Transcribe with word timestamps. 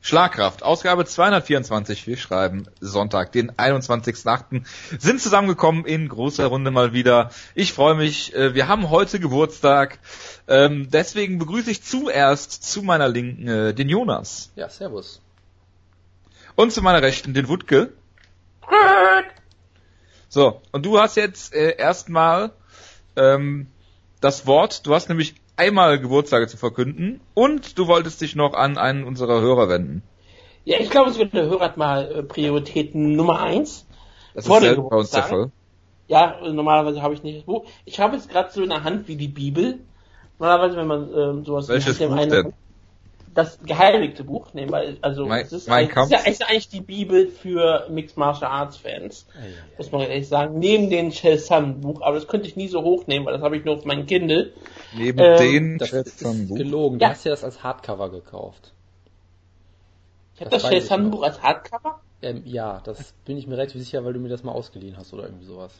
Schlagkraft, 0.00 0.62
Ausgabe 0.62 1.04
224, 1.04 2.06
wir 2.06 2.16
schreiben 2.16 2.66
Sonntag, 2.80 3.32
den 3.32 3.50
21.8. 3.50 4.62
sind 4.98 5.20
zusammengekommen 5.20 5.84
in 5.84 6.08
großer 6.08 6.46
Runde 6.46 6.70
mal 6.70 6.92
wieder. 6.92 7.30
Ich 7.54 7.72
freue 7.72 7.94
mich, 7.94 8.34
äh, 8.34 8.54
wir 8.54 8.68
haben 8.68 8.90
heute 8.90 9.18
Geburtstag, 9.18 9.98
ähm, 10.46 10.88
deswegen 10.90 11.38
begrüße 11.38 11.70
ich 11.70 11.82
zuerst 11.82 12.62
zu 12.62 12.82
meiner 12.82 13.08
Linken 13.08 13.48
äh, 13.48 13.74
den 13.74 13.88
Jonas. 13.88 14.52
Ja, 14.54 14.68
servus. 14.68 15.20
Und 16.54 16.72
zu 16.72 16.80
meiner 16.80 17.02
Rechten 17.02 17.34
den 17.34 17.48
Wutke. 17.48 17.92
So, 20.28 20.62
und 20.72 20.86
du 20.86 21.00
hast 21.00 21.16
jetzt 21.16 21.54
äh, 21.54 21.76
erstmal 21.76 22.52
ähm, 23.16 23.66
das 24.20 24.46
Wort, 24.46 24.86
du 24.86 24.94
hast 24.94 25.08
nämlich 25.08 25.34
einmal 25.58 25.98
Geburtstage 25.98 26.46
zu 26.46 26.56
verkünden 26.56 27.20
und 27.34 27.78
du 27.78 27.86
wolltest 27.86 28.20
dich 28.20 28.36
noch 28.36 28.54
an 28.54 28.78
einen 28.78 29.04
unserer 29.04 29.40
Hörer 29.40 29.68
wenden. 29.68 30.02
Ja, 30.64 30.78
ich 30.80 30.90
glaube, 30.90 31.10
es 31.10 31.18
wird 31.18 31.34
der 31.34 31.46
Hörer 31.46 31.72
mal 31.76 32.10
äh, 32.10 32.22
Prioritäten 32.22 33.16
Nummer 33.16 33.40
eins. 33.40 33.86
Das 34.34 34.46
Vor 34.46 34.58
ist 34.58 34.64
selten 34.64 34.88
bei 34.88 34.96
uns 34.96 35.10
der 35.10 35.22
Fall. 35.22 35.50
Ja, 36.06 36.38
äh, 36.42 36.52
normalerweise 36.52 37.02
habe 37.02 37.14
ich 37.14 37.22
nicht 37.22 37.38
das 37.38 37.44
Buch. 37.44 37.66
Ich 37.84 38.00
habe 38.00 38.16
es 38.16 38.28
gerade 38.28 38.50
so 38.52 38.62
in 38.62 38.70
der 38.70 38.84
Hand 38.84 39.08
wie 39.08 39.16
die 39.16 39.28
Bibel. 39.28 39.80
Normalerweise, 40.38 40.76
wenn 40.76 40.86
man 40.86 41.12
ähm, 41.12 41.44
sowas 41.44 41.68
Welches 41.68 41.98
Buch 41.98 42.16
denn? 42.16 42.52
Das 43.34 43.58
geheiligte 43.62 44.24
Buch, 44.24 44.48
nee, 44.54 44.66
weil, 44.70 44.98
also 45.02 45.26
Mein- 45.26 45.44
es 45.44 45.52
ist, 45.52 45.68
Mein 45.68 45.84
ein, 45.86 45.88
Kampf? 45.90 46.12
ist, 46.12 46.24
ja, 46.24 46.30
ist 46.30 46.48
eigentlich 46.48 46.68
die 46.68 46.80
Bibel 46.80 47.28
für 47.28 47.86
Mixed 47.90 48.16
Martial 48.16 48.50
Arts 48.50 48.76
Fans, 48.76 49.26
muss 49.76 49.92
man 49.92 50.02
ehrlich 50.02 50.28
sagen. 50.28 50.58
Neben 50.58 50.90
den 50.90 51.12
Shell 51.12 51.38
Sun 51.38 51.80
Buch, 51.80 52.00
aber 52.02 52.14
das 52.16 52.26
könnte 52.26 52.48
ich 52.48 52.56
nie 52.56 52.68
so 52.68 52.82
hochnehmen, 52.82 53.26
weil 53.26 53.34
das 53.34 53.42
habe 53.42 53.56
ich 53.56 53.64
nur 53.64 53.74
auf 53.76 53.84
meinem 53.84 54.06
Kindle. 54.06 54.52
Neben 54.96 55.18
Ähm, 55.18 55.38
den 55.38 55.78
Das 55.78 55.92
ist 55.92 56.18
Schätzern 56.20 56.48
Buch. 56.48 56.56
gelogen. 56.56 56.98
Du 56.98 57.04
Ja. 57.04 57.10
hast 57.10 57.24
ja 57.24 57.30
das 57.30 57.44
als 57.44 57.62
Hardcover 57.62 58.10
gekauft. 58.10 58.72
Ich 60.34 60.40
habe 60.40 60.50
Das 60.50 60.62
das, 60.62 60.86
Sun. 60.86 61.10
Buch 61.10 61.22
als 61.22 61.42
Hardcover. 61.42 62.00
Ähm, 62.22 62.42
ja, 62.44 62.80
das 62.84 63.12
bin 63.24 63.36
ich 63.36 63.46
mir 63.46 63.56
relativ 63.56 63.80
sicher, 63.80 64.04
weil 64.04 64.12
du 64.12 64.20
mir 64.20 64.28
das 64.28 64.42
mal 64.42 64.52
ausgeliehen 64.52 64.96
hast 64.96 65.12
oder 65.12 65.24
irgendwie 65.24 65.46
sowas. 65.46 65.72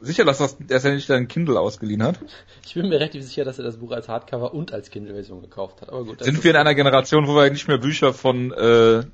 Sicher, 0.00 0.24
dass, 0.24 0.38
das, 0.38 0.56
dass 0.58 0.84
er 0.84 0.94
nicht 0.94 1.08
dein 1.08 1.28
Kindle 1.28 1.58
ausgeliehen 1.60 2.02
hat? 2.02 2.18
Ich 2.66 2.74
bin 2.74 2.88
mir 2.88 2.96
relativ 2.96 3.24
sicher, 3.24 3.44
dass 3.44 3.58
er 3.58 3.64
das 3.64 3.76
Buch 3.76 3.92
als 3.92 4.08
Hardcover 4.08 4.52
und 4.52 4.72
als 4.72 4.90
Kindle-Version 4.90 5.40
gekauft 5.40 5.80
hat. 5.80 5.90
Aber 5.90 6.04
gut. 6.04 6.24
Sind 6.24 6.42
wir 6.42 6.50
in 6.50 6.56
einer 6.56 6.74
Generation, 6.74 7.26
wo 7.26 7.34
wir 7.34 7.48
nicht 7.50 7.68
mehr 7.68 7.78
Bücher 7.78 8.12
von 8.12 8.52
äh, 8.52 9.04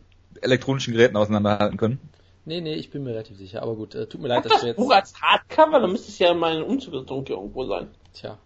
elektronischen 0.41 0.95
Geräten 0.95 1.17
auseinanderhalten 1.17 1.77
können? 1.77 1.99
Nee, 2.45 2.63
nee, 2.63 2.75
ich 2.75 2.91
bin 2.91 3.05
mir 3.05 3.11
relativ 3.11 3.37
sicher. 3.37 3.63
Aber 3.63 3.77
gut, 3.77 3.95
äh, 3.95 4.07
tut 4.07 4.23
mir 4.23 4.29
leid, 4.29 4.45
dass 4.45 4.53
Das 4.53 4.63
wir 4.63 4.69
jetzt... 4.69 4.79
Buch 4.79 4.91
als 4.91 5.15
Hardcover, 5.21 5.81
dann 5.81 5.93
müsste 5.93 6.11
es 6.11 6.19
ja 6.19 6.33
in 6.33 6.39
meinem 6.39 6.65
Umzugsdruck 6.65 7.27
hier 7.27 7.37
irgendwo 7.37 7.67
sein. 7.67 7.89
Tja. 8.15 8.39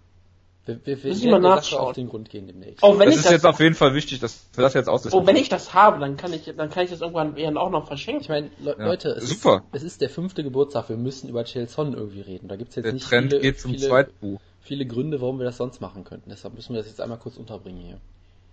Wir, 0.65 0.79
wir, 0.87 1.03
wir 1.03 1.11
Müssen 1.11 1.23
der 1.25 1.31
Sache 1.33 1.43
nachschauen. 1.43 1.81
auf 1.89 1.93
den 1.95 2.09
Grund 2.09 2.31
gehen 2.31 2.47
demnächst. 2.47 2.83
Oh, 2.85 2.97
wenn 2.99 3.09
Es 3.09 3.15
ich 3.15 3.19
ist 3.19 3.25
das, 3.27 3.33
jetzt 3.33 3.47
auf 3.47 3.59
jeden 3.59 3.75
Fall 3.75 3.95
wichtig, 3.95 4.21
dass 4.21 4.47
wir 4.55 4.63
das 4.63 4.75
jetzt 4.75 4.89
oh, 4.89 4.93
ausdiskutieren. 4.93 5.27
wenn 5.27 5.43
ich 5.43 5.49
das 5.49 5.75
habe, 5.75 5.99
dann 5.99 6.17
kann 6.17 6.33
ich, 6.33 6.45
dann 6.57 6.71
kann 6.71 6.85
ich 6.85 6.91
das 6.91 7.01
irgendwann 7.01 7.57
auch 7.57 7.71
noch 7.71 7.87
verschenken. 7.89 8.23
Ich 8.23 8.29
meine, 8.29 8.51
Le 8.61 8.77
Ja, 8.79 8.87
Leute, 8.87 9.09
es 9.11 9.29
super. 9.29 9.65
Ist, 9.73 9.79
es 9.79 9.83
ist 9.83 10.01
der 10.03 10.09
fünfte 10.11 10.45
Geburtstag, 10.45 10.89
wir 10.89 10.97
müssen 10.97 11.29
über 11.29 11.43
Chelson 11.45 11.95
irgendwie 11.95 12.21
reden. 12.21 12.47
Da 12.47 12.55
gibt's 12.55 12.77
jetzt 12.77 12.85
Der 12.85 12.93
nicht 12.93 13.09
Trend 13.09 13.31
viele, 13.33 13.41
geht 13.43 13.59
zum 13.61 13.73
viele, 13.75 14.09
Buch. 14.21 14.41
viele 14.61 14.87
Gründe, 14.87 15.21
warum 15.21 15.39
wir 15.39 15.45
das 15.47 15.57
sonst 15.57 15.81
machen 15.81 16.05
könnten. 16.05 16.31
Deshalb 16.31 16.55
müssen 16.55 16.75
wir 16.75 16.79
das 16.81 16.87
jetzt 16.89 17.01
einmal 17.01 17.19
kurz 17.19 17.37
unterbringen 17.39 17.81
hier. 17.83 17.99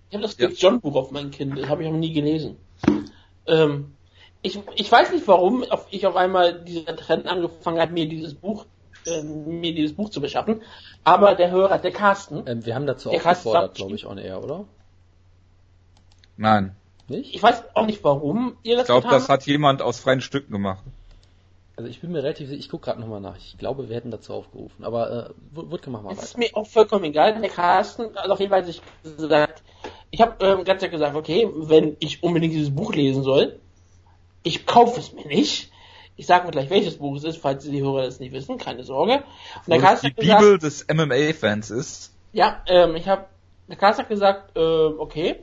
Ich 0.10 0.16
habe 0.16 0.24
das 0.24 0.36
Ja. 0.40 0.50
John 0.50 0.82
Buch 0.82 0.96
auf 0.96 1.12
meinem 1.12 1.30
Kind, 1.30 1.56
das 1.60 1.68
habe 1.70 1.84
ich 1.84 1.90
aber 1.90 1.98
nie 1.98 2.12
gelesen. 2.12 2.58
Ähm, 3.46 3.92
ich, 4.42 4.58
ich 4.76 4.92
weiß 4.92 5.12
nicht, 5.12 5.28
warum 5.28 5.64
auf, 5.64 5.86
ich 5.92 6.08
auf 6.08 6.16
einmal 6.16 6.64
dieser 6.64 6.96
Trend 6.96 7.28
angefangen 7.28 7.80
hat, 7.80 7.92
mir 7.92 8.08
dieses 8.08 8.34
Buch, 8.34 8.66
äh, 9.06 9.22
mir 9.24 9.74
dieses 9.74 9.96
Buch 9.96 10.10
zu 10.10 10.22
beschaffen. 10.22 10.62
Aber 11.04 11.36
der 11.36 11.52
Hörer, 11.52 11.78
der 11.80 11.92
Carsten, 11.92 12.44
Ähm, 12.48 12.66
wir 12.66 12.76
haben 12.76 12.86
dazu 12.88 13.10
aufgefordert, 13.10 13.64
sagt- 13.64 13.76
glaube 13.76 13.96
ich, 13.96 14.06
on 14.06 14.18
air, 14.18 14.44
oder? 14.44 14.66
Nein. 16.38 16.76
Nicht? 17.08 17.34
ich 17.34 17.42
weiß 17.42 17.64
auch 17.74 17.86
nicht, 17.88 18.04
warum 18.04 18.56
ihr 18.64 18.76
das 18.76 18.84
Ich 18.84 18.88
glaube, 18.88 19.08
das 19.10 19.30
hat 19.30 19.46
jemand 19.48 19.82
aus 19.82 20.00
freien 20.00 20.22
Stücken 20.22 20.52
gemacht. 20.54 20.84
Also 21.76 21.90
ich 21.90 22.02
bin 22.02 22.12
mir 22.12 22.22
relativ 22.22 22.50
sicher, 22.50 22.60
ich 22.60 22.70
gucke 22.70 22.86
gerade 22.86 23.00
nochmal 23.00 23.22
nach. 23.22 23.38
Ich 23.38 23.58
glaube, 23.58 23.90
wir 23.90 23.96
hätten 23.96 24.12
dazu 24.12 24.34
aufgerufen. 24.34 24.84
Aber 24.84 25.30
äh, 25.30 25.30
Wutke, 25.54 25.90
mach 25.90 26.02
mal 26.02 26.12
Es 26.14 26.22
ist 26.22 26.38
weiter. 26.38 26.40
mir 26.40 26.58
auch 26.58 26.68
vollkommen 26.68 27.06
egal. 27.06 27.40
Der 27.40 27.50
Carsten, 27.50 28.16
also 28.18 28.34
auf 28.34 28.40
jeden 28.40 28.50
Fall 28.52 28.60
hat 28.60 28.68
sich 28.68 28.82
gesagt, 29.04 29.64
ich 30.12 30.22
habe 30.22 30.46
ähm, 30.46 30.64
ganz 30.66 30.80
klar 30.80 30.92
gesagt, 30.92 31.16
okay, 31.16 31.48
wenn 31.54 31.96
ich 32.00 32.22
unbedingt 32.22 32.54
dieses 32.54 32.76
Buch 32.76 32.94
lesen 32.94 33.24
soll, 33.24 33.60
ich 34.44 34.66
kaufe 34.66 35.00
es 35.00 35.14
mir 35.14 35.26
nicht. 35.26 35.72
Ich 36.20 36.28
sage 36.28 36.46
mir 36.46 36.52
gleich, 36.52 36.70
welches 36.70 36.98
Buch 36.98 37.16
es 37.16 37.24
ist, 37.24 37.38
falls 37.38 37.64
die 37.64 37.82
Hörer 37.82 38.04
das 38.04 38.20
nicht 38.20 38.34
wissen, 38.34 38.58
keine 38.58 38.84
Sorge. 38.84 39.24
Und 39.66 39.70
der 39.70 39.80
Carsten 39.80 40.08
die 40.08 40.14
gesagt, 40.16 40.42
Bibel 40.42 40.60
des 40.60 40.86
MMA-Fans 40.94 41.72
ist. 41.72 42.14
ja, 42.34 42.62
ähm, 42.68 42.98
ich 42.98 43.08
habe, 43.08 43.28
der 43.70 43.78
Carsten 43.78 44.02
hat 44.02 44.10
gesagt, 44.10 44.58
äh, 44.58 44.60
okay, 44.60 45.38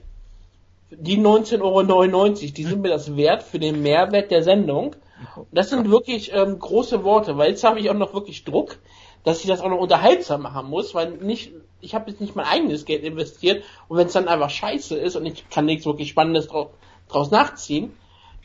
die 0.90 1.16
19,99 1.16 1.62
Euro, 1.62 2.28
die 2.28 2.64
sind 2.64 2.82
mir 2.82 2.90
das 2.90 3.16
wert 3.16 3.42
für 3.42 3.58
den 3.58 3.82
Mehrwert 3.82 4.30
der 4.30 4.42
Sendung. 4.42 4.94
Und 5.34 5.46
das 5.50 5.70
sind 5.70 5.90
wirklich 5.90 6.32
ähm, 6.34 6.58
große 6.58 7.04
Worte, 7.04 7.38
weil 7.38 7.52
jetzt 7.52 7.64
habe 7.64 7.80
ich 7.80 7.88
auch 7.88 7.94
noch 7.94 8.12
wirklich 8.12 8.44
Druck, 8.44 8.76
dass 9.24 9.40
ich 9.40 9.46
das 9.46 9.62
auch 9.62 9.70
noch 9.70 9.80
unterhaltsam 9.80 10.42
machen 10.42 10.68
muss, 10.68 10.94
weil 10.94 11.12
nicht, 11.12 11.52
ich 11.80 11.94
habe 11.94 12.10
jetzt 12.10 12.20
nicht 12.20 12.36
mein 12.36 12.44
eigenes 12.44 12.84
Geld 12.84 13.02
investiert 13.02 13.64
und 13.88 13.96
wenn 13.96 14.08
es 14.08 14.12
dann 14.12 14.28
einfach 14.28 14.50
scheiße 14.50 14.94
ist 14.94 15.16
und 15.16 15.24
ich 15.24 15.48
kann 15.48 15.64
nichts 15.64 15.86
wirklich 15.86 16.10
Spannendes 16.10 16.48
draus, 16.48 16.68
draus 17.08 17.30
nachziehen, 17.30 17.94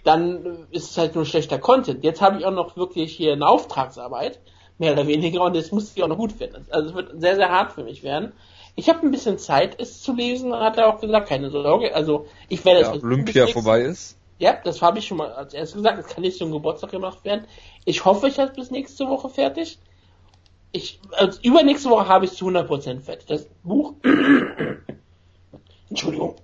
dann 0.03 0.67
ist 0.71 0.91
es 0.91 0.97
halt 0.97 1.15
nur 1.15 1.25
schlechter 1.25 1.59
Content. 1.59 2.03
Jetzt 2.03 2.21
habe 2.21 2.39
ich 2.39 2.45
auch 2.45 2.51
noch 2.51 2.75
wirklich 2.77 3.15
hier 3.15 3.33
eine 3.33 3.47
Auftragsarbeit, 3.47 4.39
mehr 4.77 4.93
oder 4.93 5.07
weniger, 5.07 5.43
und 5.43 5.55
das 5.55 5.71
muss 5.71 5.95
ich 5.95 6.03
auch 6.03 6.07
noch 6.07 6.17
gut 6.17 6.31
finden. 6.31 6.65
Also 6.71 6.89
es 6.89 6.95
wird 6.95 7.21
sehr, 7.21 7.35
sehr 7.35 7.49
hart 7.49 7.71
für 7.73 7.83
mich 7.83 8.03
werden. 8.03 8.33
Ich 8.75 8.89
habe 8.89 9.05
ein 9.05 9.11
bisschen 9.11 9.37
Zeit, 9.37 9.79
es 9.79 10.01
zu 10.01 10.13
lesen, 10.15 10.53
hat 10.55 10.77
er 10.77 10.87
auch 10.87 11.01
gesagt, 11.01 11.27
keine 11.29 11.49
Sorge. 11.51 11.93
Also 11.93 12.25
ich 12.49 12.63
werde 12.65 12.81
Ja, 12.81 12.95
es 12.95 13.03
Olympia 13.03 13.47
vorbei 13.47 13.81
ist. 13.81 14.17
ja, 14.39 14.57
das 14.63 14.81
habe 14.81 14.99
ich 14.99 15.05
schon 15.07 15.17
mal 15.17 15.31
als 15.33 15.53
erstes 15.53 15.75
gesagt. 15.77 15.99
Das 15.99 16.07
kann 16.07 16.21
nicht 16.21 16.37
zum 16.37 16.51
Geburtstag 16.51 16.89
gemacht 16.91 17.23
werden. 17.25 17.45
Ich 17.85 18.05
hoffe, 18.05 18.27
ich 18.27 18.39
habe 18.39 18.53
bis 18.53 18.71
nächste 18.71 19.07
Woche 19.07 19.29
fertig. 19.29 19.77
Ich, 20.71 21.01
also 21.11 21.37
übernächste 21.43 21.89
Woche 21.89 22.07
habe 22.07 22.23
ich 22.25 22.31
es 22.31 22.37
zu 22.37 22.47
100% 22.47 23.01
fertig. 23.01 23.27
Das 23.27 23.45
Buch. 23.61 23.93
Entschuldigung. 25.89 26.35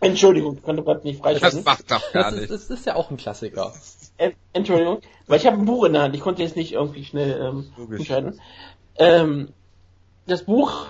Entschuldigung, 0.00 0.56
ich 0.56 0.62
konnte 0.62 0.82
gerade 0.82 1.06
nicht 1.06 1.18
Das 1.24 1.40
freisprechen. 1.40 1.64
macht 1.64 1.90
doch 1.90 2.12
gar 2.12 2.22
Das 2.24 2.32
ist, 2.34 2.40
nicht. 2.40 2.50
das 2.52 2.70
ist 2.70 2.86
ja 2.86 2.94
auch 2.96 3.10
ein 3.10 3.16
Klassiker. 3.16 3.72
Äh, 4.16 4.32
Entschuldigung, 4.52 5.00
weil 5.26 5.38
ich 5.38 5.46
habe 5.46 5.56
ein 5.58 5.64
Buch 5.64 5.84
in 5.84 5.92
der 5.92 6.02
Hand. 6.02 6.14
Ich 6.14 6.20
konnte 6.20 6.42
jetzt 6.42 6.56
nicht 6.56 6.72
irgendwie 6.72 7.04
schnell 7.04 7.40
ähm, 7.40 7.72
Logisch. 7.76 7.98
entscheiden. 8.00 8.40
Ähm, 8.96 9.52
das 10.26 10.44
Buch 10.44 10.86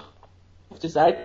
auf 0.70 0.78
der 0.78 0.91
Seite 0.91 1.18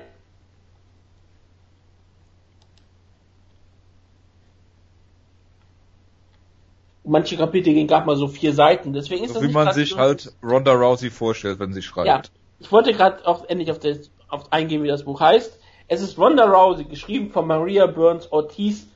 manche 7.04 7.38
Kapitel 7.38 7.74
gehen 7.74 7.88
gerade 7.88 8.06
mal 8.06 8.16
so 8.16 8.28
vier 8.28 8.54
Seiten. 8.54 8.94
Deswegen 8.94 9.24
ist 9.26 9.34
So 9.34 9.40
das 9.42 9.50
wie 9.50 9.54
man 9.54 9.74
sich 9.74 9.90
so- 9.92 9.98
halt 9.98 10.34
Ronda 10.42 10.72
Rousey 10.74 11.10
vorstellt, 11.10 11.60
wenn 11.60 11.74
sie 11.74 11.82
schreibt. 11.82 12.08
Ja, 12.08 12.22
ich 12.60 12.72
wollte 12.72 12.94
gerade 12.94 13.26
auch 13.28 13.46
endlich 13.50 13.72
auf 13.72 13.80
das 13.80 14.10
auf 14.30 14.52
eingehen, 14.52 14.84
wie 14.84 14.88
das 14.88 15.04
Buch 15.04 15.20
heißt. 15.20 15.60
Es 15.94 16.02
ist 16.02 16.18
Ronda 16.18 16.46
Rousey, 16.46 16.86
geschrieben 16.86 17.30
von 17.30 17.46
Maria 17.46 17.86
Burns 17.86 18.32
Ortiz, 18.32 18.88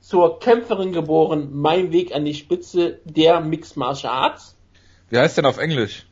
zur 0.00 0.40
Kämpferin 0.40 0.94
geboren, 0.94 1.50
mein 1.52 1.92
Weg 1.92 2.14
an 2.14 2.24
die 2.24 2.32
Spitze 2.32 3.00
der 3.04 3.42
Mixed 3.42 3.76
Martial 3.76 4.14
Arts. 4.14 4.56
Wie 5.10 5.18
heißt 5.18 5.36
denn 5.36 5.44
auf 5.44 5.58
Englisch? 5.58 6.06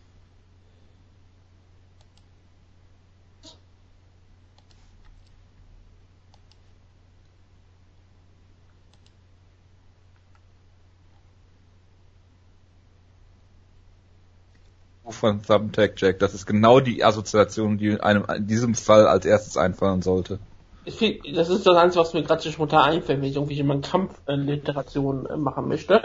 Von 15.16 15.42
Thumbtack 15.42 15.94
Jack. 15.96 16.18
Das 16.18 16.34
ist 16.34 16.46
genau 16.46 16.80
die 16.80 17.04
Assoziation, 17.04 17.78
die 17.78 18.00
einem 18.00 18.24
in 18.34 18.46
diesem 18.46 18.74
Fall 18.74 19.06
als 19.06 19.24
erstes 19.24 19.56
einfallen 19.56 20.02
sollte. 20.02 20.38
Find, 20.86 21.36
Das 21.36 21.48
ist 21.48 21.66
das 21.66 21.76
Einzige, 21.76 22.00
was 22.02 22.14
mir 22.14 22.22
gerade 22.22 22.42
so 22.42 22.50
spontan 22.50 22.90
einfällt, 22.90 23.20
wenn 23.20 23.28
ich 23.28 23.36
irgendwie 23.36 23.60
mal 23.62 23.80
Kampfliteration 23.80 25.26
äh, 25.26 25.36
machen 25.36 25.68
möchte. 25.68 26.02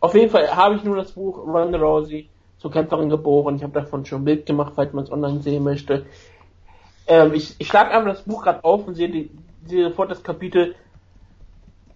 Auf 0.00 0.14
jeden 0.14 0.30
Fall 0.30 0.54
habe 0.54 0.76
ich 0.76 0.84
nur 0.84 0.96
das 0.96 1.12
Buch 1.12 1.38
Ronda 1.38 1.78
Rousey 1.78 2.28
zur 2.58 2.70
Kämpferin 2.70 3.08
geboren. 3.08 3.56
Ich 3.56 3.62
habe 3.62 3.72
davon 3.72 4.04
schon 4.04 4.22
ein 4.22 4.24
Bild 4.24 4.46
gemacht, 4.46 4.74
falls 4.76 4.92
man 4.92 5.04
es 5.04 5.10
online 5.10 5.42
sehen 5.42 5.64
möchte. 5.64 6.06
Ähm, 7.06 7.34
ich 7.34 7.56
ich 7.58 7.66
schlage 7.66 7.90
einfach 7.90 8.12
das 8.12 8.22
Buch 8.22 8.44
gerade 8.44 8.62
auf 8.62 8.86
und 8.86 8.94
sehe, 8.94 9.08
die, 9.08 9.30
sehe 9.66 9.88
sofort 9.88 10.10
das 10.10 10.22
Kapitel 10.22 10.76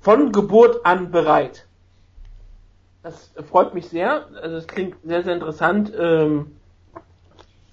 von 0.01 0.33
Geburt 0.33 0.85
an 0.85 1.11
bereit. 1.11 1.67
Das 3.07 3.31
freut 3.49 3.73
mich 3.73 3.87
sehr. 3.87 4.27
Also 4.43 4.57
es 4.57 4.67
klingt 4.67 4.97
sehr, 5.05 5.23
sehr 5.23 5.35
interessant. 5.35 5.93
Ähm, 5.97 6.57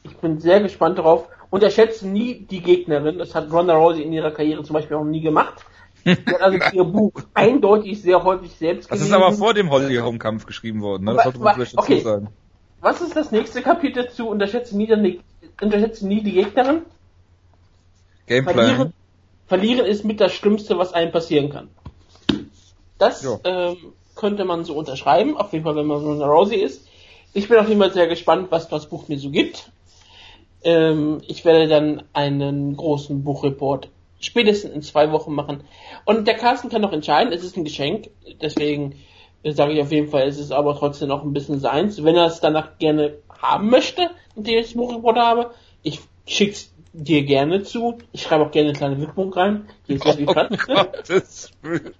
ich 0.03 0.15
bin 0.17 0.39
sehr 0.39 0.61
gespannt 0.61 0.99
darauf. 0.99 1.27
Unterschätze 1.49 2.07
nie 2.07 2.45
die 2.45 2.61
Gegnerin. 2.61 3.17
Das 3.17 3.33
hat 3.33 3.51
Ronda 3.51 3.75
Rousey 3.75 4.03
in 4.03 4.13
ihrer 4.13 4.29
Karriere 4.29 4.61
zum 4.63 4.75
Beispiel 4.75 4.95
auch 4.95 5.03
nie 5.03 5.21
gemacht. 5.21 5.65
Sie 6.03 6.11
hat 6.11 6.39
also 6.39 6.59
ihr 6.73 6.83
Buch 6.83 7.13
eindeutig 7.33 7.99
sehr 7.99 8.23
häufig 8.23 8.51
selbst 8.55 8.91
Das 8.91 9.01
ist 9.01 9.11
aber 9.11 9.31
vor 9.31 9.55
dem 9.55 9.71
Holly 9.71 9.95
Home 9.95 10.19
Kampf 10.19 10.45
geschrieben 10.45 10.81
worden, 10.81 11.05
ne? 11.05 11.15
Das 11.15 11.23
sollte 11.23 11.39
man 11.39 11.55
vielleicht 11.55 11.77
wa- 11.77 11.81
dazu 11.81 11.93
okay. 11.93 12.01
sagen. 12.01 12.27
Was 12.81 13.01
ist 13.01 13.15
das 13.15 13.31
nächste 13.31 13.63
Kapitel 13.63 14.11
zu 14.11 14.27
Unterschätze 14.27 14.77
nie, 14.77 14.85
die, 14.85 15.19
unterschätze 15.59 16.05
nie 16.05 16.21
die 16.21 16.33
Gegnerin? 16.33 16.83
Gameplan. 18.27 18.55
Verliere, 18.55 18.93
Verlieren 19.47 19.85
ist 19.87 20.05
mit 20.05 20.21
das 20.21 20.31
Schlimmste, 20.31 20.77
was 20.77 20.93
einem 20.93 21.11
passieren 21.11 21.49
kann. 21.49 21.69
Das 22.99 23.27
ähm, 23.43 23.77
könnte 24.23 24.45
man 24.45 24.63
so 24.63 24.73
unterschreiben, 24.73 25.35
auf 25.35 25.51
jeden 25.51 25.65
Fall, 25.65 25.75
wenn 25.75 25.85
man 25.85 25.99
so 25.99 26.11
eine 26.11 26.23
Rousey 26.23 26.55
ist. 26.55 26.87
Ich 27.33 27.49
bin 27.49 27.57
auf 27.57 27.67
jeden 27.67 27.81
Fall 27.81 27.91
sehr 27.91 28.07
gespannt, 28.07 28.47
was 28.51 28.69
das 28.69 28.87
Buch 28.87 29.09
mir 29.09 29.19
so 29.19 29.29
gibt. 29.31 29.69
Ähm, 30.63 31.21
ich 31.27 31.43
werde 31.43 31.67
dann 31.67 32.03
einen 32.13 32.77
großen 32.77 33.21
Buchreport 33.25 33.89
spätestens 34.21 34.71
in 34.71 34.81
zwei 34.81 35.11
Wochen 35.11 35.35
machen. 35.35 35.65
Und 36.05 36.25
der 36.25 36.35
Carsten 36.35 36.69
kann 36.69 36.81
noch 36.81 36.93
entscheiden, 36.93 37.33
es 37.33 37.43
ist 37.43 37.57
ein 37.57 37.65
Geschenk, 37.65 38.11
deswegen 38.41 38.95
äh, 39.43 39.51
sage 39.51 39.73
ich 39.73 39.81
auf 39.81 39.91
jeden 39.91 40.07
Fall, 40.07 40.25
es 40.25 40.39
ist 40.39 40.53
aber 40.53 40.73
trotzdem 40.77 41.09
noch 41.09 41.23
ein 41.23 41.33
bisschen 41.33 41.59
seins. 41.59 42.01
Wenn 42.01 42.15
er 42.15 42.27
es 42.27 42.39
danach 42.39 42.77
gerne 42.77 43.15
haben 43.41 43.69
möchte, 43.69 44.09
und 44.35 44.47
ich 44.47 44.61
das 44.61 44.73
Buchreport 44.73 45.17
habe, 45.17 45.51
ich 45.81 45.99
schick's 46.25 46.71
dir 46.93 47.23
gerne 47.23 47.63
zu. 47.63 47.97
Ich 48.13 48.21
schreibe 48.21 48.45
auch 48.45 48.51
gerne 48.51 48.69
eine 48.69 48.77
kleine 48.77 49.01
Widmung 49.01 49.33
rein. 49.33 49.67
Hier 49.85 49.97
ist. 49.97 50.25
Gottes 50.25 51.51
Willen. 51.61 51.93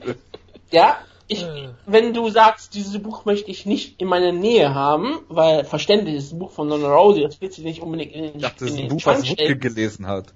Ja, 0.71 0.99
ich, 1.33 1.43
Äh. 1.43 1.69
wenn 1.85 2.13
du 2.13 2.29
sagst, 2.29 2.73
dieses 2.73 3.01
Buch 3.01 3.25
möchte 3.25 3.51
ich 3.51 3.65
nicht 3.65 4.01
in 4.01 4.07
meiner 4.07 4.31
Nähe 4.31 4.73
haben, 4.73 5.19
weil 5.29 5.63
verständlich 5.65 6.15
ist 6.15 6.33
ein 6.33 6.39
Buch 6.39 6.51
von 6.51 6.69
Donna 6.69 6.87
Rosie, 6.93 7.23
das 7.23 7.39
willst 7.41 7.57
du 7.57 7.63
nicht 7.63 7.81
unbedingt 7.81 8.13
in 8.13 8.23
den, 8.23 8.35
Ich 8.35 8.41
dachte, 8.41 8.65
das 8.65 8.73
ist 8.73 8.79
ein 8.79 8.87
Buch, 8.87 8.99
Schrank 8.99 9.19
was 9.21 9.29
Wutke 9.29 9.57
gelesen 9.57 10.07
hat. 10.07 10.33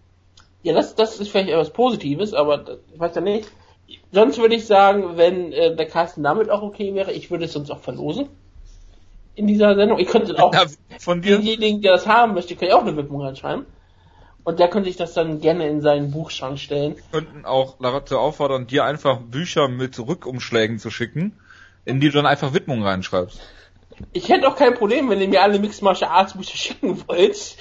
Ja, 0.63 0.73
das, 0.73 0.95
das 0.95 1.19
ist 1.19 1.29
vielleicht 1.29 1.49
etwas 1.49 1.69
Positives, 1.71 2.33
aber 2.33 2.57
das, 2.57 2.77
ich 2.93 2.99
weiß 2.99 3.15
ja 3.15 3.21
nicht. 3.21 3.49
Sonst 4.11 4.37
würde 4.37 4.55
ich 4.55 4.65
sagen, 4.65 5.15
wenn 5.15 5.53
äh, 5.53 5.75
der 5.75 5.85
Carsten 5.87 6.23
damit 6.23 6.49
auch 6.49 6.61
okay 6.61 6.93
wäre, 6.93 7.13
ich 7.13 7.31
würde 7.31 7.45
es 7.45 7.53
sonst 7.53 7.71
auch 7.71 7.79
verlosen. 7.79 8.27
In 9.35 9.47
dieser 9.47 9.75
Sendung. 9.75 9.99
Ich 9.99 10.07
könnte 10.07 10.37
auch 10.43 10.53
Ja, 10.53 10.65
von 10.99 11.21
dir? 11.21 11.37
denjenigen, 11.37 11.81
der 11.81 11.93
das 11.93 12.07
haben 12.07 12.33
möchte, 12.33 12.55
kann 12.55 12.67
ich 12.67 12.73
auch 12.73 12.81
eine 12.81 12.97
Widmung 12.97 13.21
reinschreiben. 13.21 13.65
Und 14.47 14.59
der 14.59 14.69
könnte 14.69 14.87
sich 14.87 14.95
das 14.95 15.13
dann 15.13 15.41
gerne 15.41 15.67
in 15.67 15.81
seinen 15.81 16.09
Buchschrank 16.09 16.57
stellen. 16.57 16.95
könnten 17.11 17.43
auch 17.43 17.75
dazu 17.81 18.17
auffordern, 18.17 18.65
dir 18.65 18.85
einfach 18.85 19.19
Bücher 19.19 19.67
mit 19.67 19.99
Rückumschlägen 19.99 20.79
zu 20.79 20.89
schicken, 20.89 21.37
in 21.83 21.99
die 21.99 22.07
du 22.07 22.13
dann 22.13 22.25
einfach 22.25 22.53
Widmungen 22.53 22.85
reinschreibst. 22.85 23.41
Ich 24.13 24.29
hätte 24.29 24.47
auch 24.47 24.55
kein 24.55 24.73
Problem, 24.75 25.09
wenn 25.09 25.19
ihr 25.19 25.27
mir 25.27 25.41
alle 25.41 25.59
Mixed 25.59 25.81
Martial 25.81 26.11
Arts 26.11 26.31
Bücher 26.37 26.55
schicken 26.55 27.03
wollt, 27.09 27.57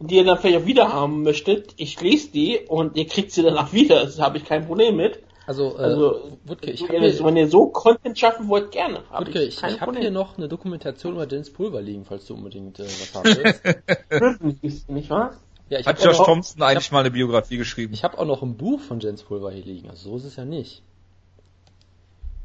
die 0.00 0.16
ihr 0.16 0.24
dann 0.24 0.38
vielleicht 0.38 0.62
auch 0.62 0.66
wieder 0.66 0.90
haben 0.90 1.22
möchtet. 1.22 1.74
Ich 1.76 2.00
lese 2.00 2.30
die 2.30 2.60
und 2.66 2.96
ihr 2.96 3.06
kriegt 3.06 3.30
sie 3.32 3.42
danach 3.42 3.74
wieder. 3.74 4.02
Das 4.02 4.18
habe 4.18 4.38
ich 4.38 4.46
kein 4.46 4.66
Problem 4.66 4.96
mit. 4.96 5.22
Also, 5.46 5.76
äh, 5.76 5.82
Also, 5.82 6.38
Wutke, 6.46 6.70
ich 6.70 6.80
wenn, 6.80 6.96
habe 6.96 7.06
ihr, 7.08 7.12
hier, 7.12 7.24
wenn 7.26 7.36
ihr 7.36 7.48
so 7.48 7.66
Content 7.66 8.18
schaffen 8.18 8.48
wollt, 8.48 8.72
gerne. 8.72 9.02
Hab 9.10 9.26
Wutke, 9.26 9.42
ich, 9.42 9.58
ich 9.58 9.62
hab 9.62 9.80
Problem. 9.80 10.00
hier 10.00 10.10
noch 10.10 10.38
eine 10.38 10.48
Dokumentation 10.48 11.12
über 11.12 11.26
Dennis 11.26 11.52
Pulver 11.52 11.82
liegen, 11.82 12.06
falls 12.06 12.24
du 12.24 12.32
unbedingt 12.32 12.80
äh, 12.80 12.84
was 12.84 13.14
haben 13.14 13.36
willst. 13.36 14.88
Nicht 14.88 15.10
wahr? 15.10 15.34
Ja, 15.68 15.78
ich 15.80 15.86
Hat 15.86 15.96
habe 15.98 16.06
Josh 16.08 16.20
auch- 16.20 16.26
Thompson 16.26 16.62
eigentlich 16.62 16.92
mal 16.92 17.00
eine 17.00 17.10
Biografie 17.10 17.56
geschrieben? 17.56 17.94
ich 17.94 18.04
hab 18.04 18.18
auch 18.18 18.24
noch 18.26 18.42
ein 18.42 18.56
Buch 18.56 18.80
von 18.80 18.98
Dennis 19.00 19.22
Pulver 19.22 19.50
hier 19.50 19.64
liegen, 19.64 19.90
also 19.90 20.10
so 20.10 20.16
ist 20.16 20.24
es 20.24 20.36
ja 20.36 20.44
nicht. 20.44 20.82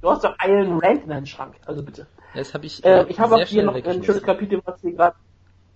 Du 0.02 0.10
hast 0.10 0.24
doch 0.24 0.36
Iron 0.44 0.80
Rank 0.80 1.04
in 1.04 1.10
deinem 1.10 1.26
Schrank, 1.28 1.56
also 1.66 1.84
bitte. 1.84 2.08
Das 2.34 2.54
habe 2.54 2.66
ich, 2.66 2.84
Äh, 2.84 3.02
äh, 3.02 3.06
ich 3.10 3.20
habe 3.20 3.36
auch 3.36 3.42
hier 3.46 3.64
noch 3.64 3.76
ein 3.76 4.04
schönes 4.04 4.24
Kapitel, 4.24 4.62
was 4.66 4.82
hier 4.82 4.94
gerade, 4.94 5.16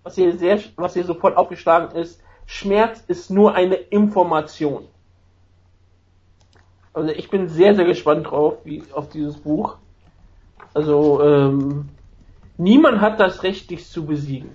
was 0.03 0.15
hier 0.15 0.36
sehr, 0.38 0.59
was 0.77 0.94
hier 0.94 1.03
sofort 1.03 1.38
aufgeschlagen 1.38 1.95
ist. 1.95 2.19
Schmerz 2.47 3.03
ist 3.07 3.30
nur 3.30 3.53
eine 3.53 3.75
Information. 3.75 4.88
Also 6.94 7.09
ich 7.12 7.30
bin 7.30 7.50
sehr, 7.50 7.75
sehr 7.75 7.86
gespannt 7.86 8.27
drauf, 8.27 8.57
wie, 8.63 8.83
auf 8.94 9.09
dieses 9.09 9.38
Buch. 9.38 9.77
Also, 10.74 11.21
ähm, 11.24 11.89
niemand 12.57 13.01
hat 13.01 13.19
das 13.19 13.44
Recht, 13.44 13.69
dich 13.69 13.88
zu 13.89 14.06
besiegen. 14.06 14.50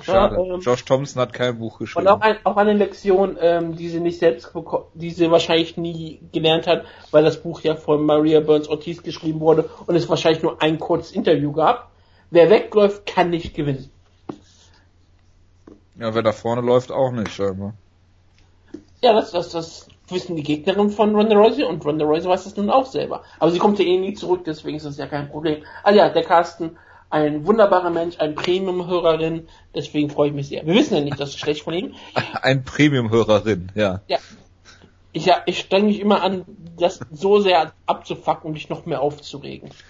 Schade. 0.00 0.36
ähm, 0.36 0.60
Josh 0.60 0.84
Thompson 0.84 1.20
hat 1.20 1.32
kein 1.32 1.58
Buch 1.58 1.78
geschrieben. 1.78 2.06
und 2.06 2.12
auch, 2.12 2.20
ein, 2.20 2.36
auch 2.44 2.56
eine 2.56 2.72
Lektion, 2.72 3.36
ähm, 3.40 3.76
die 3.76 3.88
sie 3.88 4.00
nicht 4.00 4.18
selbst 4.18 4.52
die 4.94 5.10
sie 5.10 5.30
wahrscheinlich 5.30 5.76
nie 5.76 6.20
gelernt 6.32 6.66
hat, 6.66 6.84
weil 7.10 7.24
das 7.24 7.42
Buch 7.42 7.60
ja 7.60 7.74
von 7.74 8.04
Maria 8.04 8.40
Burns 8.40 8.68
Ortiz 8.68 9.02
geschrieben 9.02 9.40
wurde 9.40 9.68
und 9.86 9.94
es 9.94 10.08
wahrscheinlich 10.08 10.42
nur 10.42 10.62
ein 10.62 10.78
kurzes 10.78 11.12
Interview 11.12 11.52
gab. 11.52 11.90
Wer 12.30 12.48
wegläuft, 12.48 13.06
kann 13.06 13.30
nicht 13.30 13.54
gewinnen. 13.54 13.90
ja, 15.98 16.14
wer 16.14 16.22
da 16.22 16.32
vorne 16.32 16.62
läuft, 16.62 16.90
auch 16.90 17.10
nicht, 17.10 17.30
scheinbar. 17.30 17.74
Ja, 19.02 19.12
das, 19.12 19.32
das, 19.32 19.50
das 19.50 19.88
wissen 20.08 20.36
die 20.36 20.42
Gegnerin 20.42 20.90
von 20.90 21.14
Ronda 21.14 21.36
Rousey 21.36 21.64
und 21.64 21.84
Ronda 21.84 22.04
Rousey 22.04 22.28
weiß 22.28 22.44
das 22.44 22.56
nun 22.56 22.70
auch 22.70 22.86
selber. 22.86 23.22
Aber 23.38 23.50
sie 23.50 23.58
kommt 23.58 23.78
ja 23.78 23.84
eh 23.84 23.98
nie 23.98 24.14
zurück, 24.14 24.42
deswegen 24.44 24.76
ist 24.76 24.86
das 24.86 24.96
ja 24.96 25.06
kein 25.06 25.28
Problem. 25.28 25.64
Also 25.82 25.98
ja, 25.98 26.08
der 26.08 26.24
Carsten, 26.24 26.76
ein 27.12 27.46
wunderbarer 27.46 27.90
Mensch, 27.90 28.18
ein 28.18 28.34
Premium-Hörerin, 28.34 29.46
deswegen 29.74 30.08
freue 30.08 30.28
ich 30.28 30.34
mich 30.34 30.48
sehr. 30.48 30.66
Wir 30.66 30.74
wissen 30.74 30.94
ja 30.94 31.02
nicht 31.02 31.20
das 31.20 31.34
Geschlecht 31.34 31.62
von 31.62 31.74
ihm. 31.74 31.94
Ein 32.42 32.64
Premium-Hörerin, 32.64 33.70
ja. 33.74 34.00
Ja. 34.08 34.18
Ich, 35.12 35.26
ja, 35.26 35.42
ich 35.44 35.58
streng 35.58 35.86
mich 35.86 36.00
immer 36.00 36.22
an, 36.22 36.46
das 36.78 37.00
so 37.10 37.38
sehr 37.38 37.74
abzufacken, 37.84 38.48
um 38.48 38.54
dich 38.54 38.70
noch 38.70 38.86
mehr 38.86 39.02
aufzuregen. 39.02 39.70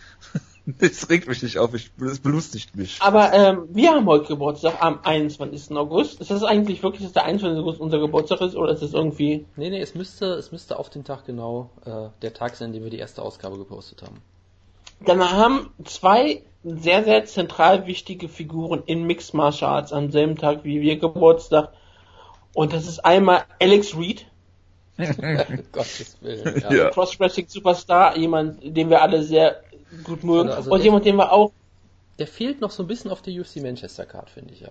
Das 0.65 1.11
regt 1.11 1.27
mich 1.27 1.43
nicht 1.43 1.59
auf, 1.59 1.75
ich, 1.75 1.91
das 1.99 2.21
belustigt 2.21 2.77
mich. 2.77 2.99
Aber 3.01 3.33
ähm, 3.33 3.65
wir 3.71 3.91
haben 3.91 4.07
heute 4.07 4.29
Geburtstag 4.29 4.81
am 4.81 5.01
21. 5.03 5.77
August. 5.77 6.21
Ist 6.21 6.31
das 6.31 6.45
eigentlich 6.45 6.85
wirklich, 6.85 7.03
dass 7.03 7.13
der 7.13 7.25
21. 7.25 7.61
August 7.61 7.81
unser 7.81 7.99
Geburtstag 7.99 8.41
ist 8.43 8.55
oder 8.55 8.71
ist 8.71 8.81
das 8.81 8.93
irgendwie... 8.93 9.45
Nee, 9.57 9.71
nee, 9.71 9.81
es 9.81 9.97
müsste, 9.97 10.27
es 10.35 10.53
müsste 10.53 10.79
auf 10.79 10.89
den 10.89 11.03
Tag 11.03 11.27
genau 11.27 11.71
äh, 11.85 12.11
der 12.23 12.33
Tag 12.33 12.55
sein, 12.55 12.67
an 12.67 12.75
dem 12.75 12.85
wir 12.85 12.91
die 12.91 13.01
erste 13.01 13.23
Ausgabe 13.23 13.59
gepostet 13.59 14.03
haben. 14.03 14.23
Dann 15.05 15.19
haben 15.33 15.71
zwei 15.85 16.45
sehr, 16.65 17.05
sehr 17.05 17.25
zentral 17.25 17.87
wichtige 17.87 18.29
Figuren 18.29 18.83
in 18.87 19.05
Mixed 19.05 19.35
Martial 19.35 19.71
Arts 19.71 19.93
am 19.93 20.11
selben 20.11 20.37
Tag 20.37 20.65
wie 20.65 20.81
wir 20.81 20.97
Geburtstag. 20.99 21.73
Und 22.55 22.73
das 22.73 22.87
ist 22.87 23.05
einmal 23.05 23.45
Alex 23.61 23.97
Reed, 23.97 24.27
Gottes 25.73 26.17
Willen. 26.21 26.61
Ja. 26.61 26.73
Ja. 26.73 26.91
Cross-Wrestling 26.91 27.49
Superstar, 27.49 28.17
jemand, 28.17 28.61
den 28.63 28.91
wir 28.91 29.03
alle 29.03 29.23
sehr 29.23 29.63
gut 30.05 30.23
mögen. 30.25 30.51
Also 30.51 30.71
und 30.71 30.79
der- 30.79 30.85
jemand, 30.85 31.05
den 31.07 31.17
wir 31.17 31.33
auch 31.33 31.53
Der 32.19 32.27
fehlt 32.27 32.61
noch 32.61 32.71
so 32.71 32.83
ein 32.83 32.87
bisschen 32.87 33.11
auf 33.11 33.23
der 33.23 33.33
UFC 33.35 33.57
Manchester 33.57 34.05
Card, 34.07 34.31
finde 34.31 34.53
ich 34.55 34.61
ja. 34.61 34.69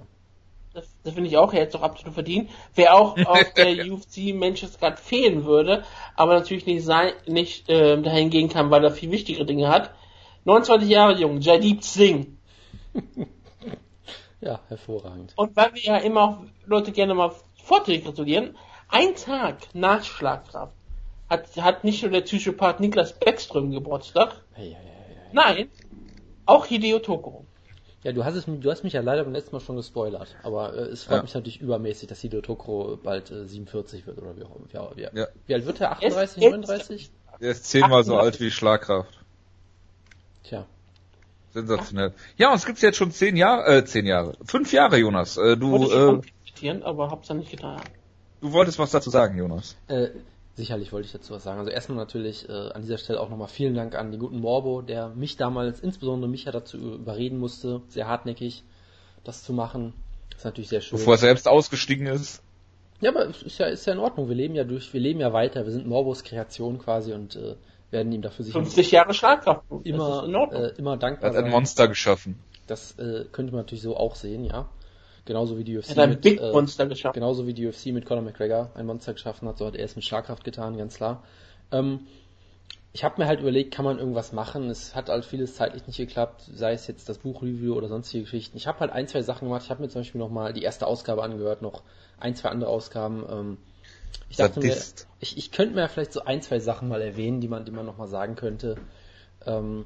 Das, 0.73 0.85
das 1.03 1.15
finde 1.15 1.29
ich 1.29 1.35
auch, 1.37 1.51
er 1.53 1.61
hätte 1.61 1.75
es 1.75 1.75
auch 1.75 1.83
absolut 1.85 2.13
verdient. 2.13 2.49
Wer 2.75 2.95
auch 2.95 3.17
auf 3.25 3.53
der 3.55 3.91
UFC 3.91 4.33
Manchester 4.33 4.79
Card 4.79 4.99
fehlen 4.99 5.43
würde, 5.43 5.83
aber 6.15 6.35
natürlich 6.35 6.65
nicht 6.65 6.85
sein, 6.85 7.11
nicht 7.25 7.65
ähm, 7.67 8.03
dahin 8.03 8.29
gehen 8.29 8.47
kann, 8.47 8.69
weil 8.71 8.83
er 8.83 8.91
viel 8.91 9.11
wichtigere 9.11 9.45
Dinge 9.45 9.67
hat. 9.67 9.91
29 10.45 10.89
Jahre 10.89 11.13
jung, 11.19 11.39
Jadip 11.41 11.83
Singh. 11.83 12.27
Ja, 14.43 14.59
hervorragend. 14.69 15.33
Und 15.35 15.55
weil 15.55 15.73
wir 15.75 15.83
ja 15.83 15.97
immer 15.97 16.21
auch 16.23 16.37
Leute 16.65 16.91
gerne 16.91 17.13
mal 17.13 17.31
Vorträge 17.63 18.05
gratulieren, 18.05 18.57
ein 18.89 19.13
Tag 19.15 19.57
nach 19.75 20.03
Schlagkraft 20.03 20.73
hat, 21.29 21.55
hat 21.57 21.83
nicht 21.83 22.01
nur 22.01 22.11
der 22.11 22.21
Psychopath 22.21 22.79
Niklas 22.79 23.13
Beckström 23.19 23.69
Geburtstag, 23.71 24.41
Hey, 24.53 24.75
hey, 24.75 24.83
hey, 24.83 25.15
hey. 25.15 25.29
nein, 25.31 25.69
auch 26.47 26.65
Hideo 26.65 26.97
Tokoro. 26.97 27.45
Ja, 28.03 28.13
du 28.13 28.25
hast, 28.25 28.33
es, 28.33 28.45
du 28.47 28.71
hast 28.71 28.83
mich 28.83 28.93
ja 28.93 29.01
leider 29.01 29.23
beim 29.25 29.33
letzten 29.33 29.55
Mal 29.55 29.59
schon 29.59 29.75
gespoilert, 29.75 30.35
aber 30.41 30.73
äh, 30.73 30.79
es 30.87 31.03
freut 31.03 31.17
Ja. 31.17 31.21
mich 31.21 31.35
natürlich 31.35 31.61
übermäßig, 31.61 32.09
dass 32.09 32.19
Hideo 32.21 32.41
Tokro 32.41 32.97
bald 33.01 33.29
äh, 33.29 33.45
47 33.45 34.07
wird 34.07 34.17
oder 34.17 34.35
wie 34.37 34.43
auch 34.43 34.55
immer. 34.55 34.65
Wie, 34.95 35.01
wie, 35.03 35.17
Ja. 35.19 35.27
wie 35.45 35.53
alt 35.53 35.67
wird 35.67 35.81
er? 35.81 35.97
Er 36.01 36.07
ist 36.07 36.15
38, 36.17 36.41
jetzt- 36.41 36.51
39? 36.51 37.11
Der 37.41 37.51
ist 37.51 37.65
zehnmal 37.65 38.03
so 38.03 38.15
88. 38.17 38.21
alt 38.25 38.39
wie 38.39 38.49
Schlagkraft. 38.51 39.19
Tja. 40.43 40.65
Sensationell. 41.53 42.13
Ja, 42.37 42.51
uns 42.51 42.65
gibt's 42.65 42.81
jetzt 42.81 42.97
schon 42.97 43.11
zehn 43.11 43.35
Jahre, 43.35 43.77
äh, 43.77 43.85
zehn 43.85 44.05
Jahre. 44.05 44.33
Fünf 44.45 44.71
Jahre, 44.71 44.97
Jonas. 44.97 45.37
Äh, 45.37 45.57
du, 45.57 45.71
Wollte 45.71 46.27
ich 46.55 46.63
äh, 46.63 46.81
aber 46.83 47.11
hab's 47.11 47.27
dann 47.27 47.39
nicht 47.39 47.51
getan. 47.51 47.81
du 48.39 48.51
wolltest 48.53 48.79
was 48.79 48.91
dazu 48.91 49.09
sagen, 49.09 49.37
Jonas. 49.37 49.75
Äh, 49.87 50.09
sicherlich 50.55 50.93
wollte 50.93 51.07
ich 51.07 51.11
dazu 51.11 51.33
was 51.33 51.43
sagen. 51.43 51.59
Also 51.59 51.71
erstmal 51.71 51.97
natürlich 51.97 52.47
äh, 52.47 52.51
an 52.51 52.81
dieser 52.81 52.97
Stelle 52.97 53.19
auch 53.19 53.29
nochmal 53.29 53.49
vielen 53.49 53.75
Dank 53.75 53.95
an 53.95 54.11
den 54.11 54.19
guten 54.19 54.39
Morbo, 54.39 54.81
der 54.81 55.09
mich 55.09 55.35
damals, 55.37 55.79
insbesondere 55.81 56.29
mich 56.29 56.45
ja 56.45 56.51
dazu 56.51 56.77
überreden 56.77 57.37
musste, 57.37 57.81
sehr 57.89 58.07
hartnäckig 58.07 58.63
das 59.23 59.43
zu 59.43 59.53
machen. 59.53 59.93
Das 60.29 60.39
ist 60.39 60.45
natürlich 60.45 60.69
sehr 60.69 60.81
schön. 60.81 60.97
Bevor 60.97 61.15
er 61.15 61.19
selbst 61.19 61.47
ausgestiegen 61.47 62.07
ist. 62.07 62.41
Ja, 63.01 63.09
aber 63.09 63.27
es 63.27 63.41
ist 63.41 63.57
ja, 63.57 63.67
ist 63.67 63.85
ja 63.85 63.93
in 63.93 63.99
Ordnung. 63.99 64.29
Wir 64.29 64.35
leben 64.35 64.55
ja 64.55 64.63
durch, 64.63 64.93
wir 64.93 65.01
leben 65.01 65.19
ja 65.19 65.33
weiter. 65.33 65.65
Wir 65.65 65.71
sind 65.71 65.87
Morbos 65.87 66.23
Kreation 66.23 66.79
quasi 66.79 67.13
und 67.13 67.35
äh, 67.35 67.55
werden 67.91 68.11
ihm 68.11 68.21
dafür 68.21 68.45
sicher 68.45 68.59
50 68.59 68.91
Jahre 68.91 69.13
Schlagkraft. 69.13 69.63
Immer, 69.83 70.23
äh, 70.51 70.73
immer 70.77 70.91
Er 70.93 70.97
dankbar 70.97 71.29
hat 71.29 71.37
ein 71.37 71.43
sein. 71.43 71.51
Monster 71.51 71.87
geschaffen. 71.87 72.39
Das 72.67 72.97
äh, 72.97 73.25
könnte 73.31 73.51
man 73.51 73.61
natürlich 73.61 73.83
so 73.83 73.97
auch 73.97 74.15
sehen, 74.15 74.43
ja. 74.45 74.69
Genauso 75.25 75.57
wie 75.57 75.63
die 75.63 75.77
UFC 75.77 75.89
er 75.89 75.95
hat 75.95 76.03
ein 76.03 76.09
mit, 76.11 76.21
Big 76.21 76.41
äh, 76.41 76.51
Monster 76.51 76.87
geschafft. 76.87 77.13
genauso 77.13 77.45
wie 77.45 77.53
die 77.53 77.67
UFC 77.67 77.87
mit 77.87 78.05
Conor 78.05 78.23
McGregor 78.23 78.71
ein 78.73 78.85
Monster 78.85 79.13
geschaffen 79.13 79.47
hat, 79.47 79.57
so 79.57 79.67
hat 79.67 79.75
er 79.75 79.85
es 79.85 79.95
mit 79.95 80.03
Schlagkraft 80.03 80.43
getan, 80.43 80.77
ganz 80.77 80.95
klar. 80.95 81.23
Ähm, 81.71 82.07
ich 82.93 83.03
habe 83.03 83.21
mir 83.21 83.27
halt 83.27 83.39
überlegt, 83.39 83.73
kann 83.73 83.85
man 83.85 83.99
irgendwas 83.99 84.33
machen? 84.33 84.69
Es 84.69 84.95
hat 84.95 85.09
halt 85.09 85.23
vieles 85.23 85.55
zeitlich 85.55 85.87
nicht 85.87 85.97
geklappt, 85.97 86.41
sei 86.53 86.73
es 86.73 86.87
jetzt 86.87 87.07
das 87.07 87.19
Buchreview 87.19 87.75
oder 87.75 87.87
sonstige 87.87 88.23
Geschichten. 88.23 88.57
Ich 88.57 88.67
habe 88.67 88.79
halt 88.81 88.91
ein, 88.91 89.07
zwei 89.07 89.21
Sachen 89.21 89.47
gemacht. 89.47 89.63
Ich 89.63 89.69
habe 89.69 89.81
mir 89.81 89.87
zum 89.87 90.01
Beispiel 90.01 90.19
nochmal 90.19 90.51
die 90.51 90.63
erste 90.63 90.87
Ausgabe 90.87 91.23
angehört, 91.23 91.61
noch 91.61 91.83
ein, 92.19 92.35
zwei 92.35 92.49
andere 92.49 92.69
Ausgaben. 92.69 93.25
Ähm, 93.29 93.57
ich 94.29 94.37
dachte 94.37 94.59
mir, 94.59 94.75
ich, 95.19 95.37
ich 95.37 95.51
könnte 95.51 95.75
mir 95.75 95.87
vielleicht 95.89 96.13
so 96.13 96.23
ein, 96.23 96.41
zwei 96.41 96.59
Sachen 96.59 96.87
mal 96.87 97.01
erwähnen, 97.01 97.41
die 97.41 97.47
man, 97.47 97.65
die 97.65 97.71
man 97.71 97.85
nochmal 97.85 98.07
sagen 98.07 98.35
könnte. 98.35 98.77
Ähm, 99.45 99.85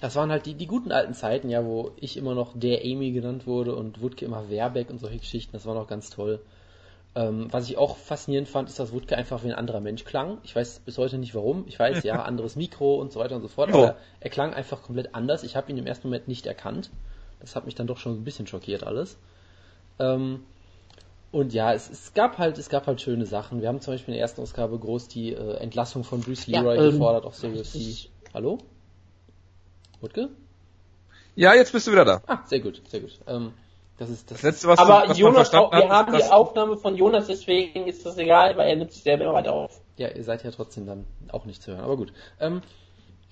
das 0.00 0.16
waren 0.16 0.30
halt 0.30 0.46
die, 0.46 0.54
die 0.54 0.66
guten 0.66 0.92
alten 0.92 1.14
Zeiten, 1.14 1.48
ja, 1.48 1.64
wo 1.64 1.92
ich 1.96 2.16
immer 2.16 2.34
noch 2.34 2.52
der 2.54 2.80
Amy 2.82 3.12
genannt 3.12 3.46
wurde 3.46 3.74
und 3.74 4.02
Wutke 4.02 4.24
immer 4.24 4.50
Werbeck 4.50 4.90
und 4.90 4.98
solche 4.98 5.18
Geschichten. 5.18 5.52
Das 5.52 5.66
war 5.66 5.74
noch 5.74 5.86
ganz 5.86 6.10
toll. 6.10 6.40
Ähm, 7.16 7.46
was 7.50 7.68
ich 7.70 7.78
auch 7.78 7.96
faszinierend 7.96 8.48
fand, 8.48 8.68
ist, 8.68 8.78
dass 8.80 8.92
Wutke 8.92 9.16
einfach 9.16 9.44
wie 9.44 9.48
ein 9.48 9.54
anderer 9.54 9.80
Mensch 9.80 10.04
klang. 10.04 10.38
Ich 10.42 10.54
weiß 10.54 10.80
bis 10.80 10.98
heute 10.98 11.16
nicht 11.16 11.34
warum. 11.34 11.64
Ich 11.68 11.78
weiß, 11.78 12.02
ja, 12.02 12.22
anderes 12.24 12.56
Mikro 12.56 12.96
und 12.96 13.12
so 13.12 13.20
weiter 13.20 13.36
und 13.36 13.42
so 13.42 13.48
fort, 13.48 13.70
Oh. 13.72 13.78
aber 13.78 13.96
er 14.20 14.30
klang 14.30 14.52
einfach 14.52 14.82
komplett 14.82 15.14
anders. 15.14 15.44
Ich 15.44 15.56
habe 15.56 15.70
ihn 15.70 15.78
im 15.78 15.86
ersten 15.86 16.08
Moment 16.08 16.28
nicht 16.28 16.46
erkannt. 16.46 16.90
Das 17.40 17.54
hat 17.54 17.66
mich 17.66 17.74
dann 17.74 17.86
doch 17.86 17.98
schon 17.98 18.14
ein 18.14 18.24
bisschen 18.24 18.46
schockiert 18.46 18.84
alles. 18.84 19.16
Ähm, 20.00 20.40
und 21.34 21.52
ja, 21.52 21.72
es, 21.72 21.90
es 21.90 22.14
gab 22.14 22.38
halt, 22.38 22.56
es 22.58 22.68
gab 22.68 22.86
halt 22.86 23.00
schöne 23.00 23.26
Sachen. 23.26 23.60
Wir 23.60 23.68
haben 23.68 23.80
zum 23.80 23.94
Beispiel 23.94 24.14
in 24.14 24.18
der 24.18 24.22
ersten 24.22 24.40
Ausgabe 24.40 24.78
groß 24.78 25.08
die 25.08 25.32
äh, 25.32 25.56
Entlassung 25.56 26.04
von 26.04 26.20
Bruce 26.20 26.46
Ja, 26.46 26.60
Leroy 26.62 26.78
ähm, 26.78 26.90
gefordert 26.92 27.24
auf 27.26 27.42
UFC. 27.42 27.74
ist- 27.74 28.08
Hallo? 28.32 28.58
Wutke? 30.00 30.30
Ja, 31.34 31.54
jetzt 31.54 31.72
bist 31.72 31.86
du 31.86 31.92
wieder 31.92 32.04
da. 32.04 32.22
Ah, 32.26 32.40
sehr 32.46 32.60
gut, 32.60 32.80
sehr 32.88 33.00
gut. 33.00 33.18
Ähm, 33.26 33.52
das 33.98 34.10
ist 34.10 34.30
das. 34.30 34.38
Das 34.40 34.42
letzte, 34.42 34.68
was, 34.68 34.78
Aber 34.78 35.02
du, 35.02 35.08
was 35.10 35.18
Jonas, 35.18 35.52
man 35.52 35.62
auch, 35.62 35.72
wir 35.72 35.88
hat, 35.88 35.90
haben 36.08 36.16
die 36.16 36.24
Aufnahme 36.24 36.76
von 36.76 36.96
Jonas, 36.96 37.26
deswegen 37.26 37.86
ist 37.86 38.04
das 38.06 38.16
egal, 38.18 38.56
weil 38.56 38.68
er 38.68 38.76
nimmt 38.76 38.92
sich 38.92 39.02
selber 39.02 39.24
immer 39.24 39.34
weiter 39.34 39.52
auf. 39.52 39.80
Ja, 39.96 40.08
ihr 40.08 40.24
seid 40.24 40.42
ja 40.44 40.50
trotzdem 40.50 40.86
dann 40.86 41.06
auch 41.30 41.44
nicht 41.44 41.62
zu 41.62 41.72
hören, 41.72 41.80
aber 41.80 41.96
gut. 41.96 42.12
Ähm, 42.40 42.62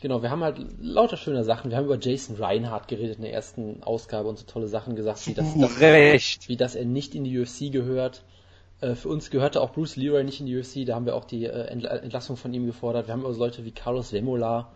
genau, 0.02 0.20
wir 0.22 0.30
haben 0.30 0.42
halt 0.44 0.58
lauter 0.80 1.16
schöne 1.16 1.44
Sachen. 1.44 1.70
Wir 1.70 1.78
haben 1.78 1.86
über 1.86 1.98
Jason 1.98 2.36
Reinhardt 2.36 2.88
geredet 2.88 3.16
in 3.16 3.22
der 3.22 3.32
ersten 3.32 3.82
Ausgabe 3.82 4.28
und 4.28 4.38
so 4.38 4.44
tolle 4.44 4.68
Sachen 4.68 4.94
gesagt, 4.96 5.26
wie 5.26 5.32
das, 5.34 5.54
das 5.58 5.80
wie 6.48 6.56
dass 6.56 6.74
er 6.74 6.84
nicht 6.84 7.14
in 7.14 7.24
die 7.24 7.38
UFC 7.38 7.72
gehört. 7.72 8.22
Äh, 8.82 8.94
für 8.94 9.08
uns 9.08 9.30
gehörte 9.30 9.62
auch 9.62 9.72
Bruce 9.72 9.96
Leroy 9.96 10.24
nicht 10.24 10.40
in 10.40 10.46
die 10.46 10.58
UFC, 10.58 10.84
da 10.84 10.96
haben 10.96 11.06
wir 11.06 11.14
auch 11.14 11.24
die 11.24 11.44
äh, 11.46 11.72
Entla- 11.72 12.00
Entlassung 12.00 12.36
von 12.36 12.52
ihm 12.52 12.66
gefordert. 12.66 13.06
Wir 13.06 13.14
haben 13.14 13.20
über 13.22 13.32
so 13.32 13.38
Leute 13.38 13.64
wie 13.64 13.70
Carlos 13.72 14.12
Vemola 14.12 14.72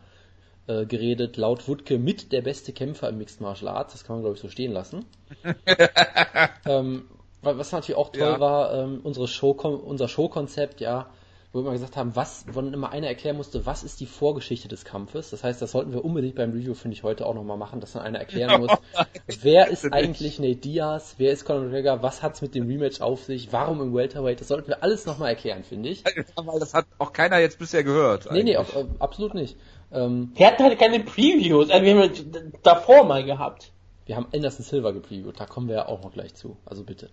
äh, 0.69 0.87
geredet, 0.87 1.37
laut 1.37 1.69
Wutke 1.69 1.99
mit 1.99 2.33
der 2.33 2.43
beste 2.43 2.73
Kämpfer 2.73 3.09
im 3.09 3.19
Mixed 3.19 3.41
Martial 3.41 3.69
Arts, 3.69 3.93
das 3.93 4.05
kann 4.05 4.17
man 4.17 4.23
glaube 4.23 4.37
ich 4.37 4.43
so 4.43 4.49
stehen 4.49 4.73
lassen. 4.73 5.05
ähm, 6.67 7.05
wa- 7.43 7.57
was 7.59 7.73
natürlich 7.73 7.97
auch 7.99 8.11
toll 8.11 8.21
Ja. 8.21 8.41
war, 8.41 8.75
ähm, 8.75 9.01
unsere 9.03 9.29
Show, 9.29 9.51
unser 9.51 10.09
Showkonzept, 10.09 10.81
ja, 10.81 11.09
wo 11.57 11.61
wir 11.61 11.69
immer 11.69 11.73
gesagt 11.73 11.97
haben, 11.97 12.15
was, 12.15 12.45
wo 12.53 12.61
immer 12.61 12.93
einer 12.93 13.07
erklären 13.07 13.39
musste, 13.39 13.65
was 13.65 13.83
ist 13.83 13.99
die 14.01 14.07
Vorgeschichte 14.07 14.69
des 14.69 14.85
Kampfes. 14.85 15.31
Das 15.31 15.43
heißt, 15.43 15.63
das 15.63 15.73
sollten 15.73 15.93
wir 15.95 16.05
unbedingt 16.05 16.35
beim 16.35 16.53
Review, 16.53 16.75
finde 16.75 16.95
ich, 16.95 17.03
heute 17.03 17.25
auch 17.25 17.35
nochmal 17.35 17.57
machen, 17.57 17.81
dass 17.81 17.93
dann 17.93 18.03
einer 18.03 18.19
erklären 18.19 18.61
muss, 18.61 18.71
wer 19.41 19.69
ist 19.69 19.91
eigentlich 19.91 20.39
Nate 20.39 20.57
Diaz, 20.57 21.15
wer 21.17 21.33
ist 21.33 21.47
Conor 21.47 21.63
McGregor, 21.63 22.03
was 22.03 22.23
hat's 22.23 22.43
mit 22.43 22.55
dem 22.55 22.67
Rematch 22.67 23.01
auf 23.01 23.25
sich, 23.25 23.53
warum 23.53 23.81
im 23.81 23.95
Welterweight, 23.95 24.39
das 24.39 24.49
sollten 24.49 24.69
wir 24.69 24.83
alles 24.83 25.07
nochmal 25.07 25.31
erklären, 25.31 25.65
finde 25.65 25.89
ich. 25.89 26.05
Weil 26.37 26.61
das 26.61 26.75
hat 26.75 26.85
auch 26.99 27.15
keiner 27.15 27.39
jetzt 27.39 27.59
bisher 27.59 27.83
gehört. 27.83 28.31
Nee, 28.31 28.43
nee, 28.43 28.57
eigentlich. 28.57 28.77
auf, 28.77 28.77
äh, 28.77 28.85
absolut 28.99 29.33
nicht. 29.33 29.57
Ähm, 29.93 30.33
Wir 30.35 30.49
hatten 30.49 30.63
halt 30.63 30.79
keine 30.79 31.01
Previews, 31.01 31.71
also 31.71 31.85
wir 31.85 31.97
haben 31.97 32.11
das 32.11 32.43
davor 32.63 33.05
mal 33.05 33.25
gehabt. 33.25 33.73
Wir 34.05 34.17
haben 34.17 34.27
Anderson 34.33 34.63
Silva 34.63 34.91
gepreviewt, 34.91 35.41
da 35.41 35.47
kommen 35.47 35.69
wir 35.69 35.77
ja 35.77 35.89
auch 35.89 36.03
noch 36.03 36.13
gleich 36.13 36.35
zu, 36.35 36.59
also 36.67 36.85
bitte. 36.85 37.09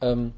Ähm, 0.00 0.32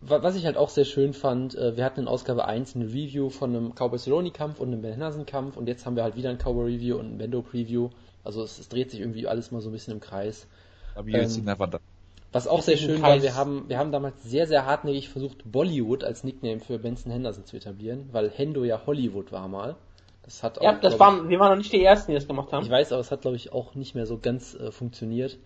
was 0.00 0.36
ich 0.36 0.46
halt 0.46 0.56
auch 0.56 0.68
sehr 0.68 0.84
schön 0.84 1.12
fand, 1.12 1.54
äh, 1.54 1.76
wir 1.76 1.84
hatten 1.84 2.00
in 2.00 2.08
Ausgabe 2.08 2.44
1 2.44 2.76
eine 2.76 2.86
Review 2.86 3.30
von 3.30 3.54
einem 3.54 3.74
Cowboy 3.74 3.98
Cerrone 3.98 4.30
Kampf 4.30 4.60
und 4.60 4.68
einem 4.68 4.82
Ben 4.82 4.92
Henderson 4.92 5.26
Kampf 5.26 5.56
und 5.56 5.66
jetzt 5.66 5.86
haben 5.86 5.96
wir 5.96 6.02
halt 6.02 6.16
wieder 6.16 6.30
ein 6.30 6.38
Cowboy 6.38 6.74
Review 6.74 6.96
und 6.96 7.14
ein 7.14 7.18
Bendo 7.18 7.42
Preview. 7.42 7.90
Also 8.24 8.42
es, 8.42 8.58
es 8.58 8.68
dreht 8.68 8.90
sich 8.90 9.00
irgendwie 9.00 9.26
alles 9.26 9.50
mal 9.50 9.60
so 9.60 9.70
ein 9.70 9.72
bisschen 9.72 9.94
im 9.94 10.00
Kreis. 10.00 10.46
Aber 10.94 11.08
ähm, 11.08 11.44
never 11.44 11.66
done. 11.66 11.82
Was 12.30 12.46
auch 12.46 12.60
sehr 12.60 12.76
schön 12.76 13.00
war, 13.00 13.22
wir 13.22 13.34
haben, 13.34 13.68
wir 13.68 13.78
haben 13.78 13.90
damals 13.90 14.22
sehr, 14.22 14.46
sehr 14.46 14.66
hartnäckig 14.66 15.08
versucht, 15.08 15.50
Bollywood 15.50 16.04
als 16.04 16.24
Nickname 16.24 16.60
für 16.60 16.78
Benson 16.78 17.10
Henderson 17.10 17.46
zu 17.46 17.56
etablieren, 17.56 18.10
weil 18.12 18.30
Hendo 18.30 18.64
ja 18.64 18.82
Hollywood 18.86 19.32
war 19.32 19.48
mal. 19.48 19.76
Das 20.24 20.42
hat 20.42 20.58
auch, 20.58 20.62
Ja, 20.62 20.74
das 20.74 21.00
waren, 21.00 21.30
wir 21.30 21.38
waren 21.40 21.52
noch 21.52 21.56
nicht 21.56 21.72
die 21.72 21.82
Ersten, 21.82 22.10
die 22.10 22.14
das 22.14 22.26
gemacht 22.26 22.52
haben. 22.52 22.64
ich 22.64 22.70
weiß, 22.70 22.92
aber 22.92 23.00
es 23.00 23.10
hat, 23.10 23.22
glaube 23.22 23.36
ich, 23.36 23.52
auch 23.52 23.74
nicht 23.74 23.94
mehr 23.94 24.04
so 24.04 24.18
ganz 24.18 24.54
äh, 24.54 24.70
funktioniert. 24.70 25.38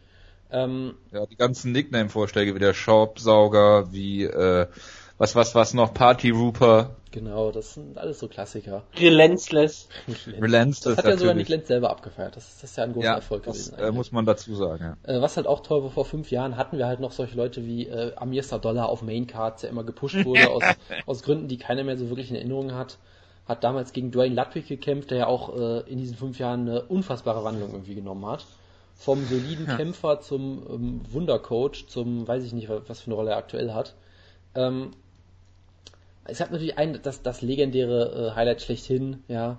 Ähm, 0.52 0.94
Ja, 1.10 1.26
die 1.26 1.36
ganzen 1.36 1.72
Nickname-Vorschläge 1.72 2.54
wie 2.54 2.58
der 2.58 2.74
Staubsauger, 2.74 3.92
wie, 3.92 4.24
äh, 4.24 4.66
was, 5.18 5.34
was, 5.34 5.54
was 5.54 5.74
noch, 5.74 5.94
Party 5.94 6.30
Rooper, 6.30 6.96
Genau, 7.12 7.50
das 7.52 7.74
sind 7.74 7.98
alles 7.98 8.18
so 8.20 8.26
Klassiker. 8.26 8.84
Relentless. 8.98 9.86
Relentless 10.40 10.96
Das 10.96 11.04
hat 11.04 11.04
ja 11.10 11.16
sogar 11.18 11.34
Nick. 11.34 11.48
Lenz 11.50 11.68
selber 11.68 11.90
abgefeiert. 11.90 12.36
Das, 12.36 12.54
das 12.60 12.70
ist 12.70 12.76
ja 12.78 12.84
ein 12.84 12.94
großer 12.94 13.04
Ja, 13.06 13.14
Erfolg 13.16 13.42
das 13.42 13.70
gewesen. 13.70 13.78
äh, 13.84 13.92
muss 13.92 14.12
man 14.12 14.24
dazu 14.24 14.54
sagen, 14.56 14.96
ja. 15.06 15.14
Äh, 15.16 15.20
was 15.20 15.36
halt 15.36 15.46
auch 15.46 15.60
toll 15.60 15.82
war, 15.82 15.90
vor 15.90 16.06
fünf 16.06 16.30
Jahren 16.30 16.56
hatten 16.56 16.78
wir 16.78 16.86
halt 16.86 17.00
noch 17.00 17.12
solche 17.12 17.36
Leute 17.36 17.66
wie 17.66 17.86
äh, 17.86 18.14
Amir 18.16 18.42
Sadollah 18.42 18.86
auf 18.86 19.02
Maincards, 19.02 19.60
der 19.60 19.68
immer 19.70 19.84
gepusht 19.84 20.16
wurde 20.24 20.48
aus, 20.48 20.62
aus 21.04 21.22
Gründen, 21.22 21.48
die 21.48 21.58
keiner 21.58 21.84
mehr 21.84 21.98
so 21.98 22.08
wirklich 22.08 22.30
in 22.30 22.36
Erinnerung 22.36 22.72
hat. 22.74 22.96
Hat 23.46 23.62
damals 23.62 23.92
gegen 23.92 24.10
Dwayne 24.10 24.34
Ludwig 24.34 24.66
gekämpft, 24.66 25.10
der 25.10 25.18
ja 25.18 25.26
auch 25.26 25.54
äh, 25.54 25.80
in 25.90 25.98
diesen 25.98 26.16
fünf 26.16 26.38
Jahren 26.38 26.62
eine 26.66 26.82
unfassbare 26.84 27.44
Wandlung 27.44 27.72
irgendwie 27.72 27.94
genommen 27.94 28.24
hat. 28.24 28.46
Vom 28.94 29.24
soliden 29.26 29.66
Kämpfer 29.66 30.20
zum 30.20 30.62
ähm, 30.70 31.00
Wundercoach, 31.10 31.86
zum, 31.88 32.26
weiß 32.28 32.44
ich 32.44 32.52
nicht, 32.52 32.68
wa- 32.68 32.82
was 32.86 33.00
für 33.00 33.06
eine 33.08 33.14
Rolle 33.16 33.30
er 33.32 33.36
aktuell 33.38 33.72
hat. 33.74 33.94
Ähm, 34.54 34.92
es 36.24 36.40
hat 36.40 36.50
natürlich 36.52 36.78
ein, 36.78 37.00
das, 37.02 37.22
das 37.22 37.42
legendäre 37.42 38.30
äh, 38.32 38.36
Highlight 38.36 38.62
schlechthin, 38.62 39.22
ja. 39.28 39.58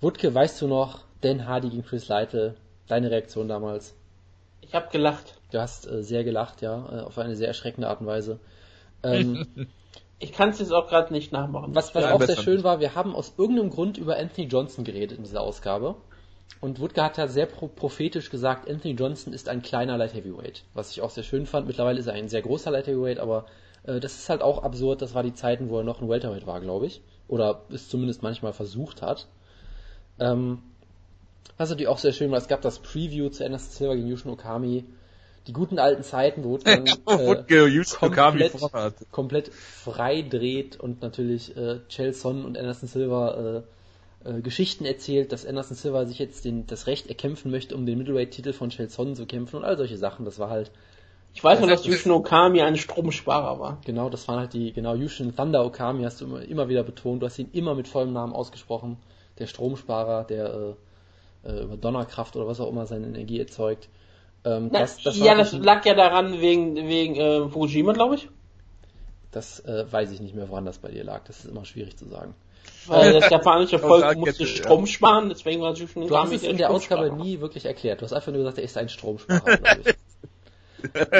Wutke, 0.00 0.32
weißt 0.34 0.60
du 0.62 0.68
noch, 0.68 1.00
Dan 1.22 1.46
Hardy 1.46 1.70
gegen 1.70 1.84
Chris 1.84 2.08
Lytle, 2.08 2.54
deine 2.86 3.10
Reaktion 3.10 3.48
damals? 3.48 3.94
Ich 4.60 4.74
habe 4.74 4.88
gelacht. 4.90 5.34
Du 5.52 5.58
hast 5.60 5.86
äh, 5.90 6.02
sehr 6.02 6.22
gelacht, 6.24 6.60
ja, 6.62 6.98
äh, 6.98 7.00
auf 7.02 7.18
eine 7.18 7.36
sehr 7.36 7.48
erschreckende 7.48 7.88
Art 7.88 8.00
und 8.00 8.06
Weise. 8.06 8.38
Ähm, 9.02 9.46
Ich 10.18 10.32
kann 10.32 10.48
es 10.48 10.58
jetzt 10.60 10.72
auch 10.72 10.88
gerade 10.88 11.12
nicht 11.12 11.30
nachmachen. 11.32 11.74
was 11.74 11.94
was 11.94 12.04
Ja, 12.04 12.14
auch 12.14 12.22
sehr 12.22 12.36
schön 12.36 12.64
war, 12.64 12.80
wir 12.80 12.94
haben 12.94 13.14
aus 13.14 13.34
irgendeinem 13.36 13.68
Grund 13.70 13.98
über 13.98 14.16
Anthony 14.16 14.46
Johnson 14.46 14.84
geredet 14.84 15.18
in 15.18 15.24
dieser 15.24 15.42
Ausgabe. 15.42 15.96
Und 16.60 16.80
Wutke 16.80 17.02
hat 17.02 17.18
ja 17.18 17.28
sehr 17.28 17.46
pro 17.46 17.68
prophetisch 17.68 18.30
gesagt, 18.30 18.68
Anthony 18.68 18.94
Johnson 18.94 19.32
ist 19.32 19.48
ein 19.48 19.62
kleiner 19.62 19.98
Light 19.98 20.14
Heavyweight. 20.14 20.64
Was 20.74 20.90
ich 20.90 21.02
auch 21.02 21.10
sehr 21.10 21.22
schön 21.22 21.46
fand. 21.46 21.66
Mittlerweile 21.66 21.98
ist 21.98 22.06
er 22.06 22.14
ein 22.14 22.28
sehr 22.28 22.42
großer 22.42 22.70
Light 22.70 22.86
Heavyweight, 22.86 23.18
aber 23.18 23.46
äh, 23.84 24.00
das 24.00 24.16
ist 24.16 24.28
halt 24.28 24.42
auch 24.42 24.62
absurd. 24.62 25.02
Das 25.02 25.14
war 25.14 25.22
die 25.22 25.34
Zeiten, 25.34 25.68
wo 25.68 25.78
er 25.78 25.84
noch 25.84 26.00
ein 26.00 26.08
Welterweight 26.08 26.46
war, 26.46 26.60
glaube 26.60 26.86
ich. 26.86 27.02
Oder 27.28 27.62
es 27.70 27.88
zumindest 27.88 28.22
manchmal 28.22 28.52
versucht 28.52 29.02
hat. 29.02 29.26
Ähm, 30.18 30.62
was 31.56 31.70
natürlich 31.70 31.88
auch 31.88 31.98
sehr 31.98 32.12
schön 32.12 32.30
war, 32.30 32.38
es 32.38 32.48
gab 32.48 32.62
das 32.62 32.78
Preview 32.78 33.28
zu 33.28 33.44
Anderson 33.44 33.70
Silva 33.70 33.94
gegen 33.94 34.08
Yushin 34.08 34.30
Okami. 34.30 34.84
Die 35.46 35.52
guten 35.52 35.78
alten 35.78 36.02
Zeiten, 36.02 36.42
wo 36.42 36.58
dann, 36.64 36.86
äh, 36.86 36.92
Okami 38.00 38.48
komplett, 38.50 39.12
komplett 39.12 39.54
frei 39.54 40.22
dreht 40.22 40.80
und 40.80 41.02
natürlich 41.02 41.56
äh, 41.56 41.80
Chelson 41.88 42.44
und 42.44 42.58
Anderson 42.58 42.88
Silva 42.88 43.58
äh, 43.58 43.62
äh, 44.26 44.40
Geschichten 44.42 44.84
erzählt, 44.84 45.32
dass 45.32 45.46
Anderson 45.46 45.76
Silva 45.76 46.04
sich 46.06 46.18
jetzt 46.18 46.44
den, 46.44 46.66
das 46.66 46.86
Recht 46.86 47.08
erkämpfen 47.08 47.50
möchte, 47.50 47.74
um 47.76 47.86
den 47.86 47.98
Middleweight-Titel 47.98 48.52
von 48.52 48.70
Chelson 48.70 49.14
zu 49.14 49.26
kämpfen 49.26 49.56
und 49.56 49.64
all 49.64 49.76
solche 49.76 49.98
Sachen. 49.98 50.24
Das 50.24 50.38
war 50.38 50.50
halt, 50.50 50.70
Ich 51.34 51.44
weiß 51.44 51.60
nur, 51.60 51.68
Das 51.68 51.82
dass 51.82 51.84
Yushin 51.84 52.12
Okami 52.12 52.62
ein 52.62 52.76
Stromsparer 52.76 53.60
war. 53.60 53.80
genau, 53.84 54.08
das 54.10 54.26
waren 54.28 54.38
halt 54.40 54.52
die, 54.54 54.72
genau, 54.72 54.94
Yushin 54.94 55.36
Thunder 55.36 55.64
Okami 55.64 56.04
hast 56.04 56.20
du 56.20 56.24
immer, 56.26 56.42
immer 56.42 56.68
wieder 56.68 56.82
betont, 56.82 57.22
du 57.22 57.26
hast 57.26 57.38
ihn 57.38 57.50
immer 57.52 57.74
mit 57.74 57.88
vollem 57.88 58.12
Namen 58.12 58.32
ausgesprochen. 58.32 58.98
Der 59.38 59.46
Stromsparer, 59.46 60.24
der 60.24 60.76
äh, 61.44 61.48
äh, 61.50 61.62
über 61.64 61.76
Donnerkraft 61.76 62.36
oder 62.36 62.46
was 62.46 62.60
auch 62.60 62.68
immer 62.70 62.86
seine 62.86 63.06
Energie 63.06 63.38
erzeugt. 63.38 63.88
Ähm, 64.44 64.70
Na, 64.72 64.80
das, 64.80 65.02
das, 65.02 65.16
ja, 65.18 65.34
das 65.34 65.52
lag 65.52 65.84
ja 65.84 65.94
daran 65.94 66.40
wegen, 66.40 66.76
wegen 66.76 67.16
äh, 67.16 67.48
Fukushima, 67.48 67.92
glaube 67.92 68.16
ich. 68.16 68.28
das 69.30 69.60
äh, 69.60 69.90
weiß 69.90 70.10
ich 70.12 70.20
nicht 70.20 70.34
mehr, 70.34 70.48
woran 70.48 70.64
das 70.64 70.78
bei 70.78 70.90
dir 70.90 71.04
lag. 71.04 71.24
Das 71.24 71.40
ist 71.44 71.50
immer 71.50 71.64
schwierig 71.64 71.96
zu 71.96 72.06
sagen. 72.08 72.34
Weil 72.86 73.12
das 73.14 73.30
japanische 73.30 73.78
Volk 73.80 74.16
musste. 74.16 74.46
Strom 74.46 74.86
sparen, 74.86 75.28
deswegen 75.28 75.60
war 75.60 75.74
Yushin 75.74 76.06
Du 76.06 76.16
hast 76.16 76.32
es 76.32 76.42
in 76.42 76.56
der. 76.56 76.70
Ausgabe 76.70 77.10
nie 77.16 77.40
wirklich 77.40 77.66
erklärt. 77.66 78.00
Du 78.00 78.04
hast 78.04 78.12
einfach 78.12 78.32
nur 78.32 78.38
gesagt, 78.42 78.58
er 78.58 78.64
ist 78.64 78.76
ein 78.76 78.88
Stromsparer. 78.88 79.58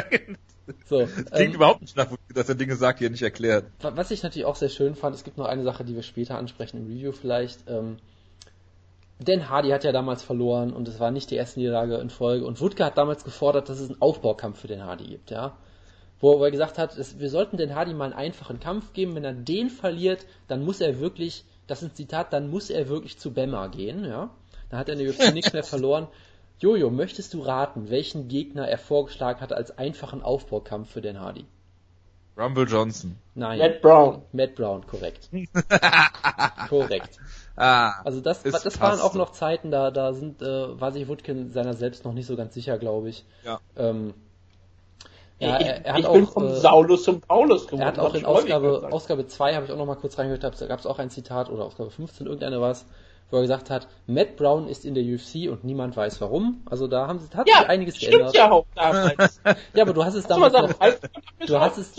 So, 0.88 1.06
Klingt 1.06 1.30
ähm, 1.32 1.52
überhaupt 1.54 1.80
nicht 1.80 1.96
nach, 1.96 2.08
dass 2.34 2.48
er 2.48 2.56
Dinge 2.56 2.74
sagt, 2.74 2.98
die 3.00 3.04
er 3.06 3.10
nicht 3.10 3.22
erklärt. 3.22 3.66
wa- 3.80 3.92
was 3.94 4.10
ich 4.10 4.22
natürlich 4.24 4.46
auch 4.46 4.56
sehr 4.56 4.68
schön 4.68 4.96
fand, 4.96 5.14
es 5.14 5.22
gibt 5.22 5.38
noch 5.38 5.46
eine 5.46 5.62
Sache, 5.62 5.84
die 5.84 5.94
wir 5.94 6.02
später 6.02 6.36
ansprechen 6.36 6.78
im 6.78 6.86
Review 6.86 7.12
vielleicht. 7.12 7.60
Ähm, 7.68 7.98
Dan 9.20 9.48
Hardy 9.48 9.70
hat 9.70 9.84
ja 9.84 9.92
damals 9.92 10.22
verloren 10.24 10.72
und 10.72 10.88
es 10.88 10.98
war 10.98 11.10
nicht 11.12 11.30
die 11.30 11.36
erste 11.36 11.60
Niederlage 11.60 11.96
in 11.98 12.10
Folge. 12.10 12.44
Und 12.46 12.60
Wutke 12.60 12.84
hat 12.84 12.98
damals 12.98 13.22
gefordert, 13.24 13.68
dass 13.68 13.78
es 13.78 13.90
einen 13.90 14.02
Aufbaukampf 14.02 14.60
für 14.60 14.66
Dan 14.66 14.82
Hardy 14.84 15.04
gibt, 15.06 15.30
ja. 15.30 15.56
Wo 16.20 16.42
er 16.42 16.50
gesagt 16.50 16.78
hat, 16.78 16.96
es, 16.96 17.18
wir 17.18 17.28
sollten 17.28 17.56
Dan 17.56 17.74
Hardy 17.74 17.92
mal 17.92 18.06
einen 18.06 18.14
einfachen 18.14 18.60
Kampf 18.60 18.92
geben. 18.92 19.14
Wenn 19.14 19.24
er 19.24 19.34
den 19.34 19.68
verliert, 19.68 20.26
dann 20.48 20.64
muss 20.64 20.80
er 20.80 20.98
wirklich, 20.98 21.44
das 21.66 21.82
ist 21.82 21.90
ein 21.90 21.94
Zitat, 21.94 22.32
dann 22.32 22.48
muss 22.48 22.70
er 22.70 22.88
wirklich 22.88 23.18
zu 23.18 23.32
Bemmer 23.32 23.68
gehen, 23.68 24.04
ja. 24.04 24.30
Dann 24.70 24.78
hat 24.80 24.88
er 24.88 24.98
in 24.98 25.04
der 25.04 25.10
UFC 25.10 25.34
nichts 25.34 25.52
mehr 25.52 25.64
verloren. 25.64 26.08
Jojo, 26.58 26.90
möchtest 26.90 27.34
du 27.34 27.42
raten, 27.42 27.90
welchen 27.90 28.28
Gegner 28.28 28.66
er 28.66 28.78
vorgeschlagen 28.78 29.40
hat 29.40 29.52
als 29.52 29.76
einfachen 29.76 30.22
Aufbaukampf 30.22 30.90
für 30.90 31.02
Dan 31.02 31.20
Hardy? 31.20 31.44
Rumble 32.36 32.66
Johnson. 32.66 33.16
Nein. 33.34 33.58
Matt 33.58 33.80
Brown. 33.80 34.22
Matt 34.32 34.54
Brown, 34.54 34.86
korrekt. 34.86 35.30
korrekt. 36.68 37.18
Ah. 37.56 38.02
Also 38.04 38.20
das, 38.20 38.42
das 38.42 38.80
waren 38.80 39.00
auch 39.00 39.14
noch 39.14 39.32
Zeiten, 39.32 39.70
da, 39.70 39.90
da 39.90 40.12
sind, 40.12 40.42
äh, 40.42 40.80
war 40.80 40.92
sich 40.92 41.08
Woodkin 41.08 41.50
seiner 41.50 41.72
selbst 41.72 42.04
noch 42.04 42.12
nicht 42.12 42.26
so 42.26 42.36
ganz 42.36 42.52
sicher, 42.52 42.78
glaube 42.78 43.08
ich. 43.08 43.24
Ja. 43.44 43.60
Ähm, 43.76 44.12
ja, 45.38 45.60
ich 45.60 45.66
er, 45.66 45.84
er 45.84 45.92
hat 45.92 46.00
ich 46.00 46.06
auch, 46.06 46.12
bin 46.14 46.26
vom 46.26 46.46
äh, 46.46 46.54
Saulus 46.56 47.04
zum 47.04 47.20
Paulus 47.20 47.66
geworden. 47.66 47.82
er 47.82 47.86
hat 47.88 47.98
auch 47.98 48.14
in 48.14 48.24
Ausgabe. 48.24 48.88
Ausgabe 48.90 49.26
2, 49.26 49.54
habe 49.54 49.66
ich 49.66 49.72
auch 49.72 49.76
noch 49.76 49.86
mal 49.86 49.96
kurz 49.96 50.18
reingehört, 50.18 50.42
da 50.42 50.66
gab 50.66 50.78
es 50.80 50.86
auch 50.86 50.98
ein 50.98 51.10
Zitat, 51.10 51.50
oder 51.50 51.64
Ausgabe 51.64 51.90
15, 51.90 52.26
irgendeine 52.26 52.60
war 52.60 52.70
es, 52.70 52.86
wo 53.30 53.36
er 53.36 53.42
gesagt 53.42 53.70
hat, 53.70 53.88
Matt 54.06 54.36
Brown 54.36 54.68
ist 54.68 54.84
in 54.84 54.94
der 54.94 55.02
UFC 55.04 55.50
und 55.50 55.64
niemand 55.64 55.96
weiß 55.96 56.20
warum. 56.20 56.62
Also 56.70 56.86
da 56.86 57.08
haben 57.08 57.18
sie, 57.18 57.28
hat 57.36 57.48
ja, 57.48 57.58
sich 57.58 57.68
einiges 57.68 57.96
stimmt 57.96 58.12
geändert. 58.12 58.34
ja 58.36 58.50
auch 58.50 58.66
damals. 58.74 59.40
Ja, 59.74 59.82
aber 59.82 59.92
du 59.94 60.04
hast 60.04 60.14
es 60.14 60.26
damals 60.26 60.52
noch, 60.52 60.72
Du 61.46 61.60
hast 61.60 61.76
es-? 61.78 61.92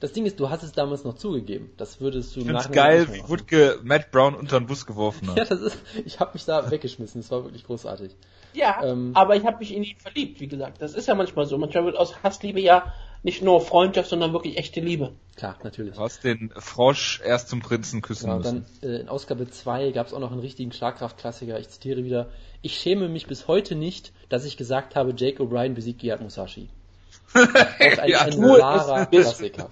Das 0.00 0.12
Ding 0.12 0.26
ist, 0.26 0.38
du 0.38 0.50
hast 0.50 0.62
es 0.64 0.72
damals 0.72 1.04
noch 1.04 1.14
zugegeben. 1.14 1.70
Das 1.76 2.00
würdest 2.00 2.34
du 2.36 2.40
Ich 2.40 2.46
find's 2.46 2.70
geil, 2.72 3.06
wie 3.12 3.18
machen. 3.20 3.30
Woodke 3.30 3.78
Matt 3.84 4.10
Brown 4.10 4.34
unter 4.34 4.58
den 4.60 4.66
Bus 4.66 4.84
geworfen 4.86 5.30
Ja, 5.36 5.42
hat. 5.42 5.50
das 5.50 5.60
ist, 5.60 5.78
ich 6.04 6.20
habe 6.20 6.32
mich 6.34 6.44
da 6.44 6.70
weggeschmissen. 6.70 7.22
Das 7.22 7.30
war 7.30 7.44
wirklich 7.44 7.64
großartig. 7.64 8.14
Ja, 8.54 8.82
Ähm. 8.84 9.10
aber 9.14 9.36
ich 9.36 9.44
habe 9.44 9.58
mich 9.58 9.74
in 9.74 9.82
ihn 9.84 9.96
verliebt, 9.98 10.40
wie 10.40 10.46
gesagt. 10.48 10.80
Das 10.80 10.94
ist 10.94 11.08
ja 11.08 11.14
manchmal 11.14 11.46
so. 11.46 11.58
Manchmal 11.58 11.84
wird 11.86 11.96
aus 11.96 12.22
Hassliebe 12.22 12.60
ja 12.60 12.92
nicht 13.22 13.42
nur 13.42 13.60
Freundschaft, 13.60 14.08
sondern 14.10 14.32
wirklich 14.32 14.58
echte 14.58 14.80
Liebe. 14.80 15.12
Klar, 15.36 15.56
natürlich. 15.64 15.94
Du 15.94 16.00
hast 16.00 16.22
den 16.24 16.50
Frosch 16.56 17.20
erst 17.24 17.48
zum 17.48 17.60
Prinzen 17.60 18.02
küssen 18.02 18.26
Genau, 18.26 18.38
müssen. 18.38 18.66
dann 18.82 18.90
äh, 18.90 18.96
in 19.00 19.08
Ausgabe 19.08 19.48
2 19.50 19.90
gab 19.92 20.06
es 20.06 20.12
auch 20.14 20.20
noch 20.20 20.30
einen 20.30 20.40
richtigen 20.40 20.72
Schlagkraft-Klassiker. 20.72 21.58
Ich 21.58 21.68
zitiere 21.70 22.04
wieder. 22.04 22.28
Ich 22.62 22.76
schäme 22.78 23.08
mich 23.08 23.26
bis 23.26 23.48
heute 23.48 23.74
nicht, 23.74 24.12
dass 24.28 24.44
ich 24.44 24.56
gesagt 24.56 24.94
habe, 24.94 25.14
Jake 25.16 25.42
O'Brien 25.42 25.74
besiegt 25.74 26.00
Gerd 26.00 26.20
Musashi. 26.20 26.68
Auch 27.34 27.98
ein, 27.98 28.08
Ja, 28.10 28.20
ein 28.22 28.40
wahrer 28.40 29.12
ist 29.12 29.22
Klassiker. 29.38 29.68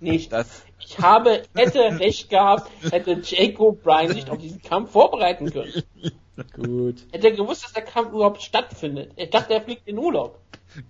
nicht. 0.00 0.32
Das, 0.32 0.64
Ich 0.80 0.98
habe, 0.98 1.42
hätte 1.54 1.78
recht 1.98 2.28
gehabt, 2.28 2.70
hätte 2.90 3.20
Jacob 3.24 3.82
Bryan 3.82 4.12
sich 4.12 4.28
auf 4.28 4.38
diesen 4.38 4.60
Kampf 4.60 4.90
vorbereiten 4.90 5.50
können. 5.50 5.72
Gut. 6.52 6.96
Hätte 7.12 7.28
er 7.28 7.36
gewusst, 7.36 7.64
dass 7.64 7.72
der 7.72 7.82
Kampf 7.84 8.12
überhaupt 8.12 8.42
stattfindet. 8.42 9.12
Er 9.16 9.26
dachte, 9.26 9.54
er 9.54 9.60
fliegt 9.60 9.86
in 9.86 9.98
Urlaub. 9.98 10.40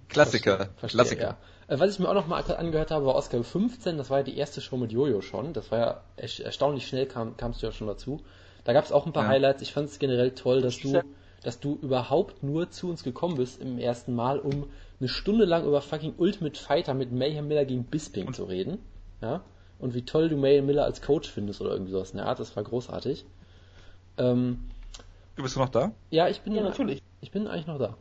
Klassiker. 0.09 0.71
Verstehe, 0.77 0.99
Klassiker. 1.01 1.37
Ja. 1.69 1.75
Äh, 1.75 1.79
Was 1.81 1.93
ich 1.93 1.99
mir 1.99 2.09
auch 2.09 2.15
noch 2.15 2.27
mal 2.27 2.41
angehört 2.43 2.91
habe, 2.91 3.05
war 3.07 3.15
Ausgabe 3.15 3.45
15. 3.45 3.99
Das 3.99 4.09
war 4.11 4.19
ja 4.19 4.25
die 4.25 4.37
erste 4.39 4.61
Show 4.61 4.77
mit 4.77 4.93
Jojo 4.93 5.21
schon. 5.21 5.53
Das 5.53 5.71
war 5.71 5.79
ja 5.79 6.01
erst- 6.17 6.41
erstaunlich 6.41 6.87
schnell, 6.87 7.07
kam, 7.07 7.37
kamst 7.37 7.63
du 7.63 7.67
ja 7.67 7.73
schon 7.73 7.87
dazu. 7.87 8.21
Da 8.65 8.73
gab 8.73 8.85
es 8.85 8.93
auch 8.93 9.05
ein 9.07 9.13
paar 9.13 9.25
Ja. 9.25 9.29
Highlights. 9.31 9.61
Ich 9.63 9.73
fand 9.73 9.89
es 9.91 9.99
generell 9.99 10.31
toll, 10.31 10.63
dass 10.63 10.79
du, 10.79 11.03
dass 11.43 11.61
du 11.61 11.79
überhaupt 11.83 12.43
nur 12.43 12.71
zu 12.71 12.89
uns 12.89 13.03
gekommen 13.05 13.37
bist 13.37 13.61
im 13.61 13.79
ersten 13.79 14.15
Mal, 14.15 14.39
um 14.39 14.67
eine 15.01 15.09
Stunde 15.09 15.45
lang 15.45 15.65
über 15.67 15.83
fucking 15.83 16.15
Ultimate 16.17 16.59
Fighter 16.59 16.95
mit 16.95 17.13
Mayhem 17.13 17.49
Miller 17.49 17.67
gegen 17.67 17.85
Bisping 17.85 18.33
zu 18.33 18.45
reden. 18.45 18.79
Ja. 19.21 19.43
Und 19.79 19.93
wie 19.95 20.03
toll 20.07 20.31
du 20.31 20.37
Mayhem 20.39 20.65
Miller 20.65 20.85
als 20.85 21.03
Coach 21.03 21.29
findest 21.31 21.61
oder 21.61 21.73
irgendwie 21.73 21.93
sowas 21.93 22.13
in 22.13 22.17
der 22.19 22.27
Art. 22.27 22.41
Das 22.41 22.57
war 22.57 22.63
großartig. 22.63 23.27
Ähm, 24.17 24.61
Du 25.37 25.43
bist 25.43 25.57
noch 25.57 25.69
da? 25.69 25.93
ja, 26.11 26.29
ich 26.29 26.41
bin, 26.43 26.55
Ja, 26.55 26.63
natürlich. 26.63 27.03
ich 27.21 27.31
bin 27.31 27.47
eigentlich 27.47 27.67
noch 27.67 27.79
da. 27.79 27.97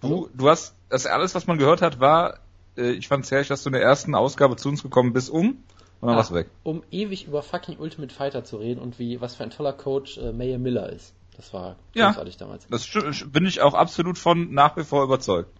Du, 0.00 0.28
du 0.34 0.48
hast, 0.48 0.74
das 0.88 1.06
alles, 1.06 1.34
was 1.34 1.46
man 1.46 1.58
gehört 1.58 1.82
hat, 1.82 2.00
war, 2.00 2.38
äh, 2.76 2.92
ich 2.92 3.08
fand's 3.08 3.30
herrlich, 3.30 3.48
dass 3.48 3.62
du 3.62 3.70
in 3.70 3.72
der 3.72 3.82
ersten 3.82 4.14
Ausgabe 4.14 4.56
zu 4.56 4.68
uns 4.68 4.82
gekommen 4.82 5.12
bist, 5.12 5.30
um, 5.30 5.64
und 6.00 6.08
dann 6.08 6.16
warst 6.16 6.30
du 6.30 6.34
weg. 6.34 6.50
Um 6.62 6.82
ewig 6.90 7.26
über 7.26 7.42
fucking 7.42 7.78
Ultimate 7.78 8.14
Fighter 8.14 8.44
zu 8.44 8.58
reden 8.58 8.80
und 8.80 8.98
wie, 8.98 9.20
was 9.20 9.34
für 9.34 9.42
ein 9.44 9.50
toller 9.50 9.72
Coach 9.72 10.18
äh, 10.18 10.32
Mayhem 10.32 10.62
Miller 10.62 10.90
ist. 10.92 11.14
Das 11.36 11.52
war 11.52 11.76
Ja. 11.94 12.08
großartig 12.08 12.36
damals. 12.36 12.66
Das 12.68 12.88
bin 13.26 13.46
ich 13.46 13.60
auch 13.60 13.74
absolut 13.74 14.18
von 14.18 14.52
nach 14.52 14.76
wie 14.76 14.84
vor 14.84 15.02
überzeugt. 15.02 15.50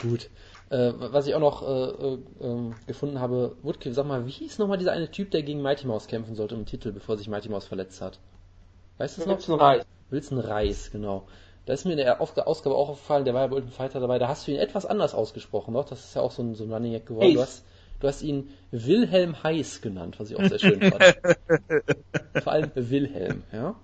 Gut. 0.00 0.28
Äh, 0.70 0.92
was 0.96 1.26
ich 1.26 1.34
auch 1.34 1.40
noch 1.40 1.62
äh, 1.62 2.14
äh, 2.14 2.18
ähm, 2.40 2.74
gefunden 2.86 3.20
habe, 3.20 3.56
Woodke, 3.62 3.92
sag 3.92 4.06
mal, 4.06 4.26
wie 4.26 4.30
hieß 4.30 4.58
nochmal 4.58 4.78
dieser 4.78 4.92
eine 4.92 5.10
Typ, 5.10 5.30
der 5.32 5.42
gegen 5.42 5.62
Mighty 5.62 5.86
Mouse 5.86 6.06
kämpfen 6.06 6.36
sollte 6.36 6.54
im 6.54 6.66
Titel, 6.66 6.92
bevor 6.92 7.16
sich 7.16 7.28
Mighty 7.28 7.48
Mouse 7.48 7.66
verletzt 7.66 8.00
hat? 8.00 8.20
Weißt 8.98 9.18
du 9.18 9.22
es 9.22 9.48
noch? 9.48 9.60
Reis. 9.60 9.84
Wilson 10.10 10.38
Reis, 10.38 10.90
genau. 10.90 11.26
Da 11.66 11.72
ist 11.74 11.84
mir 11.84 11.92
in 11.92 11.98
der 11.98 12.20
Ausgabe 12.20 12.74
auch 12.76 12.88
aufgefallen, 12.88 13.24
der 13.24 13.34
war 13.34 13.42
ja 13.42 13.46
bei 13.48 13.56
Ultimate 13.56 13.76
Fighter 13.76 14.00
dabei, 14.00 14.18
da 14.18 14.28
hast 14.28 14.46
du 14.46 14.52
ihn 14.52 14.58
etwas 14.58 14.86
anders 14.86 15.14
ausgesprochen, 15.14 15.74
doch? 15.74 15.84
Das 15.84 16.04
ist 16.04 16.14
ja 16.14 16.22
auch 16.22 16.32
so 16.32 16.42
ein, 16.42 16.54
so 16.54 16.64
ein 16.64 16.72
Running 16.72 16.92
Gag 16.92 17.06
geworden. 17.06 17.34
Du 17.34 17.40
hast, 17.40 17.64
du 18.00 18.08
hast 18.08 18.22
ihn 18.22 18.50
Wilhelm 18.70 19.42
Heiß 19.42 19.80
genannt, 19.82 20.18
was 20.18 20.30
ich 20.30 20.36
auch 20.36 20.44
sehr 20.44 20.58
schön 20.58 20.80
fand. 20.80 21.02
Vor 22.42 22.52
allem 22.52 22.70
Wilhelm, 22.74 23.42
ja? 23.52 23.74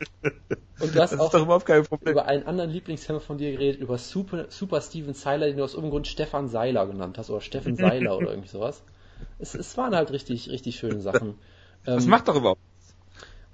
Und 0.78 0.94
du 0.94 1.00
hast 1.00 1.12
Das 1.12 1.20
auch 1.20 1.34
über 2.04 2.26
einen 2.26 2.46
anderen 2.46 2.70
Lieblingshammer 2.70 3.20
von 3.20 3.38
dir 3.38 3.52
geredet, 3.52 3.80
über 3.80 3.98
Super, 3.98 4.46
Super 4.50 4.80
Steven 4.80 5.14
Seiler, 5.14 5.46
den 5.46 5.56
du 5.56 5.64
aus 5.64 5.72
irgendeinem 5.72 5.92
Grund 5.92 6.06
Stefan 6.06 6.48
Seiler 6.48 6.86
genannt 6.86 7.18
hast, 7.18 7.30
oder 7.30 7.40
Steffen 7.40 7.76
Seiler 7.76 8.16
oder 8.18 8.30
irgendwie 8.30 8.48
sowas. 8.48 8.82
Es, 9.38 9.54
es 9.54 9.76
waren 9.76 9.94
halt 9.94 10.10
richtig, 10.10 10.50
richtig 10.50 10.76
schöne 10.76 11.00
Sachen. 11.00 11.38
Das 11.84 12.04
Ähm, 12.04 12.10
macht 12.10 12.28
doch 12.28 12.36
überhaupt. 12.36 12.60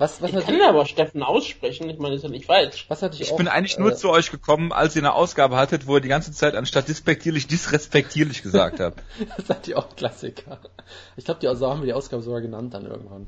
Was, 0.03 0.21
was, 0.21 0.31
Ich 0.31 0.35
kann 0.37 0.45
natürlich, 0.45 0.67
aber 0.69 0.87
Steffen 0.87 1.23
aussprechen. 1.23 1.89
Ich 1.89 1.99
meine, 1.99 2.15
das 2.15 2.19
ist 2.19 2.25
ja 2.25 2.31
nicht 2.31 2.47
falsch. 2.47 2.85
was 2.89 3.01
natürlich 3.01 3.23
Ich 3.29 3.33
auch, 3.33 3.37
bin 3.39 3.49
eigentlich 3.49 3.79
nur 3.79 3.93
äh, 3.93 3.95
zu 3.95 4.11
euch 4.11 4.31
gekommen, 4.31 4.73
als 4.73 4.95
ihr 4.97 5.03
eine 5.03 5.15
Ausgabe 5.15 5.57
hattet, 5.57 5.87
wo 5.87 5.97
ihr 5.97 6.01
die 6.01 6.09
ganze 6.09 6.33
Zeit 6.33 6.55
anstatt 6.55 6.89
dispektierlich 6.89 7.47
disrespektierlich 7.47 8.43
gesagt 8.43 8.81
habt. 8.81 9.03
Das 9.37 9.49
hat 9.49 9.67
die 9.67 9.75
auch 9.75 9.95
Klassiker. 9.97 10.59
Ich 11.17 11.25
glaube, 11.25 11.41
die 11.41 11.49
also 11.49 11.69
haben 11.71 11.81
wir 11.81 11.87
die 11.87 11.93
Ausgabe 11.95 12.23
sogar 12.23 12.41
genannt 12.41 12.75
dann 12.75 12.85
irgendwann. 12.87 13.27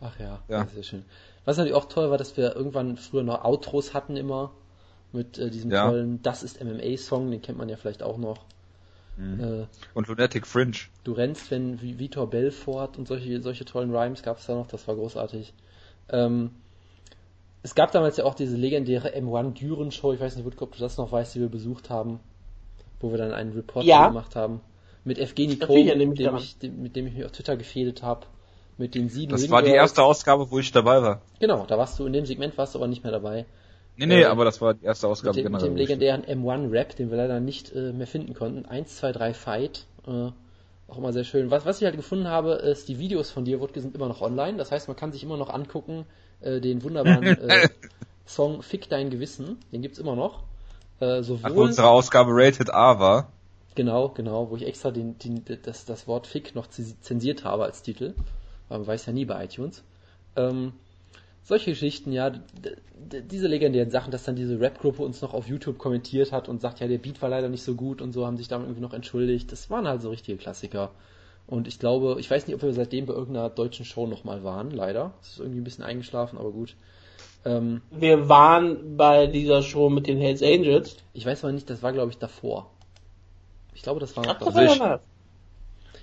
Ach 0.00 0.18
ja, 0.18 0.40
Ja. 0.48 0.58
das 0.60 0.68
ist 0.68 0.74
sehr 0.74 0.82
schön. 0.82 1.04
Was 1.44 1.56
natürlich 1.58 1.76
auch 1.76 1.84
toll 1.88 2.10
war, 2.10 2.18
dass 2.18 2.36
wir 2.36 2.56
irgendwann 2.56 2.96
früher 2.96 3.22
noch 3.22 3.44
Outros 3.44 3.94
hatten 3.94 4.16
immer 4.16 4.50
mit 5.12 5.38
äh, 5.38 5.50
diesem 5.50 5.70
Ja. 5.70 5.88
tollen 5.88 6.22
Das 6.22 6.42
ist 6.42 6.62
MMA-Song, 6.64 7.30
den 7.30 7.42
kennt 7.42 7.58
man 7.58 7.68
ja 7.68 7.76
vielleicht 7.76 8.02
auch 8.02 8.16
noch. 8.18 8.38
Äh, 9.16 9.66
Und 9.94 10.08
Lunatic 10.08 10.44
Fringe. 10.44 10.72
du 11.04 11.12
rennst, 11.12 11.50
wenn 11.52 11.80
wie 11.80 12.00
Vitor 12.00 12.28
Belfort 12.28 12.96
und 12.98 13.06
solche, 13.06 13.40
solche 13.42 13.64
tollen 13.64 13.94
Rhymes 13.94 14.22
gab 14.24 14.38
es 14.40 14.46
da 14.46 14.54
noch, 14.54 14.66
das 14.66 14.88
war 14.88 14.96
großartig. 14.96 15.52
Ähm, 16.10 16.50
es 17.62 17.74
gab 17.74 17.92
damals 17.92 18.16
ja 18.18 18.24
auch 18.24 18.34
diese 18.34 18.56
legendäre 18.56 19.14
M1 19.16 19.54
Düren 19.54 19.90
Show, 19.90 20.12
ich 20.12 20.20
weiß 20.20 20.36
nicht, 20.36 20.46
ob 20.46 20.72
du 20.72 20.78
das 20.78 20.98
noch 20.98 21.12
weißt, 21.12 21.34
die 21.34 21.40
wir 21.40 21.48
besucht 21.48 21.88
haben, 21.90 22.20
wo 23.00 23.10
wir 23.10 23.18
dann 23.18 23.32
einen 23.32 23.52
Report 23.52 23.84
Ja. 23.84 24.08
gemacht 24.08 24.36
haben. 24.36 24.60
Mit 25.04 25.18
Evgeny 25.18 25.58
erinnere 25.60 26.06
mit 26.06 26.18
dem 26.18 26.36
ich, 26.36 26.56
mit 26.62 26.96
dem 26.96 27.06
ich 27.06 27.14
mich 27.14 27.24
auf 27.24 27.32
Twitter 27.32 27.56
gefädet 27.56 28.02
habe. 28.02 28.26
Mit 28.76 28.94
den 28.94 29.08
sieben 29.08 29.30
Das 29.30 29.48
war 29.50 29.62
die 29.62 29.70
erste 29.70 30.02
Ausgabe, 30.02 30.50
wo 30.50 30.58
ich 30.58 30.72
dabei 30.72 31.00
war. 31.00 31.22
Genau, 31.38 31.64
da 31.66 31.78
warst 31.78 31.98
du, 31.98 32.06
in 32.06 32.12
dem 32.12 32.26
Segment 32.26 32.58
warst 32.58 32.74
du 32.74 32.78
aber 32.78 32.88
nicht 32.88 33.04
mehr 33.04 33.12
dabei. 33.12 33.46
Nee, 33.96 34.06
nee, 34.06 34.22
Äh, 34.22 34.24
aber 34.24 34.44
das 34.44 34.60
war 34.60 34.74
die 34.74 34.84
erste 34.84 35.06
Mit 35.06 35.12
Ausgabe 35.12 35.42
dem, 35.42 35.52
mit 35.52 35.62
dem 35.62 35.76
legendären 35.76 36.24
M1-Rap, 36.24 36.96
den 36.96 37.10
wir 37.10 37.16
leider 37.16 37.38
nicht 37.38 37.72
äh, 37.72 37.92
mehr 37.92 38.08
finden 38.08 38.34
konnten. 38.34 38.66
1, 38.66 38.96
2, 38.96 39.12
3 39.12 39.34
Fight. 39.34 39.86
Äh, 40.06 40.30
auch 40.88 40.98
immer 40.98 41.12
sehr 41.12 41.24
schön. 41.24 41.50
Was, 41.50 41.64
was 41.64 41.80
ich 41.80 41.84
halt 41.84 41.96
gefunden 41.96 42.28
habe, 42.28 42.52
ist, 42.52 42.88
die 42.88 42.98
Videos 42.98 43.30
von 43.30 43.44
dir, 43.44 43.60
Wutke, 43.60 43.80
sind 43.80 43.94
immer 43.94 44.08
noch 44.08 44.20
online. 44.20 44.58
Das 44.58 44.70
heißt, 44.70 44.88
man 44.88 44.96
kann 44.96 45.12
sich 45.12 45.22
immer 45.22 45.36
noch 45.36 45.50
angucken, 45.50 46.06
äh, 46.40 46.60
den 46.60 46.82
wunderbaren 46.82 47.24
äh, 47.48 47.68
Song 48.26 48.62
Fick 48.62 48.88
dein 48.88 49.10
Gewissen. 49.10 49.58
Den 49.72 49.82
gibt's 49.82 49.98
immer 49.98 50.16
noch. 50.16 50.44
Äh, 51.00 51.04
Ach, 51.04 51.16
wo 51.18 51.22
sowohl, 51.22 51.64
unsere 51.66 51.88
Ausgabe 51.88 52.30
Rated 52.32 52.72
A 52.72 52.98
war. 52.98 53.32
genau, 53.74 54.10
genau, 54.10 54.50
wo 54.50 54.56
ich 54.56 54.66
extra 54.66 54.90
den, 54.90 55.18
den, 55.18 55.44
das, 55.62 55.84
das 55.84 56.06
Wort 56.06 56.26
Fick 56.26 56.54
noch 56.54 56.68
zensiert 56.68 57.44
habe 57.44 57.64
als 57.64 57.82
Titel. 57.82 58.14
Man 58.68 58.86
weiß 58.86 59.06
ja 59.06 59.12
nie 59.12 59.24
bei 59.24 59.44
iTunes. 59.44 59.82
Ähm, 60.36 60.72
solche 61.44 61.70
Geschichten, 61.70 62.10
ja, 62.10 62.32
diese 62.96 63.46
legendären 63.48 63.90
Sachen, 63.90 64.10
dass 64.10 64.24
dann 64.24 64.34
diese 64.34 64.58
Rap-Gruppe 64.58 65.02
uns 65.02 65.20
noch 65.22 65.34
auf 65.34 65.46
YouTube 65.46 65.78
kommentiert 65.78 66.32
hat 66.32 66.48
und 66.48 66.60
sagt, 66.60 66.80
ja, 66.80 66.88
der 66.88 66.98
Beat 66.98 67.20
war 67.22 67.28
leider 67.28 67.48
nicht 67.48 67.62
so 67.62 67.74
gut 67.74 68.00
und 68.02 68.12
so, 68.12 68.26
haben 68.26 68.36
sich 68.38 68.48
damit 68.48 68.66
irgendwie 68.66 68.80
noch 68.82 68.94
entschuldigt. 68.94 69.52
Das 69.52 69.68
waren 69.70 69.86
halt 69.86 70.00
so 70.02 70.10
richtige 70.10 70.38
Klassiker. 70.38 70.90
Und 71.46 71.68
ich 71.68 71.78
glaube, 71.78 72.16
ich 72.18 72.30
weiß 72.30 72.46
nicht, 72.46 72.56
ob 72.56 72.62
wir 72.62 72.72
seitdem 72.72 73.04
bei 73.04 73.12
irgendeiner 73.12 73.50
deutschen 73.50 73.84
Show 73.84 74.06
nochmal 74.06 74.42
waren, 74.42 74.70
leider. 74.70 75.12
Es 75.20 75.32
ist 75.32 75.38
irgendwie 75.40 75.60
ein 75.60 75.64
bisschen 75.64 75.84
eingeschlafen, 75.84 76.38
aber 76.38 76.50
gut. 76.50 76.74
Ähm, 77.44 77.82
Wir 77.90 78.30
waren 78.30 78.96
bei 78.96 79.26
dieser 79.26 79.60
Show 79.62 79.90
mit 79.90 80.06
den 80.06 80.16
Hells 80.18 80.42
Angels. 80.42 80.96
ich 81.12 81.26
weiß 81.26 81.44
aber 81.44 81.52
nicht, 81.52 81.68
das 81.68 81.82
war, 81.82 81.92
glaube 81.92 82.10
ich, 82.10 82.16
davor. 82.18 82.70
Ich 83.74 83.82
glaube, 83.82 84.00
das 84.00 84.16
war 84.16 84.24
Ach, 84.24 84.28
noch 84.28 84.38
das 84.38 84.54
davor. 84.54 84.60
Also 84.62 84.68
war 84.70 84.74
ich- 84.76 84.80
ja 84.80 84.94
was. 84.94 85.00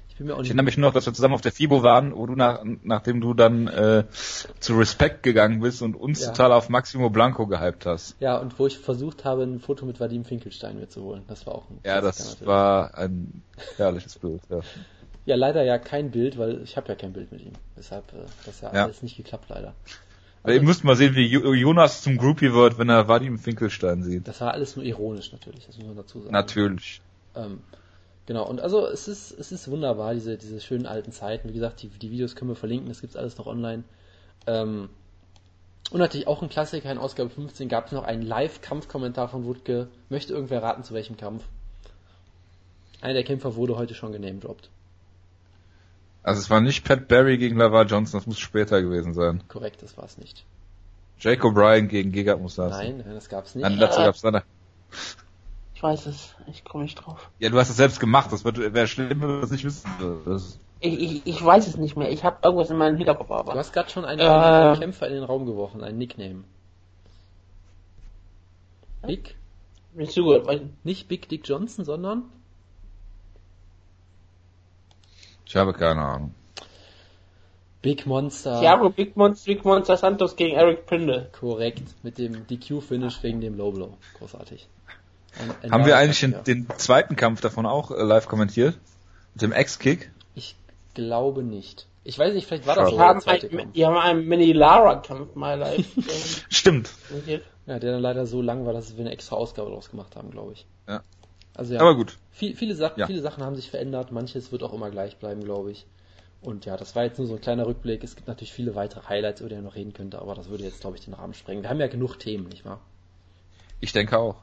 Ich 0.10 0.11
bin 0.22 0.28
mir 0.28 0.34
auch 0.34 0.38
Ich 0.38 0.44
nicht 0.44 0.50
erinnere 0.52 0.66
mich 0.66 0.78
nur 0.78 0.90
noch, 0.90 0.94
dass 0.94 1.06
wir 1.06 1.14
zusammen 1.14 1.34
auf 1.34 1.42
der 1.42 1.52
FIBO 1.52 1.84
waren, 1.84 2.16
wo 2.16 2.26
du 2.26 2.36
nach, 2.36 2.62
nachdem 2.84 3.22
du 3.22 3.34
dann 3.34 3.68
äh, 3.68 4.06
zu 4.60 4.78
Respect 4.78 5.24
gegangen 5.24 5.60
bist 5.60 5.82
und 5.82 5.96
uns 5.96 6.22
Ja. 6.22 6.28
total 6.32 6.54
auf 6.54 6.70
Maximo 6.70 7.10
Blanco 7.10 7.48
gehypt 7.48 7.86
hast. 7.86 8.16
Ja, 8.20 8.38
und 8.38 8.58
wo 8.60 8.68
ich 8.68 8.78
versucht 8.78 9.26
habe, 9.26 9.44
ein 9.44 9.60
Foto 9.60 9.86
mit 9.86 10.00
Vadim 10.00 10.24
Finkelstein 10.26 10.78
mir 10.78 10.88
zu 10.88 11.04
holen. 11.04 11.24
Das 11.28 11.46
war 11.46 11.56
auch 11.56 11.70
ein 11.70 11.80
Ja, 11.84 12.02
das 12.02 12.20
natürlich. 12.20 12.48
war 12.48 12.98
ein 12.98 13.44
herrliches 13.78 14.18
Bild. 14.20 14.42
Ja. 14.50 14.62
Ja, 15.26 15.36
leider 15.36 15.64
ja 15.64 15.78
kein 15.78 16.10
Bild, 16.12 16.38
weil 16.38 16.62
ich 16.64 16.78
habe 16.78 16.88
ja 16.88 16.96
kein 16.96 17.14
Bild 17.14 17.32
mit 17.32 17.42
ihm. 17.42 17.54
Deshalb 17.78 18.12
äh, 18.14 18.18
das 18.46 18.64
hat 18.64 18.74
Ja. 18.74 18.86
alles 18.86 19.02
nicht 19.04 19.18
geklappt, 19.18 19.46
leider. 19.50 19.74
Aber 20.44 20.54
ihr 20.56 20.64
müsst 20.64 20.84
mal 20.84 20.96
sehen, 20.96 21.14
wie 21.16 21.28
Jo- 21.28 21.54
Jonas 21.54 22.02
zum 22.02 22.18
Groupie 22.18 22.52
wird, 22.54 22.80
wenn 22.80 22.90
er 22.90 23.08
Vadim 23.08 23.38
Finkelstein 23.38 24.02
sieht. 24.02 24.28
Das 24.28 24.42
war 24.42 24.52
alles 24.54 24.76
nur 24.76 24.84
ironisch 24.84 25.32
natürlich, 25.32 25.68
das 25.68 25.78
muss 25.78 25.86
man 25.86 25.96
dazu 25.98 26.20
sagen. 26.22 26.32
Natürlich. 26.32 27.02
Ähm, 27.36 27.60
genau, 28.26 28.48
und 28.48 28.62
also 28.62 28.88
es 28.88 29.08
ist, 29.08 29.32
es 29.32 29.52
ist 29.52 29.70
wunderbar, 29.70 30.14
diese, 30.14 30.38
diese 30.38 30.60
schönen 30.62 30.86
alten 30.86 31.12
Zeiten. 31.12 31.50
Wie 31.50 31.54
gesagt, 31.54 31.82
die, 31.82 31.90
die 31.90 32.12
Videos 32.12 32.36
können 32.36 32.52
wir 32.52 32.56
verlinken, 32.56 32.90
das 32.90 33.02
gibt's 33.02 33.16
alles 33.16 33.38
noch 33.38 33.48
online. 33.48 33.84
Ähm, 34.48 34.90
und 35.92 36.00
natürlich 36.00 36.28
auch 36.28 36.42
ein 36.42 36.50
Klassiker 36.50 36.92
in 36.92 36.98
Ausgabe 36.98 37.30
15 37.30 37.68
gab 37.68 37.88
es 37.88 37.92
noch 37.92 38.04
einen 38.04 38.22
Live-Kampfkommentar 38.22 39.28
von 39.28 39.46
Wutke. 39.46 39.90
Möchte 40.10 40.34
irgendwer 40.34 40.64
raten, 40.64 40.84
zu 40.84 40.94
welchem 40.94 41.18
Kampf? 41.18 41.44
Einer 43.02 43.16
der 43.16 43.24
Kämpfer 43.24 43.56
wurde 43.56 43.76
heute 43.78 43.94
schon 43.94 44.12
genamedroppt. 44.12 44.70
Also 46.24 46.40
es 46.40 46.50
war 46.50 46.62
nicht 46.62 46.86
Pat 46.86 47.08
Barry 47.08 47.38
gegen 47.38 47.58
Lavar 47.58 47.86
Johnson, 47.86 48.20
das 48.20 48.28
muss 48.28 48.40
später 48.40 48.82
gewesen 48.82 49.14
sein. 49.14 49.44
Korrekt, 49.48 49.82
das 49.82 49.98
war's 49.98 50.18
nicht. 50.18 50.46
Jake 51.20 51.46
O'Brien 51.46 51.88
gegen 51.88 52.12
Giga 52.12 52.38
Musashi. 52.38 52.70
Nein, 52.70 53.04
nein, 53.06 53.16
das 53.16 53.28
gab's 53.28 53.56
nicht. 53.56 53.64
Nein, 53.64 53.80
dazu 53.80 54.00
gab's 54.00 54.22
dann. 54.22 54.42
Ich 55.82 55.84
weiß 55.84 56.06
es. 56.06 56.36
Ich 56.46 56.63
komme 56.63 56.84
nicht 56.84 56.94
drauf. 56.94 57.32
Ja, 57.39 57.50
du 57.50 57.58
hast 57.58 57.72
es 57.72 57.76
selbst 57.78 58.00
gemacht. 58.00 58.32
Das 58.32 58.46
wäre 58.46 58.86
schlimm, 58.88 59.10
wenn 59.10 59.20
du 59.22 59.41
das 59.41 59.50
nicht 59.50 59.63
wissen 59.65 59.89
würdest. 59.98 60.60
Ich, 60.80 60.94
ich, 61.00 61.26
ich 61.26 61.44
weiß 61.44 61.65
es 61.67 61.76
nicht 61.76 61.98
mehr. 61.98 62.12
Ich 62.12 62.24
habe 62.24 62.38
irgendwas 62.44 62.70
in 62.70 62.78
meinem 62.78 62.98
Hinterkopf 62.98 63.30
Du 63.30 63.34
aber. 63.34 63.56
hast 63.56 63.74
gerade 63.74 63.89
schon 63.89 64.06
einen, 64.06 64.20
Äh. 64.20 64.26
einen 64.26 64.80
Kämpfer 64.80 65.08
in 65.08 65.15
den 65.15 65.24
Raum 65.24 65.48
geworfen, 65.48 65.84
einen 65.84 65.98
Nickname. 65.98 66.44
Big? 69.02 69.36
Weil 69.96 70.70
Nicht 70.84 71.08
Big 71.08 71.28
Dick 71.30 71.48
Johnson, 71.48 71.84
sondern 71.84 72.26
Ich 75.48 75.56
habe 75.56 75.74
keine 75.74 76.02
Ahnung. 76.02 76.36
Big 77.82 78.06
Monster. 78.06 78.60
Thiago 78.60 78.91
Big 78.91 79.17
Monster, 79.17 79.46
Big 79.52 79.65
Monster 79.65 79.98
Santos 79.98 80.36
gegen 80.36 80.56
Eric 80.56 80.86
Prindle. 80.86 81.32
Korrekt. 81.32 81.82
Mit 82.04 82.20
dem 82.20 82.46
DQ-Finish 82.46 83.24
wegen 83.24 83.41
dem 83.41 83.58
Low 83.58 83.72
Blow. 83.72 83.98
Großartig. 84.20 84.67
Ein, 85.62 85.72
Haben 85.72 85.86
wir 85.86 85.98
eigentlich 85.98 86.20
den, 86.20 86.32
ja. 86.34 86.41
den, 86.41 86.67
zweiten 86.78 87.15
Kampf 87.15 87.41
davon 87.41 87.65
auch 87.65 87.91
äh, 87.91 88.04
live 88.04 88.28
kommentiert? 88.28 88.78
Mit 89.34 89.41
dem 89.41 89.54
X-Kick? 89.54 90.12
Ich 90.36 90.56
glaube 90.94 91.44
nicht. 91.44 91.88
Ich 92.04 92.17
weiß 92.17 92.34
nicht, 92.34 92.48
vielleicht 92.48 92.67
war 92.67 92.76
das 92.76 92.89
so. 92.89 92.98
Wir 92.98 93.06
haben, 93.06 93.22
ein, 93.26 93.74
wir 93.74 93.88
haben 93.88 93.98
einen 93.98 94.28
Mini-Lara-Kampf 94.28 95.36
mal 95.36 95.58
live. 95.58 95.86
Stimmt. 96.50 96.91
Ja, 97.67 97.80
der 97.80 97.91
dann 97.94 98.02
leider 98.02 98.26
so 98.26 98.41
lang 98.41 98.65
war, 98.65 98.74
dass 98.74 98.98
wir 98.98 99.02
eine 99.02 99.12
extra 99.12 99.36
Ausgabe 99.36 99.70
draus 99.70 99.89
gemacht 99.89 100.15
haben, 100.15 100.32
glaube 100.32 100.54
ich. 100.54 100.65
Ja. 100.88 101.02
Also 101.54 101.76
ja. 101.76 101.80
Aber 101.80 101.96
gut. 101.96 102.17
Viel, 102.32 102.56
viele, 102.56 102.76
Sachen, 102.76 103.00
ja. 103.00 103.08
viele 103.08 103.22
Sachen 103.22 103.44
haben 103.44 103.56
sich 103.56 103.70
verändert, 103.70 104.12
manches 104.12 104.52
wird 104.52 104.63
auch 104.63 104.74
immer 104.74 104.89
gleich 104.89 105.17
bleiben, 105.17 105.44
glaube 105.44 105.72
ich. 105.72 105.86
Und 106.41 106.65
ja, 106.65 106.76
das 106.76 106.96
war 106.96 107.04
jetzt 107.04 107.20
nur 107.20 107.28
so 107.28 107.36
ein 107.36 107.41
kleiner 107.41 107.67
Rückblick. 107.67 108.04
Es 108.04 108.15
gibt 108.15 108.28
natürlich 108.28 108.52
viele 108.52 108.74
weitere 108.74 109.08
Highlights, 109.08 109.41
über 109.41 109.50
die 109.50 109.56
man 109.56 109.65
noch 109.65 109.76
reden 109.76 109.94
könnte, 109.94 110.20
aber 110.20 110.34
das 110.34 110.50
würde 110.50 110.63
jetzt, 110.63 110.82
glaube 110.82 110.98
ich, 110.98 111.06
den 111.06 111.13
Rahmen 111.13 111.36
sprengen. 111.36 111.62
Wir 111.62 111.70
haben 111.70 111.80
ja 111.80 111.88
genug 111.88 112.17
Themen, 112.17 112.48
nicht 112.48 112.65
wahr? 112.65 112.80
Ich 113.80 113.94
denke 113.94 114.17
auch. 114.17 114.38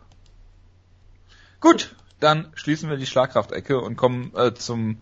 Gut, 1.61 1.97
dann 2.21 2.53
schließen 2.55 2.89
wir 2.89 2.97
die 2.97 3.07
Schlagkraftecke 3.07 3.81
und 3.81 3.97
kommen 3.97 4.33
äh, 4.37 4.55
zum 4.55 4.99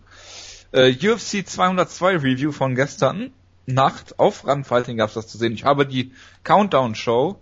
äh, 0.71 0.91
UFC 0.91 1.47
202 1.47 2.17
Review 2.17 2.51
von 2.51 2.73
gestern 2.73 3.31
Nacht. 3.67 4.17
Auf 4.17 4.47
Runfighting 4.47 4.97
gab 4.97 5.09
es 5.09 5.15
das 5.15 5.27
zu 5.27 5.37
sehen. 5.37 5.53
Ich 5.53 5.65
habe 5.65 5.85
die 5.85 6.13
Countdown-Show 6.43 7.39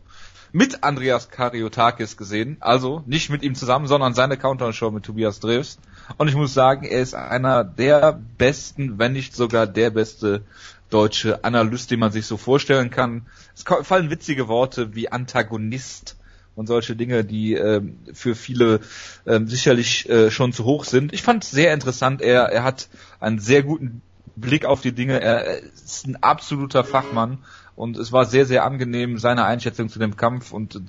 mit 0.51 0.83
Andreas 0.83 1.29
Kariotakis 1.29 2.17
gesehen. 2.17 2.57
Also 2.59 3.03
nicht 3.05 3.29
mit 3.29 3.43
ihm 3.43 3.55
zusammen, 3.55 3.87
sondern 3.87 4.13
seine 4.13 4.37
Countdown-Show 4.37 4.91
mit 4.91 5.05
Tobias 5.05 5.39
Drews. 5.39 5.79
Und 6.17 6.27
ich 6.27 6.35
muss 6.35 6.53
sagen, 6.53 6.85
er 6.85 7.01
ist 7.01 7.15
einer 7.15 7.63
der 7.63 8.19
besten, 8.37 8.99
wenn 8.99 9.13
nicht 9.13 9.35
sogar 9.35 9.65
der 9.65 9.91
beste 9.91 10.43
deutsche 10.89 11.43
Analyst, 11.43 11.89
den 11.89 11.99
man 11.99 12.11
sich 12.11 12.25
so 12.25 12.37
vorstellen 12.37 12.89
kann. 12.89 13.27
Es 13.55 13.63
fallen 13.63 14.09
witzige 14.09 14.47
Worte 14.47 14.93
wie 14.93 15.09
Antagonist 15.09 16.17
und 16.55 16.67
solche 16.67 16.95
Dinge, 16.95 17.23
die 17.25 17.53
ähm, 17.53 17.99
für 18.13 18.35
viele 18.35 18.79
ähm, 19.25 19.47
sicherlich 19.47 20.09
äh, 20.09 20.31
schon 20.31 20.53
zu 20.53 20.65
hoch 20.65 20.85
sind. 20.85 21.13
Ich 21.13 21.21
fand 21.21 21.43
es 21.43 21.51
sehr 21.51 21.73
interessant. 21.73 22.21
Er, 22.21 22.43
er 22.43 22.63
hat 22.63 22.87
einen 23.19 23.39
sehr 23.39 23.63
guten 23.63 24.01
Blick 24.35 24.65
auf 24.65 24.81
die 24.81 24.91
Dinge. 24.91 25.21
Er 25.21 25.59
ist 25.63 26.07
ein 26.07 26.21
absoluter 26.21 26.83
Fachmann 26.83 27.39
und 27.75 27.97
es 27.97 28.11
war 28.11 28.25
sehr, 28.25 28.45
sehr 28.45 28.63
angenehm, 28.63 29.17
seine 29.17 29.45
Einschätzung 29.45 29.89
zu 29.89 29.99
dem 29.99 30.15
Kampf 30.15 30.51
und 30.51 30.81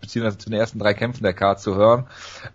beziehungsweise 0.00 0.38
zu 0.38 0.50
den 0.50 0.58
ersten 0.58 0.78
drei 0.78 0.94
Kämpfen 0.94 1.22
der 1.22 1.34
Card 1.34 1.60
zu 1.60 1.74
hören. 1.74 2.06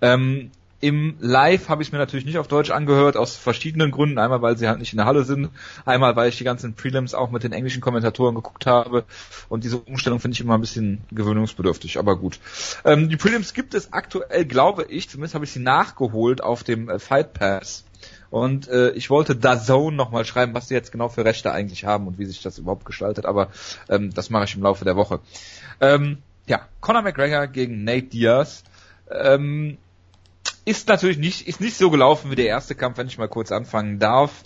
Ähm, 0.01 0.51
im 0.81 1.15
Live 1.19 1.69
habe 1.69 1.83
ich 1.83 1.89
es 1.89 1.91
mir 1.91 1.99
natürlich 1.99 2.25
nicht 2.25 2.39
auf 2.39 2.47
Deutsch 2.47 2.71
angehört, 2.71 3.15
aus 3.15 3.35
verschiedenen 3.35 3.91
Gründen. 3.91 4.17
Einmal, 4.17 4.41
weil 4.41 4.57
sie 4.57 4.67
halt 4.67 4.79
nicht 4.79 4.93
in 4.93 4.97
der 4.97 5.05
Halle 5.05 5.23
sind, 5.23 5.49
einmal, 5.85 6.15
weil 6.15 6.29
ich 6.29 6.37
die 6.39 6.43
ganzen 6.43 6.73
Prelims 6.73 7.13
auch 7.13 7.29
mit 7.29 7.43
den 7.43 7.53
englischen 7.53 7.81
Kommentatoren 7.81 8.35
geguckt 8.35 8.65
habe. 8.65 9.05
Und 9.47 9.63
diese 9.63 9.77
Umstellung 9.77 10.19
finde 10.19 10.33
ich 10.33 10.41
immer 10.41 10.55
ein 10.55 10.61
bisschen 10.61 11.01
gewöhnungsbedürftig, 11.11 11.99
aber 11.99 12.17
gut. 12.17 12.39
Ähm, 12.83 13.09
die 13.09 13.17
Prelims 13.17 13.53
gibt 13.53 13.75
es 13.75 13.93
aktuell, 13.93 14.45
glaube 14.45 14.85
ich, 14.89 15.07
zumindest 15.07 15.35
habe 15.35 15.45
ich 15.45 15.51
sie 15.51 15.59
nachgeholt 15.59 16.43
auf 16.43 16.63
dem 16.63 16.89
äh, 16.89 16.97
Fight 16.99 17.33
Pass. 17.33 17.85
Und 18.31 18.67
äh, 18.69 18.91
ich 18.91 19.09
wollte 19.09 19.35
da 19.35 19.59
Zone 19.59 19.95
nochmal 19.95 20.25
schreiben, 20.25 20.53
was 20.53 20.69
sie 20.69 20.73
jetzt 20.73 20.91
genau 20.91 21.09
für 21.09 21.25
Rechte 21.25 21.51
eigentlich 21.51 21.85
haben 21.85 22.07
und 22.07 22.17
wie 22.17 22.25
sich 22.25 22.41
das 22.41 22.57
überhaupt 22.57 22.85
gestaltet, 22.85 23.25
aber 23.25 23.49
ähm, 23.89 24.11
das 24.13 24.29
mache 24.29 24.45
ich 24.45 24.55
im 24.55 24.63
Laufe 24.63 24.85
der 24.85 24.95
Woche. 24.95 25.19
Ähm, 25.79 26.19
ja, 26.47 26.61
Conor 26.79 27.03
McGregor 27.03 27.47
gegen 27.47 27.83
Nate 27.83 28.07
Diaz. 28.07 28.63
Ähm, 29.11 29.77
ist 30.65 30.87
natürlich 30.87 31.17
nicht, 31.17 31.47
ist 31.47 31.61
nicht 31.61 31.77
so 31.77 31.89
gelaufen 31.89 32.31
wie 32.31 32.35
der 32.35 32.47
erste 32.47 32.75
Kampf, 32.75 32.97
wenn 32.97 33.07
ich 33.07 33.17
mal 33.17 33.27
kurz 33.27 33.51
anfangen 33.51 33.99
darf. 33.99 34.43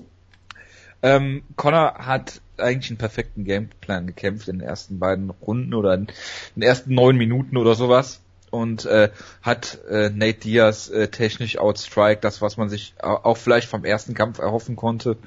Ähm, 1.03 1.43
Connor 1.55 1.95
hat 1.99 2.41
eigentlich 2.57 2.89
einen 2.89 2.97
perfekten 2.97 3.43
Gameplan 3.43 4.07
gekämpft 4.07 4.47
in 4.47 4.59
den 4.59 4.67
ersten 4.67 4.97
beiden 4.97 5.29
Runden 5.29 5.73
oder 5.73 5.93
in 5.93 6.07
den 6.55 6.63
ersten 6.63 6.93
neun 6.93 7.17
Minuten 7.17 7.57
oder 7.57 7.75
sowas 7.75 8.21
und 8.49 8.85
äh, 8.85 9.09
hat 9.41 9.79
äh, 9.89 10.09
Nate 10.09 10.39
Diaz 10.39 10.89
äh, 10.89 11.09
technisch 11.09 11.57
outstrike, 11.57 12.21
das 12.21 12.41
was 12.41 12.57
man 12.57 12.69
sich 12.69 12.95
auch 13.01 13.37
vielleicht 13.37 13.67
vom 13.69 13.83
ersten 13.83 14.13
Kampf 14.13 14.39
erhoffen 14.39 14.75
konnte. 14.75 15.17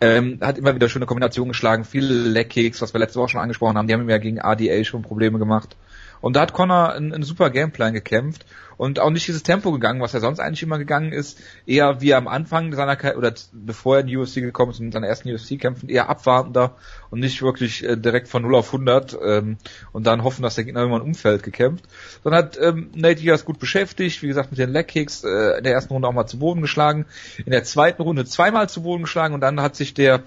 Ähm, 0.00 0.38
hat 0.40 0.58
immer 0.58 0.74
wieder 0.74 0.88
schöne 0.88 1.06
Kombinationen 1.06 1.50
geschlagen, 1.50 1.84
viele 1.84 2.12
Leg-Kicks, 2.12 2.80
was 2.82 2.92
wir 2.92 2.98
letzte 2.98 3.20
Woche 3.20 3.30
schon 3.30 3.40
angesprochen 3.40 3.76
haben, 3.76 3.86
die 3.86 3.94
haben 3.94 4.02
ihm 4.02 4.10
ja 4.10 4.18
gegen 4.18 4.40
ADA 4.40 4.82
schon 4.84 5.02
Probleme 5.02 5.38
gemacht. 5.38 5.76
Und 6.20 6.36
da 6.36 6.42
hat 6.42 6.52
Connor 6.52 6.92
einen, 6.92 7.12
einen 7.12 7.22
super 7.22 7.50
Gameplan 7.50 7.94
gekämpft 7.94 8.46
und 8.76 8.98
auch 8.98 9.10
nicht 9.10 9.26
dieses 9.26 9.42
Tempo 9.42 9.72
gegangen, 9.72 10.00
was 10.00 10.14
er 10.14 10.20
sonst 10.20 10.38
eigentlich 10.38 10.62
immer 10.62 10.78
gegangen 10.78 11.12
ist, 11.12 11.40
eher 11.66 12.00
wie 12.00 12.14
am 12.14 12.28
Anfang 12.28 12.74
seiner 12.74 12.96
oder 13.16 13.32
bevor 13.52 13.96
er 13.96 14.00
in 14.02 14.06
die 14.06 14.16
UFC 14.16 14.34
gekommen 14.36 14.72
ist 14.72 14.80
und 14.80 14.86
in 14.86 14.92
seinen 14.92 15.04
ersten 15.04 15.32
UFC-Kämpfen 15.32 15.88
eher 15.88 16.08
abwartender 16.08 16.76
und 17.10 17.20
nicht 17.20 17.42
wirklich 17.42 17.84
äh, 17.84 17.96
direkt 17.96 18.28
von 18.28 18.42
0 18.42 18.54
auf 18.54 18.66
100 18.68 19.16
ähm, 19.22 19.56
und 19.92 20.06
dann 20.06 20.24
hoffen, 20.24 20.42
dass 20.42 20.56
der 20.56 20.64
Gegner 20.64 20.82
immer 20.82 20.96
ein 20.96 21.02
Umfeld 21.02 21.42
gekämpft. 21.42 21.84
Sondern 22.22 22.44
hat 22.44 22.58
ähm, 22.60 22.90
Nate 22.94 23.20
Diaz 23.20 23.44
gut 23.44 23.58
beschäftigt, 23.58 24.22
wie 24.22 24.28
gesagt 24.28 24.50
mit 24.50 24.58
den 24.58 24.70
Leg 24.70 24.88
Kicks 24.88 25.24
äh, 25.24 25.58
in 25.58 25.64
der 25.64 25.72
ersten 25.72 25.92
Runde 25.92 26.08
auch 26.08 26.12
mal 26.12 26.26
zu 26.26 26.38
Boden 26.38 26.60
geschlagen, 26.60 27.06
in 27.38 27.52
der 27.52 27.64
zweiten 27.64 28.02
Runde 28.02 28.24
zweimal 28.24 28.68
zu 28.68 28.82
Boden 28.82 29.04
geschlagen 29.04 29.34
und 29.34 29.40
dann 29.40 29.60
hat 29.60 29.76
sich 29.76 29.94
der 29.94 30.22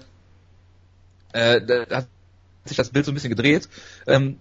äh, 1.32 1.60
der, 1.60 1.86
hat 1.90 2.08
sich 2.64 2.76
das 2.76 2.90
Bild 2.90 3.04
so 3.04 3.12
ein 3.12 3.14
bisschen 3.14 3.30
gedreht. 3.30 3.68
Ähm, 4.06 4.38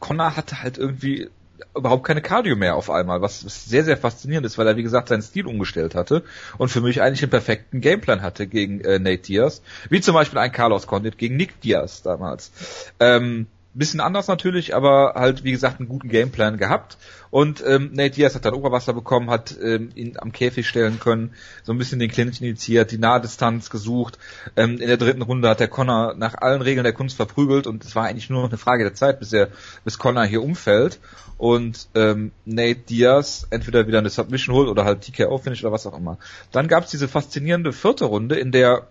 Connor 0.00 0.36
hatte 0.36 0.62
halt 0.62 0.78
irgendwie 0.78 1.30
überhaupt 1.76 2.04
keine 2.04 2.22
Cardio 2.22 2.56
mehr 2.56 2.74
auf 2.74 2.90
einmal, 2.90 3.22
was 3.22 3.40
sehr, 3.40 3.84
sehr 3.84 3.96
faszinierend 3.96 4.46
ist, 4.46 4.58
weil 4.58 4.66
er, 4.66 4.76
wie 4.76 4.82
gesagt, 4.82 5.08
seinen 5.08 5.22
Stil 5.22 5.46
umgestellt 5.46 5.94
hatte 5.94 6.24
und 6.58 6.68
für 6.68 6.80
mich 6.80 7.02
eigentlich 7.02 7.22
einen 7.22 7.30
perfekten 7.30 7.80
Gameplan 7.80 8.22
hatte 8.22 8.46
gegen 8.46 8.80
äh, 8.80 8.98
Nate 8.98 9.22
Diaz, 9.22 9.62
wie 9.88 10.00
zum 10.00 10.14
Beispiel 10.14 10.38
ein 10.38 10.52
Carlos 10.52 10.86
Condit 10.86 11.18
gegen 11.18 11.36
Nick 11.36 11.60
Diaz 11.60 12.02
damals. 12.02 12.50
Ähm, 12.98 13.46
bisschen 13.78 14.00
anders 14.00 14.26
natürlich, 14.26 14.74
aber 14.74 15.14
halt, 15.14 15.44
wie 15.44 15.52
gesagt, 15.52 15.78
einen 15.78 15.88
guten 15.88 16.08
Gameplan 16.08 16.56
gehabt. 16.56 16.98
Und 17.30 17.62
ähm, 17.64 17.90
Nate 17.92 18.16
Diaz 18.16 18.34
hat 18.34 18.44
dann 18.44 18.54
Oberwasser 18.54 18.92
bekommen, 18.92 19.30
hat 19.30 19.56
ähm, 19.62 19.90
ihn 19.94 20.16
am 20.18 20.32
Käfig 20.32 20.68
stellen 20.68 20.98
können, 20.98 21.32
so 21.62 21.72
ein 21.72 21.78
bisschen 21.78 22.00
den 22.00 22.10
Clinch 22.10 22.40
initiiert, 22.40 22.90
die 22.90 22.98
Nahdistanz 22.98 23.70
gesucht. 23.70 24.18
Ähm, 24.56 24.78
in 24.78 24.88
der 24.88 24.96
dritten 24.96 25.22
Runde 25.22 25.48
hat 25.48 25.60
der 25.60 25.68
Connor 25.68 26.14
nach 26.16 26.34
allen 26.34 26.62
Regeln 26.62 26.82
der 26.82 26.92
Kunst 26.92 27.16
verprügelt 27.16 27.68
und 27.68 27.84
es 27.84 27.94
war 27.94 28.06
eigentlich 28.06 28.30
nur 28.30 28.42
noch 28.42 28.48
eine 28.48 28.58
Frage 28.58 28.82
der 28.82 28.94
Zeit, 28.94 29.20
bis 29.20 29.32
er, 29.32 29.48
bis 29.84 29.98
Connor 29.98 30.24
hier 30.24 30.42
umfällt 30.42 30.98
und 31.38 31.88
ähm, 31.94 32.32
Nate 32.44 32.80
Diaz 32.80 33.46
entweder 33.50 33.86
wieder 33.86 33.98
eine 33.98 34.10
Submission 34.10 34.56
holt 34.56 34.68
oder 34.68 34.84
halt 34.84 35.02
TKO-Finish 35.02 35.62
oder 35.62 35.72
was 35.72 35.86
auch 35.86 35.96
immer. 35.96 36.18
Dann 36.50 36.66
gab 36.66 36.84
es 36.84 36.90
diese 36.90 37.06
faszinierende 37.06 37.72
vierte 37.72 38.06
Runde, 38.06 38.34
in 38.34 38.50
der 38.50 38.88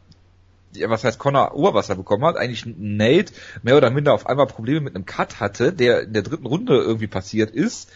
was 0.85 1.03
heißt 1.03 1.19
Connor 1.19 1.55
Oberwasser 1.55 1.95
bekommen 1.95 2.25
hat, 2.25 2.37
eigentlich 2.37 2.65
Nate 2.65 3.33
mehr 3.63 3.77
oder 3.77 3.89
minder 3.89 4.13
auf 4.13 4.27
einmal 4.27 4.47
Probleme 4.47 4.81
mit 4.81 4.95
einem 4.95 5.05
Cut 5.05 5.39
hatte, 5.39 5.73
der 5.73 6.03
in 6.03 6.13
der 6.13 6.21
dritten 6.21 6.45
Runde 6.45 6.77
irgendwie 6.77 7.07
passiert 7.07 7.51
ist, 7.51 7.91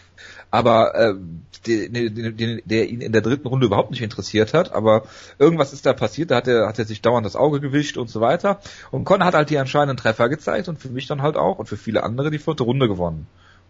aber 0.50 0.94
äh, 0.94 1.14
der, 1.66 1.88
der, 2.10 2.60
der 2.64 2.88
ihn 2.88 3.00
in 3.00 3.12
der 3.12 3.22
dritten 3.22 3.48
Runde 3.48 3.66
überhaupt 3.66 3.90
nicht 3.90 4.02
interessiert 4.02 4.54
hat, 4.54 4.72
aber 4.72 5.04
irgendwas 5.38 5.72
ist 5.72 5.86
da 5.86 5.92
passiert, 5.92 6.30
da 6.30 6.36
hat 6.36 6.48
er, 6.48 6.66
hat 6.66 6.78
er 6.78 6.84
sich 6.84 7.02
dauernd 7.02 7.26
das 7.26 7.36
Auge 7.36 7.60
gewischt 7.60 7.96
und 7.96 8.08
so 8.08 8.20
weiter. 8.20 8.60
Und 8.90 9.04
Connor 9.04 9.26
hat 9.26 9.34
halt 9.34 9.50
die 9.50 9.56
entscheidenden 9.56 9.96
Treffer 9.96 10.28
gezeigt 10.28 10.68
und 10.68 10.78
für 10.78 10.88
mich 10.88 11.06
dann 11.06 11.22
halt 11.22 11.36
auch 11.36 11.58
und 11.58 11.68
für 11.68 11.76
viele 11.76 12.02
andere 12.02 12.30
die 12.30 12.38
vierte 12.38 12.64
Runde 12.64 12.88
gewonnen. 12.88 13.26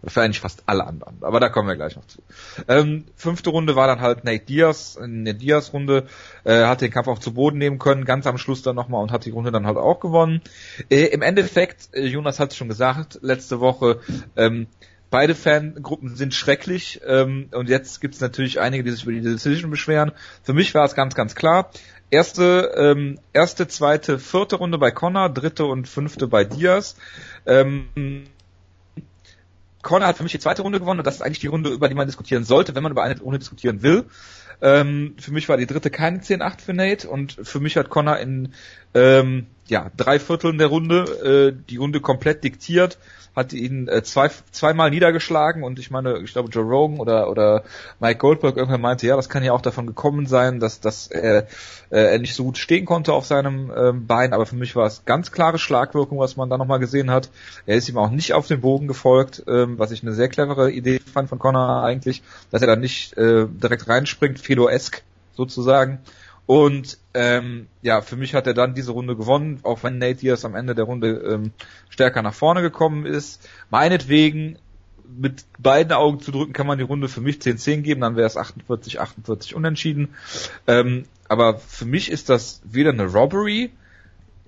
Für 0.07 0.21
eigentlich 0.21 0.39
fast 0.39 0.63
alle 0.67 0.85
anderen. 0.85 1.17
Aber 1.21 1.39
da 1.39 1.49
kommen 1.49 1.67
wir 1.67 1.75
gleich 1.75 1.95
noch 1.95 2.05
zu. 2.05 2.21
Ähm, 2.67 3.05
fünfte 3.15 3.49
Runde 3.49 3.75
war 3.75 3.87
dann 3.87 4.01
halt 4.01 4.23
Nate 4.23 4.45
Diaz 4.45 4.97
in 5.01 5.25
der 5.25 5.33
Diaz-Runde, 5.33 6.05
äh, 6.43 6.65
hat 6.65 6.81
den 6.81 6.91
Kampf 6.91 7.07
auch 7.07 7.19
zu 7.19 7.33
Boden 7.33 7.57
nehmen 7.57 7.79
können, 7.79 8.05
ganz 8.05 8.27
am 8.27 8.37
Schluss 8.37 8.61
dann 8.61 8.75
nochmal 8.75 9.01
und 9.01 9.11
hat 9.11 9.25
die 9.25 9.31
Runde 9.31 9.51
dann 9.51 9.65
halt 9.65 9.77
auch 9.77 9.99
gewonnen. 9.99 10.41
Äh, 10.89 11.05
Im 11.05 11.21
Endeffekt, 11.21 11.89
äh, 11.93 12.05
Jonas 12.05 12.39
hat 12.39 12.51
es 12.51 12.57
schon 12.57 12.67
gesagt, 12.67 13.19
letzte 13.21 13.59
Woche, 13.59 13.99
ähm, 14.35 14.67
beide 15.09 15.33
Fangruppen 15.33 16.15
sind 16.15 16.33
schrecklich 16.33 17.01
ähm, 17.07 17.47
und 17.51 17.69
jetzt 17.69 18.01
gibt 18.01 18.15
es 18.15 18.21
natürlich 18.21 18.59
einige, 18.59 18.83
die 18.83 18.91
sich 18.91 19.03
über 19.03 19.13
die 19.13 19.21
Decision 19.21 19.71
beschweren. 19.71 20.11
Für 20.43 20.53
mich 20.53 20.73
war 20.75 20.85
es 20.85 20.93
ganz, 20.93 21.15
ganz 21.15 21.35
klar. 21.35 21.71
Erste, 22.11 22.73
ähm, 22.77 23.19
erste, 23.33 23.67
zweite, 23.67 24.19
vierte 24.19 24.57
Runde 24.57 24.77
bei 24.77 24.91
Connor, 24.91 25.29
dritte 25.29 25.65
und 25.65 25.87
fünfte 25.87 26.27
bei 26.27 26.43
Diaz. 26.43 26.95
Ähm, 27.45 28.27
Corner 29.85 30.07
hat 30.07 30.17
für 30.17 30.23
mich 30.23 30.31
die 30.31 30.39
zweite 30.39 30.63
Runde 30.63 30.79
gewonnen 30.79 30.99
und 30.99 31.07
das 31.07 31.15
ist 31.15 31.21
eigentlich 31.21 31.39
die 31.39 31.47
Runde, 31.47 31.69
über 31.69 31.87
die 31.87 31.95
man 31.95 32.07
diskutieren 32.07 32.43
sollte, 32.43 32.73
wenn 32.75 32.81
man 32.83 32.91
über 32.91 33.03
eine 33.03 33.19
Runde 33.21 33.39
diskutieren 33.39 33.83
will. 33.83 34.05
Ähm, 34.61 35.15
für 35.19 35.31
mich 35.31 35.47
war 35.47 35.57
die 35.57 35.67
dritte 35.67 35.91
keine 35.91 36.19
10-8 36.19 36.61
für 36.61 36.73
Nate 36.73 37.07
und 37.07 37.37
für 37.43 37.59
mich 37.59 37.77
hat 37.77 37.89
Connor 37.89 38.17
in 38.17 38.53
ähm, 38.95 39.45
ja, 39.67 39.91
drei 39.97 40.19
Vierteln 40.19 40.57
der 40.57 40.67
Runde 40.67 41.53
äh, 41.55 41.63
die 41.69 41.77
Runde 41.77 41.99
komplett 42.01 42.43
diktiert 42.43 42.97
hat 43.35 43.51
ihn 43.51 43.87
äh, 43.87 44.01
zwei, 44.03 44.29
zweimal 44.51 44.89
niedergeschlagen 44.89 45.63
und 45.63 45.77
ich 45.77 45.91
meine, 45.91 46.19
ich 46.19 46.31
glaube 46.31 46.49
Joe 46.49 46.63
Rogan 46.63 46.99
oder, 46.99 47.29
oder 47.29 47.63
Mike 47.99 48.19
Goldberg 48.19 48.55
irgendwann 48.55 48.81
meinte, 48.81 49.05
ja, 49.05 49.15
das 49.15 49.29
kann 49.29 49.43
ja 49.43 49.51
auch 49.51 49.61
davon 49.61 49.87
gekommen 49.87 50.25
sein, 50.25 50.59
dass, 50.59 50.79
dass 50.79 51.07
er, 51.07 51.47
äh, 51.89 52.13
er 52.13 52.19
nicht 52.19 52.33
so 52.33 52.45
gut 52.45 52.57
stehen 52.57 52.85
konnte 52.85 53.11
auf 53.13 53.25
seinem 53.25 53.71
ähm, 53.75 54.07
Bein, 54.07 54.33
aber 54.33 54.45
für 54.45 54.55
mich 54.55 54.75
war 54.75 54.87
es 54.87 55.03
ganz 55.05 55.31
klare 55.31 55.59
Schlagwirkung, 55.59 56.17
was 56.17 56.37
man 56.37 56.49
da 56.49 56.57
nochmal 56.57 56.79
gesehen 56.79 57.11
hat. 57.11 57.29
Er 57.65 57.75
ist 57.75 57.89
ihm 57.89 57.97
auch 57.97 58.09
nicht 58.09 58.33
auf 58.33 58.47
den 58.47 58.61
Bogen 58.61 58.87
gefolgt, 58.87 59.43
ähm, 59.47 59.77
was 59.77 59.91
ich 59.91 60.01
eine 60.01 60.13
sehr 60.13 60.29
clevere 60.29 60.71
Idee 60.71 60.99
fand 60.99 61.27
von 61.27 61.39
Connor 61.39 61.83
eigentlich, 61.83 62.23
dass 62.51 62.61
er 62.61 62.67
dann 62.67 62.79
nicht 62.79 63.17
äh, 63.17 63.47
direkt 63.47 63.87
reinspringt, 63.89 64.39
Fedor-esk 64.39 65.03
sozusagen, 65.35 65.99
Und 66.45 66.99
ähm, 67.13 67.67
ja, 67.81 68.01
für 68.01 68.15
mich 68.15 68.35
hat 68.35 68.45
er 68.45 68.53
dann 68.53 68.75
diese 68.75 68.91
Runde 68.91 69.15
gewonnen, 69.15 69.59
auch 69.63 69.83
wenn 69.83 69.97
Nate 69.97 70.15
Diaz 70.15 70.45
am 70.45 70.55
Ende 70.55 70.75
der 70.75 70.85
Runde 70.85 71.09
ähm, 71.09 71.51
stärker 71.89 72.21
nach 72.21 72.33
vorne 72.33 72.61
gekommen 72.61 73.05
ist. 73.05 73.47
Meinetwegen 73.69 74.59
mit 75.17 75.45
beiden 75.59 75.93
Augen 75.93 76.19
zu 76.19 76.31
drücken, 76.31 76.53
kann 76.53 76.67
man 76.67 76.77
die 76.77 76.83
Runde 76.83 77.07
für 77.07 77.21
mich 77.21 77.37
10-10 77.37 77.81
geben, 77.81 78.01
dann 78.01 78.15
wäre 78.15 78.27
es 78.27 78.37
48-48 78.37 79.53
unentschieden. 79.53 80.09
Ähm, 80.67 81.05
aber 81.27 81.57
für 81.57 81.85
mich 81.85 82.11
ist 82.11 82.29
das 82.29 82.61
weder 82.63 82.91
eine 82.91 83.05
Robbery, 83.05 83.71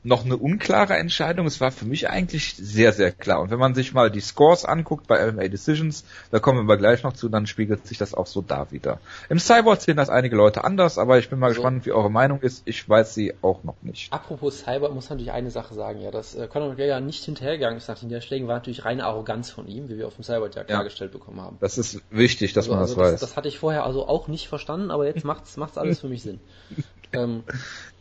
noch 0.08 0.26
eine 0.26 0.38
unklare 0.38 0.96
Entscheidung. 0.96 1.46
Es 1.46 1.60
war 1.60 1.72
für 1.72 1.86
mich 1.86 2.10
eigentlich 2.10 2.56
sehr, 2.56 2.94
sehr 2.94 3.12
klar. 3.12 3.42
Und 3.42 3.52
wenn 3.52 3.60
man 3.60 3.76
sich 3.76 3.94
mal 3.94 4.10
die 4.10 4.22
Scores 4.22 4.66
anguckt 4.66 5.08
bei 5.08 5.32
MMA 5.32 5.50
Decisions, 5.50 6.06
da 6.32 6.40
kommen 6.40 6.60
wir 6.60 6.64
aber 6.64 6.78
gleich 6.78 7.04
noch 7.04 7.14
zu, 7.14 7.30
dann 7.30 7.46
spiegelt 7.46 7.86
sich 7.86 7.98
das 7.98 8.14
auch 8.14 8.28
so 8.28 8.42
da 8.42 8.72
wieder. 8.72 9.00
Im 9.30 9.40
Cyborg 9.40 9.82
sehen 9.82 9.98
das 9.98 10.10
einige 10.10 10.36
Leute 10.36 10.64
anders, 10.64 10.98
aber 10.98 11.20
ich 11.20 11.30
bin 11.30 11.40
mal 11.40 11.48
also, 11.48 11.62
gespannt, 11.62 11.86
wie 11.86 11.92
eure 11.92 12.10
Meinung 12.10 12.40
ist. 12.40 12.64
Ich 12.66 12.88
weiß 12.88 13.14
sie 13.14 13.34
auch 13.42 13.64
noch 13.64 13.76
nicht. 13.82 14.12
Apropos 14.14 14.60
Cyborg, 14.60 14.94
muss 14.94 15.10
man 15.10 15.18
natürlich 15.18 15.34
eine 15.34 15.52
Sache 15.52 15.74
sagen, 15.74 16.02
ja, 16.02 16.10
dass 16.10 16.36
äh, 16.36 16.48
Conor 16.48 16.70
McGregor 16.70 17.02
nicht 17.02 17.24
hinterhergegangen 17.26 17.78
ist 17.78 17.90
nach 17.90 18.00
den 18.00 18.08
Niederschlägen, 18.08 18.48
war 18.48 18.56
natürlich 18.56 18.86
reine 18.86 19.04
Arroganz 19.04 19.52
von 19.52 19.68
ihm, 19.68 19.90
wie 19.90 19.98
wir 19.98 20.08
auf 20.08 20.16
dem 20.16 20.24
Cyborg 20.24 20.56
ja 20.56 20.64
klargestellt 20.64 21.12
bekommen 21.12 21.42
haben. 21.42 21.58
Das 21.60 21.78
ist 21.78 22.02
wichtig, 22.10 22.54
dass 22.54 22.66
also, 22.66 22.72
man 22.72 22.80
das 22.82 22.92
also 22.92 23.02
weiß. 23.02 23.12
Das, 23.12 23.22
das 23.22 23.38
hatte 23.38 23.50
ich 23.50 23.60
vorher 23.60 23.84
also 23.86 24.08
auch 24.08 24.28
nicht 24.30 24.48
verstanden, 24.48 24.90
aber 24.90 25.06
jetzt 25.06 25.26
macht's, 25.26 25.58
macht's 25.58 25.78
alles 25.78 26.00
für 26.00 26.08
mich 26.08 26.22
Sinn. 26.22 26.40
Ähm, 27.14 27.44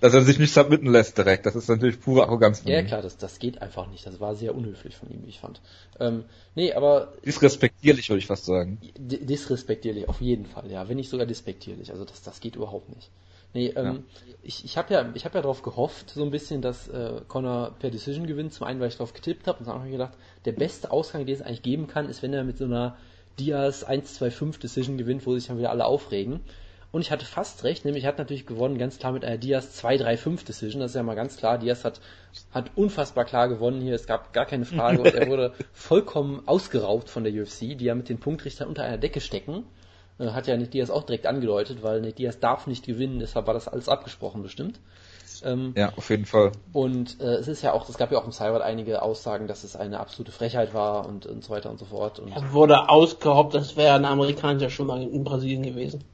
Dass 0.00 0.14
er 0.14 0.22
sich 0.22 0.38
nicht 0.38 0.52
submitten 0.52 0.90
lässt 0.90 1.16
direkt, 1.16 1.46
das 1.46 1.56
ist 1.56 1.68
natürlich 1.68 2.00
pure 2.00 2.24
Arroganz 2.24 2.60
von 2.60 2.70
ja, 2.70 2.78
ihm. 2.78 2.84
Ja 2.84 2.88
klar, 2.88 3.02
das, 3.02 3.16
das 3.16 3.38
geht 3.38 3.62
einfach 3.62 3.88
nicht. 3.88 4.06
Das 4.06 4.20
war 4.20 4.34
sehr 4.34 4.54
unhöflich 4.54 4.96
von 4.96 5.10
ihm, 5.10 5.24
wie 5.24 5.30
ich 5.30 5.40
fand. 5.40 5.60
Ähm, 6.00 6.24
nee, 6.54 6.72
aber... 6.72 7.12
Disrespektierlich, 7.24 8.08
würde 8.08 8.18
ich 8.18 8.26
fast 8.26 8.44
sagen. 8.44 8.78
Disrespektierlich, 8.96 10.08
auf 10.08 10.20
jeden 10.20 10.46
Fall, 10.46 10.70
ja. 10.70 10.88
Wenn 10.88 10.96
nicht 10.96 11.08
sogar 11.08 11.26
despektierlich. 11.26 11.90
Also 11.92 12.04
das, 12.04 12.22
das 12.22 12.40
geht 12.40 12.56
überhaupt 12.56 12.94
nicht. 12.94 13.10
Nee, 13.54 13.72
ähm, 13.74 13.86
ja. 13.86 14.34
ich, 14.42 14.64
ich 14.64 14.76
habe 14.76 14.92
ja, 14.92 15.10
ich 15.14 15.24
hab 15.24 15.34
ja 15.34 15.40
darauf 15.40 15.62
gehofft, 15.62 16.10
so 16.10 16.22
ein 16.22 16.30
bisschen, 16.30 16.60
dass 16.60 16.88
äh, 16.88 17.22
Connor 17.26 17.74
per 17.78 17.90
Decision 17.90 18.26
gewinnt. 18.26 18.52
Zum 18.52 18.66
einen, 18.66 18.80
weil 18.80 18.88
ich 18.88 18.96
darauf 18.96 19.14
getippt 19.14 19.46
habe 19.46 19.60
und 19.60 19.66
dann 19.66 19.76
habe 19.76 19.86
ich 19.86 19.92
gedacht, 19.92 20.12
der 20.44 20.52
beste 20.52 20.90
Ausgang, 20.90 21.24
den 21.24 21.34
es 21.34 21.40
eigentlich 21.40 21.62
geben 21.62 21.86
kann, 21.86 22.10
ist, 22.10 22.22
wenn 22.22 22.34
er 22.34 22.44
mit 22.44 22.58
so 22.58 22.64
einer 22.64 22.98
Diaz 23.38 23.84
1-2-5 23.84 24.60
Decision 24.60 24.98
gewinnt, 24.98 25.24
wo 25.26 25.34
sich 25.34 25.46
dann 25.46 25.58
wieder 25.58 25.70
alle 25.70 25.86
aufregen. 25.86 26.40
Und 26.92 27.02
ich 27.02 27.10
hatte 27.10 27.26
fast 27.26 27.64
recht, 27.64 27.84
nämlich 27.84 28.06
hat 28.06 28.18
natürlich 28.18 28.46
gewonnen, 28.46 28.78
ganz 28.78 28.98
klar 28.98 29.12
mit 29.12 29.24
einer 29.24 29.38
Diaz 29.38 29.78
2-3-5 29.82 30.46
Decision. 30.46 30.80
Das 30.80 30.92
ist 30.92 30.96
ja 30.96 31.02
mal 31.02 31.16
ganz 31.16 31.36
klar. 31.36 31.58
Diaz 31.58 31.84
hat, 31.84 32.00
hat 32.52 32.70
unfassbar 32.74 33.24
klar 33.24 33.48
gewonnen 33.48 33.80
hier. 33.82 33.94
Es 33.94 34.06
gab 34.06 34.32
gar 34.32 34.46
keine 34.46 34.64
Frage. 34.64 35.00
Und 35.00 35.14
er 35.14 35.26
wurde 35.28 35.52
vollkommen 35.72 36.42
ausgeraubt 36.46 37.10
von 37.10 37.24
der 37.24 37.32
UFC, 37.32 37.76
die 37.76 37.84
ja 37.84 37.94
mit 37.94 38.08
den 38.08 38.18
Punktrichtern 38.18 38.68
unter 38.68 38.84
einer 38.84 38.98
Decke 38.98 39.20
stecken. 39.20 39.64
Äh, 40.18 40.28
hat 40.28 40.46
ja 40.46 40.56
Nick 40.56 40.70
Diaz 40.70 40.90
auch 40.90 41.02
direkt 41.02 41.26
angedeutet, 41.26 41.82
weil 41.82 42.00
Nick 42.00 42.16
Diaz 42.16 42.38
darf 42.38 42.66
nicht 42.66 42.86
gewinnen, 42.86 43.18
deshalb 43.18 43.46
war 43.46 43.54
das 43.54 43.68
alles 43.68 43.88
abgesprochen 43.88 44.42
bestimmt. 44.42 44.80
Ähm, 45.44 45.74
ja, 45.76 45.92
auf 45.96 46.08
jeden 46.08 46.24
Fall. 46.24 46.52
Und 46.72 47.20
äh, 47.20 47.34
es 47.34 47.48
ist 47.48 47.62
ja 47.62 47.72
auch, 47.72 47.88
es 47.88 47.98
gab 47.98 48.10
ja 48.10 48.18
auch 48.18 48.24
im 48.24 48.32
Cyber 48.32 48.64
einige 48.64 49.02
Aussagen, 49.02 49.46
dass 49.46 49.64
es 49.64 49.76
eine 49.76 50.00
absolute 50.00 50.32
Frechheit 50.32 50.72
war 50.72 51.06
und, 51.06 51.26
und 51.26 51.44
so 51.44 51.50
weiter 51.50 51.70
und 51.70 51.78
so 51.78 51.84
fort. 51.84 52.18
Und 52.18 52.32
er 52.32 52.52
wurde 52.52 52.88
ausgeraubt, 52.88 53.54
das 53.54 53.76
wäre 53.76 53.94
ein 53.94 54.04
amerikanischer 54.06 54.70
schon 54.70 54.86
mal 54.86 55.02
in 55.02 55.24
Brasilien 55.24 55.62
gewesen. 55.62 56.04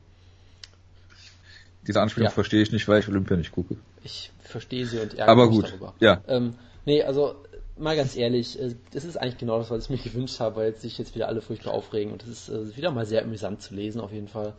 Diese 1.87 2.01
Anspielung 2.01 2.29
ja. 2.29 2.31
verstehe 2.31 2.63
ich 2.63 2.73
nicht, 2.73 2.87
weil 2.89 3.01
ich 3.01 3.09
Olympia 3.09 3.37
nicht 3.37 3.53
gucke. 3.53 3.77
Ich 4.05 4.31
verstehe 4.41 4.87
sie 4.87 4.99
und 4.99 5.15
ärgere 5.15 5.29
Aber 5.29 5.47
mich 5.47 5.57
gut, 5.57 5.69
darüber. 5.69 5.95
Ja. 5.99 6.23
Ähm, 6.29 6.55
nee, 6.85 7.03
also 7.03 7.35
mal 7.77 7.97
ganz 7.97 8.17
ehrlich, 8.17 8.59
äh, 8.61 8.75
das 8.93 9.05
ist 9.05 9.17
eigentlich 9.17 9.39
genau 9.39 9.59
das, 9.59 9.71
was 9.71 9.85
ich 9.85 9.91
mir 9.91 9.99
gewünscht 9.99 10.39
habe, 10.41 10.57
weil 10.57 10.77
sich 10.77 10.99
jetzt 10.99 11.15
wieder 11.15 11.29
alle 11.29 11.41
furchtbar 11.41 11.73
aufregen 11.73 12.13
und 12.13 12.23
es 12.23 12.29
ist 12.29 12.49
äh, 12.51 12.77
wieder 12.77 12.91
mal 12.91 13.07
sehr 13.07 13.23
amüsant 13.23 13.63
zu 13.63 13.75
lesen 13.75 14.01
auf 14.01 14.13
jeden 14.13 14.29
Fall. 14.29 14.55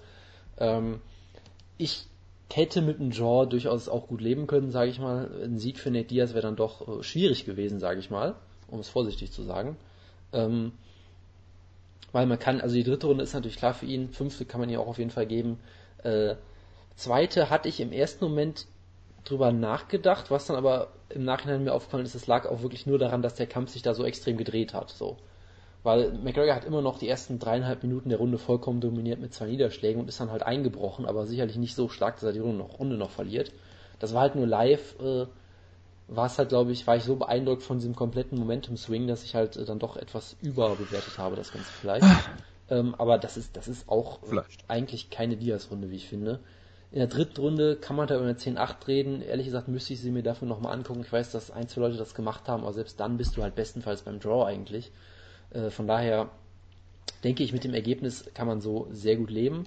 Ähm, 0.57 0.99
ich 1.77 2.05
hätte 2.51 2.81
mit 2.81 2.99
einem 2.99 3.11
Draw 3.11 3.47
durchaus 3.47 3.89
auch 3.89 4.07
gut 4.07 4.21
leben 4.21 4.45
können, 4.47 4.71
sage 4.71 4.91
ich 4.91 4.99
mal. 4.99 5.29
Ein 5.43 5.57
Sieg 5.57 5.79
für 5.79 5.89
Nate 5.91 6.05
Diaz 6.07 6.31
wäre 6.31 6.41
dann 6.41 6.55
doch 6.55 6.99
äh, 6.99 7.03
schwierig 7.03 7.45
gewesen, 7.45 7.79
sage 7.79 7.99
ich 7.99 8.09
mal, 8.09 8.35
um 8.67 8.79
es 8.79 8.89
vorsichtig 8.89 9.31
zu 9.31 9.43
sagen. 9.43 9.77
Ähm, 10.33 10.73
weil 12.11 12.27
man 12.27 12.37
kann, 12.37 12.61
also 12.61 12.75
die 12.75 12.83
dritte 12.83 13.07
Runde 13.07 13.23
ist 13.23 13.33
natürlich 13.33 13.57
klar 13.57 13.73
für 13.73 13.87
ihn, 13.87 14.09
fünfte 14.09 14.45
kann 14.45 14.59
man 14.59 14.69
ihr 14.69 14.79
auch 14.79 14.87
auf 14.87 14.99
jeden 14.99 15.09
Fall 15.09 15.25
geben. 15.25 15.59
Äh, 16.03 16.35
Zweite 16.95 17.49
hatte 17.49 17.69
ich 17.69 17.79
im 17.79 17.91
ersten 17.91 18.23
Moment 18.23 18.67
drüber 19.23 19.51
nachgedacht, 19.51 20.31
was 20.31 20.47
dann 20.47 20.57
aber 20.57 20.89
im 21.09 21.23
Nachhinein 21.23 21.63
mir 21.63 21.73
aufgefallen 21.73 22.05
ist, 22.05 22.15
es 22.15 22.27
lag 22.27 22.45
auch 22.45 22.61
wirklich 22.61 22.85
nur 22.85 22.99
daran, 22.99 23.21
dass 23.21 23.35
der 23.35 23.47
Kampf 23.47 23.71
sich 23.71 23.81
da 23.81 23.93
so 23.93 24.03
extrem 24.03 24.37
gedreht 24.37 24.73
hat. 24.73 24.89
So. 24.89 25.17
Weil 25.83 26.13
McGregor 26.13 26.55
hat 26.55 26.65
immer 26.65 26.81
noch 26.81 26.97
die 26.97 27.07
ersten 27.07 27.39
dreieinhalb 27.39 27.83
Minuten 27.83 28.09
der 28.09 28.17
Runde 28.17 28.37
vollkommen 28.37 28.81
dominiert 28.81 29.19
mit 29.19 29.33
zwei 29.33 29.47
Niederschlägen 29.47 30.01
und 30.01 30.07
ist 30.07 30.19
dann 30.19 30.31
halt 30.31 30.43
eingebrochen, 30.43 31.05
aber 31.05 31.25
sicherlich 31.25 31.57
nicht 31.57 31.75
so 31.75 31.89
stark, 31.89 32.15
dass 32.15 32.23
er 32.23 32.33
die 32.33 32.39
Runde 32.39 32.57
noch, 32.57 32.79
Runde 32.79 32.97
noch 32.97 33.11
verliert. 33.11 33.51
Das 33.99 34.13
war 34.13 34.21
halt 34.21 34.35
nur 34.35 34.47
live, 34.47 34.95
äh, 34.99 35.25
war 36.07 36.25
es 36.25 36.37
halt, 36.37 36.49
glaube 36.49 36.71
ich, 36.71 36.87
war 36.87 36.95
ich 36.95 37.03
so 37.03 37.15
beeindruckt 37.15 37.63
von 37.63 37.77
diesem 37.77 37.95
kompletten 37.95 38.37
Momentum-Swing, 38.39 39.07
dass 39.07 39.23
ich 39.23 39.35
halt 39.35 39.57
äh, 39.57 39.65
dann 39.65 39.79
doch 39.79 39.97
etwas 39.97 40.35
überbewertet 40.41 41.17
habe, 41.17 41.35
das 41.35 41.51
Ganze 41.51 41.71
vielleicht. 41.79 42.05
ähm, 42.69 42.95
aber 42.97 43.17
das 43.17 43.37
ist, 43.37 43.55
das 43.55 43.67
ist 43.67 43.89
auch 43.89 44.19
vielleicht. 44.23 44.63
eigentlich 44.69 45.09
keine 45.09 45.37
Diaz-Runde, 45.37 45.91
wie 45.91 45.95
ich 45.97 46.07
finde. 46.07 46.39
In 46.93 46.99
der 46.99 47.07
dritten 47.07 47.41
Runde 47.41 47.75
kann 47.75 47.95
man 47.95 48.05
da 48.05 48.13
über 48.13 48.23
eine 48.23 48.35
10-8 48.35 48.87
reden. 48.87 49.23
Ehrlich 49.23 49.47
gesagt 49.47 49.67
müsste 49.67 49.93
ich 49.93 49.99
sie 49.99 50.11
mir 50.11 50.21
dafür 50.21 50.47
nochmal 50.47 50.73
angucken. 50.73 51.01
Ich 51.01 51.11
weiß, 51.11 51.31
dass 51.31 51.49
ein, 51.49 51.67
zwei 51.67 51.81
Leute 51.81 51.97
das 51.97 52.13
gemacht 52.13 52.47
haben, 52.47 52.61
aber 52.61 52.71
selbst 52.71 52.99
dann 52.99 53.17
bist 53.17 53.35
du 53.35 53.41
halt 53.41 53.55
bestenfalls 53.55 54.03
beim 54.03 54.19
Draw 54.19 54.45
eigentlich. 54.45 54.91
Äh, 55.49 55.71
von 55.71 55.87
daher 55.87 56.29
denke 57.23 57.41
ich, 57.41 57.51
mit 57.51 57.63
dem 57.63 57.73
Ergebnis 57.73 58.29
kann 58.35 58.45
man 58.45 58.61
so 58.61 58.87
sehr 58.91 59.15
gut 59.15 59.31
leben. 59.31 59.63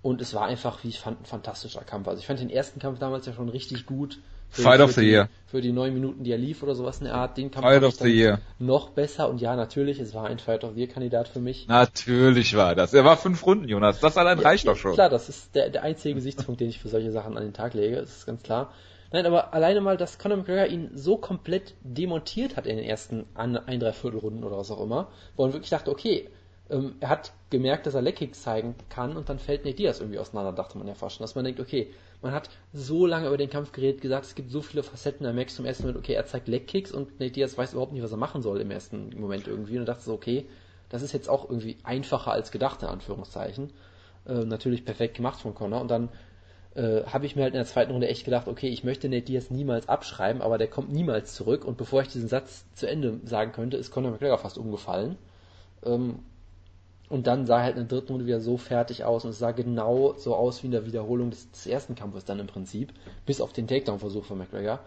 Und 0.00 0.20
es 0.20 0.32
war 0.32 0.46
einfach, 0.46 0.84
wie 0.84 0.90
ich 0.90 1.00
fand, 1.00 1.20
ein 1.20 1.24
fantastischer 1.24 1.82
Kampf. 1.82 2.06
Also 2.06 2.20
ich 2.20 2.26
fand 2.28 2.38
den 2.38 2.50
ersten 2.50 2.78
Kampf 2.78 3.00
damals 3.00 3.26
ja 3.26 3.32
schon 3.32 3.48
richtig 3.48 3.84
gut. 3.84 4.20
Für, 4.50 4.62
Fight 4.62 4.80
of 4.80 4.92
the 4.92 5.00
die, 5.00 5.10
Year. 5.10 5.28
Für 5.46 5.60
die 5.60 5.72
neun 5.72 5.94
Minuten, 5.94 6.24
die 6.24 6.32
er 6.32 6.38
lief 6.38 6.62
oder 6.62 6.74
sowas 6.74 6.98
in 6.98 7.04
der 7.04 7.14
Art. 7.14 7.36
Den 7.38 7.50
Kampf 7.50 7.66
Fight 7.66 7.82
of 7.84 7.94
the 7.94 8.08
Year. 8.08 8.40
noch 8.58 8.90
besser. 8.90 9.28
Und 9.28 9.40
ja, 9.40 9.54
natürlich, 9.54 10.00
es 10.00 10.12
war 10.12 10.26
ein 10.26 10.38
Fight 10.38 10.64
of 10.64 10.74
the 10.74 10.80
Year 10.80 10.88
Kandidat 10.88 11.28
für 11.28 11.38
mich. 11.38 11.68
Natürlich 11.68 12.56
war 12.56 12.74
das. 12.74 12.92
Er 12.92 13.04
war 13.04 13.16
fünf 13.16 13.46
Runden, 13.46 13.68
Jonas. 13.68 14.00
Das 14.00 14.16
allein 14.16 14.38
ja, 14.38 14.44
reicht 14.44 14.66
doch 14.66 14.76
schon. 14.76 14.94
Klar, 14.94 15.08
das 15.08 15.28
ist 15.28 15.54
der, 15.54 15.70
der 15.70 15.84
einzige 15.84 16.16
Gesichtspunkt, 16.16 16.60
den 16.60 16.68
ich 16.68 16.80
für 16.80 16.88
solche 16.88 17.12
Sachen 17.12 17.36
an 17.36 17.44
den 17.44 17.54
Tag 17.54 17.74
lege. 17.74 17.96
Das 17.96 18.10
ist 18.10 18.26
ganz 18.26 18.42
klar. 18.42 18.72
Nein, 19.12 19.26
aber 19.26 19.54
alleine 19.54 19.80
mal, 19.80 19.96
dass 19.96 20.18
Conor 20.18 20.38
McGregor 20.38 20.66
ihn 20.66 20.90
so 20.94 21.16
komplett 21.16 21.74
demontiert 21.82 22.56
hat 22.56 22.66
in 22.66 22.76
den 22.76 22.84
ersten 22.84 23.26
ein, 23.34 23.56
ein 23.56 23.82
Runden 23.82 24.44
oder 24.44 24.58
was 24.58 24.70
auch 24.70 24.80
immer, 24.80 25.08
wo 25.36 25.44
man 25.44 25.52
wirklich 25.52 25.70
dachte, 25.70 25.90
okay, 25.90 26.28
ähm, 26.70 26.94
er 27.00 27.08
hat 27.08 27.32
gemerkt, 27.50 27.86
dass 27.86 27.94
er 27.94 28.02
Leckkicks 28.02 28.42
zeigen 28.42 28.76
kann 28.88 29.16
und 29.16 29.28
dann 29.28 29.40
fällt 29.40 29.64
Nate 29.64 29.76
Diaz 29.76 30.00
irgendwie 30.00 30.20
auseinander, 30.20 30.52
dachte 30.52 30.78
man 30.78 30.86
ja 30.86 30.94
fast 30.94 31.16
schon. 31.16 31.24
Dass 31.24 31.34
man 31.34 31.44
denkt, 31.44 31.58
okay, 31.58 31.92
man 32.22 32.32
hat 32.32 32.50
so 32.72 33.06
lange 33.06 33.26
über 33.26 33.36
den 33.36 33.50
Kampf 33.50 33.72
geredet, 33.72 34.00
gesagt, 34.00 34.26
es 34.26 34.34
gibt 34.34 34.50
so 34.50 34.60
viele 34.60 34.82
Facetten, 34.82 35.24
er 35.24 35.32
merkt 35.32 35.50
zum 35.50 35.64
ersten 35.64 35.84
Moment, 35.84 35.98
okay, 35.98 36.12
er 36.12 36.26
zeigt 36.26 36.48
Leckkicks 36.48 36.92
und 36.92 37.18
Nate 37.18 37.32
Diaz 37.32 37.56
weiß 37.56 37.72
überhaupt 37.72 37.92
nicht, 37.92 38.02
was 38.02 38.12
er 38.12 38.18
machen 38.18 38.42
soll 38.42 38.60
im 38.60 38.70
ersten 38.70 39.10
Moment 39.18 39.46
irgendwie 39.46 39.78
und 39.78 39.86
dachte 39.86 40.02
so, 40.02 40.12
okay, 40.12 40.46
das 40.88 41.02
ist 41.02 41.12
jetzt 41.12 41.28
auch 41.28 41.48
irgendwie 41.48 41.78
einfacher 41.82 42.32
als 42.32 42.50
gedacht, 42.50 42.82
in 42.82 42.88
Anführungszeichen. 42.88 43.72
Äh, 44.26 44.44
natürlich 44.44 44.84
perfekt 44.84 45.16
gemacht 45.16 45.40
von 45.40 45.54
Connor 45.54 45.80
und 45.80 45.90
dann 45.90 46.10
äh, 46.74 47.04
habe 47.04 47.26
ich 47.26 47.36
mir 47.36 47.42
halt 47.42 47.54
in 47.54 47.58
der 47.58 47.66
zweiten 47.66 47.92
Runde 47.92 48.08
echt 48.08 48.24
gedacht, 48.24 48.48
okay, 48.48 48.68
ich 48.68 48.84
möchte 48.84 49.08
Nate 49.08 49.22
Diaz 49.22 49.50
niemals 49.50 49.88
abschreiben, 49.88 50.42
aber 50.42 50.58
der 50.58 50.68
kommt 50.68 50.92
niemals 50.92 51.34
zurück 51.34 51.64
und 51.64 51.78
bevor 51.78 52.02
ich 52.02 52.08
diesen 52.08 52.28
Satz 52.28 52.64
zu 52.74 52.86
Ende 52.86 53.20
sagen 53.24 53.52
könnte, 53.52 53.76
ist 53.76 53.90
Conor 53.90 54.12
McGregor 54.12 54.38
fast 54.38 54.58
umgefallen. 54.58 55.16
Ähm, 55.84 56.20
und 57.10 57.26
dann 57.26 57.44
sah 57.44 57.60
halt 57.60 57.76
in 57.76 57.88
der 57.88 57.98
dritten 57.98 58.12
Runde 58.12 58.26
wieder 58.26 58.40
so 58.40 58.56
fertig 58.56 59.04
aus 59.04 59.24
und 59.24 59.32
es 59.32 59.40
sah 59.40 59.50
genau 59.50 60.14
so 60.16 60.34
aus 60.36 60.62
wie 60.62 60.68
in 60.68 60.72
der 60.72 60.86
Wiederholung 60.86 61.30
des, 61.30 61.50
des 61.50 61.66
ersten 61.66 61.96
Kampfes 61.96 62.24
dann 62.24 62.38
im 62.38 62.46
Prinzip, 62.46 62.94
bis 63.26 63.40
auf 63.40 63.52
den 63.52 63.66
Takedown-Versuch 63.66 64.24
von 64.24 64.38
McGregor. 64.38 64.78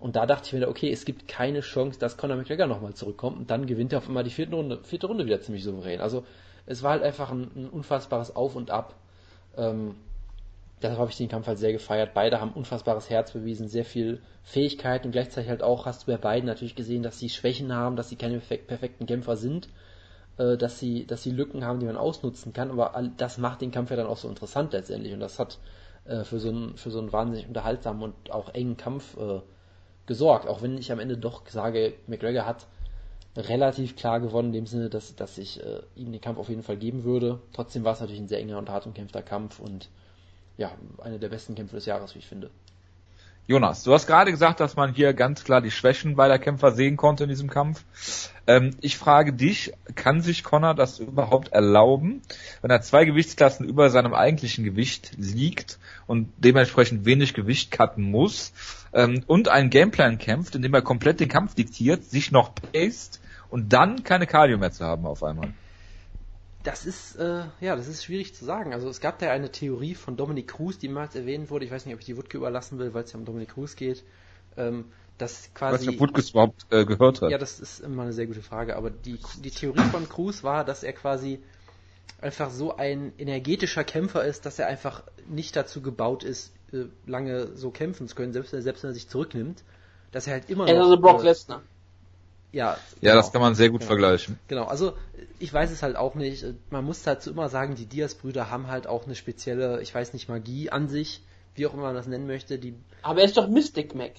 Und 0.00 0.16
da 0.16 0.26
dachte 0.26 0.46
ich 0.46 0.52
mir, 0.52 0.68
okay, 0.68 0.90
es 0.90 1.04
gibt 1.04 1.28
keine 1.28 1.60
Chance, 1.60 1.98
dass 2.00 2.16
Conor 2.16 2.36
McGregor 2.36 2.66
nochmal 2.66 2.94
zurückkommt 2.94 3.38
und 3.38 3.50
dann 3.52 3.66
gewinnt 3.66 3.92
er 3.92 3.98
auf 3.98 4.08
einmal 4.08 4.24
die 4.24 4.30
vierte 4.30 4.56
Runde, 4.56 4.80
vierte 4.82 5.06
Runde 5.06 5.26
wieder 5.26 5.40
ziemlich 5.42 5.62
souverän. 5.62 6.00
Also 6.00 6.24
es 6.66 6.82
war 6.82 6.90
halt 6.90 7.04
einfach 7.04 7.30
ein, 7.30 7.48
ein 7.54 7.68
unfassbares 7.68 8.34
Auf 8.34 8.56
und 8.56 8.72
Ab. 8.72 8.96
Ähm, 9.56 9.94
deshalb 10.82 10.98
habe 10.98 11.10
ich 11.10 11.18
den 11.18 11.28
Kampf 11.28 11.46
halt 11.46 11.58
sehr 11.58 11.72
gefeiert. 11.72 12.14
Beide 12.14 12.40
haben 12.40 12.52
unfassbares 12.52 13.10
Herz 13.10 13.30
bewiesen, 13.30 13.68
sehr 13.68 13.84
viel 13.84 14.20
Fähigkeit 14.42 15.04
und 15.04 15.12
gleichzeitig 15.12 15.48
halt 15.48 15.62
auch 15.62 15.86
hast 15.86 16.02
du 16.02 16.10
bei 16.10 16.18
beiden 16.18 16.46
natürlich 16.46 16.74
gesehen, 16.74 17.04
dass 17.04 17.20
sie 17.20 17.28
Schwächen 17.28 17.72
haben, 17.72 17.94
dass 17.94 18.08
sie 18.08 18.16
keine 18.16 18.40
perfekten 18.40 19.06
Kämpfer 19.06 19.36
sind 19.36 19.68
äh, 20.40 20.56
dass 20.56 20.78
sie, 20.78 21.06
dass 21.06 21.22
sie 21.22 21.30
Lücken 21.30 21.64
haben, 21.64 21.80
die 21.80 21.86
man 21.86 21.98
ausnutzen 21.98 22.52
kann, 22.52 22.70
aber 22.70 22.92
das 23.18 23.36
macht 23.36 23.60
den 23.60 23.70
Kampf 23.70 23.90
ja 23.90 23.96
dann 23.96 24.06
auch 24.06 24.16
so 24.16 24.28
interessant 24.28 24.72
letztendlich 24.72 25.12
und 25.12 25.20
das 25.20 25.38
hat 25.38 25.58
äh, 26.06 26.24
für, 26.24 26.40
so 26.40 26.48
einen, 26.48 26.76
für 26.76 26.90
so 26.90 26.98
einen 26.98 27.12
wahnsinnig 27.12 27.46
unterhaltsamen 27.46 28.02
und 28.02 28.30
auch 28.30 28.54
engen 28.54 28.78
Kampf 28.78 29.18
äh, 29.18 29.40
gesorgt, 30.06 30.48
auch 30.48 30.62
wenn 30.62 30.78
ich 30.78 30.90
am 30.90 30.98
Ende 30.98 31.18
doch 31.18 31.46
sage, 31.46 31.92
McGregor 32.06 32.46
hat 32.46 32.66
relativ 33.36 33.96
klar 33.96 34.18
gewonnen, 34.18 34.48
in 34.48 34.54
dem 34.54 34.66
Sinne, 34.66 34.88
dass, 34.88 35.14
dass 35.14 35.36
ich 35.36 35.62
äh, 35.62 35.82
ihm 35.94 36.10
den 36.10 36.20
Kampf 36.20 36.38
auf 36.38 36.48
jeden 36.48 36.62
Fall 36.62 36.76
geben 36.76 37.04
würde. 37.04 37.40
Trotzdem 37.52 37.84
war 37.84 37.92
es 37.92 38.00
natürlich 38.00 38.20
ein 38.20 38.28
sehr 38.28 38.40
enger 38.40 38.58
und 38.58 38.70
hart 38.70 38.86
umkämpfter 38.86 39.22
Kampf 39.22 39.60
und 39.60 39.88
ja, 40.56 40.72
einer 40.98 41.18
der 41.18 41.28
besten 41.28 41.54
Kämpfe 41.54 41.76
des 41.76 41.86
Jahres, 41.86 42.14
wie 42.14 42.18
ich 42.18 42.26
finde. 42.26 42.50
Jonas, 43.50 43.82
du 43.82 43.92
hast 43.92 44.06
gerade 44.06 44.30
gesagt, 44.30 44.60
dass 44.60 44.76
man 44.76 44.94
hier 44.94 45.12
ganz 45.12 45.42
klar 45.42 45.60
die 45.60 45.72
Schwächen 45.72 46.14
beider 46.14 46.38
Kämpfer 46.38 46.70
sehen 46.70 46.96
konnte 46.96 47.24
in 47.24 47.30
diesem 47.30 47.50
Kampf. 47.50 47.82
Ähm, 48.46 48.76
ich 48.80 48.96
frage 48.96 49.32
dich, 49.32 49.72
kann 49.96 50.20
sich 50.20 50.44
Connor 50.44 50.76
das 50.76 51.00
überhaupt 51.00 51.48
erlauben, 51.48 52.22
wenn 52.62 52.70
er 52.70 52.80
zwei 52.80 53.04
Gewichtsklassen 53.04 53.66
über 53.66 53.90
seinem 53.90 54.14
eigentlichen 54.14 54.62
Gewicht 54.62 55.14
liegt 55.16 55.80
und 56.06 56.32
dementsprechend 56.38 57.06
wenig 57.06 57.34
Gewicht 57.34 57.72
cutten 57.72 58.04
muss 58.04 58.52
ähm, 58.92 59.24
und 59.26 59.48
einen 59.48 59.70
Gameplan 59.70 60.18
kämpft, 60.18 60.54
in 60.54 60.62
dem 60.62 60.72
er 60.72 60.82
komplett 60.82 61.18
den 61.18 61.28
Kampf 61.28 61.56
diktiert, 61.56 62.04
sich 62.04 62.30
noch 62.30 62.54
paced 62.54 63.18
und 63.48 63.72
dann 63.72 64.04
keine 64.04 64.28
Cardio 64.28 64.58
mehr 64.58 64.70
zu 64.70 64.84
haben 64.84 65.06
auf 65.06 65.24
einmal? 65.24 65.52
Das 66.62 66.84
ist, 66.84 67.16
äh, 67.16 67.44
ja, 67.60 67.74
das 67.74 67.88
ist 67.88 68.04
schwierig 68.04 68.34
zu 68.34 68.44
sagen. 68.44 68.74
Also 68.74 68.88
es 68.88 69.00
gab 69.00 69.18
da 69.18 69.30
eine 69.30 69.50
Theorie 69.50 69.94
von 69.94 70.16
Dominic 70.16 70.48
Cruz, 70.48 70.78
die 70.78 70.88
mal 70.88 71.08
erwähnt 71.14 71.50
wurde. 71.50 71.64
Ich 71.64 71.70
weiß 71.70 71.86
nicht, 71.86 71.94
ob 71.94 72.00
ich 72.00 72.06
die 72.06 72.16
Wutke 72.16 72.36
überlassen 72.36 72.78
will, 72.78 72.92
weil 72.92 73.04
es 73.04 73.12
ja 73.12 73.18
um 73.18 73.24
Dominic 73.24 73.50
Cruz 73.50 73.76
geht. 73.76 74.04
Ähm, 74.56 74.86
dass 75.16 75.50
quasi. 75.54 75.74
Weißt 75.74 75.86
du, 75.86 75.92
ob 75.92 76.00
Wutke 76.00 76.22
überhaupt 76.22 76.66
äh, 76.70 76.84
gehört 76.84 77.22
hat? 77.22 77.30
Ja, 77.30 77.38
das 77.38 77.60
ist 77.60 77.80
immer 77.80 78.02
eine 78.02 78.12
sehr 78.12 78.26
gute 78.26 78.42
Frage. 78.42 78.76
Aber 78.76 78.90
die, 78.90 79.18
die 79.42 79.50
Theorie 79.50 79.82
von 79.90 80.08
Cruz 80.08 80.42
war, 80.44 80.64
dass 80.64 80.82
er 80.82 80.92
quasi 80.92 81.40
einfach 82.20 82.50
so 82.50 82.76
ein 82.76 83.12
energetischer 83.16 83.84
Kämpfer 83.84 84.24
ist, 84.24 84.44
dass 84.44 84.58
er 84.58 84.66
einfach 84.66 85.04
nicht 85.28 85.56
dazu 85.56 85.80
gebaut 85.80 86.24
ist, 86.24 86.52
äh, 86.72 86.84
lange 87.06 87.56
so 87.56 87.70
kämpfen 87.70 88.08
zu 88.08 88.14
können, 88.14 88.32
selbst, 88.32 88.50
selbst 88.50 88.82
wenn 88.82 88.90
er 88.90 88.94
sich 88.94 89.08
zurücknimmt. 89.08 89.62
Dass 90.12 90.26
er 90.26 90.34
halt 90.34 90.50
immer 90.50 90.64
noch. 90.64 90.70
Er 90.70 90.76
ist 90.76 90.82
also 90.82 91.00
Brock 91.00 91.22
Lesnar. 91.22 91.62
Ja, 92.52 92.76
ja, 93.00 93.12
genau. 93.12 93.14
das 93.14 93.32
kann 93.32 93.40
man 93.40 93.54
sehr 93.54 93.70
gut 93.70 93.80
genau. 93.80 93.88
vergleichen. 93.88 94.38
Genau, 94.48 94.64
also 94.64 94.94
ich 95.38 95.52
weiß 95.52 95.70
es 95.70 95.82
halt 95.82 95.96
auch 95.96 96.14
nicht. 96.14 96.44
Man 96.70 96.84
muss 96.84 97.02
dazu 97.02 97.30
immer 97.30 97.48
sagen, 97.48 97.76
die 97.76 97.86
Diaz-Brüder 97.86 98.50
haben 98.50 98.66
halt 98.66 98.86
auch 98.86 99.06
eine 99.06 99.14
spezielle, 99.14 99.80
ich 99.82 99.94
weiß 99.94 100.12
nicht, 100.12 100.28
Magie 100.28 100.70
an 100.70 100.88
sich, 100.88 101.22
wie 101.54 101.66
auch 101.66 101.74
immer 101.74 101.84
man 101.84 101.94
das 101.94 102.06
nennen 102.06 102.26
möchte. 102.26 102.58
Die 102.58 102.74
aber 103.02 103.20
er 103.20 103.26
ist 103.26 103.36
doch 103.36 103.48
Mystic 103.48 103.94
Mac. 103.94 104.12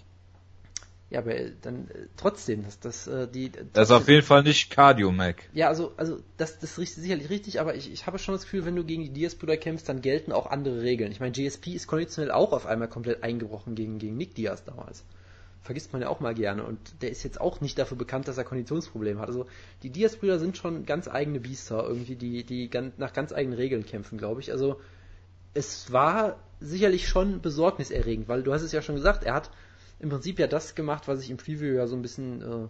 Ja, 1.10 1.20
aber 1.20 1.34
dann 1.62 1.90
äh, 1.90 2.08
trotzdem, 2.16 2.64
dass 2.64 2.80
das 2.80 3.06
äh, 3.08 3.28
die. 3.28 3.52
Das 3.74 3.90
ist 3.90 3.92
auf 3.92 4.08
jeden 4.08 4.26
Fall 4.26 4.44
nicht 4.44 4.72
Cardio 4.72 5.12
Mac. 5.12 5.44
Ja, 5.52 5.68
also 5.68 5.92
also 5.98 6.20
das 6.38 6.58
das 6.60 6.78
ist 6.78 6.96
sicherlich 6.96 7.30
richtig, 7.30 7.60
aber 7.60 7.76
ich, 7.76 7.92
ich 7.92 8.08
habe 8.08 8.18
schon 8.18 8.34
das 8.34 8.44
Gefühl, 8.44 8.64
wenn 8.64 8.78
du 8.78 8.86
gegen 8.86 9.04
die 9.04 9.10
Diaz-Brüder 9.10 9.58
kämpfst, 9.58 9.90
dann 9.90 10.02
gelten 10.02 10.32
auch 10.32 10.50
andere 10.50 10.82
Regeln. 10.82 11.12
Ich 11.12 11.20
meine, 11.20 11.34
GSP 11.34 11.74
ist 11.74 11.88
konditionell 11.88 12.32
auch 12.32 12.54
auf 12.54 12.66
einmal 12.66 12.88
komplett 12.88 13.24
eingebrochen 13.24 13.76
gegen 13.76 14.00
gegen 14.00 14.16
Nick 14.16 14.36
Diaz 14.36 14.64
damals 14.64 15.04
vergisst 15.62 15.94
man 15.94 16.02
ja 16.02 16.10
auch 16.10 16.20
mal 16.20 16.34
gerne. 16.34 16.64
Und 16.64 16.80
der 17.02 17.12
ist 17.12 17.24
jetzt 17.24 17.40
auch 17.40 17.62
nicht 17.62 17.78
dafür 17.78 17.98
bekannt, 17.98 18.28
dass 18.28 18.38
er 18.38 18.44
Konditionsprobleme 18.44 19.20
hat. 19.20 19.28
Also 19.28 19.46
die 19.84 19.92
Diaz-Brüder 19.92 20.40
sind 20.40 20.58
schon 20.58 20.86
ganz 20.86 21.08
eigene 21.08 21.40
Biester, 21.40 21.88
irgendwie, 21.88 22.16
die, 22.16 22.44
die 22.44 22.70
ganz, 22.70 22.98
nach 22.98 23.14
ganz 23.14 23.32
eigenen 23.32 23.58
Regeln 23.58 23.86
kämpfen, 23.86 24.18
glaube 24.18 24.42
ich. 24.42 24.52
Also 24.52 24.80
es 25.54 25.92
war 25.92 26.38
sicherlich 26.60 27.08
schon 27.08 27.42
besorgniserregend, 27.42 28.28
weil 28.28 28.44
du 28.44 28.54
hast 28.54 28.64
es 28.64 28.72
ja 28.72 28.82
schon 28.82 28.96
gesagt, 28.96 29.24
er 29.24 29.34
hat 29.34 29.52
im 30.00 30.10
Prinzip 30.10 30.40
ja 30.40 30.48
das 30.48 30.74
gemacht, 30.74 31.08
was 31.08 31.22
ich 31.22 31.30
im 31.30 31.38
Preview 31.38 31.76
ja 31.76 31.86
so 31.86 31.96
ein 31.96 32.02
bisschen, 32.02 32.42
äh, 32.42 32.68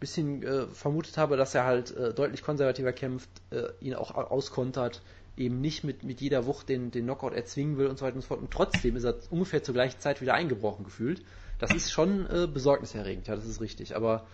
bisschen 0.00 0.42
äh, 0.42 0.66
vermutet 0.68 1.18
habe, 1.18 1.36
dass 1.36 1.54
er 1.54 1.64
halt 1.64 1.94
äh, 1.94 2.14
deutlich 2.14 2.42
konservativer 2.42 2.92
kämpft, 2.92 3.28
äh, 3.50 3.68
ihn 3.80 3.94
auch 3.94 4.14
auskontert, 4.14 5.02
eben 5.36 5.60
nicht 5.60 5.84
mit, 5.84 6.04
mit 6.04 6.20
jeder 6.20 6.46
Wucht 6.46 6.68
den, 6.68 6.90
den 6.90 7.04
Knockout 7.04 7.34
erzwingen 7.34 7.76
will 7.76 7.88
und 7.88 7.98
so 7.98 8.06
weiter 8.06 8.16
und 8.16 8.22
so 8.22 8.28
fort. 8.28 8.40
Und 8.40 8.50
trotzdem 8.50 8.96
ist 8.96 9.04
er 9.04 9.16
ungefähr 9.30 9.62
zur 9.62 9.74
gleichen 9.74 10.00
Zeit 10.00 10.20
wieder 10.20 10.34
eingebrochen 10.34 10.84
gefühlt. 10.84 11.22
Das 11.58 11.72
ist 11.72 11.92
schon 11.92 12.26
äh, 12.28 12.46
besorgniserregend, 12.46 13.26
ja, 13.28 13.36
das 13.36 13.46
ist 13.46 13.60
richtig. 13.60 13.96
Aber 13.96 14.24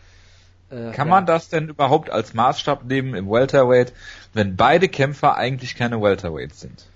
äh, 0.70 0.92
kann 0.92 1.08
ja. 1.08 1.14
man 1.14 1.26
das 1.26 1.48
denn 1.48 1.68
überhaupt 1.68 2.10
als 2.10 2.32
Maßstab 2.34 2.84
nehmen 2.84 3.14
im 3.14 3.28
Welterweight, 3.28 3.92
wenn 4.32 4.56
beide 4.56 4.88
Kämpfer 4.88 5.36
eigentlich 5.36 5.74
keine 5.74 6.00
Welterweights 6.00 6.60
sind? 6.60 6.86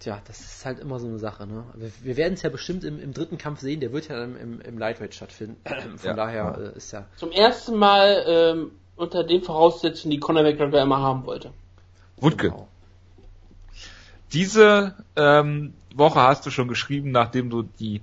Tja, 0.00 0.20
das 0.26 0.40
ist 0.40 0.64
halt 0.64 0.78
immer 0.78 1.00
so 1.00 1.08
eine 1.08 1.18
Sache. 1.18 1.46
Ne? 1.46 1.64
Wir, 1.74 1.90
wir 2.02 2.16
werden 2.16 2.34
es 2.34 2.42
ja 2.42 2.50
bestimmt 2.50 2.84
im, 2.84 3.00
im, 3.00 3.12
dritten 3.12 3.36
Kampf 3.36 3.60
sehen. 3.60 3.80
Der 3.80 3.92
wird 3.92 4.08
ja 4.08 4.16
dann 4.16 4.36
im, 4.36 4.60
im 4.60 4.78
Lightweight 4.78 5.14
stattfinden. 5.14 5.56
Von 5.96 6.10
ja. 6.10 6.14
daher 6.14 6.72
äh, 6.74 6.76
ist 6.76 6.92
ja 6.92 7.06
zum 7.16 7.32
ersten 7.32 7.76
Mal 7.76 8.24
ähm, 8.26 8.70
unter 8.94 9.24
den 9.24 9.42
Voraussetzungen, 9.42 10.12
die 10.12 10.20
Conor 10.20 10.44
McGregor 10.44 10.80
immer 10.80 11.00
haben 11.00 11.24
wollte. 11.24 11.52
Wutke. 12.18 12.50
Genau. 12.50 12.68
Diese 14.32 14.94
ähm, 15.16 15.72
Woche 15.94 16.20
hast 16.20 16.44
du 16.46 16.50
schon 16.50 16.68
geschrieben, 16.68 17.10
nachdem 17.10 17.48
du 17.48 17.62
die 17.62 17.96
äh, 17.96 18.00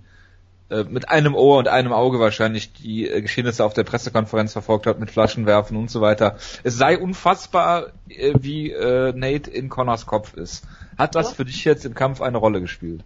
mit 0.89 1.10
einem 1.10 1.36
Ohr 1.36 1.60
und 1.60 1.67
einem 1.67 1.93
Auge 1.93 2.19
wahrscheinlich 2.19 2.73
die 2.73 3.08
äh, 3.08 3.21
Geschehnisse 3.21 3.63
auf 3.63 3.73
der 3.73 3.84
Pressekonferenz 3.84 4.54
verfolgt 4.54 4.88
hat 4.88 4.99
mit 4.99 5.12
Flaschenwerfen 5.12 5.78
und 5.78 5.91
so 5.91 6.01
weiter. 6.01 6.38
Es 6.63 6.75
sei 6.78 6.97
unfassbar, 6.97 7.88
äh, 8.10 8.34
wie 8.39 8.71
äh, 8.71 9.13
Nate 9.13 9.51
in 9.51 9.69
Connors 9.69 10.06
Kopf 10.06 10.34
ist. 10.34 10.63
Hat 10.97 11.13
das 11.15 11.34
für 11.34 11.45
dich 11.45 11.63
jetzt 11.65 11.86
im 11.86 11.93
Kampf 11.93 12.21
eine 12.21 12.38
Rolle 12.38 12.62
gespielt? 12.62 13.01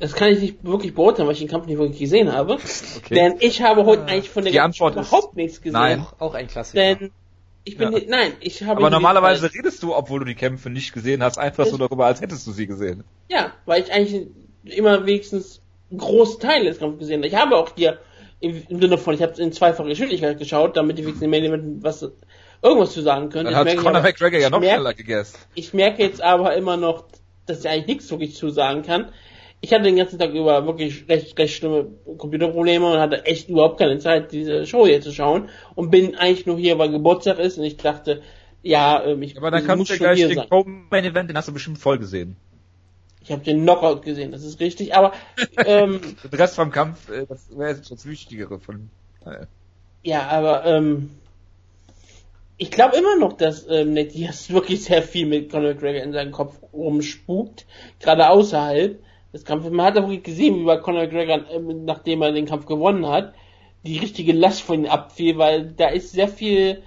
Das 0.00 0.14
kann 0.14 0.28
ich 0.28 0.40
nicht 0.40 0.64
wirklich 0.64 0.94
beurteilen, 0.94 1.26
weil 1.26 1.34
ich 1.34 1.40
den 1.40 1.48
Kampf 1.48 1.66
nicht 1.66 1.78
wirklich 1.78 1.98
gesehen 1.98 2.32
habe. 2.32 2.54
Okay. 2.54 3.14
Denn 3.14 3.34
ich 3.40 3.62
habe 3.62 3.84
heute 3.84 4.06
eigentlich 4.06 4.30
von 4.30 4.44
der 4.44 4.64
Antwort 4.64 4.94
überhaupt 4.94 5.36
nichts 5.36 5.60
gesehen. 5.60 5.72
Nein, 5.72 6.06
auch 6.18 6.34
ein 6.34 6.46
Klassiker. 6.46 6.80
Denn 6.80 7.10
ich 7.64 7.76
bin 7.76 7.92
ja. 7.92 8.00
nein, 8.08 8.32
ich 8.40 8.62
habe. 8.62 8.78
Aber 8.78 8.90
normalerweise 8.90 9.52
redest 9.52 9.82
du, 9.82 9.94
obwohl 9.94 10.20
du 10.20 10.24
die 10.24 10.34
Kämpfe 10.34 10.70
nicht 10.70 10.92
gesehen 10.92 11.22
hast, 11.22 11.38
einfach 11.38 11.66
so 11.66 11.76
darüber, 11.76 12.06
als 12.06 12.20
hättest 12.20 12.46
du 12.46 12.52
sie 12.52 12.66
gesehen. 12.66 13.04
Ja, 13.28 13.52
weil 13.66 13.82
ich 13.82 13.92
eigentlich 13.92 14.28
immer 14.64 15.04
wenigstens 15.04 15.60
große 15.96 16.38
Teile 16.38 16.66
des 16.66 16.78
Kampfes 16.78 17.00
gesehen. 17.00 17.22
Ich 17.24 17.34
habe 17.34 17.56
auch 17.56 17.70
dir 17.70 17.98
im, 18.40 18.62
im 18.68 18.80
Sinne 18.80 18.98
von, 18.98 19.14
ich 19.14 19.22
habe 19.22 19.40
in 19.40 19.52
zweifacher 19.52 19.88
Geschwindigkeit 19.88 20.38
geschaut, 20.38 20.76
damit 20.76 20.96
wenigstens 20.96 21.22
im 21.22 21.30
Main 21.30 21.82
was 21.82 22.08
irgendwas 22.62 22.92
zu 22.92 23.02
sagen 23.02 23.30
könnte. 23.30 23.52
Dann 23.52 23.66
hat 23.66 23.76
Conor 23.76 24.02
McGregor 24.02 24.40
ja 24.40 24.50
noch 24.50 24.60
merke, 24.60 24.76
schneller 24.76 24.94
gegessen. 24.94 25.38
Ich 25.54 25.74
merke 25.74 26.02
jetzt 26.02 26.22
aber 26.22 26.54
immer 26.56 26.76
noch, 26.76 27.04
dass 27.46 27.60
ich 27.60 27.68
eigentlich 27.68 27.86
nichts 27.86 28.10
wirklich 28.10 28.36
zu 28.36 28.50
sagen 28.50 28.82
kann. 28.82 29.08
Ich 29.60 29.72
hatte 29.72 29.84
den 29.84 29.96
ganzen 29.96 30.20
Tag 30.20 30.32
über 30.34 30.66
wirklich 30.66 31.08
recht, 31.08 31.36
recht 31.36 31.54
schlimme 31.54 31.88
Computerprobleme 32.16 32.92
und 32.92 32.98
hatte 33.00 33.26
echt 33.26 33.48
überhaupt 33.48 33.78
keine 33.78 33.98
Zeit, 33.98 34.30
diese 34.30 34.66
Show 34.66 34.86
hier 34.86 35.00
zu 35.00 35.12
schauen 35.12 35.48
und 35.74 35.90
bin 35.90 36.14
eigentlich 36.14 36.46
nur 36.46 36.58
hier, 36.58 36.78
weil 36.78 36.90
Geburtstag 36.90 37.40
ist 37.40 37.58
und 37.58 37.64
ich 37.64 37.76
dachte, 37.76 38.22
ja, 38.62 39.02
ähm, 39.04 39.22
ich 39.22 39.36
Aber 39.36 39.50
dann 39.50 39.66
kannst 39.66 39.90
du 39.90 39.94
ja 39.94 40.14
gleich 40.14 40.28
den 40.28 40.86
Main 40.90 41.04
Event, 41.04 41.30
den 41.30 41.36
hast 41.36 41.48
du 41.48 41.52
bestimmt 41.52 41.78
voll 41.78 41.98
gesehen. 41.98 42.36
Ich 43.28 43.32
habe 43.32 43.44
den 43.44 43.60
Knockout 43.60 44.00
gesehen, 44.00 44.32
das 44.32 44.42
ist 44.42 44.58
richtig, 44.58 44.94
aber 44.94 45.12
ähm, 45.66 46.00
der 46.32 46.38
Rest 46.38 46.54
vom 46.54 46.70
Kampf, 46.70 47.10
äh, 47.10 47.26
das 47.26 47.50
wäre 47.54 47.72
jetzt 47.72 47.90
das 47.90 48.06
Wichtigere 48.06 48.58
von. 48.58 48.88
Naja. 49.22 49.46
Ja, 50.02 50.28
aber 50.28 50.64
ähm, 50.64 51.10
ich 52.56 52.70
glaube 52.70 52.96
immer 52.96 53.16
noch, 53.16 53.34
dass 53.34 53.66
ähm, 53.68 53.92
Nate 53.92 54.12
Diaz 54.12 54.48
wirklich 54.50 54.82
sehr 54.82 55.02
viel 55.02 55.26
mit 55.26 55.50
Conor 55.50 55.74
McGregor 55.74 56.02
in 56.02 56.14
seinem 56.14 56.32
Kopf 56.32 56.58
rumspukt, 56.72 57.66
gerade 58.00 58.30
außerhalb 58.30 58.98
des 59.34 59.44
Kampfes. 59.44 59.72
Man 59.72 59.84
hat 59.84 59.98
auch 59.98 60.08
gesehen, 60.22 60.60
wie 60.60 60.64
bei 60.64 60.78
Conor 60.78 61.02
McGregor, 61.02 61.50
ähm, 61.50 61.84
nachdem 61.84 62.22
er 62.22 62.32
den 62.32 62.46
Kampf 62.46 62.64
gewonnen 62.64 63.06
hat, 63.06 63.34
die 63.84 63.98
richtige 63.98 64.32
Last 64.32 64.62
von 64.62 64.84
ihm 64.84 64.90
abfiel, 64.90 65.36
weil 65.36 65.66
da 65.72 65.88
ist 65.88 66.12
sehr 66.12 66.28
viel, 66.28 66.82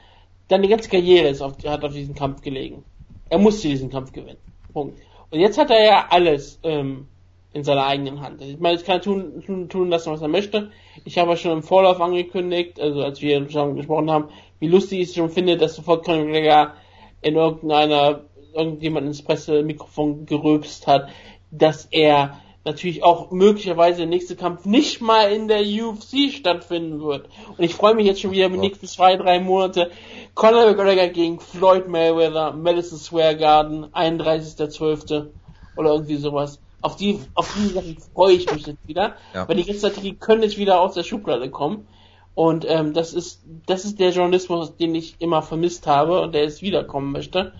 deine 0.47 0.67
ganze 0.67 0.89
Karriere 0.89 1.27
ist 1.27 1.43
auf, 1.43 1.63
hat 1.63 1.83
auf 1.83 1.93
diesen 1.93 2.15
Kampf 2.15 2.41
gelegen. 2.41 2.83
Er 3.29 3.37
musste 3.37 3.67
diesen 3.67 3.91
Kampf 3.91 4.11
gewinnen. 4.11 4.39
Punkt. 4.73 4.97
Und 5.31 5.39
jetzt 5.39 5.57
hat 5.57 5.71
er 5.71 5.83
ja 5.83 6.05
alles 6.09 6.59
ähm, 6.63 7.07
in 7.53 7.63
seiner 7.63 7.85
eigenen 7.85 8.21
Hand. 8.21 8.41
Ich 8.41 8.59
meine, 8.59 8.75
jetzt 8.75 8.85
kann 8.85 8.97
er 8.97 9.01
tun, 9.01 9.43
tun, 9.45 9.69
tun 9.69 9.89
lassen, 9.89 10.11
was 10.11 10.21
er 10.21 10.27
möchte. 10.27 10.71
Ich 11.05 11.17
habe 11.17 11.31
ja 11.31 11.37
schon 11.37 11.51
im 11.53 11.63
Vorlauf 11.63 11.99
angekündigt, 11.99 12.79
also 12.79 13.01
als 13.01 13.21
wir 13.21 13.49
schon 13.49 13.75
gesprochen 13.75 14.11
haben, 14.11 14.29
wie 14.59 14.67
lustig 14.67 14.99
ich 14.99 15.09
es 15.09 15.15
schon 15.15 15.29
finde, 15.29 15.57
dass 15.57 15.75
sofort 15.75 16.05
Conor 16.05 16.25
McGregor 16.25 16.73
in 17.21 17.35
irgendeiner, 17.35 18.25
irgendjemand 18.53 19.07
ins 19.07 19.23
Pressemikrofon 19.23 20.25
gerülpst 20.25 20.87
hat, 20.87 21.09
dass 21.49 21.85
er 21.85 22.39
natürlich 22.63 23.03
auch 23.03 23.31
möglicherweise 23.31 23.99
der 23.99 24.07
nächste 24.07 24.35
Kampf 24.35 24.65
nicht 24.65 25.01
mal 25.01 25.31
in 25.31 25.47
der 25.47 25.61
UFC 25.61 26.31
stattfinden 26.31 27.01
wird. 27.01 27.27
Und 27.57 27.63
ich 27.63 27.73
freue 27.73 27.95
mich 27.95 28.05
jetzt 28.05 28.21
schon 28.21 28.31
wieder 28.31 28.49
die 28.49 28.57
nächsten 28.57 28.87
zwei, 28.87 29.15
drei 29.17 29.39
Monate. 29.39 29.91
Conor 30.35 30.67
McGregor 30.67 31.07
gegen 31.07 31.39
Floyd 31.39 31.87
Mayweather, 31.87 32.53
Madison 32.53 32.97
Square 32.97 33.37
Garden, 33.37 33.85
31.12. 33.93 35.27
oder 35.75 35.91
irgendwie 35.91 36.17
sowas. 36.17 36.59
Auf 36.81 36.95
die, 36.95 37.19
auf 37.35 37.53
die 37.55 37.67
Sachen 37.67 37.97
freue 38.13 38.33
ich 38.33 38.51
mich 38.51 38.65
jetzt 38.65 38.87
wieder, 38.87 39.15
ja. 39.33 39.47
weil 39.47 39.55
die 39.55 39.65
ganzen 39.65 40.19
können 40.19 40.41
jetzt 40.41 40.57
wieder 40.57 40.81
aus 40.81 40.95
der 40.95 41.03
Schublade 41.03 41.49
kommen. 41.49 41.87
Und 42.33 42.65
ähm, 42.67 42.93
das 42.93 43.13
ist 43.13 43.41
das 43.65 43.83
ist 43.85 43.99
der 43.99 44.11
Journalismus, 44.11 44.75
den 44.77 44.95
ich 44.95 45.15
immer 45.19 45.41
vermisst 45.41 45.85
habe 45.85 46.21
und 46.21 46.33
der 46.33 46.43
jetzt 46.43 46.61
wiederkommen 46.61 47.11
möchte. 47.11 47.51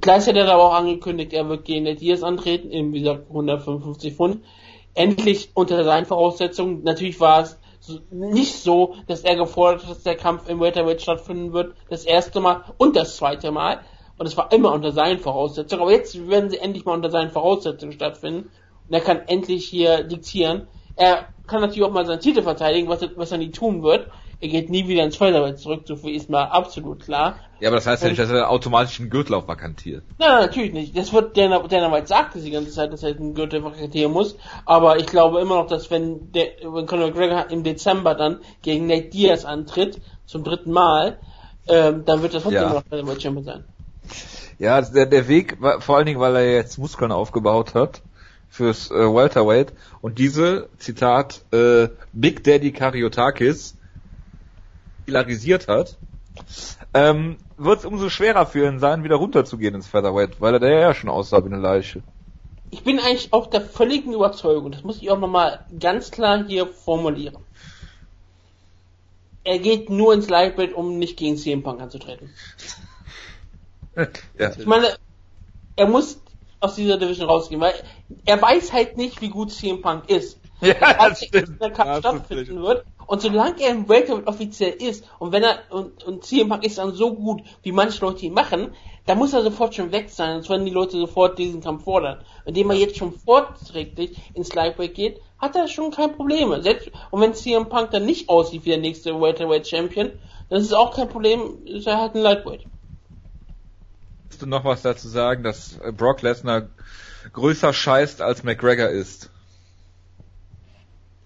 Gleichzeitig 0.00 0.42
hat 0.42 0.48
er 0.48 0.54
aber 0.54 0.64
auch 0.64 0.74
angekündigt, 0.74 1.32
er 1.32 1.48
wird 1.48 1.64
gegen 1.64 1.84
Diaz 1.96 2.22
antreten, 2.22 2.70
in 2.70 2.92
wie 2.92 3.00
gesagt 3.00 3.28
155 3.28 4.14
Pfund. 4.14 4.44
Endlich 4.94 5.50
unter 5.54 5.84
seinen 5.84 6.06
Voraussetzungen. 6.06 6.82
Natürlich 6.82 7.20
war 7.20 7.42
es 7.42 7.58
nicht 8.10 8.54
so, 8.54 8.94
dass 9.06 9.22
er 9.22 9.36
gefordert 9.36 9.82
hat, 9.82 9.90
dass 9.90 10.02
der 10.02 10.16
Kampf 10.16 10.48
im 10.48 10.60
Welterweight 10.60 11.02
stattfinden 11.02 11.52
wird, 11.52 11.74
das 11.90 12.04
erste 12.04 12.40
Mal 12.40 12.64
und 12.78 12.96
das 12.96 13.16
zweite 13.16 13.50
Mal. 13.50 13.80
Und 14.18 14.26
es 14.26 14.36
war 14.36 14.52
immer 14.52 14.72
unter 14.72 14.92
seinen 14.92 15.18
Voraussetzungen. 15.18 15.82
Aber 15.82 15.90
jetzt 15.90 16.28
werden 16.28 16.48
sie 16.48 16.58
endlich 16.58 16.84
mal 16.84 16.94
unter 16.94 17.10
seinen 17.10 17.30
Voraussetzungen 17.30 17.92
stattfinden. 17.92 18.50
Und 18.88 18.94
er 18.94 19.00
kann 19.00 19.22
endlich 19.26 19.66
hier 19.66 20.04
diktieren. 20.04 20.68
Er 20.96 21.28
kann 21.46 21.60
natürlich 21.60 21.82
auch 21.82 21.92
mal 21.92 22.06
seinen 22.06 22.20
Titel 22.20 22.42
verteidigen, 22.42 22.88
was 22.88 23.00
was 23.16 23.32
er 23.32 23.38
nie 23.38 23.50
tun 23.50 23.82
wird. 23.82 24.08
Er 24.42 24.48
geht 24.48 24.68
nie 24.70 24.86
wieder 24.88 25.04
ins 25.04 25.16
Featherweight 25.16 25.58
zurück, 25.58 25.82
so 25.86 25.96
viel 25.96 26.14
ist 26.14 26.28
mal 26.28 26.44
absolut 26.44 27.04
klar. 27.04 27.36
Ja, 27.60 27.68
aber 27.68 27.76
das 27.76 27.86
heißt 27.86 28.02
ja 28.02 28.08
nicht, 28.08 28.18
dass 28.20 28.28
er 28.30 28.50
automatisch 28.50 28.98
einen 28.98 29.08
Gürtel 29.08 29.34
auf 29.34 29.46
vakantiert. 29.46 30.02
Nein, 30.18 30.40
natürlich 30.42 30.72
nicht. 30.72 30.98
Das 30.98 31.12
wird 31.12 31.36
Dana, 31.36 31.60
Dana 31.60 31.92
White 31.92 32.08
sagte 32.08 32.40
die 32.40 32.50
ganze 32.50 32.72
Zeit, 32.72 32.92
dass 32.92 33.02
er 33.04 33.10
einen 33.16 33.34
Gürtel 33.34 33.62
vakatieren 33.62 34.12
muss. 34.12 34.36
Aber 34.66 34.98
ich 34.98 35.06
glaube 35.06 35.40
immer 35.40 35.54
noch, 35.56 35.68
dass 35.68 35.90
wenn 35.92 36.32
der, 36.32 36.46
wenn 36.64 36.86
Conor 36.86 37.08
McGregor 37.10 37.50
im 37.50 37.62
Dezember 37.62 38.14
dann 38.16 38.40
gegen 38.62 38.88
Nate 38.88 39.08
Diaz 39.10 39.44
antritt, 39.44 40.00
zum 40.26 40.42
dritten 40.42 40.72
Mal, 40.72 41.18
ähm, 41.68 42.04
dann 42.04 42.22
wird 42.22 42.34
das 42.34 42.42
trotzdem 42.42 42.62
Ja. 42.62 42.72
noch 42.72 42.82
Featherweight 42.90 43.22
Champion 43.22 43.44
sein. 43.44 43.64
Ja, 44.58 44.80
der, 44.80 45.06
der 45.06 45.28
Weg, 45.28 45.60
war- 45.62 45.80
vor 45.80 45.96
allen 45.96 46.06
Dingen, 46.06 46.20
weil 46.20 46.34
er 46.36 46.52
jetzt 46.52 46.78
Muskeln 46.78 47.12
aufgebaut 47.12 47.74
hat 47.74 48.02
fürs 48.48 48.90
äh, 48.90 48.94
Welterweight 48.94 49.72
und 50.00 50.18
diese, 50.18 50.68
Zitat, 50.78 51.42
äh, 51.52 51.88
Big 52.12 52.42
Daddy 52.44 52.72
Kariotakis 52.72 53.76
polarisiert 55.04 55.68
hat, 55.68 55.98
ähm, 56.94 57.36
wird 57.56 57.80
es 57.80 57.84
umso 57.84 58.08
schwerer 58.08 58.46
für 58.46 58.66
ihn 58.66 58.78
sein, 58.78 59.04
wieder 59.04 59.16
runterzugehen 59.16 59.74
ins 59.74 59.86
Featherweight, 59.86 60.40
weil 60.40 60.54
er 60.54 60.60
da 60.60 60.68
ja 60.68 60.94
schon 60.94 61.10
aussah 61.10 61.42
wie 61.42 61.48
eine 61.48 61.58
Leiche. 61.58 62.02
Ich 62.70 62.84
bin 62.84 62.98
eigentlich 62.98 63.32
auch 63.32 63.48
der 63.48 63.60
völligen 63.60 64.14
Überzeugung, 64.14 64.72
das 64.72 64.82
muss 64.82 65.00
ich 65.00 65.10
auch 65.10 65.18
nochmal 65.18 65.60
ganz 65.78 66.10
klar 66.10 66.44
hier 66.46 66.66
formulieren. 66.66 67.38
Er 69.44 69.58
geht 69.58 69.90
nur 69.90 70.14
ins 70.14 70.28
Lightweight, 70.28 70.72
um 70.72 70.98
nicht 70.98 71.16
gegen 71.16 71.36
CM 71.36 71.62
Punk 71.62 71.80
anzutreten. 71.80 72.30
ja. 74.38 74.50
Ich 74.56 74.66
meine, 74.66 74.96
er 75.76 75.88
muss 75.88 76.20
aus 76.60 76.76
dieser 76.76 76.96
Division 76.96 77.28
rausgehen, 77.28 77.60
weil 77.60 77.74
er 78.24 78.40
weiß 78.40 78.72
halt 78.72 78.96
nicht, 78.96 79.20
wie 79.20 79.30
gut 79.30 79.52
CM 79.52 79.82
Punk 79.82 80.08
ist. 80.08 80.38
ja, 80.60 80.74
das 80.94 81.24
stimmt. 81.24 81.60
der 81.60 81.70
das 81.70 81.98
stattfinden 81.98 82.62
wird. 82.62 82.84
Und 83.06 83.20
solange 83.20 83.60
er 83.60 83.70
im 83.70 83.88
Welterweight 83.88 84.26
offiziell 84.26 84.72
ist 84.72 85.04
und 85.18 85.32
wenn 85.32 85.42
er 85.42 85.58
und, 85.70 86.04
und 86.04 86.24
CM 86.24 86.48
Punk 86.48 86.64
ist 86.64 86.78
dann 86.78 86.92
so 86.92 87.14
gut, 87.14 87.42
wie 87.62 87.72
manche 87.72 88.04
Leute 88.04 88.26
ihn 88.26 88.34
machen, 88.34 88.74
dann 89.06 89.18
muss 89.18 89.32
er 89.32 89.42
sofort 89.42 89.74
schon 89.74 89.92
weg 89.92 90.10
sein, 90.10 90.34
sonst 90.34 90.50
werden 90.50 90.64
die 90.64 90.72
Leute 90.72 90.96
sofort 90.96 91.38
diesen 91.38 91.60
Kampf 91.60 91.84
fordern. 91.84 92.22
Indem 92.44 92.70
er 92.70 92.76
jetzt 92.76 92.96
schon 92.96 93.12
vorträglich 93.12 94.16
ins 94.34 94.54
Lightweight 94.54 94.94
geht, 94.94 95.20
hat 95.38 95.56
er 95.56 95.66
schon 95.66 95.90
kein 95.90 96.14
Problem. 96.14 96.54
Selbst, 96.62 96.90
und 97.10 97.20
wenn 97.20 97.34
CM 97.34 97.68
Punk 97.68 97.90
dann 97.90 98.06
nicht 98.06 98.28
aussieht 98.28 98.64
wie 98.64 98.70
der 98.70 98.78
nächste 98.78 99.20
Welterweight 99.20 99.66
Champion, 99.66 100.12
dann 100.48 100.60
ist 100.60 100.66
es 100.66 100.72
auch 100.72 100.94
kein 100.94 101.08
Problem, 101.08 101.64
ist 101.64 101.86
er 101.86 101.98
halt 102.00 102.14
ein 102.14 102.22
Lightweight. 102.22 102.66
Willst 104.28 104.42
du 104.42 104.46
noch 104.46 104.64
was 104.64 104.82
dazu 104.82 105.08
sagen, 105.08 105.42
dass 105.42 105.80
Brock 105.96 106.22
Lesnar 106.22 106.68
größer 107.32 107.72
scheißt 107.72 108.22
als 108.22 108.44
McGregor 108.44 108.88
ist? 108.88 109.30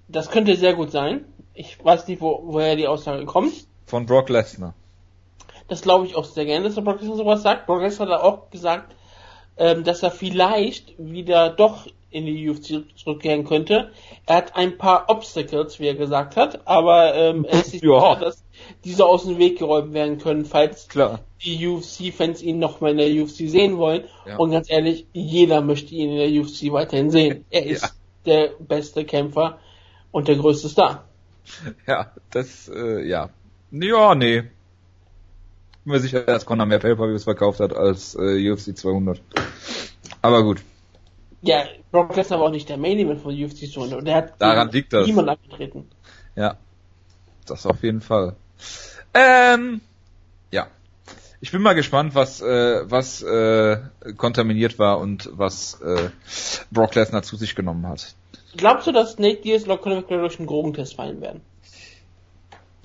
Das 0.08 0.30
könnte 0.30 0.56
sehr 0.56 0.74
gut 0.74 0.92
sein. 0.92 1.24
Ich 1.56 1.82
weiß 1.82 2.06
nicht, 2.08 2.20
wo, 2.20 2.40
woher 2.44 2.76
die 2.76 2.86
Aussage 2.86 3.24
kommt. 3.24 3.52
Von 3.86 4.06
Brock 4.06 4.28
Lesnar. 4.28 4.74
Das 5.68 5.82
glaube 5.82 6.06
ich 6.06 6.14
auch 6.14 6.24
sehr 6.24 6.44
gerne, 6.44 6.66
dass 6.66 6.74
der 6.74 6.82
Brock 6.82 7.00
Lesnar 7.00 7.16
sowas 7.16 7.42
sagt. 7.42 7.66
Brock 7.66 7.80
Lesnar 7.82 8.08
hat 8.10 8.20
auch 8.20 8.50
gesagt, 8.50 8.94
ähm, 9.56 9.82
dass 9.84 10.02
er 10.02 10.10
vielleicht 10.10 10.94
wieder 10.98 11.50
doch 11.50 11.86
in 12.10 12.24
die 12.26 12.48
UFC 12.48 12.84
zurückkehren 12.96 13.44
könnte. 13.44 13.90
Er 14.26 14.36
hat 14.36 14.54
ein 14.56 14.78
paar 14.78 15.06
Obstacles, 15.08 15.80
wie 15.80 15.88
er 15.88 15.94
gesagt 15.94 16.36
hat, 16.36 16.66
aber 16.66 17.14
ähm, 17.14 17.44
er 17.44 17.60
ist 17.60 17.70
sich 17.72 17.82
Ja. 17.82 18.14
sicher, 18.14 18.20
dass 18.26 18.44
diese 18.84 19.04
aus 19.06 19.24
dem 19.24 19.38
Weg 19.38 19.58
geräumt 19.58 19.92
werden 19.92 20.18
können, 20.18 20.44
falls 20.44 20.88
Klar. 20.88 21.20
die 21.44 21.66
UFC-Fans 21.66 22.42
ihn 22.42 22.58
noch 22.58 22.80
mal 22.80 22.92
in 22.92 22.98
der 22.98 23.08
UFC 23.22 23.48
sehen 23.50 23.78
wollen. 23.78 24.04
Ja. 24.26 24.36
Und 24.36 24.50
ganz 24.50 24.70
ehrlich, 24.70 25.06
jeder 25.12 25.60
möchte 25.62 25.94
ihn 25.94 26.10
in 26.10 26.18
der 26.18 26.42
UFC 26.42 26.72
weiterhin 26.72 27.10
sehen. 27.10 27.44
Er 27.50 27.66
ist 27.66 27.82
Ja. 27.82 27.88
der 28.24 28.50
beste 28.60 29.04
Kämpfer 29.04 29.58
und 30.12 30.28
der 30.28 30.36
größte 30.36 30.68
Star. 30.68 31.05
Ja, 31.86 32.12
das, 32.30 32.68
äh, 32.68 33.06
ja. 33.06 33.30
Ja, 33.70 34.14
nee. 34.14 34.40
Bin 34.40 34.50
mir 35.84 36.00
sicher, 36.00 36.20
dass 36.22 36.46
Conor 36.46 36.66
mehr 36.66 36.78
Pay-Per-Views 36.78 37.24
verkauft 37.24 37.60
hat 37.60 37.74
als 37.74 38.14
äh, 38.16 38.50
UFC 38.50 38.76
200. 38.76 39.20
Aber 40.22 40.42
gut. 40.42 40.60
Ja, 41.42 41.64
Brock 41.92 42.16
Lesnar 42.16 42.40
war 42.40 42.46
auch 42.46 42.50
nicht 42.50 42.68
der 42.68 42.76
Main 42.76 42.98
Event 42.98 43.20
von 43.20 43.32
UFC 43.32 43.70
200 43.72 44.00
und 44.00 44.06
er 44.08 44.16
hat 44.16 44.40
Daran 44.40 44.70
liegt 44.70 44.92
das. 44.92 45.06
niemand 45.06 45.28
abgetreten. 45.28 45.88
Ja. 46.34 46.56
Das 47.46 47.66
auf 47.66 47.82
jeden 47.82 48.00
Fall. 48.00 48.34
Ähm, 49.14 49.80
ja. 50.50 50.66
Ich 51.40 51.52
bin 51.52 51.62
mal 51.62 51.74
gespannt, 51.74 52.14
was, 52.14 52.40
äh, 52.40 52.90
was 52.90 53.22
äh, 53.22 53.78
kontaminiert 54.16 54.78
war 54.78 54.98
und 54.98 55.30
was 55.32 55.80
äh, 55.80 56.10
Brock 56.72 56.94
Lesnar 56.96 57.22
zu 57.22 57.36
sich 57.36 57.54
genommen 57.54 57.86
hat. 57.86 58.14
Glaubst 58.56 58.86
du, 58.86 58.92
dass 58.92 59.18
Nate 59.18 59.42
Diaz 59.42 59.66
McGregor 59.66 60.18
durch 60.18 60.38
einen 60.38 60.48
Drogentest 60.48 60.94
fallen 60.94 61.20
werden? 61.20 61.40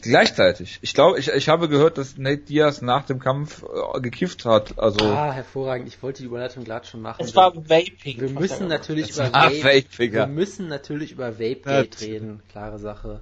Gleichzeitig. 0.04 0.80
Ich 0.82 0.96
glaube, 0.96 1.20
ich, 1.20 1.28
ich 1.30 1.48
habe 1.48 1.70
gehört, 1.70 2.00
dass 2.00 2.18
Nate 2.18 2.38
Diaz 2.42 2.82
nach 2.82 3.06
dem 3.06 3.20
Kampf 3.20 3.64
äh, 3.64 4.02
gekifft 4.02 4.46
hat. 4.46 4.80
Also 4.80 5.06
Ah, 5.06 5.32
hervorragend. 5.32 5.88
Ich 5.88 6.02
wollte 6.02 6.24
die 6.24 6.28
Überleitung 6.28 6.64
gerade 6.64 6.88
schon 6.88 7.02
machen. 7.02 7.24
Es 7.24 7.36
war 7.36 7.56
Vaping. 7.56 8.20
wir 8.20 8.30
müssen 8.30 8.68
natürlich 8.68 9.12
über 9.12 9.32
Vape, 9.32 9.64
Vapiger. 9.64 10.22
wir 10.22 10.28
müssen 10.28 10.68
natürlich 10.70 11.12
über 11.12 11.30
Das- 11.32 12.02
reden. 12.02 12.42
Klare 12.52 12.80
Sache. 12.80 13.22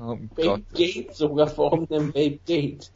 oh. 0.00 0.16
Vape 0.36 0.62
Gate 0.72 1.14
sogar, 1.14 1.54
warum 1.58 1.86
denn 1.86 2.08
Vape 2.14 2.38
Gate? 2.46 2.90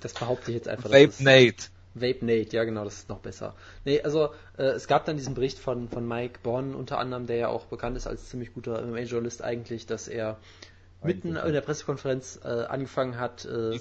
Das 0.00 0.14
behaupte 0.14 0.50
ich 0.50 0.56
jetzt 0.56 0.68
einfach. 0.68 0.90
das 0.90 1.00
Vape 1.00 1.22
Nate. 1.22 1.64
Vape 1.94 2.24
Nate, 2.24 2.56
ja 2.56 2.64
genau, 2.64 2.84
das 2.84 2.94
ist 2.94 3.08
noch 3.08 3.18
besser. 3.18 3.54
Nee, 3.84 4.00
also 4.02 4.30
äh, 4.56 4.64
es 4.64 4.86
gab 4.86 5.04
dann 5.04 5.16
diesen 5.16 5.34
Bericht 5.34 5.58
von, 5.58 5.88
von 5.88 6.06
Mike 6.06 6.40
Bonn 6.42 6.74
unter 6.74 6.98
anderem, 6.98 7.26
der 7.26 7.36
ja 7.36 7.48
auch 7.48 7.66
bekannt 7.66 7.96
ist 7.96 8.06
als 8.06 8.28
ziemlich 8.28 8.52
guter 8.54 8.80
MMA-Journalist 8.82 9.42
eigentlich, 9.42 9.86
dass 9.86 10.08
er 10.08 10.38
mitten 11.02 11.36
in 11.36 11.52
der 11.52 11.60
Pressekonferenz 11.60 12.40
äh, 12.44 12.48
angefangen 12.48 13.18
hat, 13.18 13.44
äh, 13.44 13.78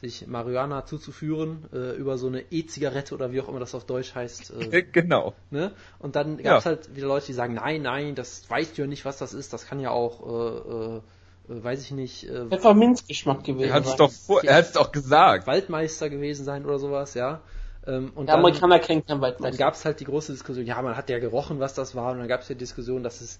sich 0.00 0.26
Marihuana 0.28 0.86
zuzuführen 0.86 1.66
äh, 1.72 1.96
über 1.96 2.18
so 2.18 2.28
eine 2.28 2.42
E-Zigarette 2.50 3.14
oder 3.14 3.32
wie 3.32 3.40
auch 3.40 3.48
immer 3.48 3.58
das 3.60 3.74
auf 3.74 3.84
Deutsch 3.84 4.14
heißt. 4.14 4.52
Äh, 4.72 4.82
Genau. 4.82 5.34
ne? 5.50 5.72
Und 5.98 6.16
dann 6.16 6.36
gab 6.38 6.58
es 6.58 6.64
Ja. 6.64 6.70
halt 6.70 6.94
wieder 6.94 7.08
Leute, 7.08 7.26
die 7.26 7.32
sagen, 7.32 7.54
nein, 7.54 7.82
nein, 7.82 8.14
das 8.14 8.48
weißt 8.48 8.78
du 8.78 8.82
ja 8.82 8.88
nicht, 8.88 9.04
was 9.04 9.18
das 9.18 9.34
ist, 9.34 9.52
das 9.52 9.66
kann 9.66 9.80
ja 9.80 9.90
auch, 9.90 10.22
äh, 10.26 10.96
äh, 10.96 11.00
weiß 11.48 11.82
ich 11.82 11.90
nicht, 11.92 12.24
äh, 12.24 12.46
Pfefferminzgeschmack 12.46 13.44
gewesen. 13.44 13.68
Er 13.70 13.74
hat 13.74 13.86
es 13.86 13.96
doch 13.96 14.10
vor, 14.10 14.44
er 14.44 14.56
hat 14.56 14.64
es 14.66 14.72
doch 14.72 14.92
gesagt. 14.92 15.46
Waldmeister 15.46 16.10
gewesen 16.10 16.44
sein 16.44 16.64
oder 16.64 16.78
sowas, 16.78 17.14
ja. 17.14 17.40
Ähm, 17.86 18.12
und 18.14 18.26
Der 18.26 18.34
dann, 18.34 18.40
Amerikaner 18.40 18.78
kennt 18.78 19.06
kein 19.06 19.16
dann 19.16 19.20
Waldmeister. 19.22 19.58
gab 19.58 19.74
es 19.74 19.84
halt 19.84 20.00
die 20.00 20.04
große 20.04 20.32
Diskussion, 20.32 20.66
ja, 20.66 20.80
man 20.82 20.96
hat 20.96 21.08
ja 21.10 21.18
gerochen, 21.18 21.60
was 21.60 21.74
das 21.74 21.94
war, 21.94 22.12
und 22.12 22.18
dann 22.18 22.28
gab 22.28 22.42
es 22.42 22.48
ja 22.48 22.54
die 22.54 22.58
Diskussion, 22.58 23.02
dass 23.02 23.20
es 23.20 23.38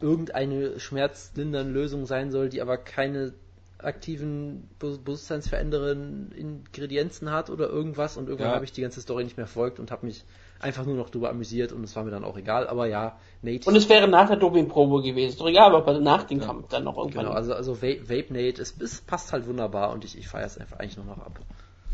irgendeine 0.00 0.80
schmerzlindernde 0.80 1.72
Lösung 1.72 2.06
sein 2.06 2.30
soll, 2.30 2.48
die 2.48 2.62
aber 2.62 2.78
keine 2.78 3.34
aktiven 3.78 4.68
be- 4.78 4.98
bewusstseinsverändernden 4.98 6.32
Ingredienzen 6.32 7.30
hat 7.30 7.50
oder 7.50 7.68
irgendwas 7.68 8.16
und 8.16 8.28
irgendwann 8.28 8.50
Ja. 8.50 8.54
habe 8.54 8.64
ich 8.64 8.72
die 8.72 8.82
ganze 8.82 9.00
Story 9.00 9.24
nicht 9.24 9.36
mehr 9.36 9.46
verfolgt 9.46 9.80
und 9.80 9.90
habe 9.90 10.06
mich 10.06 10.24
einfach 10.62 10.84
nur 10.84 10.94
noch 10.94 11.10
drüber 11.10 11.30
amüsiert 11.30 11.72
und 11.72 11.82
es 11.84 11.94
war 11.96 12.04
mir 12.04 12.10
dann 12.10 12.24
auch 12.24 12.36
egal, 12.36 12.68
aber 12.68 12.86
ja, 12.86 13.18
Nate 13.42 13.68
Und 13.68 13.76
es 13.76 13.88
wäre 13.88 14.08
nach 14.08 14.28
der 14.28 14.36
Dopingprobe 14.36 15.02
gewesen. 15.02 15.38
Doch 15.38 15.48
egal, 15.48 15.74
ob 15.74 15.86
er 15.86 16.00
nach 16.00 16.24
dem 16.24 16.40
Kampf 16.40 16.68
dann 16.68 16.84
noch 16.84 16.96
irgendwann. 16.96 17.24
genau, 17.24 17.34
also 17.34 17.54
also 17.54 17.82
Vape, 17.82 18.08
Vape 18.08 18.32
Nate, 18.32 18.62
es, 18.62 18.74
es 18.80 19.00
passt 19.00 19.32
halt 19.32 19.46
wunderbar 19.46 19.90
und 19.90 20.04
ich, 20.04 20.16
ich 20.16 20.28
feiere 20.28 20.46
es 20.46 20.58
einfach 20.58 20.78
eigentlich 20.78 20.96
nur 20.96 21.06
noch 21.06 21.18
ab. 21.18 21.38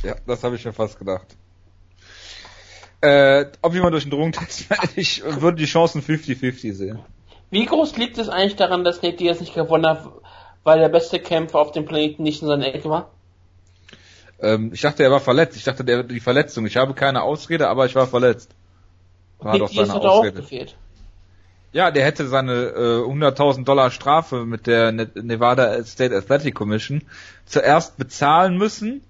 Ja, 0.03 0.17
das 0.27 0.45
habe 0.45 0.57
ich 0.57 0.65
mir 0.65 0.73
fast 0.73 0.99
gedacht. 0.99 1.37
Äh, 3.01 3.47
ob 3.63 3.75
jemand 3.75 3.95
durch 3.95 4.05
einen 4.05 4.11
Drogentest, 4.11 4.67
ich 4.97 5.23
würde 5.25 5.57
die 5.57 5.67
Chancen 5.67 6.03
50-50 6.03 6.73
sehen. 6.75 6.99
Wie 7.51 7.65
groß 7.65 7.97
liegt 7.97 8.19
es 8.19 8.29
eigentlich 8.29 8.57
daran, 8.57 8.85
dass 8.85 9.03
Nate 9.03 9.17
Diaz 9.17 9.41
nicht 9.41 9.55
gewonnen 9.55 9.87
hat, 9.87 10.07
weil 10.65 10.79
der 10.81 10.91
beste 10.91 11.19
Kämpfer 11.19 11.61
auf 11.61 11.73
dem 11.73 11.87
Planeten 11.87 12.23
nicht 12.23 12.43
in 12.43 12.49
seiner 12.49 12.67
Ecke 12.67 12.91
war? 12.91 13.11
Ähm, 14.41 14.71
ich 14.73 14.81
dachte, 14.81 15.03
er 15.03 15.11
war 15.11 15.21
verletzt. 15.21 15.57
Ich 15.57 15.65
dachte, 15.65 15.85
der 15.85 16.03
die 16.05 16.21
Verletzung. 16.21 16.67
Ich 16.67 16.77
habe 16.77 16.95
keine 16.95 17.23
Ausrede, 17.23 17.69
aber 17.69 17.87
ich 17.87 17.95
war 17.95 18.07
verletzt. 18.07 18.51
War 19.39 19.53
Nate 19.53 19.59
doch 19.61 19.73
seine 19.73 19.93
hat 19.93 20.03
auch 20.03 20.19
Ausrede. 20.21 20.41
gefehlt. 20.43 20.77
Ja, 21.73 21.91
der 21.91 22.05
hätte 22.05 22.27
seine 22.29 22.53
äh, 22.53 23.03
100.000 23.05 23.65
Dollar 23.65 23.91
Strafe 23.91 24.45
mit 24.47 24.67
der 24.67 24.91
Ne- 24.93 25.11
Nevada 25.15 25.85
State 25.85 26.17
Athletic 26.17 26.55
Commission 26.55 27.03
zuerst 27.45 27.99
bezahlen 27.99 28.57
müssen. 28.57 29.03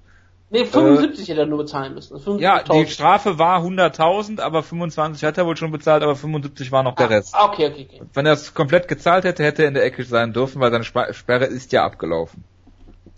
Nee, 0.50 0.64
75 0.64 1.28
hätte 1.28 1.40
er 1.40 1.46
nur 1.46 1.58
bezahlen 1.58 1.94
müssen. 1.94 2.16
Äh, 2.16 2.40
Ja, 2.42 2.62
die 2.62 2.70
75.000. 2.70 2.86
Strafe 2.88 3.38
war 3.38 3.60
100.000, 3.62 4.40
aber 4.40 4.62
25 4.62 5.22
hat 5.24 5.36
er 5.38 5.44
wohl 5.46 5.56
schon 5.58 5.70
bezahlt, 5.70 6.02
aber 6.02 6.16
75 6.16 6.72
war 6.72 6.82
noch 6.82 6.96
der 6.96 7.10
Rest. 7.10 7.34
Ah, 7.34 7.46
okay, 7.46 7.66
okay, 7.68 7.86
okay. 7.88 8.02
Wenn 8.14 8.24
er 8.26 8.32
es 8.32 8.54
komplett 8.54 8.88
gezahlt 8.88 9.24
hätte, 9.24 9.44
hätte 9.44 9.62
er 9.62 9.68
in 9.68 9.74
der 9.74 9.84
Ecke 9.84 10.02
sein 10.04 10.32
dürfen, 10.32 10.60
weil 10.60 10.70
seine 10.70 10.84
Sperre 10.84 11.44
ist 11.44 11.70
ja 11.72 11.84
abgelaufen. 11.84 12.44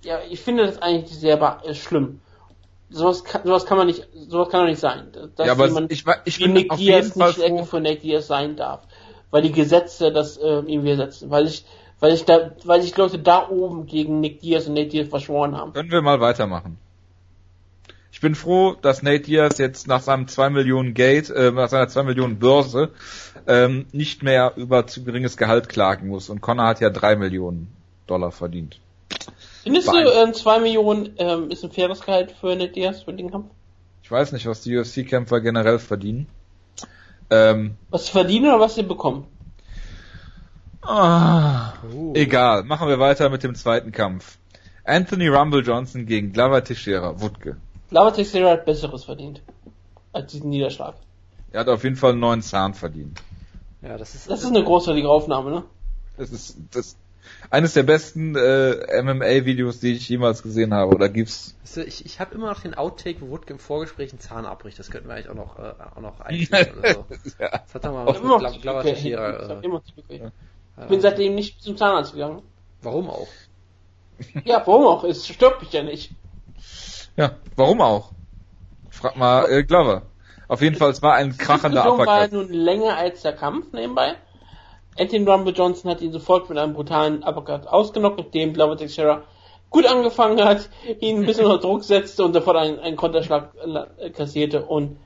Ja, 0.02 0.18
ich 0.28 0.40
finde 0.40 0.66
das 0.66 0.80
eigentlich 0.80 1.18
sehr 1.18 1.40
äh, 1.64 1.74
schlimm. 1.74 2.20
Sowas 2.88 3.22
kann, 3.22 3.42
sowas 3.44 3.66
kann 3.66 3.78
man 3.78 3.86
nicht, 3.86 4.08
sowas 4.28 4.48
kann 4.48 4.62
doch 4.62 4.68
nicht 4.68 4.80
sein. 4.80 5.08
Dass 5.36 5.46
ja, 5.46 5.52
aber 5.52 5.66
jemand 5.66 5.92
ich, 5.92 6.04
ich 6.24 6.38
bin 6.38 6.52
Nick 6.54 6.70
auf 6.70 6.78
Diaz 6.78 7.06
jeden 7.06 7.20
Fall 7.20 7.50
nicht 7.50 7.60
froh. 7.60 7.64
von 7.64 7.82
Nick 7.82 8.02
Diaz 8.02 8.26
sein 8.26 8.56
darf. 8.56 8.82
Weil 9.30 9.42
die 9.42 9.52
Gesetze 9.52 10.10
das 10.10 10.38
äh, 10.38 10.60
ihm 10.60 10.82
widersetzen. 10.82 11.30
Weil 11.30 11.46
ich, 11.46 11.64
weil 12.00 12.12
ich 12.14 12.24
da, 12.24 12.50
weil 12.64 12.82
sich 12.82 12.96
Leute 12.96 13.18
da 13.18 13.48
oben 13.48 13.86
gegen 13.86 14.20
Nick 14.20 14.40
Diaz 14.40 14.66
und 14.66 14.74
Nate 14.74 14.88
Diaz 14.88 15.08
verschworen 15.08 15.56
haben. 15.56 15.72
Können 15.72 15.92
wir 15.92 16.02
mal 16.02 16.20
weitermachen. 16.20 16.78
Ich 18.12 18.20
bin 18.20 18.34
froh, 18.34 18.74
dass 18.82 19.02
Nate 19.02 19.20
Diaz 19.20 19.58
jetzt 19.58 19.86
nach 19.86 20.00
seinem 20.00 20.26
2 20.26 20.50
Millionen 20.50 20.94
Gate, 20.94 21.30
äh, 21.30 21.52
nach 21.52 21.68
seiner 21.68 21.88
2 21.88 22.02
Millionen 22.02 22.38
Börse, 22.40 22.90
ähm, 23.46 23.86
nicht 23.92 24.22
mehr 24.22 24.54
über 24.56 24.86
zu 24.86 25.04
geringes 25.04 25.36
Gehalt 25.36 25.68
klagen 25.68 26.08
muss. 26.08 26.28
Und 26.28 26.40
Connor 26.40 26.66
hat 26.66 26.80
ja 26.80 26.90
3 26.90 27.16
Millionen 27.16 27.72
Dollar 28.08 28.32
verdient. 28.32 28.80
Findest 29.62 29.88
du, 29.88 29.92
beeindruckend. 29.92 30.28
ähm, 30.28 30.34
2 30.34 30.60
Millionen 30.60 31.14
ähm, 31.18 31.50
ist 31.50 31.64
ein 31.64 31.70
faires 31.70 32.00
Gehalt 32.00 32.32
für 32.32 32.54
Ned 32.56 32.74
Diaz 32.76 33.02
für 33.02 33.12
den 33.12 33.30
Kampf? 33.30 33.46
Ich 34.02 34.10
weiß 34.10 34.32
nicht, 34.32 34.46
was 34.46 34.62
die 34.62 34.76
UFC-Kämpfer 34.76 35.40
generell 35.40 35.78
verdienen. 35.78 36.26
Ähm, 37.30 37.76
Was 37.90 38.06
sie 38.06 38.12
verdienen 38.12 38.46
oder 38.46 38.60
was 38.60 38.74
sie 38.74 38.82
bekommen? 38.82 39.26
ah, 40.82 41.72
Uh. 41.92 42.12
egal, 42.14 42.64
machen 42.64 42.88
wir 42.88 42.98
weiter 42.98 43.28
mit 43.28 43.42
dem 43.42 43.54
zweiten 43.54 43.92
Kampf. 43.92 44.38
Anthony 44.84 45.28
Rumble 45.28 45.62
Johnson 45.62 46.06
gegen 46.06 46.32
Glover 46.32 46.64
Teixeira, 46.64 47.20
Wutke. 47.20 47.56
Lava 47.90 48.10
Teixeira 48.12 48.50
hat 48.50 48.64
Besseres 48.64 49.04
verdient. 49.04 49.42
Als 50.12 50.32
diesen 50.32 50.50
Niederschlag. 50.50 50.94
Er 51.52 51.60
hat 51.60 51.68
auf 51.68 51.84
jeden 51.84 51.96
Fall 51.96 52.12
einen 52.12 52.20
neuen 52.20 52.42
Zahn 52.42 52.74
verdient. 52.74 53.20
Ja, 53.82 53.96
das 53.98 54.14
ist, 54.14 54.30
Das 54.30 54.42
ist 54.42 54.48
eine 54.48 54.64
großartige 54.64 55.08
Aufnahme, 55.08 55.50
ne? 55.50 55.62
Das 56.16 56.30
ist 56.30 56.56
das 56.72 56.96
eines 57.48 57.72
der 57.74 57.82
besten 57.84 58.36
äh, 58.36 59.02
MMA-Videos, 59.02 59.80
die 59.80 59.92
ich 59.92 60.08
jemals 60.08 60.42
gesehen 60.42 60.74
habe. 60.74 60.94
Oder 60.94 61.08
gibt's? 61.08 61.56
Weißt 61.62 61.76
du, 61.78 61.84
ich, 61.84 62.04
ich 62.04 62.20
habe 62.20 62.34
immer 62.34 62.48
noch 62.50 62.60
den 62.60 62.74
Outtake, 62.74 63.20
wo 63.22 63.30
Wutke 63.30 63.52
im 63.52 63.58
Vorgespräch 63.58 64.10
einen 64.12 64.20
Zahn 64.20 64.44
abbricht. 64.46 64.78
Das 64.78 64.90
könnten 64.90 65.08
wir 65.08 65.14
eigentlich 65.14 65.30
auch 65.30 65.34
noch, 65.34 65.58
äh, 65.58 65.72
auch 65.96 66.00
noch 66.00 66.20
einführen 66.20 66.78
oder 66.78 66.94
so. 66.94 67.04
ja. 67.38 67.48
Das 67.50 67.74
hat 67.74 67.84
er 67.84 67.92
mal 67.92 68.02
Ich 68.02 68.08
was 68.14 68.22
mit 68.22 68.28
noch 68.30 68.40
Gla- 68.40 68.60
Glover 68.60 68.80
Züge- 68.80 68.94
Teixeira. 68.94 69.30
ich 69.30 69.68
Äh, 69.68 69.68
Züge- 69.68 70.32
Ich 70.76 70.84
äh, 70.84 70.86
bin 70.88 71.00
seitdem 71.00 71.34
nicht 71.34 71.62
zum 71.62 71.76
Zahnarzt 71.76 72.12
gegangen. 72.12 72.42
Warum 72.82 73.08
auch? 73.10 73.28
Ja, 74.44 74.62
warum 74.66 74.86
auch? 74.86 75.04
Es 75.04 75.26
stört 75.26 75.60
mich 75.62 75.72
ja 75.72 75.82
nicht. 75.82 76.12
ja, 77.16 77.36
warum 77.56 77.80
auch? 77.80 78.12
Frag 78.90 79.16
mal 79.16 79.50
äh, 79.50 79.62
Glover. 79.64 80.02
Auf 80.48 80.62
jeden 80.62 80.76
Fall, 80.76 80.90
es 80.90 81.00
war 81.00 81.14
ein 81.14 81.30
Die 81.30 81.38
krachender 81.38 81.82
Diskussion 81.82 82.06
war 82.06 82.28
nun 82.28 82.52
länger 82.52 82.96
als 82.96 83.22
der 83.22 83.32
Kampf 83.34 83.72
nebenbei. 83.72 84.16
Anthony 84.98 85.28
Rumble 85.28 85.54
Johnson 85.54 85.90
hat 85.90 86.00
ihn 86.00 86.12
sofort 86.12 86.48
mit 86.48 86.58
einem 86.58 86.74
brutalen 86.74 87.22
Uppercut 87.22 87.66
ausgenockt, 87.66 88.18
nachdem 88.18 88.52
Glover 88.52 88.76
Teixeira 88.76 89.22
gut 89.70 89.86
angefangen 89.86 90.44
hat, 90.44 90.68
ihn 91.00 91.20
ein 91.20 91.26
bisschen 91.26 91.46
unter 91.46 91.58
Druck 91.58 91.84
setzte 91.84 92.24
und 92.24 92.34
sofort 92.34 92.56
einen, 92.56 92.78
einen 92.80 92.96
Konterschlag 92.96 93.52
kassierte 94.14 94.64
und 94.64 94.98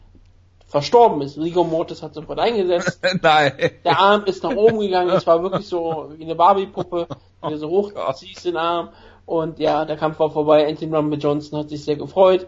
verstorben 0.67 1.23
ist. 1.23 1.39
Rigor 1.39 1.65
Mortis 1.65 2.03
hat 2.03 2.15
sofort 2.15 2.41
eingesetzt. 2.41 3.01
Nein. 3.23 3.53
Der 3.85 4.01
Arm 4.01 4.25
ist 4.25 4.43
nach 4.43 4.57
oben 4.57 4.81
gegangen, 4.81 5.11
es 5.11 5.27
war 5.27 5.43
wirklich 5.43 5.69
so 5.69 6.11
wie 6.17 6.25
eine 6.25 6.35
Barbie-Puppe, 6.35 7.07
die 7.45 7.51
du 7.51 7.59
so 7.59 7.69
Oh 7.69 7.93
hochziehst 7.95 8.45
den 8.47 8.57
Arm. 8.57 8.89
Und 9.27 9.59
ja, 9.59 9.85
der 9.85 9.97
Kampf 9.97 10.19
war 10.19 10.31
vorbei. 10.31 10.67
Anthony 10.67 10.95
Rumble 10.95 11.19
Johnson 11.19 11.61
hat 11.61 11.69
sich 11.69 11.85
sehr 11.85 11.97
gefreut. 11.97 12.47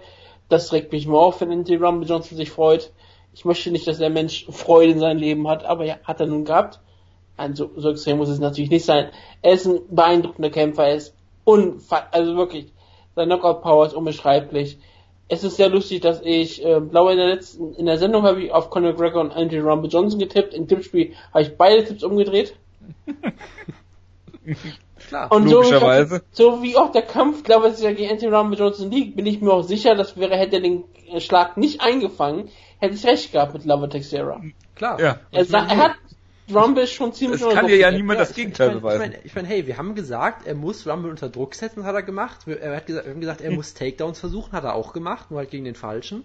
Das 0.49 0.73
regt 0.73 0.93
mich 0.93 1.07
mal 1.07 1.19
auf, 1.19 1.41
wenn 1.41 1.53
Anthony 1.53 1.79
Rumble 1.79 2.09
Johnson 2.09 2.37
sich 2.37 2.51
freut. 2.51 2.93
Ich 3.33 3.45
möchte 3.45 3.71
nicht, 3.71 3.87
dass 3.87 3.99
der 3.99 4.11
Mensch 4.11 4.47
Freude 4.51 4.93
in 4.93 4.99
seinem 4.99 5.19
Leben 5.19 5.47
hat, 5.47 5.65
aber 5.65 5.85
ja, 5.85 5.97
hat 6.03 6.21
er 6.21 6.27
nun 6.27 6.45
gehabt. 6.45 6.81
Also, 7.37 7.71
so 7.77 7.91
extrem 7.91 8.19
muss 8.19 8.29
es 8.29 8.39
natürlich 8.39 8.71
nicht 8.71 8.85
sein. 8.85 9.11
Er 9.43 9.53
ist 9.53 9.67
ein 9.67 9.81
beeindruckender 9.91 10.51
Kämpfer, 10.51 10.87
er 10.87 10.97
ist 10.97 11.15
unfassbar, 11.45 12.09
also 12.13 12.37
wirklich, 12.37 12.73
sein 13.15 13.29
Knockout 13.29 13.63
Power 13.63 13.87
ist 13.87 13.95
unbeschreiblich. 13.95 14.79
Es 15.29 15.43
ist 15.43 15.57
sehr 15.57 15.69
lustig, 15.69 16.01
dass 16.03 16.21
ich, 16.23 16.65
äh, 16.65 16.81
glaube 16.81 17.13
in 17.13 17.19
der 17.19 17.27
letzten, 17.27 17.75
in 17.75 17.87
der 17.87 17.99
Sendung 17.99 18.23
habe 18.23 18.43
ich 18.43 18.53
auf 18.53 18.71
Conor 18.71 18.95
Gregor 18.95 19.23
und 19.23 19.33
Anthony 19.33 19.61
Rumble 19.61 19.91
Johnson 19.91 20.21
getippt. 20.21 20.55
Im 20.55 20.69
Tippspiel 20.69 21.15
habe 21.33 21.43
ich 21.43 21.57
beide 21.57 21.85
Tipps 21.85 22.05
umgedreht. 22.05 22.55
Klar. 25.09 25.33
Und 25.33 25.51
Logischerweise. 25.51 26.23
So, 26.31 26.57
so 26.57 26.63
wie 26.63 26.77
auch 26.77 26.93
der 26.93 27.03
Kampf, 27.03 27.43
glaube 27.43 27.69
ich, 27.69 27.79
ja 27.81 27.93
gegen 27.93 28.11
Anthony 28.11 28.35
Rumble 28.35 28.59
Johnson 28.59 28.91
liegt, 28.91 29.17
bin 29.17 29.27
ich 29.27 29.41
mir 29.41 29.53
auch 29.53 29.63
sicher, 29.63 29.95
dass 29.95 30.17
wäre, 30.17 30.37
hätte 30.37 30.57
er 30.57 30.63
den 30.63 30.85
äh, 31.13 31.21
Schlag 31.21 31.57
nicht 31.57 31.81
eingefangen, 31.81 32.49
hätte 32.79 32.95
ich 32.95 33.07
recht 33.07 33.33
gehabt 33.33 33.55
mit 33.55 33.65
Lava 33.65 33.89
Texera. 33.89 34.41
Klar. 34.75 35.01
Ja. 35.01 35.21
Er, 35.33 35.51
er 35.51 35.77
hat 35.77 35.93
Rumble 36.55 36.87
schon 36.87 37.13
ziemlich 37.13 37.41
Es 37.43 37.53
kann 37.55 37.67
dir 37.67 37.77
ja 37.77 37.91
niemand 37.91 38.21
das 38.21 38.35
Gegenteil 38.35 38.69
ich 38.69 38.75
mein, 38.75 38.83
beweisen. 38.83 39.03
Ich 39.03 39.11
meine, 39.11 39.25
ich 39.25 39.35
mein, 39.35 39.45
hey, 39.47 39.67
wir 39.67 39.77
haben 39.79 39.95
gesagt, 39.95 40.47
er 40.47 40.55
muss 40.55 40.87
Rumble 40.87 41.11
unter 41.11 41.29
Druck 41.29 41.55
setzen, 41.55 41.77
das 41.81 41.87
hat 41.87 41.95
er 41.95 42.03
gemacht. 42.03 42.47
Wir, 42.47 42.61
er 42.61 42.77
hat 42.77 42.87
gesagt, 42.87 43.07
wir 43.07 43.13
haben 43.15 43.21
gesagt, 43.21 43.41
er 43.41 43.51
muss 43.51 43.75
Takedowns 43.75 44.21
versuchen, 44.21 44.53
hat 44.53 44.65
er 44.65 44.75
auch 44.75 44.93
gemacht, 44.93 45.31
nur 45.31 45.41
halt 45.41 45.51
gegen 45.51 45.65
den 45.65 45.75
Falschen. 45.75 46.25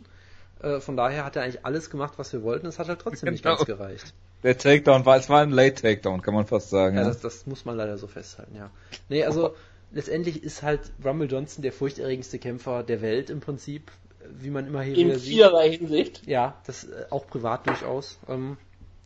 Äh, 0.62 0.80
von 0.80 0.96
daher 0.96 1.26
hat 1.26 1.36
er 1.36 1.44
eigentlich 1.44 1.66
alles 1.66 1.90
gemacht, 1.90 2.14
was 2.18 2.32
wir 2.34 2.44
wollten, 2.44 2.68
es 2.68 2.78
hat 2.78 2.88
halt 2.88 3.00
trotzdem 3.02 3.32
nicht 3.32 3.44
Genau. 3.44 3.56
ganz 3.56 3.66
gereicht. 3.66 4.14
Der 4.44 4.58
Takedown 4.58 5.06
war, 5.06 5.18
es 5.18 5.30
war 5.30 5.42
ein 5.42 5.52
Late 5.52 5.82
Takedown, 5.82 6.22
kann 6.22 6.34
man 6.34 6.46
fast 6.46 6.70
sagen. 6.70 6.96
Ja, 6.96 7.02
Ja, 7.04 7.08
das, 7.08 7.22
das 7.22 7.46
muss 7.48 7.66
man 7.66 7.78
leider 7.78 7.98
so 7.98 8.08
festhalten, 8.08 8.56
ja. 8.56 8.70
Nee, 9.10 9.24
also 9.24 9.56
letztendlich 9.92 10.44
ist 10.44 10.62
halt 10.64 10.82
Rumble 11.04 11.28
Johnson 11.30 11.62
der 11.64 11.72
furchterregendste 11.74 12.38
Kämpfer 12.40 12.84
der 12.84 13.02
Welt 13.02 13.30
im 13.30 13.40
Prinzip, 13.40 13.92
wie 14.40 14.50
man 14.52 14.68
immer 14.68 14.82
hier 14.82 14.96
In 14.98 15.08
wieder 15.08 15.20
sieht. 15.20 15.30
vielerlei 15.34 15.72
Hinsicht. 15.72 16.26
Ja, 16.28 16.56
das 16.68 16.84
äh, 16.86 17.06
auch 17.10 17.28
privat 17.28 17.68
durchaus. 17.68 18.20
Ähm, 18.30 18.58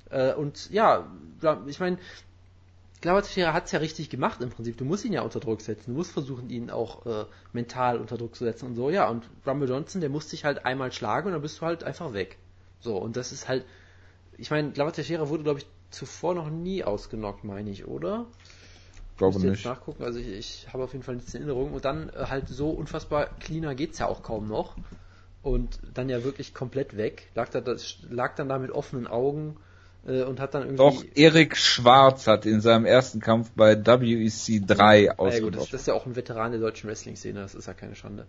äh, 0.09 0.33
und 0.33 0.69
ja, 0.71 1.11
ich 1.67 1.79
meine, 1.79 1.97
Glauber 3.01 3.21
Teixeira 3.21 3.53
hat 3.53 3.65
es 3.65 3.71
ja 3.71 3.79
richtig 3.79 4.09
gemacht 4.09 4.41
im 4.41 4.49
Prinzip. 4.49 4.77
Du 4.77 4.85
musst 4.85 5.05
ihn 5.05 5.13
ja 5.13 5.21
unter 5.21 5.39
Druck 5.39 5.61
setzen. 5.61 5.91
Du 5.91 5.97
musst 5.97 6.11
versuchen, 6.11 6.49
ihn 6.49 6.71
auch 6.71 7.05
äh, 7.05 7.25
mental 7.53 7.99
unter 7.99 8.17
Druck 8.17 8.35
zu 8.35 8.45
setzen 8.45 8.65
und 8.65 8.75
so. 8.75 8.89
Ja, 8.89 9.07
und 9.09 9.29
Rumble 9.45 9.69
Johnson, 9.69 10.01
der 10.01 10.09
muss 10.09 10.29
dich 10.29 10.43
halt 10.43 10.65
einmal 10.65 10.91
schlagen 10.91 11.27
und 11.27 11.33
dann 11.33 11.41
bist 11.41 11.61
du 11.61 11.65
halt 11.65 11.83
einfach 11.83 12.13
weg. 12.13 12.39
So, 12.79 12.97
und 12.97 13.15
das 13.15 13.31
ist 13.31 13.47
halt, 13.47 13.65
ich 14.37 14.49
meine, 14.49 14.71
Glauber 14.71 14.91
Teixeira 14.91 15.29
wurde, 15.29 15.43
glaube 15.43 15.59
ich, 15.59 15.67
zuvor 15.91 16.33
noch 16.33 16.49
nie 16.49 16.83
ausgenockt, 16.83 17.43
meine 17.43 17.69
ich, 17.69 17.85
oder? 17.85 18.25
glaube 19.17 19.39
jetzt 19.39 19.43
nicht. 19.43 19.65
nachgucken, 19.65 20.03
also 20.03 20.19
ich, 20.19 20.27
ich 20.27 20.67
habe 20.73 20.83
auf 20.83 20.93
jeden 20.93 21.03
Fall 21.03 21.15
nichts 21.15 21.33
in 21.33 21.41
Erinnerung. 21.41 21.73
Und 21.73 21.85
dann 21.85 22.09
äh, 22.09 22.25
halt 22.27 22.49
so 22.49 22.69
unfassbar 22.69 23.27
cleaner 23.39 23.75
geht's 23.75 23.99
ja 23.99 24.07
auch 24.07 24.23
kaum 24.23 24.47
noch. 24.47 24.75
Und 25.41 25.79
dann 25.93 26.09
ja 26.09 26.23
wirklich 26.23 26.53
komplett 26.53 26.97
weg. 26.97 27.29
Lag, 27.35 27.49
da, 27.49 27.61
das, 27.61 27.97
lag 28.09 28.35
dann 28.35 28.49
da 28.49 28.57
mit 28.57 28.71
offenen 28.71 29.05
Augen 29.05 29.57
und 30.05 30.39
hat 30.39 30.53
dann 30.53 30.63
irgendwie. 30.63 30.77
Doch 30.77 31.03
Erik 31.15 31.57
Schwarz 31.57 32.27
hat 32.27 32.45
in 32.45 32.61
seinem 32.61 32.85
ersten 32.85 33.19
Kampf 33.19 33.51
bei 33.55 33.75
WEC 33.75 34.65
3 34.67 35.01
ja, 35.01 35.13
gut, 35.39 35.55
das, 35.55 35.69
das 35.69 35.81
ist 35.81 35.87
ja 35.87 35.95
auch 35.95 36.05
ein 36.05 36.15
Veteran 36.15 36.51
der 36.51 36.61
deutschen 36.61 36.89
Wrestling-Szene, 36.89 37.39
das 37.39 37.55
ist 37.55 37.67
ja 37.67 37.73
keine 37.73 37.95
Schande. 37.95 38.27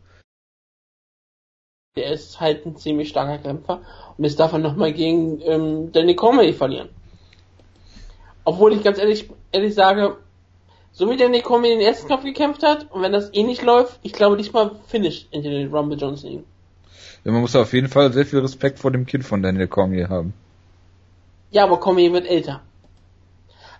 Er 1.95 2.13
ist 2.13 2.41
halt 2.41 2.67
ein 2.67 2.77
ziemlich 2.77 3.09
starker 3.09 3.39
Kämpfer 3.39 3.83
und 4.17 4.25
jetzt 4.25 4.41
darf 4.41 4.53
er 4.53 4.59
nochmal 4.59 4.93
gegen 4.93 5.41
ähm, 5.43 5.93
Danny 5.93 6.15
Cormier 6.15 6.55
verlieren. 6.55 6.89
Obwohl 8.45 8.75
ich 8.75 8.83
ganz 8.83 8.99
ehrlich, 8.99 9.29
ehrlich 9.53 9.75
sage, 9.75 10.17
so 10.93 11.11
wie 11.11 11.17
Danny 11.17 11.43
Cormier 11.43 11.71
den 11.71 11.81
ersten 11.81 12.09
Kampf 12.09 12.25
gekämpft 12.25 12.63
hat 12.63 12.91
und 12.91 13.03
wenn 13.03 13.13
das 13.13 13.33
eh 13.35 13.43
nicht 13.43 13.63
läuft, 13.63 13.99
ich 14.03 14.13
glaube 14.13 14.37
nicht 14.37 14.55
mal 14.55 14.77
finisht 14.87 15.29
Anthony 15.35 15.67
Rumble 15.67 15.99
Johnson 15.99 16.31
ihn. 16.31 16.45
Ja, 17.25 17.33
man 17.33 17.43
muss 17.43 17.57
auf 17.57 17.73
jeden 17.73 17.89
Fall 17.89 18.13
sehr 18.13 18.25
viel 18.25 18.39
Respekt 18.39 18.79
vor 18.79 18.93
dem 18.93 19.05
Kind 19.05 19.25
von 19.25 19.43
Daniel 19.43 19.69
Cormier 19.69 20.09
haben. 20.09 20.33
Ja, 21.51 21.65
aber 21.65 21.79
Cormier 21.79 22.13
wird 22.13 22.27
älter. 22.27 22.63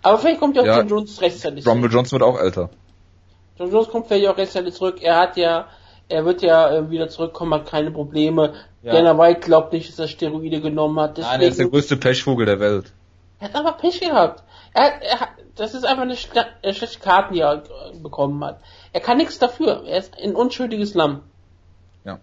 Aber 0.01 0.17
vielleicht 0.19 0.39
kommt 0.39 0.55
ja 0.55 0.61
auch 0.61 0.65
Ja, 0.67 0.77
John 0.79 0.87
Jones 0.87 1.21
rechtzeitig 1.21 1.65
Rumble 1.67 1.89
zurück. 1.89 1.93
Johnson 1.93 2.19
wird 2.19 2.29
auch 2.29 2.39
älter. 2.39 2.69
John 3.57 3.71
Jones 3.71 3.89
kommt 3.89 4.07
vielleicht 4.07 4.27
auch 4.27 4.37
rechtzeitig 4.37 4.73
zurück. 4.73 4.97
Er 5.01 5.17
hat 5.17 5.37
ja, 5.37 5.67
er 6.07 6.25
wird 6.25 6.41
ja 6.41 6.71
äh, 6.77 6.89
wieder 6.89 7.09
zurückkommen, 7.09 7.53
hat 7.53 7.65
keine 7.67 7.91
Probleme. 7.91 8.53
Ja. 8.83 8.93
Dana 8.93 9.17
White 9.17 9.41
glaubt 9.41 9.73
nicht, 9.73 9.89
dass 9.89 9.99
er 9.99 10.07
Steroide 10.07 10.61
genommen 10.61 10.99
hat. 10.99 11.17
Nein, 11.17 11.25
er 11.25 11.33
ist 11.33 11.39
der 11.41 11.49
Deswegen, 11.49 11.71
größte 11.71 11.97
Pechvogel 11.97 12.45
der 12.45 12.59
Welt. 12.59 12.93
er 13.39 13.49
hat 13.49 13.55
einfach 13.55 13.77
Pech 13.77 13.99
gehabt. 13.99 14.43
Er 14.73 14.83
hat, 14.83 14.93
er 15.01 15.19
hat, 15.19 15.29
das 15.55 15.73
ist 15.73 15.83
einfach 15.85 16.03
eine 16.03 16.13
schla- 16.13 16.71
schlechte 16.73 16.99
Karten, 16.99 17.33
die 17.33 17.41
er 17.41 17.63
äh, 17.63 17.97
bekommen 18.01 18.43
hat. 18.45 18.61
Er 18.93 19.01
kann 19.01 19.17
nichts 19.17 19.39
dafür. 19.39 19.83
Er 19.85 19.97
ist 19.97 20.13
ein 20.21 20.35
unschuldiges 20.35 20.93
Lamm. 20.93 21.21
Ja. 22.05 22.19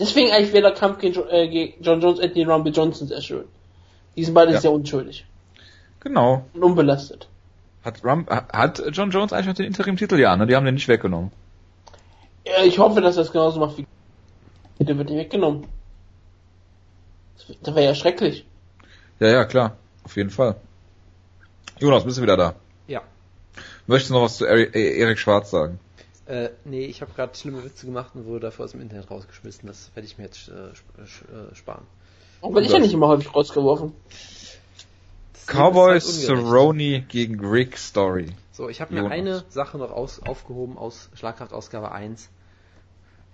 Deswegen 0.00 0.32
eigentlich 0.32 0.52
wäre 0.54 0.62
der 0.62 0.72
Kampf 0.72 0.98
gegen, 0.98 1.22
äh, 1.28 1.48
gegen 1.48 1.82
John 1.84 2.00
Jones, 2.00 2.18
Anthony 2.18 2.44
Rumble 2.44 2.72
Johnson 2.72 3.06
sehr 3.06 3.20
schön. 3.20 3.44
Die 4.18 4.24
sind 4.24 4.34
beide 4.34 4.52
Ja. 4.52 4.60
sehr 4.60 4.72
unschuldig 4.72 5.24
Genau. 6.00 6.44
und 6.52 6.62
unbelastet. 6.64 7.28
Hat, 7.84 8.04
Rum, 8.04 8.26
hat 8.28 8.82
John 8.90 9.10
Jones 9.12 9.32
eigentlich 9.32 9.46
noch 9.46 9.54
den 9.54 9.66
Interim-Titel? 9.66 10.16
Ja, 10.18 10.36
ne? 10.36 10.46
Die 10.48 10.56
haben 10.56 10.64
den 10.66 10.74
nicht 10.74 10.88
weggenommen. 10.88 11.30
Ja, 12.44 12.64
ich 12.64 12.78
hoffe, 12.80 13.00
dass 13.00 13.16
er 13.16 13.22
es 13.22 13.30
genauso 13.30 13.60
macht 13.60 13.78
wie. 13.78 13.86
Der 14.80 14.98
wird 14.98 15.08
nicht 15.08 15.18
weggenommen. 15.18 15.66
Das 17.36 17.48
wär- 17.48 17.56
Das 17.62 17.74
wäre 17.76 17.86
ja 17.86 17.94
schrecklich. 17.94 18.44
Ja, 19.20 19.28
ja, 19.28 19.44
klar. 19.44 19.76
Auf 20.04 20.16
jeden 20.16 20.30
Fall. 20.30 20.56
Jonas, 21.78 22.04
bist 22.04 22.18
du 22.18 22.22
wieder 22.22 22.36
da? 22.36 22.54
Ja. 22.88 23.02
Möchtest 23.86 24.10
du 24.10 24.14
noch 24.14 24.22
was 24.22 24.38
zu 24.38 24.46
äh, 24.46 24.98
Erik 24.98 25.18
Schwarz 25.20 25.50
sagen? 25.52 25.78
Äh, 26.26 26.50
nee, 26.64 26.84
ich 26.86 27.00
habe 27.02 27.12
gerade 27.12 27.34
schlimme 27.36 27.62
Witze 27.64 27.86
gemacht 27.86 28.10
und 28.14 28.26
wurde 28.26 28.40
dafür 28.40 28.64
aus 28.64 28.72
dem 28.72 28.80
Internet 28.80 29.10
rausgeschmissen. 29.10 29.68
Das 29.68 29.90
werde 29.94 30.06
ich 30.08 30.18
mir 30.18 30.24
jetzt 30.24 30.48
äh, 30.48 30.72
sp- 30.74 30.98
äh, 31.00 31.54
sparen. 31.54 31.86
Warum 32.40 32.54
werde 32.54 32.66
ich 32.66 32.72
ja 32.72 32.78
nicht 32.78 32.92
immer 32.94 33.08
häufig 33.08 33.34
rausgeworfen? 33.34 33.92
Cowboys 35.46 36.28
halt. 36.28 36.38
Cerrone 36.38 37.02
gegen 37.08 37.44
Rick 37.44 37.78
Story. 37.78 38.26
So, 38.52 38.68
ich 38.68 38.80
habe 38.80 38.92
mir 38.92 39.00
Jonas. 39.00 39.12
eine 39.12 39.44
Sache 39.48 39.78
noch 39.78 39.90
aus, 39.90 40.20
aufgehoben 40.20 40.76
aus 40.76 41.08
Schlagkraftausgabe 41.14 41.90
1. 41.92 42.28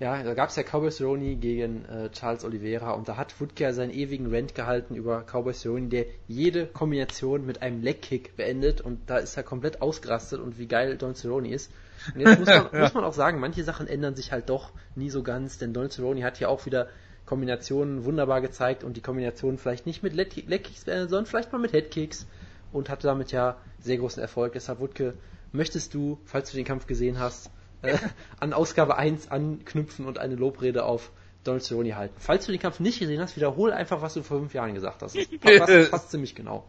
Ja, 0.00 0.22
da 0.22 0.34
gab 0.34 0.48
es 0.48 0.56
ja 0.56 0.64
Cowboy 0.64 0.90
Cerrone 0.90 1.36
gegen 1.36 1.84
äh, 1.86 2.10
Charles 2.10 2.44
Oliveira 2.44 2.92
und 2.92 3.08
da 3.08 3.16
hat 3.16 3.40
Woodke 3.40 3.72
seinen 3.72 3.92
ewigen 3.92 4.32
Rant 4.34 4.54
gehalten 4.54 4.96
über 4.96 5.22
Cowboy 5.22 5.54
Cerrone, 5.54 5.88
der 5.88 6.06
jede 6.26 6.66
Kombination 6.66 7.46
mit 7.46 7.62
einem 7.62 7.80
Leg-Kick 7.80 8.36
beendet 8.36 8.80
und 8.80 8.98
da 9.08 9.18
ist 9.18 9.36
er 9.36 9.44
komplett 9.44 9.82
ausgerastet 9.82 10.40
und 10.40 10.58
wie 10.58 10.66
geil 10.66 10.96
Don 10.96 11.14
Cerrone 11.14 11.48
ist. 11.48 11.70
Und 12.12 12.20
jetzt 12.20 12.40
muss 12.40 12.48
man, 12.48 12.68
Ja. 12.72 12.80
muss 12.80 12.94
man 12.94 13.04
auch 13.04 13.12
sagen, 13.14 13.38
manche 13.38 13.62
Sachen 13.64 13.86
ändern 13.86 14.14
sich 14.16 14.32
halt 14.32 14.50
doch 14.50 14.70
nie 14.96 15.10
so 15.10 15.22
ganz, 15.22 15.58
denn 15.58 15.72
Don 15.72 15.90
Cerrone 15.90 16.24
hat 16.24 16.40
ja 16.40 16.48
auch 16.48 16.66
wieder 16.66 16.88
Kombinationen 17.26 18.04
wunderbar 18.04 18.40
gezeigt 18.40 18.84
und 18.84 18.96
die 18.96 19.00
Kombinationen 19.00 19.58
vielleicht 19.58 19.86
nicht 19.86 20.02
mit 20.02 20.12
Leg- 20.14 20.44
Leg-Kicks 20.46 20.84
beendet, 20.84 21.10
sondern 21.10 21.26
vielleicht 21.26 21.52
mal 21.52 21.58
mit 21.58 21.70
Head-Kicks 21.72 22.26
und 22.72 22.88
hatte 22.90 23.06
damit 23.06 23.32
ja 23.32 23.56
sehr 23.80 23.96
großen 23.96 24.20
Erfolg. 24.20 24.52
Deshalb, 24.52 24.80
Wutke, 24.80 25.14
möchtest 25.52 25.94
du, 25.94 26.18
falls 26.24 26.50
du 26.50 26.56
den 26.56 26.66
Kampf 26.66 26.86
gesehen 26.86 27.18
hast, 27.18 27.50
äh, 27.82 27.96
an 28.40 28.52
Ausgabe 28.52 28.96
1 28.96 29.30
anknüpfen 29.30 30.06
und 30.06 30.18
eine 30.18 30.34
Lobrede 30.34 30.84
auf 30.84 31.10
Donald 31.44 31.62
Cerrone 31.62 31.96
halten. 31.96 32.14
Falls 32.18 32.46
du 32.46 32.52
den 32.52 32.60
Kampf 32.60 32.80
nicht 32.80 32.98
gesehen 32.98 33.20
hast, 33.20 33.36
wiederhol 33.36 33.72
einfach, 33.72 34.02
was 34.02 34.14
du 34.14 34.22
vor 34.22 34.38
fünf 34.38 34.54
Jahren 34.54 34.74
gesagt 34.74 35.02
hast. 35.02 35.16
Das 35.16 35.26
passt, 35.58 35.90
passt 35.90 36.10
ziemlich 36.10 36.34
genau. 36.34 36.64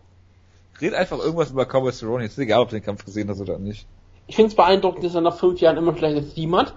Red 0.82 0.94
einfach 0.94 1.20
irgendwas 1.20 1.52
über 1.52 1.66
Cowboy 1.66 1.92
Cerrone. 1.94 2.26
Ist 2.26 2.38
egal, 2.38 2.62
ob 2.62 2.70
du 2.70 2.76
den 2.76 2.84
Kampf 2.84 3.06
gesehen 3.06 3.30
hast 3.30 3.40
oder 3.40 3.58
nicht. 3.58 3.88
Ich 4.28 4.36
finde 4.36 4.50
es 4.50 4.56
beeindruckend, 4.56 5.04
dass 5.06 5.16
er 5.16 5.22
nach 5.22 5.38
fünf 5.38 5.62
Jahren 5.62 5.78
immer 5.78 5.92
noch 5.94 5.98
gleiches 5.98 6.34
Team 6.34 6.56
hat. 6.56 6.74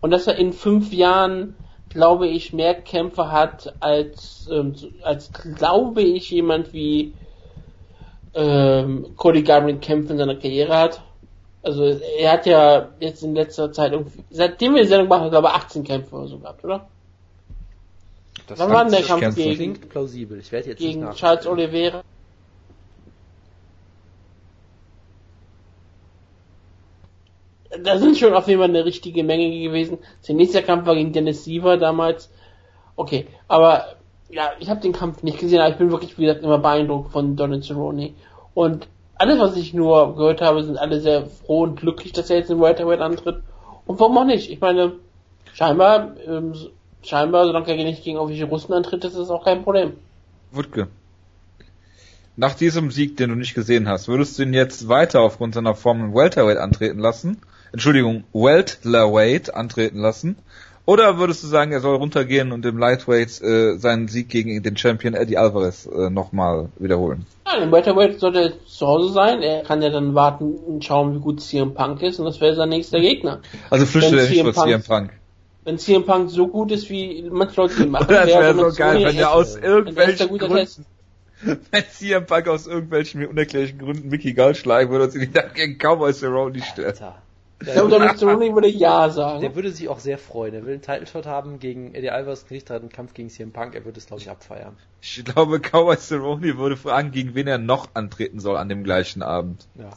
Und 0.00 0.10
dass 0.10 0.26
er 0.26 0.36
in 0.36 0.52
fünf 0.52 0.92
Jahren, 0.92 1.54
glaube 1.94 2.26
ich, 2.26 2.52
mehr 2.52 2.74
Kämpfe 2.74 3.30
hat 3.32 3.72
als, 3.80 4.48
ähm, 4.50 4.74
als 5.02 5.30
glaube 5.32 6.02
ich, 6.02 6.30
jemand 6.30 6.72
wie 6.72 7.14
ähm, 8.34 9.06
Cody 9.16 9.42
Garbrandt 9.42 9.80
Kämpfe 9.80 10.12
in 10.12 10.18
seiner 10.18 10.34
Karriere 10.34 10.76
hat. 10.76 11.00
Also 11.62 11.84
er 11.84 12.32
hat 12.32 12.44
ja 12.44 12.90
jetzt 13.00 13.22
in 13.22 13.34
letzter 13.34 13.72
Zeit 13.72 13.92
irgendwie, 13.92 14.22
seitdem 14.30 14.74
wir 14.74 14.82
die 14.82 14.88
Sendung 14.88 15.08
machen, 15.08 15.30
glaube 15.30 15.48
ich, 15.48 15.54
18 15.54 15.84
Kämpfe 15.84 16.14
oder 16.16 16.26
so 16.26 16.38
gehabt, 16.38 16.62
oder? 16.62 16.86
Das 18.46 18.58
Wann 18.58 18.70
war 18.70 18.84
denn 18.84 18.92
der 18.92 19.02
Kampf 19.02 19.36
gegen, 19.36 19.54
klingt 19.54 19.88
plausibel. 19.88 20.38
Ich 20.38 20.52
werde 20.52 20.70
jetzt 20.70 20.78
gegen 20.78 21.10
Charles. 21.12 21.46
Oliveira? 21.46 22.02
Da 27.82 27.98
sind 27.98 28.16
schon 28.16 28.34
auf 28.34 28.46
jeden 28.48 28.60
Fall 28.60 28.68
eine 28.68 28.84
richtige 28.84 29.24
Menge 29.24 29.50
gewesen. 29.50 29.98
Sein 30.20 30.36
nächster 30.36 30.62
Kampf 30.62 30.86
war 30.86 30.94
gegen 30.94 31.12
Dennis 31.12 31.44
Siever 31.44 31.76
damals. 31.76 32.30
Okay, 32.96 33.26
aber 33.48 33.96
ja, 34.30 34.52
ich 34.58 34.68
habe 34.68 34.80
den 34.80 34.92
Kampf 34.92 35.22
nicht 35.22 35.38
gesehen, 35.38 35.60
aber 35.60 35.70
ich 35.70 35.78
bin 35.78 35.90
wirklich, 35.90 36.18
wie 36.18 36.26
gesagt, 36.26 36.44
immer 36.44 36.58
beeindruckt 36.58 37.12
von 37.12 37.36
Donald 37.36 37.64
Cerrone. 37.64 38.14
Und 38.54 38.88
alles, 39.16 39.38
was 39.38 39.56
ich 39.56 39.74
nur 39.74 40.16
gehört 40.16 40.40
habe, 40.40 40.62
sind 40.62 40.76
alle 40.76 41.00
sehr 41.00 41.26
froh 41.26 41.62
und 41.62 41.80
glücklich, 41.80 42.12
dass 42.12 42.30
er 42.30 42.38
jetzt 42.38 42.50
in 42.50 42.60
Welterweight 42.60 43.00
antritt. 43.00 43.42
Und 43.86 44.00
warum 44.00 44.18
auch 44.18 44.24
nicht? 44.24 44.50
Ich 44.50 44.60
meine, 44.60 44.92
scheinbar, 45.52 46.16
ähm, 46.26 46.54
scheinbar, 47.02 47.46
solange 47.46 47.76
er 47.76 47.84
nicht 47.84 48.04
gegen 48.04 48.16
irgendwelche 48.16 48.46
Russen 48.46 48.72
antritt, 48.72 49.04
ist 49.04 49.16
das 49.16 49.30
auch 49.30 49.44
kein 49.44 49.62
Problem. 49.62 49.94
Wutke. 50.50 50.88
Nach 52.36 52.54
diesem 52.54 52.90
Sieg, 52.90 53.16
den 53.16 53.30
du 53.30 53.36
nicht 53.36 53.54
gesehen 53.54 53.88
hast, 53.88 54.08
würdest 54.08 54.38
du 54.38 54.42
ihn 54.42 54.54
jetzt 54.54 54.88
weiter 54.88 55.20
aufgrund 55.20 55.54
seiner 55.54 55.74
Form 55.74 56.00
im 56.00 56.14
Welterweight 56.14 56.58
antreten 56.58 56.98
lassen? 56.98 57.40
Entschuldigung, 57.74 58.22
Welterweight 58.32 59.52
antreten 59.52 59.98
lassen? 59.98 60.36
Oder 60.86 61.18
würdest 61.18 61.42
du 61.42 61.48
sagen, 61.48 61.72
er 61.72 61.80
soll 61.80 61.96
runtergehen 61.96 62.52
und 62.52 62.64
im 62.64 62.78
Lightweight 62.78 63.42
äh, 63.42 63.78
seinen 63.78 64.06
Sieg 64.06 64.28
gegen 64.28 64.62
den 64.62 64.76
Champion 64.76 65.14
Eddie 65.14 65.38
Alvarez 65.38 65.84
äh, 65.86 66.08
nochmal 66.08 66.68
wiederholen? 66.78 67.26
Nein, 67.44 67.64
im 67.64 67.72
Welterweight 67.72 68.20
sollte 68.20 68.38
er 68.38 68.52
zu 68.64 68.86
Hause 68.86 69.12
sein. 69.12 69.42
Er 69.42 69.64
kann 69.64 69.82
ja 69.82 69.90
dann 69.90 70.14
warten 70.14 70.54
und 70.54 70.84
schauen, 70.84 71.16
wie 71.16 71.18
gut 71.18 71.40
CM 71.40 71.74
Punk 71.74 72.00
ist 72.02 72.20
und 72.20 72.26
das 72.26 72.40
wäre 72.40 72.54
sein 72.54 72.68
nächster 72.68 73.00
Gegner. 73.00 73.40
Also 73.70 73.86
flüchtet 73.86 74.20
er 74.20 74.28
nicht 74.28 74.34
CM 74.34 74.54
vor 74.54 74.66
CM 74.66 74.82
Punk-. 74.84 75.10
Wenn 75.64 75.78
CM 75.78 76.04
Punk 76.04 76.30
so 76.30 76.46
gut 76.46 76.70
ist, 76.70 76.88
wie 76.90 77.28
manche 77.28 77.60
Leute 77.60 77.82
ihn 77.82 77.90
machen, 77.90 78.06
Das 78.08 78.28
wäre 78.28 78.56
wäre 78.56 78.70
so 78.70 78.76
geil, 78.76 79.04
wenn 79.04 79.16
er 79.16 79.32
aus 79.32 79.56
irgendwelchen 79.56 80.38
Gründen, 80.38 80.86
wenn 81.72 81.84
CM 81.90 82.24
Punk 82.24 82.46
aus 82.46 82.68
irgendwelchen 82.68 83.20
mir 83.20 83.30
unerklärlichen 83.30 83.80
Gründen 83.80 84.10
Mickey 84.10 84.32
Gall 84.32 84.54
schlagen 84.54 84.92
würde 84.92 85.06
und 85.06 85.10
sie 85.10 85.28
dann 85.28 85.52
gegen 85.54 85.76
Cowboy 85.76 86.12
Cerrone 86.12 86.62
stellt. 86.62 87.02
Alter. 87.02 87.23
Ich 87.66 87.72
glaube, 87.72 87.90
Donald 87.90 88.18
Cerrone 88.18 88.54
würde 88.54 88.68
Ja 88.68 89.08
sagen. 89.10 89.40
Der 89.40 89.54
würde 89.54 89.70
sich 89.70 89.88
auch 89.88 89.98
sehr 89.98 90.18
freuen. 90.18 90.54
Er 90.54 90.64
will 90.64 90.74
einen 90.74 90.82
Title 90.82 91.06
Shot 91.06 91.26
haben 91.26 91.58
gegen 91.58 91.94
Eddie 91.94 92.10
Alvarez, 92.10 92.46
kriegt 92.46 92.70
einen 92.70 92.88
Kampf 92.88 93.14
gegen 93.14 93.30
CM 93.30 93.52
Punk. 93.52 93.74
Er 93.74 93.84
würde 93.84 93.98
es, 93.98 94.06
glaube 94.06 94.22
ich, 94.22 94.30
abfeiern. 94.30 94.76
Ich 95.00 95.24
glaube, 95.24 95.60
Cowboy 95.60 95.96
Cerrone 95.96 96.58
würde 96.58 96.76
fragen, 96.76 97.10
gegen 97.10 97.34
wen 97.34 97.46
er 97.46 97.58
noch 97.58 97.88
antreten 97.94 98.40
soll 98.40 98.56
an 98.56 98.68
dem 98.68 98.84
gleichen 98.84 99.22
Abend. 99.22 99.66
Ja. 99.74 99.90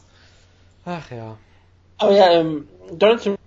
Ach 0.84 1.10
ja. 1.10 1.36
Aber 1.98 2.12
ja, 2.12 2.30
ähm, 2.32 2.68
Donald 2.92 3.20
Cerrone 3.20 3.38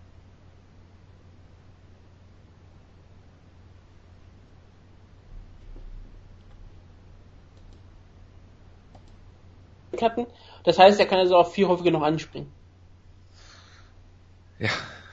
hatten. 10.01 10.27
Das 10.63 10.79
heißt, 10.79 10.99
er 10.99 11.05
kann 11.05 11.19
also 11.19 11.35
auch 11.35 11.51
viel 11.51 11.67
häufiger 11.67 11.91
noch 11.91 12.01
anspringen. 12.01 12.51
Ja, 14.61 14.69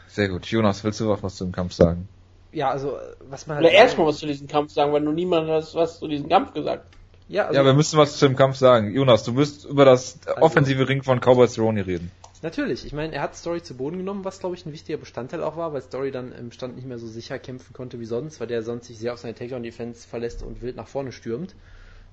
sehr 0.06 0.28
gut. 0.28 0.46
Jonas, 0.46 0.84
willst 0.84 1.00
du 1.00 1.12
auch 1.12 1.22
was 1.22 1.34
zum 1.36 1.50
Kampf 1.52 1.72
sagen? 1.72 2.06
Ja, 2.52 2.70
also, 2.70 2.96
was 3.28 3.46
man 3.46 3.58
Oder 3.58 3.66
halt. 3.68 3.76
erstmal 3.76 4.06
was 4.06 4.18
zu 4.18 4.26
diesem 4.26 4.46
Kampf 4.46 4.72
sagen, 4.72 4.92
weil 4.92 5.00
nur 5.00 5.12
niemand 5.12 5.48
hat 5.50 5.74
was 5.74 5.98
zu 5.98 6.06
diesem 6.06 6.28
Kampf 6.28 6.52
gesagt. 6.54 6.86
Ja, 7.28 7.46
also, 7.46 7.58
Ja, 7.58 7.64
wir 7.66 7.74
müssen 7.74 7.98
was 7.98 8.16
zu 8.18 8.26
dem 8.28 8.36
Kampf 8.36 8.56
sagen. 8.56 8.92
Jonas, 8.94 9.24
du 9.24 9.36
wirst 9.36 9.64
über 9.64 9.84
das 9.84 10.18
Also- 10.26 10.40
offensive 10.42 10.88
Ring 10.88 11.02
von 11.02 11.20
Cowboy 11.20 11.46
Cerrone 11.48 11.86
reden. 11.86 12.10
Natürlich, 12.40 12.86
ich 12.86 12.92
meine, 12.92 13.12
er 13.14 13.22
hat 13.22 13.34
Story 13.34 13.62
zu 13.62 13.74
Boden 13.76 13.98
genommen, 13.98 14.24
was 14.24 14.38
glaube 14.38 14.54
ich 14.54 14.64
ein 14.64 14.72
wichtiger 14.72 14.96
Bestandteil 14.96 15.42
auch 15.42 15.56
war, 15.56 15.72
weil 15.72 15.82
Story 15.82 16.12
dann 16.12 16.30
im 16.32 16.52
Stand 16.52 16.76
nicht 16.76 16.86
mehr 16.86 16.98
so 16.98 17.08
sicher 17.08 17.38
kämpfen 17.40 17.72
konnte 17.72 17.98
wie 17.98 18.04
sonst, 18.04 18.38
weil 18.38 18.46
der 18.46 18.62
sonst 18.62 18.86
sich 18.86 18.96
sehr 18.98 19.12
auf 19.12 19.18
seine 19.18 19.34
Takedown-Defense 19.34 20.06
verlässt 20.06 20.44
und 20.44 20.62
wild 20.62 20.76
nach 20.76 20.86
vorne 20.86 21.10
stürmt. 21.10 21.56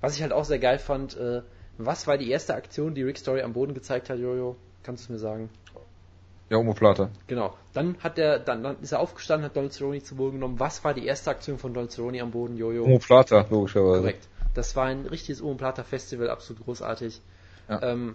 Was 0.00 0.16
ich 0.16 0.22
halt 0.22 0.32
auch 0.32 0.44
sehr 0.44 0.58
geil 0.58 0.80
fand, 0.80 1.16
äh, 1.16 1.42
was 1.78 2.06
war 2.08 2.18
die 2.18 2.28
erste 2.28 2.54
Aktion, 2.56 2.94
die 2.94 3.02
Rick 3.04 3.18
Story 3.18 3.42
am 3.42 3.52
Boden 3.52 3.72
gezeigt 3.72 4.10
hat, 4.10 4.18
Jojo? 4.18 4.56
Kannst 4.82 5.04
du 5.04 5.06
es 5.06 5.10
mir 5.10 5.18
sagen? 5.18 5.48
Ja, 6.48 6.58
Omoplata. 6.58 7.10
Genau. 7.26 7.56
Dann 7.72 7.96
hat 8.00 8.18
er, 8.18 8.38
dann, 8.38 8.62
dann 8.62 8.80
ist 8.80 8.92
er 8.92 9.00
aufgestanden, 9.00 9.46
hat 9.46 9.56
Donald 9.56 9.72
Cerrone 9.72 10.02
zu 10.02 10.14
Boden 10.14 10.34
genommen. 10.34 10.60
Was 10.60 10.84
war 10.84 10.94
die 10.94 11.04
erste 11.04 11.30
Aktion 11.30 11.58
von 11.58 11.74
Donald 11.74 11.90
Cerrone 11.90 12.20
am 12.22 12.30
Boden, 12.30 12.56
Jojo? 12.56 12.84
Omoplata, 12.84 13.46
logischerweise. 13.50 14.00
Korrekt. 14.00 14.28
Das 14.54 14.76
war 14.76 14.86
ein 14.86 15.06
richtiges 15.06 15.42
Open 15.42 15.84
Festival, 15.84 16.30
absolut 16.30 16.64
großartig. 16.64 17.20
Ja. 17.68 17.82
Ähm, 17.82 18.14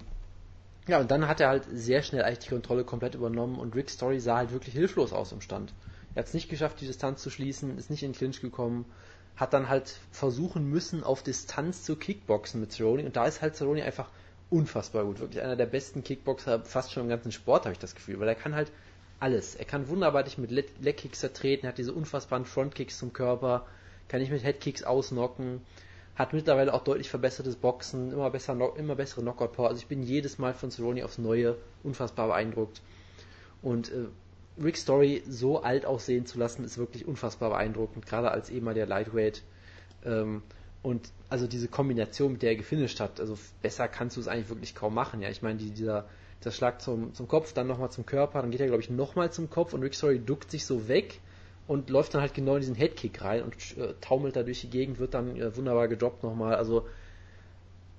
ja, 0.87 0.99
und 0.99 1.11
dann 1.11 1.27
hat 1.27 1.39
er 1.39 1.49
halt 1.49 1.65
sehr 1.71 2.01
schnell 2.01 2.23
eigentlich 2.23 2.39
die 2.39 2.49
Kontrolle 2.49 2.83
komplett 2.83 3.15
übernommen 3.15 3.59
und 3.59 3.75
Rick 3.75 3.89
Story 3.89 4.19
sah 4.19 4.37
halt 4.37 4.51
wirklich 4.51 4.73
hilflos 4.73 5.13
aus 5.13 5.31
im 5.31 5.41
Stand. 5.41 5.73
Er 6.15 6.21
hat 6.21 6.27
es 6.27 6.33
nicht 6.33 6.49
geschafft, 6.49 6.81
die 6.81 6.87
Distanz 6.87 7.21
zu 7.21 7.29
schließen, 7.29 7.77
ist 7.77 7.89
nicht 7.89 8.03
in 8.03 8.11
den 8.11 8.17
Clinch 8.17 8.41
gekommen, 8.41 8.85
hat 9.35 9.53
dann 9.53 9.69
halt 9.69 9.99
versuchen 10.11 10.65
müssen, 10.65 11.03
auf 11.03 11.21
Distanz 11.21 11.83
zu 11.83 11.95
Kickboxen 11.95 12.59
mit 12.59 12.71
Cerrone 12.71 13.05
und 13.05 13.15
da 13.15 13.25
ist 13.25 13.41
halt 13.41 13.55
Cerrone 13.55 13.83
einfach 13.83 14.09
unfassbar 14.51 15.05
gut. 15.05 15.19
Wirklich 15.19 15.41
einer 15.41 15.55
der 15.55 15.65
besten 15.65 16.03
Kickboxer 16.03 16.63
fast 16.65 16.91
schon 16.91 17.03
im 17.03 17.09
ganzen 17.09 17.31
Sport, 17.31 17.63
habe 17.65 17.73
ich 17.73 17.79
das 17.79 17.95
Gefühl, 17.95 18.19
weil 18.19 18.27
er 18.27 18.35
kann 18.35 18.53
halt 18.53 18.71
alles. 19.19 19.55
Er 19.55 19.65
kann 19.65 19.87
wunderbar 19.87 20.23
dich 20.23 20.37
mit 20.37 20.51
Le- 20.51 20.65
Legkicks 20.79 21.21
zertreten, 21.21 21.67
hat 21.67 21.77
diese 21.77 21.93
unfassbaren 21.93 22.45
Frontkicks 22.45 22.97
zum 22.99 23.13
Körper, 23.13 23.65
kann 24.07 24.19
dich 24.19 24.29
mit 24.29 24.43
Headkicks 24.43 24.83
ausnocken, 24.83 25.61
hat 26.15 26.33
mittlerweile 26.33 26.73
auch 26.73 26.83
deutlich 26.83 27.09
verbessertes 27.09 27.55
Boxen, 27.55 28.11
immer 28.11 28.29
besser, 28.29 28.57
immer 28.75 28.95
bessere 28.95 29.21
Knockout-Power. 29.21 29.69
Also 29.69 29.79
ich 29.79 29.87
bin 29.87 30.03
jedes 30.03 30.37
Mal 30.37 30.53
von 30.53 30.69
Cerrone 30.69 31.05
aufs 31.05 31.17
Neue 31.17 31.57
unfassbar 31.83 32.27
beeindruckt. 32.27 32.81
Und 33.61 33.89
äh, 33.91 34.07
Rick 34.61 34.75
Story 34.75 35.23
so 35.27 35.61
alt 35.61 35.85
aussehen 35.85 36.25
zu 36.25 36.37
lassen, 36.37 36.65
ist 36.65 36.77
wirklich 36.77 37.07
unfassbar 37.07 37.51
beeindruckend, 37.51 38.05
gerade 38.05 38.31
als 38.31 38.49
ehemaliger 38.49 38.85
Lightweight. 38.85 39.43
Ähm, 40.03 40.41
und 40.83 41.11
also 41.29 41.47
diese 41.47 41.67
Kombination, 41.67 42.33
mit 42.33 42.41
der 42.41 42.51
er 42.51 42.55
gefinisht 42.55 42.99
hat, 42.99 43.19
also 43.19 43.37
besser 43.61 43.87
kannst 43.87 44.17
du 44.17 44.21
es 44.21 44.27
eigentlich 44.27 44.49
wirklich 44.49 44.73
kaum 44.75 44.93
machen. 44.93 45.21
Ja, 45.21 45.29
ich 45.29 45.41
meine, 45.41 45.59
die, 45.59 45.69
dieser, 45.69 46.07
dieser 46.39 46.51
Schlag 46.51 46.81
zum, 46.81 47.13
zum 47.13 47.27
Kopf, 47.27 47.53
dann 47.53 47.67
nochmal 47.67 47.91
zum 47.91 48.05
Körper, 48.05 48.41
dann 48.41 48.51
geht 48.51 48.61
er, 48.61 48.67
glaube 48.67 48.81
ich, 48.81 48.89
nochmal 48.89 49.31
zum 49.31 49.49
Kopf 49.49 49.73
und 49.73 49.83
Rick 49.83 49.93
Story 49.93 50.19
duckt 50.19 50.49
sich 50.49 50.65
so 50.65 50.87
weg 50.87 51.19
und 51.67 51.89
läuft 51.89 52.15
dann 52.15 52.21
halt 52.21 52.33
genau 52.33 52.55
in 52.55 52.61
diesen 52.61 52.75
Headkick 52.75 53.21
rein 53.21 53.43
und 53.43 53.55
äh, 53.77 53.93
taumelt 54.01 54.35
da 54.35 54.43
durch 54.43 54.61
die 54.61 54.69
Gegend, 54.69 54.97
wird 54.97 55.13
dann 55.13 55.35
äh, 55.35 55.55
wunderbar 55.55 55.87
gedroppt 55.87 56.23
nochmal. 56.23 56.55
Also 56.55 56.87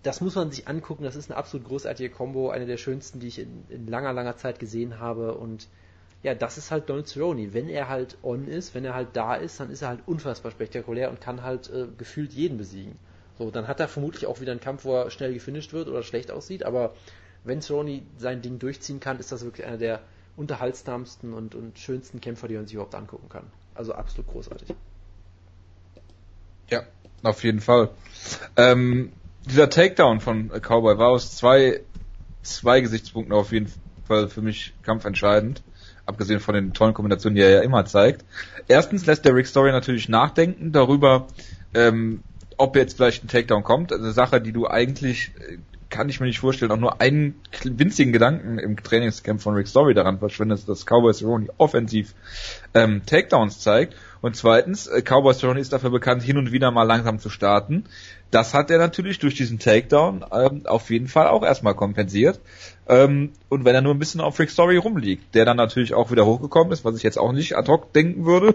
das 0.03 0.21
muss 0.21 0.35
man 0.35 0.51
sich 0.51 0.67
angucken, 0.67 1.05
das 1.05 1.15
ist 1.15 1.31
eine 1.31 1.39
absolut 1.39 1.69
großartige 1.69 2.11
Combo, 2.11 2.51
eine 2.51 2.67
der 2.67 2.77
schönsten, 2.77 3.21
die 3.21 3.29
ich 3.29 3.39
in, 3.39 3.65
in 3.69 3.87
langer, 3.87 4.13
langer 4.13 4.37
Zeit 4.37 4.59
gesehen 4.59 4.99
habe 4.99 5.35
und 5.35 5.69
ja, 6.23 6.35
das 6.35 6.57
ist 6.57 6.71
halt 6.71 6.89
Donald 6.89 7.09
Cerrone. 7.09 7.53
Wenn 7.53 7.69
er 7.69 7.89
halt 7.89 8.17
on 8.23 8.47
ist, 8.47 8.75
wenn 8.75 8.85
er 8.85 8.95
halt 8.95 9.09
da 9.15 9.35
ist, 9.35 9.59
dann 9.59 9.71
ist 9.71 9.83
er 9.83 9.89
halt 9.89 10.01
unfassbar 10.07 10.53
spektakulär 10.53 11.11
und 11.11 11.21
kann 11.21 11.43
halt 11.43 11.69
äh, 11.71 11.87
gefühlt 11.99 12.33
jeden 12.33 12.59
besiegen. 12.59 12.97
So, 13.39 13.51
dann 13.51 13.67
hat 13.67 13.81
er 13.81 13.89
vermutlich 13.89 14.27
auch 14.27 14.41
wieder 14.41 14.53
einen 14.53 14.61
Kampf, 14.61 14.85
wo 14.85 14.95
er 14.95 15.11
schnell 15.11 15.35
gefinisht 15.35 15.73
wird 15.73 15.89
oder 15.89 16.03
schlecht 16.03 16.31
aussieht, 16.31 16.65
aber 16.65 16.95
wenn 17.45 17.61
Cerrone 17.61 18.03
sein 18.19 18.41
Ding 18.41 18.59
durchziehen 18.59 19.01
kann, 19.01 19.19
ist 19.19 19.33
das 19.33 19.45
wirklich 19.45 19.67
einer 19.67 19.79
der 19.79 20.01
unterhaltsamsten 20.37 21.35
und, 21.35 21.55
und 21.55 21.79
schönsten 21.79 22.21
Kämpfer, 22.21 22.49
die 22.49 22.55
man 22.55 22.67
sich 22.67 22.75
überhaupt 22.75 22.95
angucken 22.95 23.29
kann. 23.29 23.45
Also 23.75 23.93
absolut 23.95 24.31
großartig. 24.31 24.69
Ja, 26.69 26.85
auf 27.23 27.43
jeden 27.43 27.61
Fall. 27.61 27.91
Ähm, 28.57 29.13
dieser 29.45 29.69
Takedown 29.69 30.21
von 30.21 30.51
Cowboy 30.51 30.99
war 30.99 31.09
aus 31.09 31.37
zwei, 31.37 31.81
zwei 32.43 32.81
Gesichtspunkten 32.81 33.35
auf 33.35 33.53
jeden 33.53 33.73
Fall 34.07 34.29
für 34.29 34.43
mich 34.43 34.73
kampfentscheidend. 34.83 35.63
Abgesehen 36.05 36.41
von 36.41 36.55
den 36.55 36.73
tollen 36.73 36.95
Kombinationen, 36.95 37.37
die 37.37 37.43
er 37.43 37.51
ja 37.51 37.61
immer 37.61 37.85
zeigt. 37.85 38.25
Erstens 38.69 39.07
lässt 39.07 39.25
der 39.25 39.35
Rick 39.35 39.47
Story 39.47 39.71
natürlich 39.71 40.09
nachdenken 40.09 40.73
darüber, 40.73 41.29
ähm, 41.75 42.23
ob 42.57 42.77
jetzt 42.77 42.97
vielleicht 42.97 43.25
ein 43.25 43.29
Takedown 43.29 43.63
kommt. 43.63 43.93
Also 43.93 44.05
eine 44.05 44.13
Sache, 44.13 44.41
die 44.41 44.53
du 44.53 44.67
eigentlich, 44.67 45.33
äh, 45.39 45.59
kann 45.93 46.09
ich 46.09 46.19
mir 46.19 46.27
nicht 46.27 46.41
vorstellen, 46.41 46.73
auch 46.73 46.79
nur 46.79 47.01
einen 47.01 47.41
winzigen 47.63 48.13
Gedanken 48.13 48.59
im 48.59 48.83
Trainingscamp 48.83 49.41
von 49.41 49.55
Rick 49.55 49.69
Story 49.69 49.95
daran 49.95 50.19
verschwindest, 50.19 50.69
dass 50.69 50.87
Cowboy 50.87 51.13
Cerrone 51.13 51.49
offensiv 51.59 52.15
ähm, 52.75 53.03
Takedowns 53.07 53.61
zeigt. 53.61 53.95
Und 54.23 54.35
zweitens, 54.35 54.87
äh, 54.87 55.03
Cowboy 55.03 55.35
Cerrone 55.35 55.61
ist 55.61 55.73
dafür 55.73 55.91
bekannt, 55.91 56.23
hin 56.23 56.39
und 56.39 56.51
wieder 56.51 56.71
mal 56.71 56.85
langsam 56.85 57.19
zu 57.19 57.29
starten. 57.29 57.85
Das 58.31 58.55
hat 58.55 58.71
er 58.71 58.79
natürlich 58.79 59.19
durch 59.19 59.35
diesen 59.35 59.59
Takedown 59.59 60.25
ähm, 60.33 60.63
auf 60.65 60.89
jeden 60.91 61.09
Fall 61.09 61.29
auch 61.29 61.45
erstmal 61.45 61.75
kompensiert. 61.75 62.41
Ähm, 62.89 63.33
und 63.51 63.67
wenn 63.67 63.75
er 63.75 63.83
nur 63.83 63.95
ein 63.95 63.99
bisschen 63.99 64.23
auf 64.23 64.39
Rick 64.39 64.51
Story 64.51 64.79
rumliegt, 64.79 65.35
der 65.35 65.45
dann 65.45 65.59
natürlich 65.59 65.93
auch 65.93 66.11
wieder 66.11 66.25
hochgekommen 66.25 66.73
ist, 66.73 66.85
was 66.85 66.97
ich 66.97 67.03
jetzt 67.03 67.19
auch 67.19 67.33
nicht 67.33 67.57
ad 67.57 67.71
hoc 67.71 67.93
denken 67.93 68.25
würde. 68.25 68.55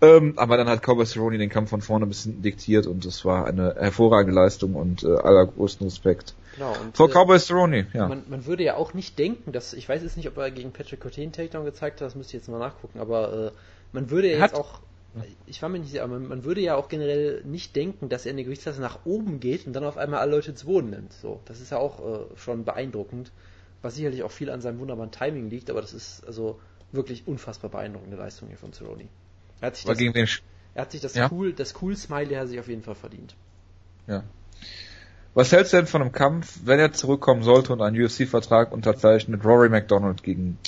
Ähm, 0.00 0.34
aber 0.36 0.56
dann 0.56 0.68
hat 0.68 0.82
Cowboy 0.82 1.04
Cerrone 1.04 1.38
den 1.38 1.50
Kampf 1.50 1.70
von 1.70 1.82
vorne 1.82 2.06
ein 2.06 2.08
bisschen 2.08 2.40
diktiert 2.40 2.86
und 2.86 3.04
es 3.04 3.24
war 3.24 3.46
eine 3.46 3.74
hervorragende 3.76 4.34
Leistung 4.34 4.74
und 4.76 5.02
äh, 5.02 5.08
allergrößten 5.08 5.88
Respekt. 5.88 6.34
Genau, 6.54 6.72
und, 6.80 6.96
Vor 6.96 7.08
äh, 7.08 7.12
Cowboy 7.12 7.38
Cerrone, 7.38 7.86
ja. 7.92 8.08
Man, 8.08 8.24
man 8.28 8.46
würde 8.46 8.62
ja 8.64 8.76
auch 8.76 8.94
nicht 8.94 9.18
denken, 9.18 9.52
dass, 9.52 9.72
ich 9.72 9.88
weiß 9.88 10.02
jetzt 10.02 10.16
nicht, 10.16 10.28
ob 10.28 10.36
er 10.36 10.50
gegen 10.50 10.72
Patrick 10.72 11.04
einen 11.18 11.32
Takedown 11.32 11.64
gezeigt 11.64 12.00
hat, 12.00 12.06
das 12.06 12.14
müsste 12.14 12.36
ich 12.36 12.42
jetzt 12.42 12.48
mal 12.48 12.58
nachgucken, 12.58 12.98
aber 12.98 13.32
äh, 13.32 13.50
man 13.92 14.10
würde 14.10 14.28
ja 14.30 14.38
jetzt 14.38 14.54
hat- 14.54 14.60
auch, 14.60 14.80
ich 15.46 15.60
war 15.60 15.68
mir 15.68 15.78
nicht 15.80 15.90
sicher, 15.90 16.04
aber 16.04 16.14
man, 16.18 16.28
man 16.28 16.44
würde 16.44 16.60
ja 16.60 16.76
auch 16.76 16.88
generell 16.88 17.42
nicht 17.44 17.74
denken, 17.76 18.08
dass 18.08 18.26
er 18.26 18.30
in 18.30 18.36
der 18.36 18.44
Gewichtsklasse 18.44 18.80
nach 18.80 19.00
oben 19.04 19.40
geht 19.40 19.66
und 19.66 19.72
dann 19.72 19.84
auf 19.84 19.96
einmal 19.96 20.20
alle 20.20 20.32
Leute 20.32 20.54
zu 20.54 20.66
Boden 20.66 20.90
nimmt. 20.90 21.12
So, 21.12 21.40
das 21.46 21.60
ist 21.60 21.70
ja 21.70 21.78
auch 21.78 22.00
äh, 22.00 22.36
schon 22.36 22.64
beeindruckend, 22.64 23.32
was 23.82 23.96
sicherlich 23.96 24.22
auch 24.22 24.30
viel 24.30 24.50
an 24.50 24.60
seinem 24.60 24.78
wunderbaren 24.78 25.10
Timing 25.10 25.50
liegt, 25.50 25.70
aber 25.70 25.80
das 25.80 25.92
ist 25.92 26.24
also 26.26 26.60
wirklich 26.92 27.26
unfassbar 27.26 27.70
beeindruckende 27.70 28.16
Leistung 28.16 28.48
hier 28.48 28.58
von 28.58 28.72
Cerrone. 28.72 29.08
Er 29.60 29.66
hat 29.68 29.76
sich 29.76 29.86
War 29.86 29.94
das, 29.94 30.40
er 30.74 30.82
hat 30.82 30.92
sich 30.92 31.00
das 31.00 31.14
Ja. 31.14 31.28
cool, 31.32 31.52
das 31.52 31.74
cool 31.82 31.96
Smiley 31.96 32.34
hat 32.34 32.42
er 32.44 32.46
sich 32.48 32.60
auf 32.60 32.68
jeden 32.68 32.82
Fall 32.82 32.94
verdient. 32.94 33.34
Ja. 34.06 34.24
Was 35.34 35.52
hältst 35.52 35.72
du 35.72 35.76
denn 35.78 35.86
von 35.86 36.02
einem 36.02 36.12
Kampf, 36.12 36.58
wenn 36.64 36.78
er 36.80 36.92
zurückkommen 36.92 37.42
sollte 37.44 37.72
und 37.72 37.80
einen 37.82 38.00
UFC-Vertrag 38.02 38.72
unterzeichnet, 38.72 39.44
Rory 39.44 39.68
McDonald 39.68 40.22
gegen 40.22 40.58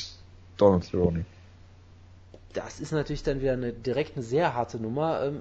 Donald 0.56 0.84
Cerrone? 0.84 1.24
Das 2.52 2.80
ist 2.80 2.92
natürlich 2.92 3.22
dann 3.22 3.40
wieder 3.40 3.54
eine 3.54 3.72
direkt 3.72 4.16
eine 4.16 4.22
sehr 4.24 4.54
harte 4.54 4.78
Nummer. 4.78 5.22
Ähm, 5.24 5.40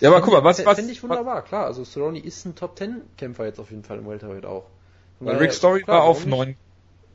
Ja, 0.00 0.08
aber 0.10 0.22
guck 0.22 0.32
mal, 0.32 0.44
was- 0.44 0.64
was- 0.64 0.76
Finde 0.78 0.92
ich 0.92 1.02
wunderbar, 1.02 1.42
klar. 1.42 1.66
Also 1.66 1.84
Cerrone 1.84 2.18
ist 2.18 2.46
ein 2.46 2.54
Top-10-Kämpfer 2.54 3.44
jetzt 3.44 3.58
auf 3.60 3.70
jeden 3.70 3.82
Fall 3.84 3.98
im 3.98 4.06
Welterweight 4.06 4.46
auch. 4.46 4.64
Weil 5.20 5.36
Rick 5.36 5.52
Story 5.52 5.82
klar, 5.82 5.98
war 5.98 6.04
auf 6.04 6.24
neun, 6.24 6.56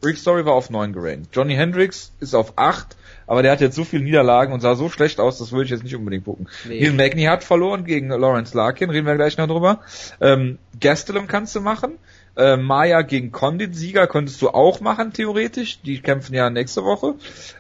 Rick 0.04 0.18
Story 0.18 0.46
war 0.46 0.54
auf 0.54 0.70
neun 0.70 0.94
gerankt. 0.94 1.30
Johnny 1.36 1.56
Hendricks 1.56 2.12
ist 2.20 2.36
auf 2.36 2.54
acht, 2.58 2.96
aber 3.30 3.44
der 3.44 3.52
hat 3.52 3.62
jetzt 3.62 3.76
so 3.76 3.84
viele 3.84 4.04
Niederlagen 4.04 4.52
und 4.54 4.60
sah 4.60 4.74
so 4.74 4.90
schlecht 4.90 5.20
aus, 5.20 5.38
das 5.38 5.52
würde 5.52 5.66
ich 5.66 5.70
jetzt 5.70 5.84
nicht 5.84 5.96
unbedingt 5.96 6.26
gucken. 6.26 6.48
Nee. 6.68 6.82
Neil 6.82 6.94
Magny 6.94 7.26
hat 7.26 7.44
verloren 7.44 7.86
gegen 7.86 8.10
Lawrence 8.10 8.58
Larkin, 8.58 8.90
reden 8.90 9.06
wir 9.06 9.16
gleich 9.16 9.38
noch 9.38 9.48
drüber. 9.48 9.82
Ähm, 10.20 10.58
Gastelum 10.80 11.28
kannst 11.28 11.56
du 11.56 11.62
machen. 11.62 12.00
Äh, 12.36 12.58
Maya 12.58 13.04
gegen 13.04 13.32
Condit, 13.32 13.76
Sieger 13.76 14.08
könntest 14.08 14.42
du 14.42 14.50
auch 14.50 14.82
machen, 14.82 15.14
theoretisch. 15.14 15.80
Die 15.82 16.02
kämpfen 16.02 16.34
ja 16.34 16.50
nächste 16.50 16.84
Woche. 16.84 17.16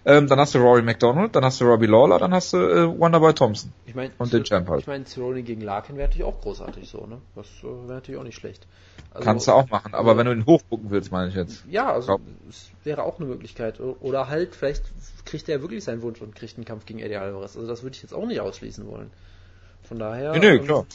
Ähm, 0.06 0.26
dann 0.28 0.40
hast 0.40 0.56
du 0.56 0.60
Rory 0.60 0.82
McDonald, 0.82 1.36
dann 1.36 1.46
hast 1.46 1.62
du 1.62 1.66
Robbie 1.66 1.86
Lawler, 1.86 2.18
dann 2.18 2.34
hast 2.34 2.54
du 2.54 2.58
äh, 2.58 3.00
Wonderboy 3.00 3.34
Thompson. 3.36 3.72
Ich 3.86 3.94
meine, 3.94 4.12
und 4.18 4.34
den 4.34 4.46
Champ 4.46 4.68
halt. 4.70 4.82
Ich 4.82 4.88
meine, 4.88 5.06
Cerrone 5.06 5.44
gegen 5.44 5.62
Larkin 5.62 5.98
wäre 5.98 6.08
natürlich 6.08 6.26
auch 6.26 6.42
großartig 6.42 6.90
so, 6.90 7.06
ne? 7.06 7.20
Das 7.36 7.46
äh, 7.62 7.66
wäre 7.66 7.96
natürlich 7.96 8.20
auch 8.20 8.26
nicht 8.26 8.38
schlecht. 8.38 8.66
Also, 9.12 9.26
Kannst 9.26 9.48
du 9.48 9.52
auch 9.54 9.70
machen, 9.70 9.96
aber 9.96 10.18
wenn 10.18 10.28
du 10.28 10.32
ihn 10.34 10.46
hochgucken 10.46 10.92
willst, 10.92 11.12
meine 11.12 11.30
ich 11.30 11.36
jetzt. 11.36 11.66
Ja, 11.68 11.92
also 11.92 12.20
es 12.48 12.70
wäre 12.84 13.04
auch 13.04 13.20
eine 13.20 13.28
Möglichkeit. 13.28 13.80
Oder 13.80 14.30
halt, 14.30 14.56
vielleicht 14.56 14.84
kriegt 15.26 15.50
er 15.50 15.62
wirklich 15.62 15.84
seinen 15.84 16.04
Wunsch 16.04 16.22
und 16.22 16.36
kriegt 16.36 16.58
einen 16.58 16.66
Kampf 16.66 16.86
gegen 16.86 17.00
Eddie 17.00 17.18
Alvarez. 17.18 17.56
Also 17.56 17.68
das 17.68 17.82
würde 17.82 17.96
ich 17.96 18.04
jetzt 18.04 18.14
auch 18.14 18.28
nicht 18.28 18.40
ausschließen 18.40 18.86
wollen. 18.88 19.10
Von 19.84 19.98
daher. 19.98 20.34
Nee, 20.34 20.40
nee, 20.40 20.48
ähm, 20.58 20.66
klar. 20.66 20.86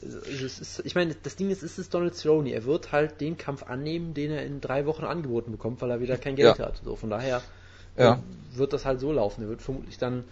ist, 0.00 0.82
ich 0.84 0.94
meine, 0.94 1.14
das 1.22 1.36
Ding 1.36 1.50
ist, 1.50 1.62
es 1.62 1.78
ist 1.78 1.92
Donald 1.92 2.14
Cerrone. 2.14 2.50
Er 2.50 2.64
wird 2.64 2.92
halt 2.92 3.20
den 3.20 3.36
Kampf 3.36 3.64
annehmen, 3.64 4.14
den 4.14 4.30
er 4.30 4.44
in 4.46 4.62
drei 4.62 4.86
Wochen 4.86 5.04
angeboten 5.04 5.52
bekommt, 5.52 5.82
weil 5.82 5.90
er 5.90 6.00
wieder 6.00 6.16
kein 6.16 6.36
Geld 6.36 6.58
Ja. 6.58 6.66
hat. 6.66 6.80
So, 6.82 6.96
von 6.96 7.10
daher 7.10 7.42
Ja. 7.98 8.14
äh, 8.14 8.56
wird 8.56 8.72
das 8.72 8.86
halt 8.86 9.00
so 9.00 9.12
laufen. 9.12 9.42
Er 9.42 9.48
wird 9.50 9.60
vermutlich 9.60 9.98
dann. 9.98 10.24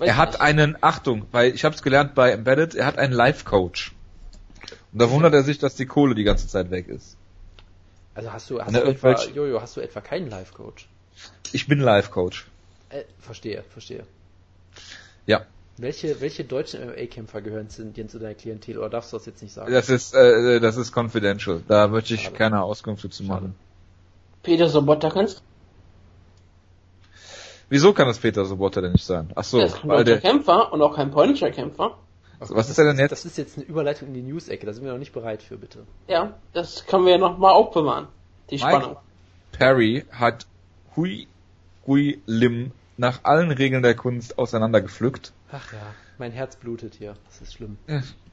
Er 0.00 0.16
hat 0.16 0.30
nicht. 0.30 0.40
einen, 0.40 0.76
Achtung, 0.80 1.26
bei, 1.30 1.48
ich 1.48 1.64
habe 1.64 1.74
es 1.74 1.82
gelernt 1.82 2.14
bei 2.16 2.32
Embedded, 2.32 2.74
er 2.74 2.86
hat 2.86 2.98
einen 2.98 3.12
Life-Coach. 3.12 3.94
Und 4.92 5.00
da 5.02 5.10
wundert 5.10 5.34
er 5.34 5.42
sich, 5.42 5.58
dass 5.58 5.74
die 5.74 5.86
Kohle 5.86 6.14
die 6.14 6.24
ganze 6.24 6.48
Zeit 6.48 6.70
weg 6.70 6.88
ist. 6.88 7.16
Also 8.14 8.32
hast 8.32 8.50
du, 8.50 8.60
hast 8.60 8.72
Ne, 8.72 8.80
du 8.80 8.86
etwa, 8.86 9.12
Jojo, 9.26 9.60
hast 9.60 9.76
du 9.76 9.80
etwa 9.80 10.00
keinen 10.00 10.28
Life-Coach? 10.30 10.88
Ich 11.52 11.66
bin 11.68 11.80
Life-Coach. 11.80 12.46
Äh, 12.90 13.04
verstehe, 13.20 13.62
verstehe. 13.70 14.04
Ja. 15.26 15.42
Welche, 15.76 16.20
welche 16.20 16.42
deutschen 16.44 16.84
MMA-Kämpfer 16.84 17.40
gehören 17.42 17.68
zu, 17.70 17.84
dir 17.84 18.08
zu 18.08 18.18
deiner 18.18 18.34
Klientel 18.34 18.78
oder 18.78 18.88
darfst 18.90 19.12
du 19.12 19.16
das 19.18 19.26
jetzt 19.26 19.42
nicht 19.42 19.52
sagen? 19.52 19.72
Das 19.72 19.88
ist, 19.88 20.14
äh, 20.14 20.58
das 20.58 20.76
ist 20.76 20.92
confidential. 20.92 21.62
Da 21.68 21.86
möchte 21.86 22.14
ich 22.14 22.22
Schade. 22.22 22.36
keine 22.36 22.62
Auskünfte 22.62 23.08
zu 23.10 23.22
machen. 23.24 23.54
Peter 24.42 24.68
Sobotta 24.68 25.10
kannst 25.10 25.42
Wieso 27.68 27.92
kann 27.92 28.08
das 28.08 28.18
Peter 28.18 28.44
Sobotta 28.46 28.80
denn 28.80 28.92
nicht 28.92 29.04
sein? 29.04 29.30
Ach 29.34 29.44
so, 29.44 29.58
Der 29.58 29.66
ist 29.66 29.76
kein 29.76 29.90
weil 29.90 30.04
deutscher 30.04 30.20
der, 30.20 30.30
Kämpfer 30.30 30.72
und 30.72 30.80
auch 30.82 30.96
kein 30.96 31.10
polnischer 31.10 31.50
Kämpfer. 31.50 31.98
Was 32.40 32.68
ist 32.68 32.78
denn 32.78 32.98
jetzt? 32.98 33.10
Das 33.10 33.24
ist 33.24 33.38
jetzt 33.38 33.56
eine 33.56 33.66
Überleitung 33.66 34.08
in 34.08 34.14
die 34.14 34.22
News-Ecke, 34.22 34.66
da 34.66 34.72
sind 34.72 34.84
wir 34.84 34.92
noch 34.92 34.98
nicht 34.98 35.12
bereit 35.12 35.42
für, 35.42 35.56
bitte. 35.56 35.86
Ja, 36.06 36.34
das 36.52 36.86
können 36.86 37.04
wir 37.04 37.12
ja 37.12 37.18
nochmal 37.18 37.52
aufbewahren. 37.52 38.08
Die 38.50 38.56
Mike? 38.56 38.68
Spannung. 38.68 38.96
Perry 39.52 40.04
hat 40.12 40.46
Hui 40.96 41.26
Gui 41.84 42.20
Lim 42.26 42.72
nach 42.96 43.24
allen 43.24 43.50
Regeln 43.50 43.82
der 43.82 43.94
Kunst 43.94 44.38
auseinandergepflückt. 44.38 45.32
Ach 45.50 45.72
ja, 45.72 45.94
mein 46.18 46.32
Herz 46.32 46.56
blutet 46.56 46.94
hier. 46.94 47.14
Das 47.26 47.40
ist 47.40 47.54
schlimm. 47.54 47.78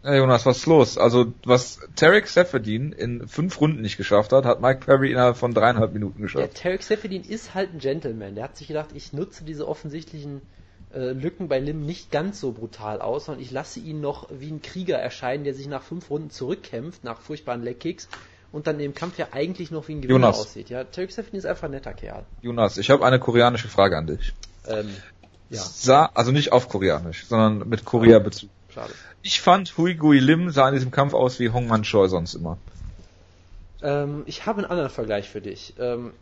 Ja, 0.04 0.16
Jonas, 0.16 0.46
was 0.46 0.58
ist 0.58 0.66
los? 0.66 0.98
Also, 0.98 1.34
was 1.46 1.80
Tarek 1.96 2.28
Seferdin 2.28 2.92
in 2.92 3.28
fünf 3.28 3.60
Runden 3.62 3.82
nicht 3.82 3.98
geschafft 3.98 4.34
hat, 4.34 4.46
hat 4.46 4.62
Mike 4.62 4.82
Perry 4.86 5.12
innerhalb 5.12 5.38
von 5.38 5.54
dreieinhalb 5.54 5.94
Minuten 5.94 6.22
geschafft. 6.22 6.62
Tarek 6.62 6.84
Seferdin 6.84 7.24
ist 7.24 7.56
halt 7.56 7.74
ein 7.74 7.80
Gentleman. 7.80 8.36
Der 8.36 8.44
hat 8.44 8.58
sich 8.58 8.68
gedacht, 8.68 8.90
ich 8.94 9.14
nutze 9.14 9.46
diese 9.46 9.68
offensichtlichen 9.68 10.42
äh, 10.94 11.12
Lücken 11.12 11.48
bei 11.48 11.60
Lim 11.60 11.86
nicht 11.86 12.12
ganz 12.12 12.40
so 12.40 12.52
brutal 12.52 13.02
aus, 13.02 13.26
sondern 13.26 13.42
ich 13.44 13.52
lasse 13.52 13.80
ihn 13.80 14.02
noch 14.02 14.28
wie 14.32 14.52
ein 14.52 14.62
Krieger 14.62 14.98
erscheinen, 14.98 15.44
der 15.44 15.54
sich 15.54 15.68
nach 15.68 15.84
fünf 15.84 16.10
Runden 16.10 16.30
zurückkämpft, 16.30 17.04
nach 17.04 17.20
furchtbaren 17.20 17.64
Leckkicks 17.64 18.08
und 18.52 18.68
dann 18.68 18.80
im 18.80 18.94
Kampf 18.94 19.18
ja 19.18 19.28
eigentlich 19.32 19.72
noch 19.72 19.88
wie 19.88 19.96
ein 19.96 20.02
Gewinner 20.02 20.20
Jonas. 20.28 20.40
aussieht. 20.40 20.70
Ja, 20.70 20.84
Tarek 20.86 21.10
ist 21.10 21.46
einfach 21.46 21.64
ein 21.66 21.72
netter 21.72 21.94
Kerl. 21.94 22.26
Jonas, 22.42 22.78
ich 22.78 22.90
habe 22.90 23.06
eine 23.06 23.20
koreanische 23.20 23.68
Frage 23.68 23.98
an 23.98 24.08
dich. 24.08 24.34
Ähm, 24.68 24.90
ja, 25.50 25.62
Sah, 25.62 26.10
also 26.14 26.32
nicht 26.32 26.52
auf 26.54 26.70
Koreanisch, 26.70 27.26
sondern 27.26 27.68
mit 27.68 27.86
Korea-Bezug. 27.86 28.50
schade. 28.74 28.94
Ich 29.22 29.42
fand 29.42 29.78
Hui 29.78 29.96
Gui 29.96 30.20
Lim 30.20 30.52
sah 30.52 30.70
in 30.70 30.74
diesem 30.76 30.92
Kampf 30.92 31.14
aus 31.14 31.40
wie 31.40 31.50
Hong 31.50 31.68
Man 31.68 31.84
Choi 31.84 32.08
sonst 32.08 32.36
immer. 32.36 32.58
Ähm, 33.82 34.24
ich 34.26 34.46
habe 34.46 34.60
einen 34.60 34.72
anderen 34.72 34.90
Vergleich 34.90 35.30
für 35.30 35.42
dich. 35.42 35.74
Ähm, 35.80 36.14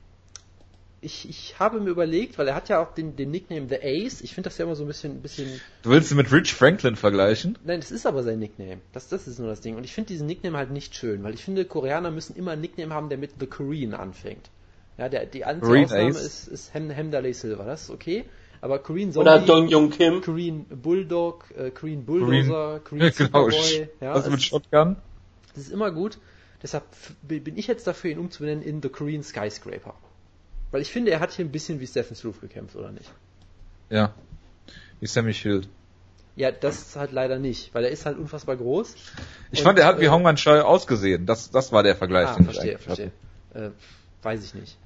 ich, 1.03 1.29
ich 1.29 1.59
habe 1.59 1.79
mir 1.79 1.89
überlegt, 1.89 2.37
weil 2.37 2.47
er 2.47 2.55
hat 2.55 2.69
ja 2.69 2.81
auch 2.81 2.93
den, 2.93 3.15
den 3.15 3.29
Nickname 3.31 3.67
The 3.69 3.75
Ace. 3.81 4.21
Ich 4.21 4.33
finde 4.33 4.49
das 4.49 4.57
ja 4.57 4.65
immer 4.65 4.75
so 4.75 4.83
ein 4.83 4.87
bisschen, 4.87 5.21
bisschen. 5.21 5.59
Du 5.83 5.89
willst 5.89 6.09
ihn 6.11 6.17
mit 6.17 6.31
Rich 6.31 6.53
Franklin 6.53 6.95
vergleichen? 6.95 7.57
Nein, 7.63 7.79
das 7.81 7.91
ist 7.91 8.05
aber 8.05 8.23
sein 8.23 8.39
Nickname. 8.39 8.79
Das, 8.93 9.09
das 9.09 9.27
ist 9.27 9.39
nur 9.39 9.47
das 9.49 9.61
Ding. 9.61 9.75
Und 9.75 9.83
ich 9.83 9.93
finde 9.93 10.07
diesen 10.09 10.27
Nickname 10.27 10.57
halt 10.57 10.71
nicht 10.71 10.95
schön, 10.95 11.23
weil 11.23 11.33
ich 11.33 11.43
finde, 11.43 11.65
Koreaner 11.65 12.11
müssen 12.11 12.35
immer 12.35 12.51
einen 12.51 12.61
Nickname 12.61 12.93
haben, 12.93 13.09
der 13.09 13.17
mit 13.17 13.31
The 13.39 13.45
Korean 13.47 13.93
anfängt. 13.93 14.49
Ja, 14.97 15.09
der, 15.09 15.25
die 15.25 15.43
einzige 15.45 15.65
Korean 15.67 15.85
Ausnahme 15.85 16.09
Ace. 16.09 16.25
ist, 16.25 16.47
ist 16.47 16.73
Hem, 16.73 16.89
Hemdalay 16.89 17.33
Silver. 17.33 17.65
Das 17.65 17.83
ist 17.83 17.89
okay. 17.89 18.25
Aber 18.61 18.79
Korean 18.79 19.11
Zombie, 19.11 19.29
Oder 19.29 19.39
Dong 19.39 19.67
Jung 19.67 19.89
Kim. 19.89 20.21
Korean 20.21 20.65
Bulldog, 20.69 21.45
äh, 21.57 21.69
Korean 21.71 22.05
Bulldozer, 22.05 22.79
Korean, 22.83 23.11
genau. 23.17 23.49
Superboy. 23.49 23.89
Ja, 23.99 24.13
Was 24.15 24.29
mit 24.29 24.41
Shotgun? 24.41 24.95
das 25.53 25.63
ist 25.65 25.71
immer 25.73 25.91
gut. 25.91 26.17
Deshalb 26.61 26.85
f- 26.93 27.13
bin 27.23 27.57
ich 27.57 27.67
jetzt 27.67 27.85
dafür, 27.87 28.11
ihn 28.11 28.19
umzubenennen 28.19 28.63
in 28.63 28.81
The 28.81 28.87
Korean 28.87 29.21
Skyscraper. 29.21 29.95
Weil 30.73 30.81
ich 30.81 30.91
finde, 30.91 31.11
er 31.11 31.19
hat 31.19 31.31
hier 31.31 31.45
ein 31.45 31.51
bisschen 31.51 31.79
wie 31.79 31.85
Stephen 31.87 32.15
Struve 32.15 32.39
gekämpft, 32.39 32.75
oder 32.75 32.91
nicht? 32.91 33.09
Ja. 33.91 34.13
Wie 34.99 35.05
Sammy 35.05 35.33
Shield. 35.33 35.69
Ja, 36.35 36.51
das 36.51 36.79
ist 36.79 36.95
halt 36.95 37.11
leider 37.11 37.37
nicht, 37.37 37.75
weil 37.75 37.83
er 37.83 37.91
ist 37.91 38.07
halt 38.07 38.17
unfassbar 38.17 38.55
groß. 38.57 38.95
Ich 39.51 39.59
Und, 39.59 39.65
fand, 39.65 39.77
er 39.77 39.85
hat 39.85 39.99
wie 40.01 40.05
äh, 40.05 40.09
Hong 40.09 40.23
Man 40.23 40.35
Choi 40.35 40.61
ausgesehen. 40.61 41.27
Das, 41.27 41.51
das 41.51 41.71
war 41.71 41.83
der 41.83 41.95
Vergleich, 41.95 42.27
Ah, 42.27 42.33
den 42.33 42.41
ich 42.41 42.45
verstehe, 42.45 42.71
eigentlich 42.71 42.83
verstehe. 42.85 43.11
hatte. 43.53 43.65
Äh, 43.67 43.69
weiß 44.23 44.43
ich 44.43 44.55
nicht. 44.55 44.77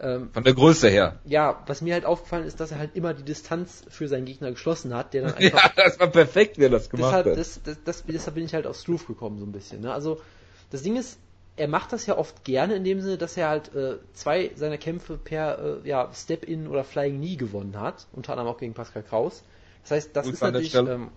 Ähm, 0.00 0.30
Von 0.32 0.44
der 0.44 0.54
Größe 0.54 0.88
her. 0.88 1.18
ja, 1.24 1.60
was 1.66 1.80
mir 1.82 1.94
halt 1.94 2.04
aufgefallen 2.04 2.46
ist, 2.46 2.60
dass 2.60 2.70
er 2.70 2.78
halt 2.78 2.94
immer 2.94 3.12
die 3.12 3.24
Distanz 3.24 3.82
für 3.88 4.06
seinen 4.06 4.26
Gegner 4.26 4.52
geschlossen 4.52 4.94
hat, 4.94 5.12
der 5.12 5.22
dann 5.22 5.34
Ja, 5.40 5.54
einfach 5.54 5.74
das 5.74 5.98
war 5.98 6.06
perfekt, 6.06 6.56
wie 6.58 6.64
er 6.66 6.70
das 6.70 6.88
gemacht 6.88 7.10
deshalb, 7.10 7.26
hat. 7.26 7.36
das, 7.36 7.60
das, 7.64 7.76
das, 7.84 8.04
deshalb 8.06 8.36
bin 8.36 8.44
ich 8.44 8.54
halt 8.54 8.68
auf 8.68 8.76
Struve 8.76 9.04
gekommen, 9.06 9.40
so 9.40 9.44
ein 9.44 9.52
bisschen. 9.52 9.80
Ne? 9.80 9.92
Also, 9.92 10.20
das 10.70 10.82
Ding 10.82 10.96
ist, 10.96 11.18
er 11.62 11.68
macht 11.68 11.92
das 11.92 12.06
ja 12.06 12.18
oft 12.18 12.42
gerne 12.44 12.74
in 12.74 12.82
dem 12.82 13.00
Sinne, 13.00 13.18
dass 13.18 13.36
er 13.36 13.48
halt 13.48 13.72
äh, 13.74 13.98
zwei 14.14 14.50
seiner 14.56 14.78
Kämpfe 14.78 15.16
per 15.16 15.80
äh, 15.84 15.88
ja, 15.88 16.10
Step-In 16.12 16.66
oder 16.66 16.82
Flying 16.82 17.18
Knee 17.18 17.36
gewonnen 17.36 17.78
hat, 17.78 18.08
unter 18.12 18.32
anderem 18.32 18.50
auch 18.52 18.58
gegen 18.58 18.74
Pascal 18.74 19.04
Kraus. 19.04 19.44
Das 19.82 19.92
heißt, 19.92 20.16
das 20.16 20.26
Gut 20.26 20.34
ist 20.34 20.40
natürlich 20.42 20.70
Stelle. 20.70 20.94
ähm, 20.94 21.08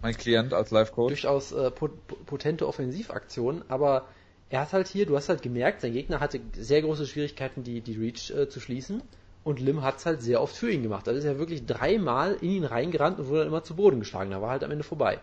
mein 0.00 0.16
Klient 0.16 0.54
als 0.54 0.70
Life-Coach. 0.70 1.08
durchaus 1.08 1.50
äh, 1.50 1.70
pot- 1.72 2.06
pot- 2.06 2.26
potente 2.26 2.68
Offensivaktionen, 2.68 3.64
aber 3.68 4.06
er 4.50 4.60
hat 4.60 4.72
halt 4.72 4.86
hier, 4.86 5.04
du 5.06 5.16
hast 5.16 5.28
halt 5.28 5.42
gemerkt, 5.42 5.80
sein 5.80 5.92
Gegner 5.92 6.20
hatte 6.20 6.40
sehr 6.56 6.82
große 6.82 7.06
Schwierigkeiten, 7.06 7.64
die, 7.64 7.80
die 7.80 7.96
Reach 7.96 8.30
äh, 8.30 8.48
zu 8.48 8.60
schließen. 8.60 9.02
Und 9.44 9.58
Lim 9.58 9.82
hat 9.82 9.96
es 9.98 10.06
halt 10.06 10.22
sehr 10.22 10.40
oft 10.40 10.54
für 10.54 10.70
ihn 10.70 10.84
gemacht. 10.84 11.04
Da 11.08 11.10
ist 11.10 11.24
er 11.24 11.38
wirklich 11.40 11.66
dreimal 11.66 12.36
in 12.40 12.50
ihn 12.50 12.64
reingerannt 12.64 13.18
und 13.18 13.26
wurde 13.26 13.40
dann 13.40 13.48
immer 13.48 13.64
zu 13.64 13.74
Boden 13.74 13.98
geschlagen. 13.98 14.30
Da 14.30 14.40
war 14.40 14.50
halt 14.50 14.62
am 14.62 14.70
Ende 14.70 14.84
vorbei. 14.84 15.18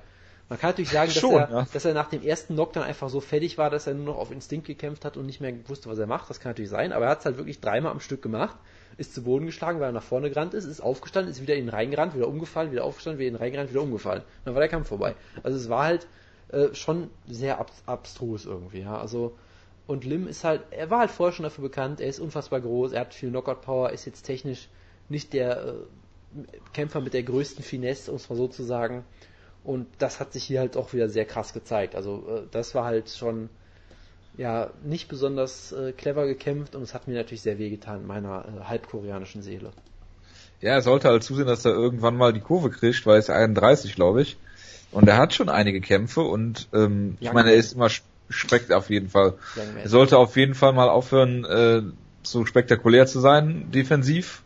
Man 0.50 0.58
kann 0.58 0.72
natürlich 0.72 0.90
sagen, 0.90 1.12
dass, 1.14 1.20
Schon, 1.20 1.36
er, 1.36 1.52
ja. 1.52 1.68
dass 1.72 1.86
er 1.86 1.94
nach 1.94 2.10
dem 2.10 2.24
ersten 2.24 2.56
Knockdown 2.56 2.84
einfach 2.84 3.10
so 3.10 3.22
fertig 3.22 3.60
war, 3.60 3.70
dass 3.70 3.86
er 3.86 3.94
nur 3.94 4.06
noch 4.06 4.18
auf 4.18 4.32
Instinkt 4.32 4.66
gekämpft 4.66 5.06
hat 5.06 5.16
und 5.16 5.28
nicht 5.28 5.42
mehr 5.42 5.54
wusste, 5.68 5.90
was 5.90 6.00
er 6.00 6.08
macht. 6.08 6.28
Das 6.30 6.40
kann 6.40 6.50
natürlich 6.52 6.72
sein, 6.72 6.92
aber 6.92 7.06
er 7.06 7.12
hat 7.12 7.20
es 7.20 7.26
halt 7.26 7.38
wirklich 7.38 7.62
dreimal 7.62 7.92
am 7.92 8.00
Stück 8.00 8.24
gemacht, 8.24 8.58
ist 8.98 9.14
zu 9.14 9.24
Boden 9.24 9.46
geschlagen, 9.46 9.80
weil 9.80 9.90
er 9.90 9.94
nach 9.94 10.04
vorne 10.04 10.30
gerannt 10.30 10.56
ist, 10.56 10.66
ist 10.66 10.82
aufgestanden, 10.82 11.32
ist 11.32 11.42
wieder 11.42 11.56
in 11.56 11.66
ihn 11.66 11.70
reingerannt, 11.70 12.16
wieder 12.16 12.28
umgefallen, 12.28 12.72
wieder 12.72 12.84
aufgestanden, 12.84 13.20
wieder 13.20 13.30
in 13.30 13.36
ihn 13.36 13.40
reingerannt, 13.40 13.70
wieder 13.70 13.84
umgefallen. 13.84 14.24
Dann 14.44 14.56
war 14.56 14.60
der 14.60 14.70
Kampf 14.70 14.88
vorbei. 14.88 15.16
Also 15.44 15.56
es 15.56 15.70
war 15.70 15.84
halt 15.84 16.08
äh, 16.48 16.74
schon 16.74 17.12
sehr 17.28 17.60
ab 17.60 17.72
abstrus 17.86 18.46
irgendwie, 18.46 18.82
ja. 18.82 18.98
Also 18.98 19.36
und 19.86 20.04
Lim 20.04 20.28
ist 20.28 20.44
halt, 20.44 20.62
er 20.72 20.90
war 20.90 21.00
halt 21.00 21.12
vorher 21.12 21.34
schon 21.34 21.44
dafür 21.44 21.64
bekannt, 21.64 22.02
er 22.02 22.08
ist 22.08 22.20
unfassbar 22.20 22.62
groß, 22.62 22.94
er 22.94 23.02
hat 23.02 23.14
viel 23.14 23.30
Knockout-Power, 23.30 23.92
ist 23.92 24.06
jetzt 24.06 24.24
technisch 24.24 24.68
nicht 25.10 25.34
der 25.34 25.66
äh, 25.66 25.74
Kämpfer 26.74 27.02
mit 27.02 27.14
der 27.14 27.24
größten 27.24 27.64
Finesse, 27.64 28.12
um 28.12 28.18
es 28.18 28.30
mal 28.30 28.36
so 28.36 28.48
zu 28.48 28.64
sagen. 28.64 29.04
Und 29.70 29.86
das 30.00 30.20
hat 30.20 30.34
sich 30.34 30.46
hier 30.46 30.62
halt 30.62 30.76
auch 30.76 30.94
wieder 30.94 31.10
sehr 31.10 31.26
krass 31.26 31.54
gezeigt. 31.54 31.94
Also 31.94 32.24
äh, 32.28 32.48
das 32.50 32.74
war 32.74 32.86
halt 32.86 33.08
schon 33.12 33.50
ja 34.36 34.72
nicht 34.84 35.10
besonders 35.10 35.72
äh, 35.72 35.92
clever 35.92 36.26
gekämpft 36.26 36.76
und 36.76 36.82
es 36.82 36.96
hat 36.96 37.08
mir 37.08 37.14
natürlich 37.14 37.44
sehr 37.44 37.60
wehgetan 37.60 38.02
in 38.02 38.08
meiner 38.08 38.46
äh, 38.46 38.64
halbkoreanischen 38.64 39.44
Seele. 39.44 39.70
Ja, 40.60 40.72
er 40.72 40.82
sollte 40.82 41.10
halt 41.10 41.24
zusehen, 41.24 41.46
dass 41.46 41.66
er 41.66 41.74
irgendwann 41.74 42.18
mal 42.18 42.34
die 42.34 42.40
Kurve 42.40 42.72
kriegt, 42.72 43.06
weil 43.06 43.18
er 43.18 43.20
ist 43.20 43.30
31, 43.30 43.94
glaube 43.94 44.24
ich. 44.24 44.38
Und 44.92 45.08
er 45.08 45.18
hat 45.18 45.36
schon 45.36 45.50
einige 45.50 45.82
Kämpfe 45.82 46.22
und 46.22 46.68
ähm, 46.74 47.20
ich 47.20 47.32
meine, 47.32 47.52
er 47.52 47.58
ist 47.58 47.74
immer 47.74 47.90
spekt 48.28 48.74
auf 48.74 48.90
jeden 48.90 49.10
Fall. 49.10 49.36
Er 49.84 49.88
sollte 49.88 50.18
auf 50.18 50.36
jeden 50.36 50.56
Fall 50.56 50.74
mal 50.74 50.90
aufhören, 50.90 51.46
äh, 51.46 51.84
so 52.24 52.44
spektakulär 52.44 53.06
zu 53.06 53.20
sein, 53.20 53.70
defensiv. 53.70 54.42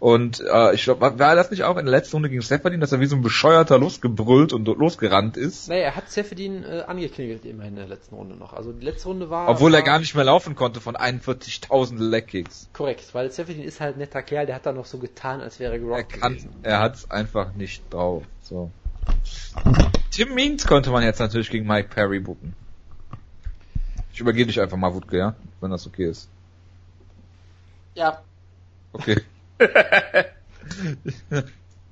Und 0.00 0.40
äh, 0.40 0.74
ich 0.74 0.84
glaube, 0.84 1.00
war 1.00 1.18
war 1.18 1.34
das 1.34 1.50
nicht 1.50 1.64
auch 1.64 1.76
in 1.76 1.84
der 1.84 1.90
letzten 1.90 2.16
Runde 2.16 2.28
gegen 2.30 2.40
Sepperdin, 2.40 2.80
dass 2.80 2.92
er 2.92 3.00
wie 3.00 3.06
so 3.06 3.16
ein 3.16 3.22
Bescheuerter 3.22 3.78
losgebrüllt 3.78 4.52
und 4.52 4.66
losgerannt 4.68 5.36
ist? 5.36 5.68
Naja, 5.68 5.86
er 5.86 5.96
hat 5.96 6.08
Seferdin 6.08 6.62
äh, 6.62 6.84
angeklingelt 6.86 7.44
immerhin 7.44 7.72
in 7.72 7.80
der 7.80 7.88
letzten 7.88 8.14
Runde 8.14 8.36
noch. 8.36 8.52
Also 8.52 8.70
die 8.72 8.84
letzte 8.84 9.08
Runde 9.08 9.28
war. 9.28 9.48
Obwohl 9.48 9.74
er 9.74 9.78
war 9.78 9.86
gar 9.86 9.98
nicht 9.98 10.14
mehr 10.14 10.22
laufen 10.24 10.54
konnte 10.54 10.80
von 10.80 10.94
41.000 10.94 11.98
Leckkicks. 11.98 12.68
Korrekt, 12.72 13.12
weil 13.12 13.32
Seferdin 13.32 13.64
ist 13.64 13.80
halt 13.80 13.96
ein 13.96 13.98
netter 13.98 14.22
Kerl, 14.22 14.46
der 14.46 14.54
hat 14.54 14.66
da 14.66 14.72
noch 14.72 14.86
so 14.86 14.98
getan, 14.98 15.40
als 15.40 15.58
wäre 15.58 15.72
er 15.72 15.74
Er 15.74 15.80
gerockt 15.80 16.20
kann, 16.20 16.32
gewesen. 16.34 16.50
er 16.62 16.78
hat's 16.78 17.10
einfach 17.10 17.54
nicht 17.54 17.82
drauf. 17.92 18.22
So. 18.42 18.70
Tim 20.12 20.32
Means 20.34 20.64
könnte 20.66 20.90
man 20.90 21.02
jetzt 21.02 21.18
natürlich 21.18 21.50
gegen 21.50 21.66
Mike 21.66 21.88
Perry 21.92 22.20
booken. 22.20 22.54
Ich 24.12 24.20
übergehe 24.20 24.46
dich 24.46 24.60
einfach 24.60 24.76
mal, 24.76 24.94
Wutke, 24.94 25.18
ja? 25.18 25.34
Wenn 25.60 25.72
das 25.72 25.86
okay 25.88 26.06
ist. 26.08 26.28
Ja, 27.96 28.22
Okay. 28.92 29.20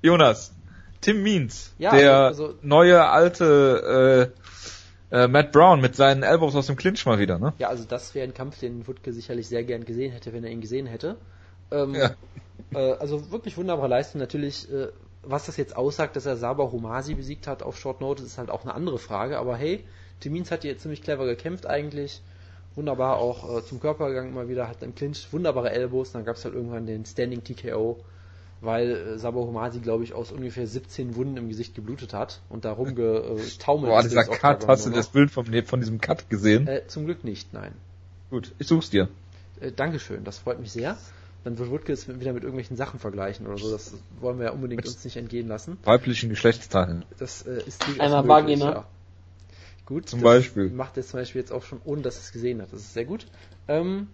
Jonas, 0.03 0.53
Tim 1.01 1.23
Means, 1.23 1.75
Ja, 1.79 1.95
der 1.97 2.17
also- 2.19 2.47
also- 2.47 2.59
neue 2.63 3.05
alte 3.09 4.33
äh, 5.11 5.17
äh, 5.25 5.29
Matt 5.29 5.53
Brown 5.53 5.81
mit 5.81 5.97
seinen 5.97 6.23
Elbows 6.23 6.55
aus 6.57 6.67
dem 6.67 6.77
Clinch 6.77 7.05
mal 7.07 7.19
wieder, 7.19 7.39
ne? 7.39 7.53
Ja, 7.59 7.69
also 7.69 7.85
das 7.85 8.15
wäre 8.15 8.27
ein 8.27 8.35
Kampf, 8.35 8.59
den 8.59 8.87
Wutke 8.87 9.13
sicherlich 9.13 9.49
sehr 9.49 9.65
gern 9.65 9.85
gesehen 9.85 10.13
hätte, 10.13 10.33
wenn 10.33 10.45
er 10.45 10.51
ihn 10.51 10.61
gesehen 10.61 10.87
hätte. 10.87 11.17
Ähm, 11.71 11.95
Ja. 11.95 12.11
äh, 12.75 12.93
also 12.95 13.31
wirklich 13.31 13.57
wunderbare 13.57 13.89
Leistung. 13.89 14.21
Natürlich, 14.21 14.71
äh, 14.73 14.89
was 15.23 15.47
das 15.47 15.57
jetzt 15.57 15.77
aussagt, 15.77 16.17
dass 16.17 16.27
er 16.27 16.37
Saba 16.37 16.71
Humasi 16.71 17.15
besiegt 17.15 17.47
hat 17.47 17.63
auf 17.63 17.79
Short 17.79 18.01
Notice, 18.01 18.27
ist 18.27 18.39
halt 18.39 18.51
auch 18.51 18.63
eine 18.63 18.75
andere 18.75 18.99
Frage. 18.99 19.39
Aber 19.39 19.57
hey, 19.57 19.85
Timins 20.21 20.51
hat 20.51 20.63
hier 20.63 20.77
ziemlich 20.79 21.03
clever 21.03 21.27
gekämpft 21.27 21.67
eigentlich. 21.67 22.23
Wunderbar 22.77 23.17
auch 23.17 23.59
äh, 23.59 23.65
zum 23.65 23.81
Körper 23.81 24.09
gegangen 24.09 24.29
immer 24.29 24.49
wieder, 24.49 24.69
hat 24.69 24.83
im 24.83 24.95
Clinch 24.95 25.27
wunderbare 25.33 25.71
Elbows. 25.71 26.13
Dann 26.13 26.25
gab 26.25 26.37
es 26.37 26.45
halt 26.45 26.55
irgendwann 26.55 26.87
den 26.87 27.07
Standing 27.07 27.43
TKO, 27.43 27.99
weil 28.61 28.91
äh, 28.91 29.19
Saba 29.19 29.41
Humasi, 29.41 29.81
glaube 29.81 30.05
ich, 30.05 30.13
aus 30.13 30.31
ungefähr 30.31 30.67
17 30.67 31.17
Wunden 31.17 31.39
im 31.39 31.49
Gesicht 31.49 31.75
geblutet 31.75 32.13
hat 32.13 32.41
und 32.51 32.67
da 32.67 32.73
rumgetaumelt 32.73 33.91
Boah, 33.91 34.01
ist 34.01 34.11
dieser 34.11 34.25
Cut, 34.25 34.69
hast 34.69 34.87
du 34.87 34.91
das. 34.91 35.09
Bild 35.09 35.31
von, 35.31 35.47
von 35.65 35.81
diesem 35.81 36.01
Cut 36.01 36.29
gesehen? 36.29 36.69
Äh, 36.69 36.87
zum 36.87 37.07
Glück 37.07 37.25
nicht, 37.25 37.55
nein. 37.55 37.73
Gut, 38.31 38.53
ich 38.59 38.67
such's 38.67 38.91
dir. 38.91 39.09
Äh, 39.61 39.73
Dankeschön, 39.73 40.25
das 40.25 40.39
freut 40.39 40.61
mich 40.61 40.73
sehr. 40.73 40.99
Dann 41.45 41.59
wird 41.59 41.71
Wutke 41.71 41.93
es 41.93 42.09
wieder 42.09 42.33
mit 42.33 42.43
irgendwelchen 42.43 42.77
Sachen 42.77 42.99
vergleichen 42.99 43.47
oder 43.47 43.57
so. 43.57 43.71
Das 43.71 43.95
wollen 44.21 44.39
wir 44.39 44.47
ja 44.47 44.51
unbedingt 44.51 44.85
uns 44.85 45.05
nicht 45.05 45.17
entgehen 45.17 45.47
lassen. 45.47 45.79
Weiblichen 45.85 46.29
Geschlechtsteilen. 46.29 47.05
Das 47.19 47.47
äh, 47.47 47.63
ist 47.65 47.87
durchaus 47.87 48.01
Einmal 48.01 48.43
möglich, 48.43 48.61
Vagina. 48.61 48.73
ja. 48.73 48.85
Gut, 49.87 50.09
Zum 50.09 50.21
das 50.21 50.25
Beispiel. 50.25 50.69
macht 50.71 50.97
er 50.97 51.05
zum 51.05 51.21
Beispiel 51.21 51.41
jetzt 51.41 51.53
auch 51.53 51.63
schon, 51.63 51.81
ohne 51.85 52.03
dass 52.03 52.19
es 52.19 52.33
gesehen 52.33 52.61
hat. 52.61 52.73
Das 52.73 52.81
ist 52.81 52.93
sehr 52.93 53.05
gut. 53.05 53.27
Ähm, 53.69 54.09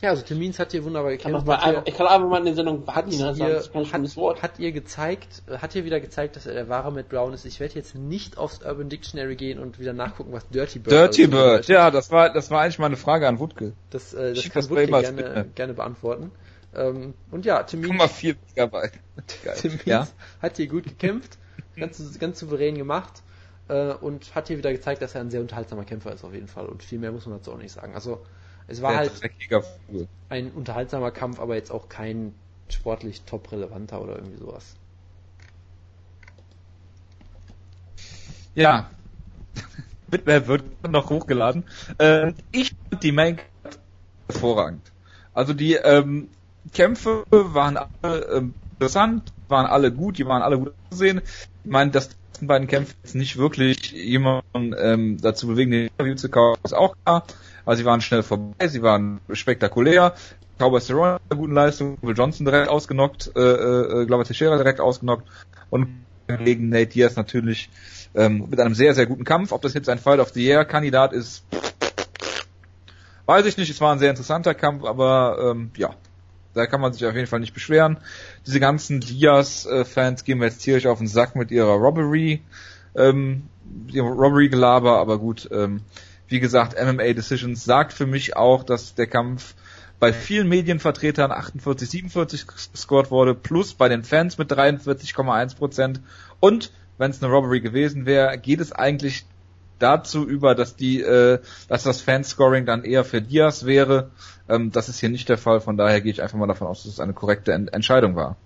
ja, 0.00 0.10
also 0.10 0.22
Termins 0.22 0.60
hat 0.60 0.70
hier 0.70 0.84
wunderbar 0.84 1.10
gekämpft. 1.10 1.46
Hat 1.48 1.62
einfach, 1.64 1.82
ich 1.86 1.94
kann 1.96 2.06
einfach 2.06 2.28
mal 2.28 2.38
in 2.38 2.44
der 2.44 2.54
Sendung 2.54 2.86
hat, 2.86 3.06
Vagina 3.06 3.34
sagen, 3.34 3.50
ihr, 3.50 3.54
das 3.56 3.66
ist 3.66 3.72
kein 3.72 3.90
hat, 3.90 4.16
Wort. 4.16 4.42
hat 4.42 4.58
ihr 4.60 4.70
gezeigt, 4.70 5.42
hat 5.48 5.72
hier 5.72 5.84
wieder 5.84 5.98
gezeigt, 5.98 6.36
dass 6.36 6.46
er 6.46 6.54
der 6.54 6.68
wahre 6.68 6.92
Matt 6.92 7.08
Brown 7.08 7.32
ist. 7.32 7.44
Ich 7.46 7.58
werde 7.58 7.74
jetzt 7.74 7.96
nicht 7.96 8.38
aufs 8.38 8.60
Urban 8.62 8.88
Dictionary 8.88 9.34
gehen 9.34 9.58
und 9.58 9.80
wieder 9.80 9.92
nachgucken, 9.92 10.32
was 10.32 10.46
Dirty 10.50 10.78
Bird 10.78 10.92
Dirty 10.92 11.22
alles 11.24 11.30
Bird, 11.34 11.68
ja, 11.68 11.90
das 11.90 12.12
war, 12.12 12.32
das 12.32 12.50
war 12.52 12.60
eigentlich 12.60 12.78
meine 12.78 12.96
Frage 12.96 13.26
an 13.26 13.40
Wutke. 13.40 13.72
Das, 13.90 14.14
äh, 14.14 14.34
das 14.34 14.42
Schick 14.42 14.52
kann 14.52 14.62
das 14.62 14.70
Wutke 14.70 14.86
gerne, 14.86 15.12
bitte. 15.16 15.46
gerne 15.56 15.74
beantworten. 15.74 16.30
Ähm, 16.76 17.14
und 17.32 17.44
ja, 17.44 17.64
Termin 17.64 17.92
0,4 17.98 18.36
Megabyte. 18.50 18.92
Geil. 19.44 19.56
Tim 19.60 19.70
Means 19.72 19.84
Ja? 19.86 20.06
hat 20.42 20.58
hier 20.58 20.68
gut 20.68 20.84
gekämpft, 20.84 21.38
ganz, 21.76 22.18
ganz 22.20 22.38
souverän 22.38 22.76
gemacht 22.76 23.23
äh, 23.68 23.92
und 23.92 24.34
hat 24.34 24.48
hier 24.48 24.58
wieder 24.58 24.72
gezeigt, 24.72 25.02
dass 25.02 25.14
er 25.14 25.20
ein 25.20 25.30
sehr 25.30 25.40
unterhaltsamer 25.40 25.84
Kämpfer 25.84 26.12
ist 26.12 26.24
auf 26.24 26.34
jeden 26.34 26.48
Fall. 26.48 26.66
Und 26.66 26.82
viel 26.82 26.98
mehr 26.98 27.12
muss 27.12 27.26
man 27.26 27.38
dazu 27.38 27.52
auch 27.52 27.58
nicht 27.58 27.72
sagen. 27.72 27.94
Also 27.94 28.24
es 28.66 28.82
war 28.82 28.96
halt 28.96 29.12
ein 30.28 30.50
unterhaltsamer 30.52 31.10
Kampf, 31.10 31.38
aber 31.38 31.54
jetzt 31.54 31.70
auch 31.70 31.88
kein 31.88 32.34
sportlich 32.68 33.22
top 33.22 33.52
relevanter 33.52 34.00
oder 34.00 34.16
irgendwie 34.16 34.38
sowas. 34.38 34.76
Ja. 38.54 38.90
Wird, 40.06 40.26
wer 40.26 40.46
wird 40.46 40.64
noch 40.88 41.10
hochgeladen. 41.10 41.64
Äh, 41.98 42.34
ich 42.52 42.76
fand 42.90 43.02
die 43.02 43.10
Main 43.10 43.40
hervorragend. 44.30 44.92
Also 45.32 45.54
die 45.54 45.74
ähm, 45.74 46.28
Kämpfe 46.72 47.24
waren 47.30 47.78
alle 47.78 48.24
ähm, 48.26 48.54
interessant, 48.72 49.32
waren 49.48 49.66
alle 49.66 49.90
gut, 49.92 50.18
die 50.18 50.26
waren 50.26 50.42
alle 50.42 50.58
gut 50.58 50.74
anzusehen. 50.84 51.22
Ich 51.64 51.70
meine, 51.70 51.90
dass 51.90 52.10
ersten 52.34 52.46
beiden 52.48 52.66
Kämpfe 52.66 52.94
jetzt 53.04 53.14
nicht 53.14 53.36
wirklich 53.36 53.92
jemanden 53.92 54.74
ähm, 54.76 55.18
dazu 55.20 55.46
bewegen, 55.46 55.70
den 55.70 55.86
Interview 55.86 56.16
zu 56.16 56.28
kaufen, 56.28 56.58
ist 56.64 56.74
auch 56.74 56.96
klar. 57.04 57.24
Aber 57.64 57.76
sie 57.76 57.84
waren 57.84 58.00
schnell 58.00 58.24
vorbei, 58.24 58.66
sie 58.66 58.82
waren 58.82 59.20
spektakulär. 59.32 60.14
Cowboy 60.58 60.80
Cerrone 60.80 61.20
einer 61.30 61.38
guten 61.38 61.52
Leistung, 61.52 61.96
Will 62.02 62.16
Johnson 62.16 62.44
direkt 62.44 62.68
ausgenockt, 62.68 63.30
äh, 63.36 63.40
äh, 63.40 64.06
Glauber 64.06 64.24
Teixeira 64.24 64.56
direkt 64.56 64.80
ausgenockt 64.80 65.26
und 65.70 65.88
gegen 66.26 66.70
Nate 66.70 66.86
Diaz 66.86 67.16
natürlich 67.16 67.70
ähm, 68.14 68.46
mit 68.50 68.58
einem 68.58 68.74
sehr, 68.74 68.94
sehr 68.94 69.06
guten 69.06 69.24
Kampf. 69.24 69.52
Ob 69.52 69.62
das 69.62 69.74
jetzt 69.74 69.88
ein 69.88 69.98
Fight 69.98 70.18
of 70.18 70.30
the 70.30 70.44
Year 70.44 70.64
Kandidat 70.64 71.12
ist, 71.12 71.44
weiß 73.26 73.46
ich 73.46 73.56
nicht. 73.56 73.70
Es 73.70 73.80
war 73.80 73.92
ein 73.92 73.98
sehr 73.98 74.10
interessanter 74.10 74.54
Kampf, 74.54 74.84
aber 74.84 75.52
ähm, 75.52 75.70
ja, 75.76 75.94
da 76.54 76.66
kann 76.66 76.80
man 76.80 76.92
sich 76.92 77.04
auf 77.04 77.14
jeden 77.14 77.26
Fall 77.26 77.40
nicht 77.40 77.54
beschweren. 77.54 77.98
Diese 78.46 78.60
ganzen 78.60 79.00
Diaz-Fans 79.00 80.24
gehen 80.24 80.38
mir 80.38 80.46
jetzt 80.46 80.58
tierisch 80.58 80.86
auf 80.86 80.98
den 80.98 81.06
Sack 81.06 81.36
mit 81.36 81.50
ihrer 81.50 81.74
Robbery, 81.74 82.42
ähm, 82.96 83.48
Robbery-Gelaber, 83.94 84.98
aber 84.98 85.18
gut, 85.18 85.48
ähm, 85.52 85.80
wie 86.28 86.40
gesagt, 86.40 86.76
MMA 86.80 87.12
Decisions 87.12 87.64
sagt 87.64 87.92
für 87.92 88.06
mich 88.06 88.36
auch, 88.36 88.62
dass 88.64 88.94
der 88.94 89.06
Kampf 89.06 89.54
bei 90.00 90.12
vielen 90.12 90.48
Medienvertretern 90.48 91.30
48, 91.30 91.88
47 91.88 92.46
gescored 92.72 93.10
wurde, 93.10 93.34
plus 93.34 93.74
bei 93.74 93.88
den 93.88 94.02
Fans 94.02 94.38
mit 94.38 94.50
43,1 94.50 95.56
Prozent. 95.56 96.00
Und 96.40 96.72
wenn 96.98 97.10
es 97.10 97.22
eine 97.22 97.32
Robbery 97.32 97.60
gewesen 97.60 98.06
wäre, 98.06 98.36
geht 98.38 98.60
es 98.60 98.72
eigentlich 98.72 99.26
dazu 99.84 100.26
über, 100.26 100.54
dass 100.54 100.76
die, 100.76 101.02
äh, 101.02 101.38
dass 101.68 101.82
das 101.82 102.00
Fanscoring 102.00 102.64
dann 102.64 102.84
eher 102.84 103.04
für 103.04 103.20
Diaz 103.20 103.66
wäre. 103.66 104.10
Ähm, 104.48 104.72
das 104.72 104.88
ist 104.88 104.98
hier 104.98 105.10
nicht 105.10 105.28
der 105.28 105.36
Fall, 105.38 105.60
von 105.60 105.76
daher 105.76 106.00
gehe 106.00 106.10
ich 106.10 106.22
einfach 106.22 106.38
mal 106.38 106.46
davon 106.46 106.66
aus, 106.66 106.82
dass 106.82 106.92
es 106.94 107.00
eine 107.00 107.12
korrekte 107.12 107.52
Ent 107.52 107.72
Entscheidung 107.72 108.16
war. 108.16 108.36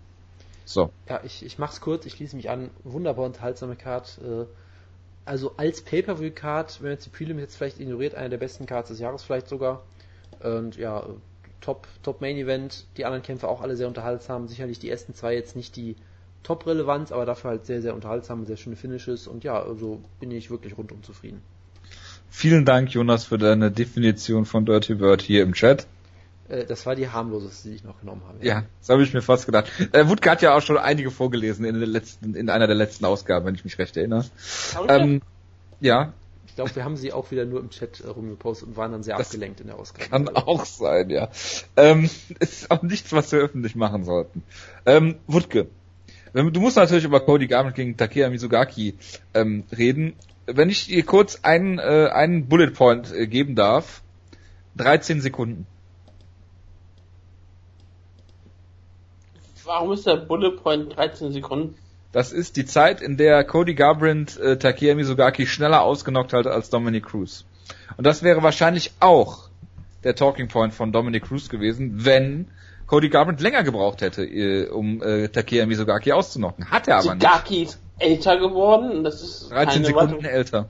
So. 0.65 0.91
Ja, 1.09 1.21
ich, 1.25 1.45
ich 1.45 1.59
mach's 1.59 1.81
kurz, 1.81 2.05
ich 2.07 2.15
schließe 2.15 2.37
mich 2.37 2.51
an. 2.51 2.71
Wunderbar 2.83 3.25
unterhaltsame 3.25 3.77
Card. 3.77 4.19
Äh, 4.23 4.45
also 5.25 5.55
als 5.57 5.83
Pay-Per-View-Card, 5.83 6.83
wenn 6.83 6.91
jetzt 6.91 7.07
die 7.07 7.11
Prelim 7.11 7.39
jetzt 7.39 7.57
vielleicht 7.57 7.81
ignoriert, 7.81 8.15
eine 8.15 8.31
der 8.31 8.39
besten 8.39 8.67
Cards 8.67 8.89
des 8.89 8.99
Jahres 8.99 9.23
vielleicht 9.23 9.49
sogar. 9.49 9.85
Und 10.43 10.77
ja, 10.77 11.01
äh, 11.01 11.05
Top, 11.61 11.87
Top 12.03 12.21
Main 12.21 12.37
Event. 12.37 12.87
Die 12.97 13.05
anderen 13.05 13.23
Kämpfe 13.23 13.49
auch 13.49 13.61
alle 13.61 13.77
sehr 13.77 13.89
unterhaltsam. 13.89 14.49
Sicherlich 14.49 14.79
die 14.79 14.91
ersten 14.91 15.15
zwei 15.15 15.35
jetzt 15.35 15.57
nicht 15.57 15.77
die 15.77 15.97
Top-Relevanz, 16.43 17.13
aber 17.13 17.27
dafür 17.27 17.51
halt 17.51 17.67
sehr, 17.67 17.83
sehr 17.83 17.95
unterhaltsam, 17.95 18.47
sehr 18.47 18.57
schöne 18.57 18.77
Finishes. 18.77 19.27
Und 19.27 19.45
ja, 19.45 19.63
also 19.63 20.01
bin 20.21 20.31
ich 20.31 20.51
wirklich 20.51 20.77
rundum 20.79 21.03
zufrieden. 21.03 21.43
Vielen 22.31 22.65
Dank, 22.65 22.91
Jonas, 22.93 23.25
für 23.25 23.39
deine 23.39 23.71
Definition 23.71 24.45
von 24.45 24.67
Dirty 24.67 24.95
Bird 24.95 25.23
hier 25.23 25.43
im 25.43 25.55
Chat. 25.55 25.87
Äh, 26.49 26.65
das 26.65 26.85
war 26.87 26.95
die 26.95 27.09
harmloseste, 27.09 27.69
die 27.71 27.75
ich 27.77 27.85
noch 27.85 28.01
genommen 28.01 28.23
habe. 28.27 28.45
Ja, 28.47 28.65
das 28.81 28.89
habe 28.91 29.03
ich 29.03 29.13
mir 29.15 29.23
fast 29.23 29.47
gedacht. 29.47 29.71
Äh, 29.93 30.09
Wutke 30.09 30.31
hat 30.31 30.43
ja 30.43 30.55
auch 30.55 30.63
schon 30.63 30.77
einige 30.79 31.11
vorgelesen 31.11 31.65
in, 31.65 31.79
der 31.79 31.89
letzten, 31.89 32.35
in 32.35 32.51
einer 32.51 32.67
der 32.67 32.77
letzten 32.77 33.05
Ausgaben, 33.05 33.47
wenn 33.47 33.55
ich 33.55 33.65
mich 33.65 33.79
recht 33.79 33.97
erinnere. 33.97 34.25
Ähm, 34.89 35.23
ja, 35.81 36.13
Ich 36.47 36.55
glaube, 36.55 36.75
wir 36.77 36.85
haben 36.85 36.97
sie 36.97 37.13
auch 37.13 37.31
wieder 37.31 37.45
nur 37.47 37.61
im 37.61 37.71
Chat 37.71 38.01
äh, 38.01 38.09
rumgepostet 38.09 38.69
und 38.69 38.77
waren 38.77 38.93
dann 38.93 39.03
sehr 39.03 39.17
Das 39.17 39.29
abgelenkt 39.29 39.61
in 39.61 39.69
der 39.69 39.77
Ausgabe. 39.79 40.09
kann 40.11 40.29
auch 40.29 40.65
sein, 40.65 41.09
ja. 41.11 41.29
Ähm, 41.77 42.11
ist 42.41 42.71
auch 42.71 42.83
nichts, 42.83 43.13
was 43.13 43.33
wir 43.33 43.39
öffentlich 43.41 43.75
machen 43.75 44.05
sollten. 44.05 44.43
Ähm, 44.87 45.17
Wutke, 45.27 45.69
Du 46.33 46.61
musst 46.61 46.77
natürlich 46.77 47.05
über 47.05 47.21
Cody 47.21 47.47
Garbrandt 47.47 47.77
gegen 47.77 47.97
Takeya 47.97 48.29
Mizugaki 48.31 48.95
ähm, 49.35 49.65
reden. 49.77 50.15
Wenn 50.47 50.71
ich 50.71 50.87
dir 50.87 51.05
kurz 51.05 51.41
einen, 51.43 51.79
äh, 51.79 52.11
einen 52.13 52.49
Bullet 52.49 52.71
Point 52.71 53.13
äh, 53.13 53.27
geben 53.27 53.55
darf, 53.55 54.03
13 54.77 55.21
Sekunden. 55.21 55.67
Warum 59.65 59.93
ist 59.93 60.07
der 60.07 60.17
Bullet 60.17 60.57
Point 60.57 60.97
13 60.97 61.33
Sekunden? 61.33 61.75
Das 62.13 62.33
ist 62.33 62.57
die 62.57 62.65
Zeit, 62.65 63.03
in 63.03 63.19
der 63.19 63.45
Cody 63.45 63.75
Garbrandt 63.75 64.39
äh, 64.39 64.57
Takeya 64.57 64.95
Mizugaki 64.95 65.47
schneller 65.47 65.83
ausgenockt 65.83 66.33
hat 66.33 66.47
als 66.47 66.71
Dominic 66.71 67.05
Cruz. 67.05 67.45
Und 67.99 68.07
das 68.07 68.23
wäre 68.23 68.43
wahrscheinlich 68.43 68.93
auch 69.01 69.51
der 70.05 70.15
Talking 70.15 70.49
Point 70.49 70.73
von 70.73 70.93
Dominic 70.93 71.25
Cruz 71.25 71.49
gewesen, 71.49 72.05
wenn 72.05 72.49
Cody 72.89 73.11
Garbrandt 73.11 73.41
länger 73.41 73.63
gebraucht 73.63 74.01
hätte, 74.01 74.25
äh, 74.25 74.69
um 74.69 75.03
äh, 75.03 75.29
Takeya 75.29 75.67
Mizugaki 75.67 76.13
auszunocken. 76.13 76.71
Hat 76.71 76.89
er 76.89 76.97
aber 76.99 77.15
nicht. 77.15 77.51
ist 77.51 77.79
älter 77.99 78.39
geworden. 78.39 79.05
Das 79.05 79.23
ist 79.23 79.51
13 79.51 79.85
Sekunden 79.85 80.13
Wartung. 80.15 80.25
älter. 80.25 80.69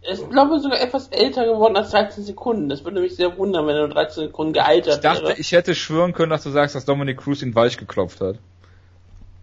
Ich 0.00 0.28
glaube 0.28 0.58
sogar 0.60 0.80
etwas 0.80 1.08
älter 1.08 1.44
geworden 1.44 1.76
als 1.76 1.90
13 1.90 2.24
Sekunden. 2.24 2.68
Das 2.68 2.84
würde 2.84 3.00
mich 3.00 3.16
sehr 3.16 3.36
wundern, 3.38 3.66
wenn 3.66 3.76
er 3.76 3.86
nur 3.86 3.94
13 3.94 4.24
Sekunden 4.26 4.52
gealtert 4.52 4.96
Ich 4.96 5.00
dachte, 5.00 5.22
wäre. 5.24 5.38
ich 5.38 5.52
hätte 5.52 5.74
schwören 5.74 6.12
können, 6.12 6.30
dass 6.30 6.42
du 6.42 6.50
sagst, 6.50 6.74
dass 6.74 6.84
Dominic 6.84 7.18
Cruz 7.18 7.42
ihn 7.42 7.54
weich 7.54 7.76
geklopft 7.76 8.20
hat. 8.20 8.36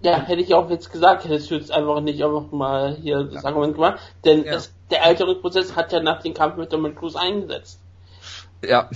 Ja, 0.01 0.20
hätte 0.20 0.41
ich 0.41 0.53
auch 0.55 0.70
jetzt 0.70 0.91
gesagt, 0.91 1.26
hättest 1.26 1.51
du 1.51 1.55
jetzt 1.55 1.72
einfach 1.72 2.01
nicht 2.01 2.24
einfach 2.24 2.51
mal 2.51 2.95
hier 2.95 3.24
das 3.24 3.45
Argument 3.45 3.76
gemacht. 3.76 3.99
Denn 4.26 4.45
ja. 4.45 4.53
es, 4.53 4.74
der 4.89 5.03
Alterungsprozess 5.03 5.76
hat 5.76 5.91
ja 5.93 5.99
nach 5.99 6.24
dem 6.24 6.34
Kampf 6.34 6.57
mit 6.57 6.74
Dominic 6.74 6.97
Cruz 6.97 7.16
eingesetzt. 7.16 7.80
Ja. 8.64 8.89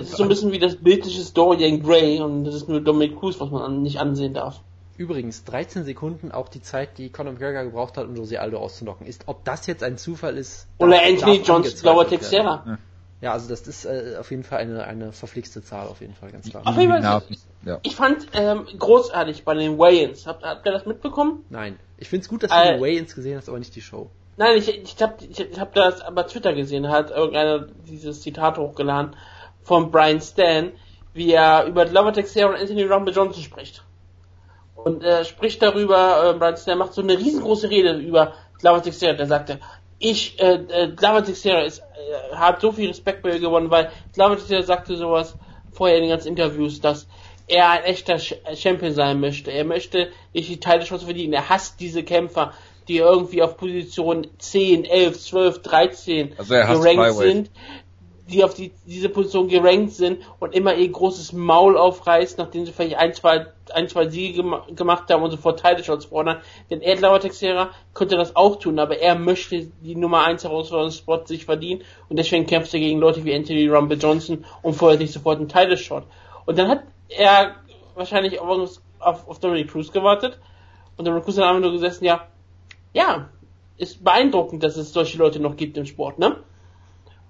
Es 0.00 0.10
ist 0.10 0.16
so 0.16 0.22
ein 0.22 0.28
bisschen 0.28 0.52
wie 0.52 0.58
das 0.58 0.76
bildliche 0.76 1.22
Dorian 1.32 1.82
Gray 1.82 2.20
und 2.20 2.44
das 2.44 2.54
ist 2.54 2.68
nur 2.68 2.80
Dominic 2.80 3.18
Cruz, 3.18 3.40
was 3.40 3.50
man 3.50 3.82
nicht 3.82 3.98
ansehen 3.98 4.34
darf. 4.34 4.60
Übrigens, 4.98 5.44
13 5.44 5.84
Sekunden 5.84 6.32
auch 6.32 6.48
die 6.48 6.60
Zeit, 6.60 6.98
die 6.98 7.08
Conor 7.08 7.34
McGregor 7.34 7.62
gebraucht 7.62 7.96
hat, 7.96 8.06
um 8.06 8.16
Jose 8.16 8.40
Aldo 8.40 8.58
auszunocken. 8.58 9.06
Ist, 9.06 9.24
ob 9.26 9.44
das 9.44 9.68
jetzt 9.68 9.84
ein 9.84 9.96
Zufall 9.96 10.36
ist? 10.36 10.66
Oder 10.78 11.00
Anthony 11.04 11.36
Johnson's 11.36 11.84
Lower 11.84 12.08
Texera. 12.08 12.64
Ja. 12.66 12.78
ja, 13.20 13.32
also 13.32 13.48
das 13.48 13.60
ist 13.68 13.84
äh, 13.84 14.16
auf 14.18 14.32
jeden 14.32 14.42
Fall 14.42 14.58
eine, 14.58 14.82
eine 14.84 15.12
verflixte 15.12 15.62
Zahl, 15.62 15.86
auf 15.86 16.00
jeden 16.00 16.14
Fall, 16.14 16.32
ganz 16.32 16.50
klar. 16.50 16.66
Auf 16.66 16.76
jeden 16.76 16.90
Fall, 17.00 17.22
ja. 17.64 17.78
ich 17.84 17.94
fand 17.94 18.26
ähm, 18.32 18.66
großartig 18.76 19.44
bei 19.44 19.54
den 19.54 19.78
Weigh-Ins. 19.78 20.26
Habt, 20.26 20.42
habt 20.42 20.66
ihr 20.66 20.72
das 20.72 20.84
mitbekommen? 20.84 21.44
Nein. 21.48 21.78
Ich 21.96 22.08
finde 22.08 22.24
es 22.24 22.28
gut, 22.28 22.42
dass 22.42 22.50
du 22.50 22.56
äh, 22.56 22.76
die 22.76 22.82
Weigh-Ins 22.82 23.14
gesehen 23.14 23.36
hast, 23.36 23.48
aber 23.48 23.60
nicht 23.60 23.76
die 23.76 23.82
Show. 23.82 24.10
Nein, 24.36 24.58
ich, 24.58 24.68
ich 24.68 25.00
habe 25.00 25.14
ich 25.24 25.60
hab 25.60 25.74
das 25.74 26.00
aber 26.00 26.26
Twitter 26.26 26.54
gesehen, 26.54 26.88
hat 26.88 27.12
irgendeiner 27.12 27.68
dieses 27.88 28.22
Zitat 28.22 28.58
hochgeladen 28.58 29.14
von 29.68 29.92
Brian 29.92 30.20
Stan, 30.20 30.72
wie 31.14 31.32
er 31.32 31.66
über 31.66 31.84
Lover 31.84 32.12
Texera 32.12 32.48
und 32.48 32.56
Anthony 32.56 32.82
Rumble 32.82 33.14
Johnson 33.14 33.42
spricht 33.42 33.84
und 34.84 35.02
er 35.02 35.24
spricht 35.24 35.60
darüber, 35.62 36.30
äh, 36.30 36.38
Brian 36.38 36.56
Singer 36.56 36.76
macht 36.76 36.94
so 36.94 37.02
eine 37.02 37.18
riesengroße 37.18 37.68
Rede 37.68 37.96
über 37.96 38.34
Claudio 38.58 38.82
Teixeira, 38.82 39.14
der 39.14 39.26
sagte, 39.26 39.60
ich, 39.98 40.40
äh, 40.40 40.54
äh 40.54 41.26
ist, 41.30 41.46
äh, 41.46 41.82
hat 42.34 42.60
so 42.60 42.72
viel 42.72 42.88
Respekt 42.88 43.22
bei 43.22 43.32
mir 43.32 43.40
gewonnen, 43.40 43.70
weil 43.70 43.90
Claudio 44.14 44.36
Teixeira 44.36 44.62
sagte 44.62 44.96
sowas 44.96 45.36
vorher 45.72 45.96
in 45.96 46.04
den 46.04 46.10
ganzen 46.10 46.28
Interviews, 46.28 46.80
dass 46.80 47.06
er 47.48 47.70
ein 47.70 47.84
echter 47.84 48.18
Champion 48.18 48.92
sein 48.92 49.20
möchte. 49.20 49.50
Er 49.50 49.64
möchte 49.64 50.08
nicht 50.32 50.48
die 50.48 50.60
Teile 50.60 50.84
Chance 50.84 51.06
verdienen. 51.06 51.32
Er 51.32 51.48
hasst 51.48 51.80
diese 51.80 52.02
Kämpfer, 52.02 52.52
die 52.88 52.98
irgendwie 52.98 53.42
auf 53.42 53.56
Position 53.56 54.26
10, 54.38 54.84
11, 54.84 55.18
12, 55.18 55.62
13 55.62 56.34
also 56.38 56.54
gerankt 56.54 57.16
sind, 57.16 57.50
die 58.30 58.44
auf 58.44 58.54
die, 58.54 58.72
diese 58.86 59.08
Position 59.08 59.48
gerankt 59.48 59.92
sind 59.92 60.22
und 60.38 60.54
immer 60.54 60.74
ihr 60.74 60.88
großes 60.88 61.32
Maul 61.32 61.76
aufreißt, 61.76 62.38
nachdem 62.38 62.66
sie 62.66 62.72
vielleicht 62.72 62.96
ein, 62.96 63.14
zwei, 63.14 63.46
ein, 63.72 63.88
zwei 63.88 64.08
Siege 64.08 64.42
gem 64.42 64.54
gemacht 64.74 65.10
haben 65.10 65.22
und 65.22 65.30
sofort 65.30 65.60
Titelshots 65.60 66.06
fordern. 66.06 66.38
Denn 66.70 66.82
Edler 66.82 67.18
Texera 67.20 67.70
könnte 67.94 68.16
das 68.16 68.36
auch 68.36 68.56
tun, 68.56 68.78
aber 68.78 68.98
er 68.98 69.14
möchte 69.14 69.70
die 69.82 69.96
Nummer 69.96 70.24
1 70.24 70.44
Herausforderungsspot 70.44 71.26
sich 71.26 71.46
verdienen 71.46 71.82
und 72.08 72.18
deswegen 72.18 72.46
kämpft 72.46 72.72
er 72.74 72.80
gegen 72.80 73.00
Leute 73.00 73.24
wie 73.24 73.34
Anthony 73.34 73.66
Rumble 73.68 73.98
Johnson 73.98 74.44
und 74.62 74.74
vorher 74.74 74.98
nicht 74.98 75.12
sofort 75.12 75.38
einen 75.38 75.48
Title-Shot. 75.48 76.04
Und 76.44 76.58
dann 76.58 76.68
hat 76.68 76.82
er 77.08 77.56
wahrscheinlich 77.94 78.40
auf, 78.40 78.80
auf, 78.98 79.28
auf 79.28 79.38
Dominic 79.40 79.70
Cruz 79.70 79.90
gewartet 79.90 80.38
und 80.96 81.06
Dominic 81.06 81.24
Cruz 81.24 81.38
hat 81.38 81.44
einfach 81.44 81.62
nur 81.62 81.72
gesessen, 81.72 82.04
ja, 82.04 82.26
ja, 82.92 83.28
ist 83.78 84.02
beeindruckend, 84.04 84.62
dass 84.62 84.76
es 84.76 84.92
solche 84.92 85.18
Leute 85.18 85.40
noch 85.40 85.56
gibt 85.56 85.78
im 85.78 85.86
Sport, 85.86 86.18
ne? 86.18 86.36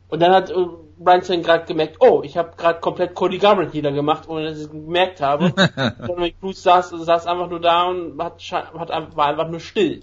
Und 0.09 0.21
dann 0.21 0.33
hat 0.33 0.51
äh, 0.51 0.55
Brunson 0.99 1.43
gerade 1.43 1.65
gemerkt, 1.65 1.97
oh, 2.01 2.23
ich 2.25 2.37
habe 2.37 2.53
gerade 2.57 2.81
komplett 2.81 3.15
Cody 3.15 3.39
Garbrandt 3.39 3.75
niedergemacht, 3.75 4.29
ohne 4.29 4.45
dass 4.45 4.59
ich 4.59 4.65
es 4.65 4.71
gemerkt 4.71 5.21
habe. 5.21 5.53
Dominic 6.07 6.41
Cruz 6.41 6.63
saß, 6.63 6.91
saß 6.91 7.27
einfach 7.27 7.49
nur 7.49 7.61
da 7.61 7.85
und 7.85 8.21
hat, 8.23 8.43
hat, 8.53 9.17
war 9.17 9.27
einfach 9.27 9.49
nur 9.49 9.61
still. 9.61 10.03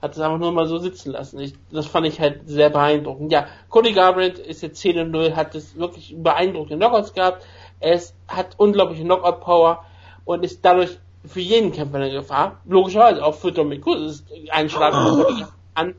Hat 0.00 0.12
es 0.12 0.20
einfach 0.20 0.38
nur 0.38 0.50
mal 0.50 0.66
so 0.66 0.78
sitzen 0.78 1.12
lassen. 1.12 1.38
Ich, 1.38 1.54
das 1.70 1.86
fand 1.86 2.06
ich 2.06 2.20
halt 2.20 2.48
sehr 2.48 2.70
beeindruckend. 2.70 3.30
Ja, 3.30 3.46
Cody 3.68 3.92
Garbrandt 3.92 4.38
ist 4.38 4.62
jetzt 4.62 4.80
10 4.80 5.10
0, 5.10 5.36
hat 5.36 5.54
es 5.54 5.76
wirklich 5.76 6.14
beeindruckende 6.18 6.76
Knockouts 6.76 7.14
gehabt. 7.14 7.44
Er 7.78 7.94
ist, 7.94 8.14
hat 8.26 8.54
unglaubliche 8.56 9.04
Knockout-Power 9.04 9.84
und 10.24 10.44
ist 10.44 10.64
dadurch 10.64 10.98
für 11.24 11.40
jeden 11.40 11.72
Kämpfer 11.72 11.98
eine 11.98 12.10
Gefahr. 12.10 12.60
Logischerweise 12.64 13.24
auch 13.24 13.34
für 13.34 13.52
Dominic 13.52 13.84
Cruz. 13.84 14.00
Ist 14.00 14.26
ein 14.50 14.68
Schlag 14.68 14.92
an. 15.74 15.94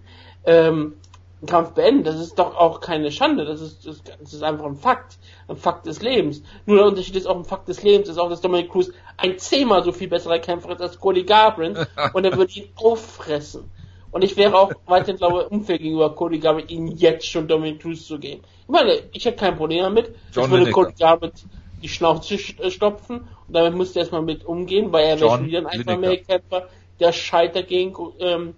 Ähm, 0.46 0.96
einen 1.44 1.50
Kampf 1.50 1.74
beenden. 1.74 2.04
Das 2.04 2.20
ist 2.20 2.40
doch 2.40 2.56
auch 2.56 2.80
keine 2.80 3.12
Schande. 3.12 3.46
Das 3.46 3.60
ist, 3.62 3.86
das, 3.86 4.02
das 4.04 4.34
ist 4.34 4.44
einfach 4.44 4.66
ein 4.66 4.76
Fakt. 4.76 5.18
Ein 5.48 5.58
Fakt 5.58 5.86
des 5.86 6.02
Lebens. 6.02 6.42
Nur 6.66 6.78
der 6.78 6.86
Unterschied 6.88 7.16
ist 7.16 7.28
auch 7.28 7.36
ein 7.36 7.44
Fakt 7.44 7.68
des 7.68 7.84
Lebens, 7.84 8.08
ist 8.08 8.18
auch, 8.18 8.30
dass 8.30 8.42
Dominic 8.42 8.72
Cruz 8.72 8.92
ein 9.18 9.38
zehnmal 9.38 9.84
so 9.84 9.92
viel 9.92 10.08
besserer 10.08 10.40
Kämpfer 10.40 10.72
ist 10.72 10.82
als 10.82 11.00
Cody 11.00 11.24
Garbrandt 11.24 11.88
und 12.14 12.26
er 12.26 12.36
würde 12.38 12.54
ihn 12.54 12.70
auffressen. 12.76 13.70
Und 14.12 14.24
ich 14.24 14.38
wäre 14.38 14.58
auch 14.58 14.72
weiterhin, 14.86 15.18
glaube 15.18 15.42
ich, 15.42 15.52
unfair 15.52 15.80
gegenüber 15.80 16.16
Cody 16.16 16.40
Garbrandt, 16.40 16.72
ihn 16.72 16.88
jetzt 16.88 17.28
schon 17.28 17.48
Dominic 17.48 17.82
Cruz 17.82 18.06
zu 18.06 18.20
geben. 18.20 18.44
Ich 18.62 18.70
meine, 18.70 19.02
ich 19.12 19.26
hätte 19.26 19.38
kein 19.38 19.58
Problem 19.58 19.84
damit. 19.84 20.16
John 20.32 20.46
ich 20.46 20.52
würde 20.52 20.64
Lineker. 20.66 20.84
Cody 20.84 20.94
Garbrandt 20.98 21.46
die 21.82 21.90
Schnauze 21.90 22.36
äh, 22.36 22.72
stopfen 22.72 23.28
und 23.48 23.54
damit 23.54 23.76
musste 23.76 24.00
er 24.00 24.04
erstmal 24.04 24.22
mit 24.22 24.46
umgehen, 24.46 24.94
weil 24.94 25.04
er 25.04 25.20
wäre 25.20 25.30
schon 25.30 25.46
wieder 25.48 25.60
ein 25.60 25.66
einfach 25.66 25.98
mehr 25.98 26.18
Kämpfer, 26.18 26.70
der 27.02 27.12
scheitert 27.12 27.68
gegen 27.68 27.94
ähm, 28.20 28.56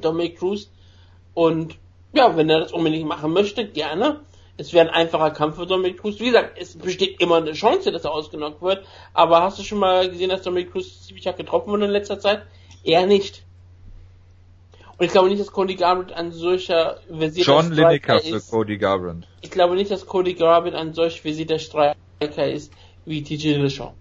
Dominic 0.00 0.38
Cruz. 0.38 0.70
Und 1.34 1.76
ja, 2.14 2.36
wenn 2.36 2.48
er 2.48 2.60
das 2.60 2.72
unbedingt 2.72 3.06
machen 3.06 3.32
möchte, 3.32 3.66
gerne. 3.66 4.20
Es 4.56 4.72
wäre 4.72 4.88
ein 4.88 4.94
einfacher 4.94 5.32
Kampf 5.32 5.56
für 5.56 5.66
Dominic 5.66 6.00
Cruz. 6.00 6.20
Wie 6.20 6.26
gesagt, 6.26 6.56
es 6.58 6.78
besteht 6.78 7.20
immer 7.20 7.36
eine 7.38 7.52
Chance, 7.52 7.90
dass 7.90 8.04
er 8.04 8.12
ausgenockt 8.12 8.62
wird. 8.62 8.84
Aber 9.12 9.42
hast 9.42 9.58
du 9.58 9.64
schon 9.64 9.78
mal 9.78 10.08
gesehen, 10.08 10.30
dass 10.30 10.42
Dominic 10.42 10.70
Cruz 10.70 11.06
ziemlich 11.06 11.24
getroffen 11.24 11.70
wurde 11.70 11.86
in 11.86 11.90
letzter 11.90 12.20
Zeit? 12.20 12.42
Eher 12.84 13.06
nicht. 13.06 13.42
Und 14.96 15.06
ich 15.06 15.10
glaube 15.10 15.28
nicht, 15.28 15.40
dass 15.40 15.50
Cody 15.50 15.74
Garbrandt 15.74 16.12
ein 16.12 16.30
solcher 16.30 16.98
versierter 17.08 17.50
John 17.50 17.72
Lineker 17.72 18.20
für 18.20 18.40
Cody 18.40 18.78
Garbrandt. 18.78 19.26
Ich 19.40 19.50
glaube 19.50 19.74
nicht, 19.74 19.90
dass 19.90 20.06
Cody 20.06 20.34
Garbrandt 20.34 20.76
ein 20.76 20.94
solch 20.94 21.20
versierter 21.20 21.58
Striker 21.58 22.46
ist 22.46 22.72
wie 23.04 23.24
TJ 23.24 23.54
Dillashaw. 23.54 23.92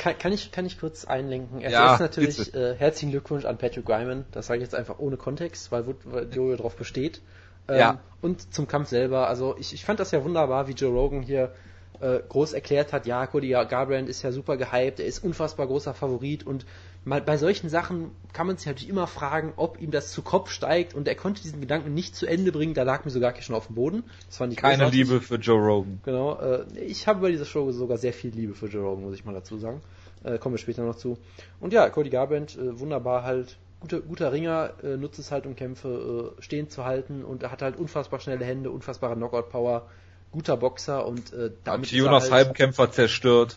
Kann, 0.00 0.18
kann, 0.18 0.32
ich, 0.32 0.50
kann 0.50 0.64
ich 0.64 0.80
kurz 0.80 1.04
einlenken? 1.04 1.60
Erst 1.60 1.74
ja, 1.74 1.98
natürlich 1.98 2.54
äh, 2.54 2.74
herzlichen 2.74 3.10
Glückwunsch 3.10 3.44
an 3.44 3.58
Patrick 3.58 3.86
Ryman. 3.86 4.24
Das 4.32 4.46
sage 4.46 4.60
ich 4.60 4.62
jetzt 4.62 4.74
einfach 4.74 4.98
ohne 4.98 5.18
Kontext, 5.18 5.70
weil, 5.72 5.84
weil 6.04 6.34
Jojo 6.34 6.56
darauf 6.56 6.74
besteht. 6.74 7.20
Ähm, 7.68 7.78
ja. 7.78 8.00
Und 8.22 8.54
zum 8.54 8.66
Kampf 8.66 8.88
selber. 8.88 9.28
Also 9.28 9.56
ich, 9.58 9.74
ich 9.74 9.84
fand 9.84 10.00
das 10.00 10.10
ja 10.10 10.24
wunderbar, 10.24 10.68
wie 10.68 10.72
Joe 10.72 10.90
Rogan 10.90 11.20
hier 11.20 11.52
äh, 12.00 12.20
groß 12.26 12.54
erklärt 12.54 12.94
hat, 12.94 13.04
ja, 13.06 13.26
Cody 13.26 13.50
Garbrandt 13.50 14.08
ist 14.08 14.22
ja 14.22 14.32
super 14.32 14.56
gehypt, 14.56 15.00
er 15.00 15.06
ist 15.06 15.22
unfassbar 15.22 15.66
großer 15.66 15.92
Favorit 15.92 16.46
und 16.46 16.64
mal 17.04 17.20
bei 17.20 17.36
solchen 17.36 17.68
Sachen 17.68 18.10
kann 18.32 18.46
man 18.46 18.56
sich 18.56 18.66
natürlich 18.66 18.88
immer 18.88 19.06
fragen, 19.06 19.52
ob 19.56 19.80
ihm 19.80 19.90
das 19.90 20.12
zu 20.12 20.22
Kopf 20.22 20.50
steigt 20.50 20.94
und 20.94 21.08
er 21.08 21.14
konnte 21.14 21.42
diesen 21.42 21.60
Gedanken 21.60 21.94
nicht 21.94 22.14
zu 22.14 22.26
Ende 22.26 22.52
bringen, 22.52 22.74
da 22.74 22.82
lag 22.82 23.04
mir 23.04 23.10
sogar 23.10 23.34
schon 23.40 23.56
auf 23.56 23.66
dem 23.66 23.74
Boden. 23.74 24.04
Das 24.26 24.36
fand 24.36 24.52
ich 24.52 24.58
Keine 24.58 24.84
großartig. 24.84 24.98
Liebe 24.98 25.20
für 25.20 25.36
Joe 25.36 25.58
Rogan. 25.58 26.00
Genau, 26.04 26.38
äh, 26.38 26.64
ich 26.78 27.06
habe 27.06 27.20
bei 27.20 27.30
dieser 27.30 27.46
Show 27.46 27.70
sogar 27.72 27.98
sehr 27.98 28.12
viel 28.12 28.30
Liebe 28.30 28.54
für 28.54 28.66
Joe 28.66 28.82
Rogan, 28.82 29.04
muss 29.04 29.14
ich 29.14 29.24
mal 29.24 29.34
dazu 29.34 29.58
sagen. 29.58 29.80
Äh, 30.22 30.38
kommen 30.38 30.54
wir 30.54 30.58
später 30.58 30.84
noch 30.84 30.96
zu. 30.96 31.16
Und 31.60 31.72
ja, 31.72 31.88
Cody 31.88 32.10
Garbrandt, 32.10 32.56
äh, 32.56 32.78
wunderbar 32.78 33.22
halt, 33.22 33.56
guter, 33.80 34.00
guter 34.00 34.32
Ringer, 34.32 34.74
äh, 34.82 34.96
nutzt 34.96 35.18
es 35.18 35.32
halt, 35.32 35.46
um 35.46 35.56
Kämpfe 35.56 36.34
äh, 36.38 36.42
stehen 36.42 36.68
zu 36.68 36.84
halten 36.84 37.24
und 37.24 37.42
er 37.42 37.50
hat 37.50 37.62
halt 37.62 37.76
unfassbar 37.76 38.20
schnelle 38.20 38.44
Hände, 38.44 38.70
unfassbare 38.70 39.16
Knockout-Power, 39.16 39.88
guter 40.32 40.58
Boxer 40.58 41.06
und 41.06 41.32
äh, 41.32 41.50
damit 41.64 41.86
hat 41.86 41.92
Jonas 41.92 42.24
halt, 42.24 42.46
Halbkämpfer 42.46 42.92
zerstört. 42.92 43.56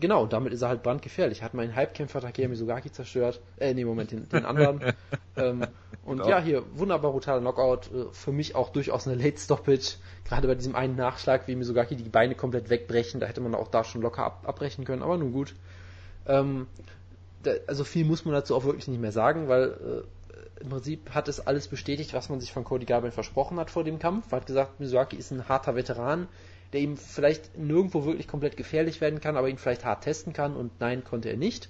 Genau, 0.00 0.26
damit 0.26 0.52
ist 0.52 0.62
er 0.62 0.68
halt 0.68 0.82
brandgefährlich. 0.82 1.42
Hat 1.42 1.54
meinen 1.54 1.74
Halbkämpfer 1.74 2.20
Takeya 2.20 2.48
Mizugaki 2.48 2.90
zerstört. 2.90 3.40
Äh, 3.58 3.74
nee, 3.74 3.84
Moment, 3.84 4.10
den, 4.10 4.28
den 4.28 4.44
anderen. 4.44 4.80
ähm, 5.36 5.66
und 6.04 6.18
genau. 6.18 6.28
ja, 6.28 6.40
hier, 6.40 6.64
wunderbar 6.74 7.12
brutaler 7.12 7.40
Knockout. 7.40 7.90
Äh, 7.92 8.12
für 8.12 8.32
mich 8.32 8.56
auch 8.56 8.70
durchaus 8.70 9.06
eine 9.06 9.22
Late 9.22 9.38
Stoppage. 9.38 9.96
Gerade 10.24 10.48
bei 10.48 10.56
diesem 10.56 10.74
einen 10.74 10.96
Nachschlag, 10.96 11.46
wie 11.46 11.54
Mizugaki 11.54 11.94
die 11.94 12.08
Beine 12.08 12.34
komplett 12.34 12.70
wegbrechen. 12.70 13.20
Da 13.20 13.26
hätte 13.26 13.40
man 13.40 13.54
auch 13.54 13.68
da 13.68 13.84
schon 13.84 14.02
locker 14.02 14.24
ab, 14.24 14.42
abbrechen 14.46 14.84
können, 14.84 15.02
aber 15.02 15.16
nun 15.16 15.32
gut. 15.32 15.54
Ähm, 16.26 16.66
da, 17.44 17.52
also 17.68 17.84
viel 17.84 18.04
muss 18.04 18.24
man 18.24 18.34
dazu 18.34 18.56
auch 18.56 18.64
wirklich 18.64 18.88
nicht 18.88 19.00
mehr 19.00 19.12
sagen, 19.12 19.48
weil 19.48 20.04
äh, 20.60 20.62
im 20.62 20.70
Prinzip 20.70 21.10
hat 21.10 21.28
es 21.28 21.46
alles 21.46 21.68
bestätigt, 21.68 22.14
was 22.14 22.28
man 22.28 22.40
sich 22.40 22.52
von 22.52 22.64
Cody 22.64 22.86
Garbrandt 22.86 23.14
versprochen 23.14 23.58
hat 23.60 23.70
vor 23.70 23.84
dem 23.84 23.98
Kampf. 23.98 24.30
Man 24.30 24.40
hat 24.40 24.46
gesagt, 24.46 24.80
Mizugaki 24.80 25.16
ist 25.16 25.30
ein 25.30 25.48
harter 25.48 25.76
Veteran, 25.76 26.26
der 26.74 26.82
ihm 26.82 26.96
vielleicht 26.98 27.56
nirgendwo 27.56 28.04
wirklich 28.04 28.28
komplett 28.28 28.56
gefährlich 28.58 29.00
werden 29.00 29.20
kann, 29.20 29.36
aber 29.38 29.48
ihn 29.48 29.56
vielleicht 29.58 29.84
hart 29.86 30.04
testen 30.04 30.32
kann 30.34 30.54
und 30.56 30.72
nein, 30.80 31.02
konnte 31.04 31.30
er 31.30 31.36
nicht. 31.38 31.68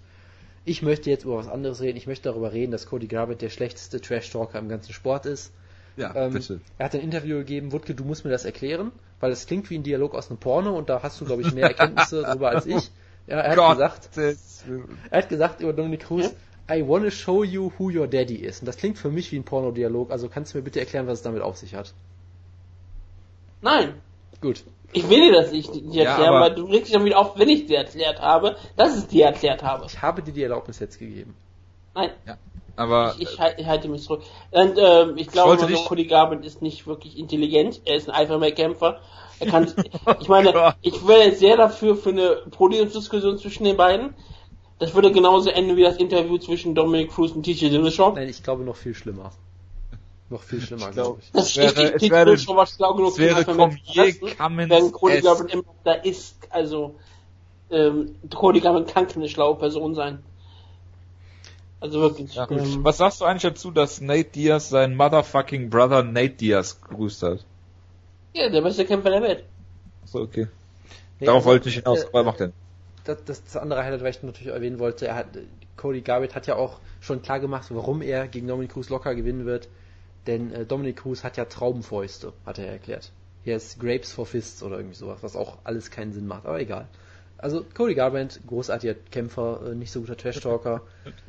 Ich 0.65 0.83
möchte 0.83 1.11
jetzt 1.11 1.25
über 1.25 1.37
was 1.37 1.47
anderes 1.49 1.81
reden. 1.83 1.99
Ich 1.99 2.07
möchte 2.07 2.25
darüber 2.31 2.53
reden, 2.53 2.73
dass 2.73 2.87
Cody 2.87 3.07
Garbett 3.07 3.43
der 3.43 3.51
schlechteste 3.51 4.01
Trash-Talker 4.01 4.59
im 4.59 4.69
ganzen 4.69 4.93
Sport 4.95 5.27
ist. 5.27 5.53
Ja, 5.97 6.13
Ähm, 6.17 6.33
bitte. 6.33 6.61
Er 6.79 6.87
hat 6.87 6.95
ein 6.95 7.03
Interview 7.03 7.37
gegeben, 7.37 7.71
Wutke, 7.71 7.95
du 7.95 8.03
musst 8.05 8.25
mir 8.25 8.31
das 8.31 8.45
erklären, 8.45 8.91
weil 9.21 9.31
es 9.31 9.47
klingt 9.47 9.69
wie 9.71 9.77
ein 9.79 9.83
Dialog 9.85 10.15
aus 10.15 10.31
einem 10.31 10.39
Porno 10.39 10.77
und 10.77 10.89
da 10.89 11.03
hast 11.03 11.21
du, 11.21 11.25
glaube 11.27 11.43
ich, 11.43 11.53
mehr 11.53 11.69
Erkenntnisse 11.69 12.23
darüber 12.27 12.49
als 12.49 12.67
ich. 12.67 12.91
Ja, 13.27 13.41
er 13.41 13.51
hat 13.51 13.57
Gott, 13.57 13.73
gesagt, 13.77 14.09
das- 14.17 14.65
er 15.11 15.19
hat 15.19 15.29
gesagt 15.29 15.61
über 15.61 15.73
Dominic 15.73 16.01
Cruz, 16.05 16.35
I 16.71 16.83
wanna 16.89 17.11
show 17.11 17.45
you 17.45 17.71
who 17.79 17.91
your 17.91 18.07
daddy 18.09 18.37
is. 18.37 18.61
Und 18.61 18.67
das 18.67 18.79
klingt 18.79 18.99
für 18.99 19.11
mich 19.11 19.31
wie 19.33 19.37
ein 19.39 19.45
Pornodialog, 19.45 20.11
also 20.11 20.29
kannst 20.31 20.55
du 20.55 20.59
mir 20.59 20.65
bitte 20.65 20.81
erklären, 20.81 21.07
was 21.07 21.19
es 21.19 21.23
damit 21.23 21.43
auf 21.43 21.59
sich 21.59 21.75
hat? 21.75 21.93
Nein. 23.61 23.95
Gut. 24.45 24.63
Ich 24.93 25.09
will 25.09 25.21
dir 25.23 25.33
das 25.33 25.51
nicht 25.53 25.75
Ja, 25.75 26.05
erklären, 26.05 26.29
aber- 26.35 26.41
weil 26.41 26.55
du 26.55 26.65
regst 26.67 26.95
dich 26.95 27.03
wieder 27.03 27.19
auf, 27.19 27.39
wenn 27.39 27.49
ich 27.49 27.65
dir 27.67 27.79
erklärt 27.79 28.21
habe, 28.21 28.57
dass 28.77 28.97
ich 28.99 29.07
dir 29.07 29.25
erklärt 29.25 29.63
habe. 29.63 29.87
Ich 29.87 30.03
habe 30.03 30.21
dir 30.23 30.33
die 30.33 30.43
Erlaubnis 30.43 30.79
jetzt 30.81 30.99
gegeben. 30.99 31.35
Nein, 31.95 32.11
ja, 32.27 32.37
aber 32.77 33.15
ich, 33.19 33.23
ich, 33.23 33.39
ich 33.57 33.67
halte 33.67 33.89
mich 33.89 34.03
zurück. 34.03 34.23
Und 34.51 34.75
ähm, 34.79 35.15
ich 35.17 35.29
glaube, 35.29 35.59
so 35.59 35.67
dich- 35.67 35.85
Cody 35.87 36.05
Garbett 36.05 36.45
ist 36.45 36.61
nicht 36.61 36.87
wirklich 36.87 37.19
intelligent. 37.19 37.81
Er 37.87 37.97
ist 37.97 38.09
ein 38.09 38.15
einfacher 38.15 38.51
Kämpfer. 38.51 39.01
Er 39.41 39.47
kann, 39.47 39.73
ich 40.21 40.29
meine, 40.29 40.53
Gott. 40.53 40.75
ich 40.83 41.07
wäre 41.09 41.33
sehr 41.33 41.57
dafür 41.57 41.97
für 41.97 42.11
eine 42.11 42.43
Podiumsdiskussion 42.51 43.39
zwischen 43.39 43.65
den 43.65 43.77
beiden. 43.79 44.13
Das 44.79 44.95
würde 44.95 45.11
genauso 45.11 45.49
enden 45.51 45.77
wie 45.77 45.83
das 45.85 45.97
Interview 45.97 46.37
zwischen 46.37 46.75
Dominic 46.75 47.11
Cruz 47.13 47.31
und 47.33 47.45
TJ 47.45 47.71
Dillashaw. 47.71 48.13
Nein, 48.15 48.29
ich 48.29 48.43
glaube 48.43 48.63
noch 48.65 48.77
viel 48.77 48.95
schlimmer. 48.95 49.31
Noch 50.31 50.43
viel 50.43 50.61
schlimmer, 50.61 50.91
glaub- 50.91 50.95
glaube 50.95 51.21
ich. 51.23 51.31
Das 51.33 51.47
Es 51.51 51.57
wäre- 51.57 51.71
steht 51.71 51.95
es 52.03 52.11
wäre- 52.11 52.25
Dillashaw 52.25 52.57
war 52.57 52.67
schlau 52.67 52.95
genug, 52.95 53.13
es 53.13 53.19
wäre 53.19 53.45
Cormier 53.45 53.77
Cummins 54.37 54.71
Während 54.71 54.93
Cody. 54.93 55.21
Garbett 55.21 55.53
immer 55.53 55.65
da 55.85 55.93
ist, 55.95 56.37
also 56.51 56.95
ähm, 57.71 58.15
Cody 58.35 58.61
Garbett 58.61 58.89
kann 58.93 59.07
keine 59.07 59.29
schlaue 59.29 59.57
Person 59.57 59.95
sein. 59.95 60.21
Also 61.81 62.01
wirklich. 62.01 62.35
ja. 62.35 62.51
ähm, 62.51 62.83
was 62.83 62.97
sagst 62.97 63.21
du 63.21 63.27
eigentlich 63.27 63.43
dazu, 63.43 63.71
dass 63.71 64.01
Nate 64.01 64.31
Diaz 64.31 64.71
seinen 64.71 64.97
motherfucking 64.97 65.69
Brother 65.69 66.03
Nate 66.03 66.31
Diaz 66.31 66.81
gegrüßt 66.81 67.23
hat? 67.23 67.45
ja, 68.33 68.49
der 68.49 68.63
beste 68.63 68.85
Kämpfer 68.85 69.11
der 69.11 69.23
Welt. 69.23 69.45
So, 70.07 70.21
okay. 70.21 70.49
Nee, 71.21 71.27
Darauf 71.27 71.41
also, 71.43 71.51
wollte 71.51 71.69
ich 71.69 71.77
hinaus, 71.77 72.03
äh, 72.03 72.07
aber 72.09 72.25
mach 72.25 72.37
denn. 72.37 72.53
das, 73.05 73.19
das, 73.25 73.45
das 73.45 73.57
andere 73.57 73.85
Highlight, 73.85 74.03
was 74.03 74.17
ich 74.17 74.23
natürlich 74.23 74.53
erwähnen 74.53 74.79
wollte, 74.81 75.07
er 75.07 75.15
hat, 75.15 75.27
Cody 75.77 76.01
Garbett 76.01 76.35
hat 76.35 76.47
ja 76.47 76.57
auch 76.57 76.81
schon 77.01 77.23
klar 77.23 77.39
gemacht, 77.39 77.67
warum 77.71 78.03
er 78.03 78.27
gegen 78.27 78.49
Dominic 78.49 78.73
Cruz 78.73 78.89
locker 78.89 79.15
gewinnen 79.15 79.45
wird. 79.47 79.69
Denn 80.27 80.53
äh, 80.53 80.65
Dominic 80.65 80.97
Cruz 80.97 81.25
hat 81.25 81.37
ja 81.37 81.45
Traubenfäuste, 81.45 82.33
hat 82.47 82.59
er 82.59 82.67
erklärt. 82.67 83.13
Hier 83.45 83.57
ist 83.57 83.79
Grapes 83.79 84.13
for 84.13 84.25
Fists 84.25 84.63
oder 84.63 84.77
irgendwie 84.77 84.97
sowas, 84.97 85.23
was 85.23 85.37
auch 85.37 85.59
alles 85.65 85.91
keinen 85.91 86.13
Sinn 86.13 86.27
macht, 86.27 86.47
aber 86.47 86.61
egal. 86.61 86.89
Also 87.37 87.63
Cody 87.75 87.95
Garbrandt, 87.95 88.41
großartiger 88.47 88.95
Kämpfer, 89.11 89.61
äh, 89.67 89.75
nicht 89.75 89.91
so 89.91 90.01
guter 90.01 90.17
Trash-Talker. 90.17 90.81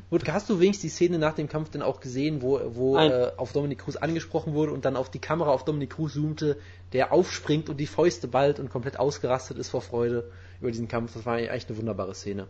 Gut, 0.08 0.26
hast 0.28 0.48
du 0.48 0.60
wenigstens 0.60 0.82
die 0.82 0.88
Szene 0.88 1.18
nach 1.18 1.34
dem 1.34 1.48
Kampf 1.48 1.70
denn 1.70 1.82
auch 1.82 2.00
gesehen, 2.00 2.40
wo, 2.40 2.58
wo 2.74 2.96
äh, 2.96 3.32
auf 3.36 3.52
Dominic 3.52 3.80
Cruz 3.80 3.96
angesprochen 3.96 4.54
wurde 4.54 4.72
und 4.72 4.86
dann 4.86 4.96
auf 4.96 5.10
die 5.10 5.18
Kamera 5.18 5.50
auf 5.50 5.64
Dominic 5.64 5.90
Cruz 5.90 6.14
zoomte, 6.14 6.56
der 6.94 7.12
aufspringt 7.12 7.68
und 7.68 7.78
die 7.78 7.86
Fäuste 7.86 8.28
ballt 8.28 8.60
und 8.60 8.70
komplett 8.70 8.98
ausgerastet 8.98 9.58
ist 9.58 9.68
vor 9.68 9.82
Freude 9.82 10.30
über 10.60 10.70
diesen 10.70 10.88
Kampf. 10.88 11.12
Das 11.12 11.26
war 11.26 11.34
eigentlich 11.34 11.68
eine 11.68 11.76
wunderbare 11.76 12.14
Szene. 12.14 12.46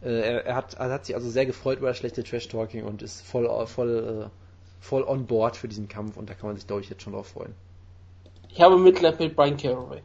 Äh, 0.00 0.20
er, 0.20 0.46
er, 0.46 0.54
hat, 0.54 0.74
er 0.74 0.90
hat 0.90 1.04
sich 1.04 1.14
also 1.14 1.28
sehr 1.28 1.44
gefreut 1.44 1.78
über 1.78 1.88
das 1.88 1.98
schlechte 1.98 2.22
Trash-Talking 2.22 2.84
und 2.84 3.02
ist 3.02 3.20
voll, 3.20 3.66
voll, 3.66 4.30
äh, 4.30 4.47
voll 4.80 5.02
on 5.02 5.26
board 5.26 5.56
für 5.56 5.68
diesen 5.68 5.88
Kampf 5.88 6.16
und 6.16 6.28
da 6.30 6.34
kann 6.34 6.48
man 6.48 6.56
sich, 6.56 6.66
glaube 6.66 6.82
ich, 6.82 6.88
jetzt 6.88 7.02
schon 7.02 7.12
drauf 7.12 7.28
freuen. 7.28 7.54
Ich 8.48 8.60
habe 8.60 8.78
Mitleid 8.78 9.18
mit 9.18 9.36
Brian 9.36 9.56
Caraway. 9.56 10.02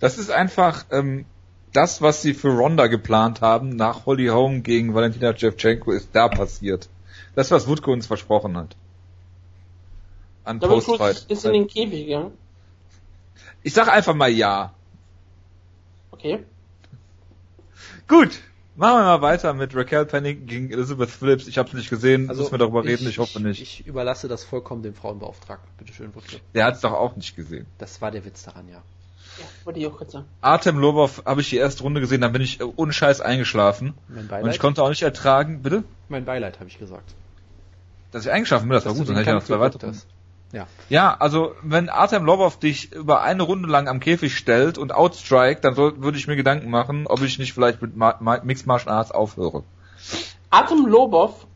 Das 0.00 0.18
ist 0.18 0.30
einfach 0.30 0.84
ähm, 0.90 1.24
das, 1.72 2.02
was 2.02 2.22
sie 2.22 2.34
für 2.34 2.48
Ronda 2.48 2.86
geplant 2.86 3.40
haben, 3.40 3.70
nach 3.70 4.06
Holly 4.06 4.26
Holm 4.26 4.62
gegen 4.62 4.94
Valentina 4.94 5.36
Shevchenko, 5.36 5.92
ist 5.92 6.10
da 6.12 6.28
passiert. 6.28 6.88
Das, 7.34 7.50
was 7.50 7.68
Wutke 7.68 7.90
uns 7.90 8.06
versprochen 8.06 8.56
hat. 8.56 8.76
An 10.44 10.60
Postfight. 10.60 11.26
ist 11.28 11.44
in 11.44 11.52
den 11.52 11.66
Käfig 11.66 12.06
gegangen. 12.06 12.32
Ich 13.62 13.74
sag 13.74 13.88
einfach 13.88 14.14
mal 14.14 14.30
ja. 14.30 14.72
Okay. 16.12 16.44
Gut. 18.08 18.40
Machen 18.76 18.98
wir 18.98 19.04
mal 19.04 19.22
weiter 19.22 19.54
mit 19.54 19.74
Raquel 19.74 20.04
Pennington 20.04 20.46
gegen 20.46 20.70
Elizabeth 20.70 21.08
Phillips. 21.08 21.46
Ich 21.46 21.56
habe 21.56 21.68
es 21.68 21.74
nicht 21.74 21.88
gesehen, 21.88 22.28
Also 22.28 22.42
müssen 22.42 22.52
wir 22.52 22.58
darüber 22.58 22.84
reden, 22.84 23.08
ich 23.08 23.18
hoffe 23.18 23.40
nicht. 23.40 23.60
Ich 23.62 23.86
überlasse 23.86 24.28
das 24.28 24.44
vollkommen 24.44 24.82
dem 24.82 24.94
Frauenbeauftragten. 24.94 25.68
Bitte 25.78 25.94
schön, 25.94 26.14
Wutke. 26.14 26.36
Der 26.54 26.64
hat 26.66 26.74
es 26.74 26.82
doch 26.82 26.92
auch 26.92 27.16
nicht 27.16 27.34
gesehen. 27.36 27.66
Das 27.78 28.02
war 28.02 28.10
der 28.10 28.24
Witz 28.26 28.42
daran, 28.44 28.68
ja. 28.68 28.74
Ja, 29.38 29.44
wollte 29.64 29.80
ich 29.80 29.86
auch 29.86 29.96
kurz 29.96 30.12
sagen. 30.12 30.26
Artem 30.42 30.78
Lobov 30.78 31.22
habe 31.24 31.40
ich 31.40 31.50
die 31.50 31.56
erste 31.56 31.82
Runde 31.82 32.00
gesehen, 32.00 32.20
dann 32.20 32.32
bin 32.32 32.42
ich 32.42 32.60
äh, 32.60 32.64
ohne 32.76 32.92
Scheiß 32.92 33.20
eingeschlafen. 33.22 33.94
Mein 34.08 34.18
Und 34.18 34.24
ich 34.24 34.28
Beileid, 34.30 34.58
konnte 34.60 34.82
auch 34.82 34.88
nicht 34.90 35.02
ertragen, 35.02 35.62
bitte? 35.62 35.84
mein 36.08 36.24
Beileid 36.24 36.58
habe 36.60 36.68
ich 36.68 36.78
gesagt. 36.78 37.14
Dass 38.12 38.24
ich 38.24 38.30
eingeschlafen 38.30 38.68
bin, 38.68 38.74
das 38.74 38.84
war 38.84 38.92
Dass 38.92 38.98
gut, 38.98 39.08
du 39.08 39.12
dann 39.12 39.22
hätte 39.24 39.30
ich 39.30 39.34
noch 39.42 39.44
zwei 39.44 39.60
weitere. 39.60 39.92
Ja. 40.52 40.66
Ja, 40.88 41.16
also 41.18 41.54
wenn 41.62 41.88
Artem 41.88 42.24
Lobov 42.24 42.58
dich 42.58 42.92
über 42.92 43.22
eine 43.22 43.42
Runde 43.42 43.68
lang 43.68 43.88
am 43.88 44.00
Käfig 44.00 44.36
stellt 44.36 44.78
und 44.78 44.92
outstrike, 44.92 45.60
dann 45.60 45.74
soll, 45.74 46.02
würde 46.02 46.18
ich 46.18 46.26
mir 46.26 46.36
Gedanken 46.36 46.70
machen, 46.70 47.06
ob 47.06 47.22
ich 47.22 47.38
nicht 47.38 47.52
vielleicht 47.52 47.82
mit 47.82 47.96
Ma 47.96 48.16
Ma 48.20 48.40
Mixed 48.42 48.66
Martial 48.66 48.94
Arts 48.94 49.10
aufhöre. 49.10 49.64
Atem 50.50 50.86
Lobov 50.86 51.46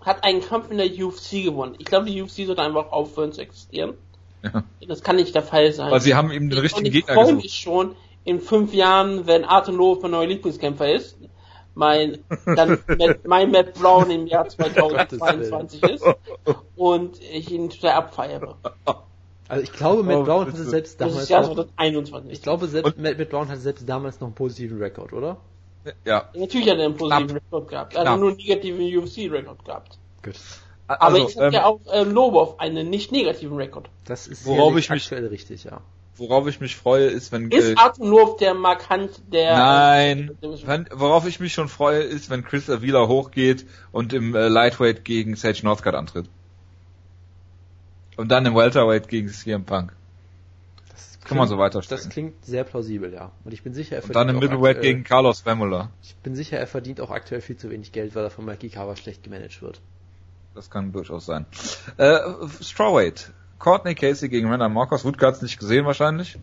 hat 0.00 0.24
einen 0.24 0.40
Kampf 0.40 0.70
in 0.70 0.78
der 0.78 0.86
UFC 0.86 1.44
gewonnen. 1.44 1.74
Ich 1.78 1.84
glaube, 1.84 2.06
die 2.06 2.22
UFC 2.22 2.46
sollte 2.46 2.62
einfach 2.62 2.90
aufhören 2.90 3.32
zu 3.32 3.42
existieren. 3.42 3.94
Ja. 4.42 4.64
Das 4.88 5.02
kann 5.02 5.16
nicht 5.16 5.34
der 5.34 5.42
Fall 5.42 5.72
sein. 5.72 5.90
Weil 5.90 6.00
sie 6.00 6.14
haben 6.14 6.30
ihm 6.30 6.48
den 6.48 6.58
Und 6.58 6.64
richtigen 6.64 6.86
ich 6.86 6.92
Gegner 6.92 7.14
freue 7.14 7.26
gesucht. 7.26 7.42
mich 7.42 7.54
schon 7.54 7.94
in 8.24 8.40
fünf 8.40 8.72
Jahren, 8.72 9.26
wenn 9.26 9.44
Artem 9.44 9.76
Lobov 9.76 10.02
mein 10.02 10.12
neuer 10.12 10.26
Lieblingskämpfer 10.26 10.90
ist. 10.92 11.16
Mein, 11.74 12.18
dann 12.46 12.78
Matt, 12.98 13.26
mein 13.26 13.50
Matt 13.50 13.74
Brown 13.74 14.10
im 14.10 14.26
Jahr 14.26 14.48
2022 14.48 15.82
ist. 15.84 16.04
Und 16.76 17.20
ich 17.20 17.50
ihn 17.50 17.70
total 17.70 17.92
abfeiere. 17.92 18.56
Also 19.48 19.62
ich 19.64 19.72
glaube, 19.72 20.02
Matt 20.02 20.16
Oh, 20.16 20.24
Brown 20.24 20.46
hatte 20.46 20.64
selbst 20.64 21.00
Das 21.00 21.08
damals 21.08 21.22
ist 21.24 21.28
Jahr 21.30 21.42
noch, 21.42 21.54
2021. 21.54 22.32
ich 22.32 22.42
glaube, 22.42 22.66
selbst, 22.68 22.98
Matt, 22.98 23.18
Matt 23.18 23.30
Brown 23.30 23.48
hatte 23.48 23.60
selbst 23.60 23.88
damals 23.88 24.20
noch 24.20 24.28
einen 24.28 24.34
positiven 24.34 24.78
Rekord, 24.78 25.12
oder? 25.12 25.38
Ja. 26.04 26.28
Natürlich 26.34 26.68
hat 26.70 26.78
er 26.78 26.84
einen 26.86 26.96
positiven 26.96 27.30
Rekord 27.38 27.68
gehabt. 27.68 27.94
Er 27.94 28.04
hat 28.08 28.18
nur 28.20 28.28
einen 28.28 28.36
negativen 28.36 28.80
UFC-Rekord 28.98 29.64
gehabt. 29.64 29.98
Gut. 30.22 30.34
Aber 30.86 31.02
Also, 31.02 31.28
ich 31.28 31.36
habe 31.36 31.46
ähm, 31.46 31.52
ja 31.52 31.64
auch 31.66 31.80
ähm, 31.92 32.12
Lobov 32.12 32.58
einen 32.60 32.90
nicht 32.90 33.12
negativen 33.12 33.56
Rekord. 33.56 33.88
Das 34.04 34.26
ist 34.26 34.44
Worauf 34.44 34.76
ich 34.76 34.90
mich- 34.90 35.10
richtig, 35.12 35.64
ja. 35.64 35.80
Worauf 36.16 36.46
ich 36.46 36.60
mich 36.60 36.76
freue, 36.76 37.06
ist, 37.06 37.32
wenn 37.32 37.50
Ist 37.50 37.78
Artem 37.78 38.10
Lobov 38.10 38.36
der 38.36 38.54
markant 38.54 39.22
der... 39.32 39.56
Nein, 39.56 40.36
wenn, 40.40 40.88
worauf 40.92 41.26
ich 41.26 41.40
mich 41.40 41.52
schon 41.52 41.68
freue, 41.68 42.00
ist, 42.00 42.30
wenn 42.30 42.44
Chris 42.44 42.68
Avila 42.68 43.06
hochgeht 43.08 43.66
und 43.92 44.12
im 44.12 44.34
äh, 44.34 44.48
Lightweight 44.48 45.04
gegen 45.04 45.36
Sage 45.36 45.60
Northcutt 45.62 45.94
antritt. 45.94 46.28
Und 48.16 48.28
dann 48.28 48.44
im 48.44 48.54
Welterweight 48.54 49.08
gegen 49.08 49.28
CM 49.28 49.64
Punk. 49.64 49.94
Das 50.90 51.18
Kann 51.24 51.38
man 51.38 51.48
so 51.48 51.58
weiterstellen. 51.58 52.00
Das 52.02 52.10
klingt 52.10 52.44
sehr 52.44 52.64
plausibel, 52.64 53.12
ja. 53.12 53.30
Und 53.44 53.54
ich 53.54 53.62
bin 53.62 53.72
sicher, 53.72 53.96
er 53.96 54.04
Und 54.04 54.14
dann 54.14 54.28
im 54.28 54.34
verdient 54.34 54.52
auch 54.52 54.56
Middleweight 54.56 54.76
aktuell- 54.76 54.92
gegen 54.94 55.04
Carlos 55.04 55.46
Vemola. 55.46 55.90
Ich 56.02 56.16
bin 56.16 56.34
sicher, 56.34 56.58
er 56.58 56.66
verdient 56.66 57.00
auch 57.00 57.10
aktuell 57.10 57.40
viel 57.40 57.56
zu 57.56 57.70
wenig 57.70 57.92
Geld, 57.92 58.14
weil 58.14 58.24
er 58.24 58.30
von 58.30 58.44
Mikey 58.44 58.68
Kawa 58.68 58.96
schlecht 58.96 59.22
gemanagt 59.22 59.62
wird. 59.62 59.80
Das 60.54 60.68
kann 60.70 60.92
durchaus 60.92 61.26
sein. 61.26 61.46
Äh, 61.96 62.18
Strawweight. 62.60 63.30
Courtney 63.60 63.94
Casey 63.94 64.28
gegen 64.28 64.48
Randa 64.50 64.68
Marcos. 64.68 65.04
Wutke 65.04 65.24
hat's 65.26 65.42
nicht 65.42 65.60
gesehen 65.60 65.86
wahrscheinlich. 65.86 66.36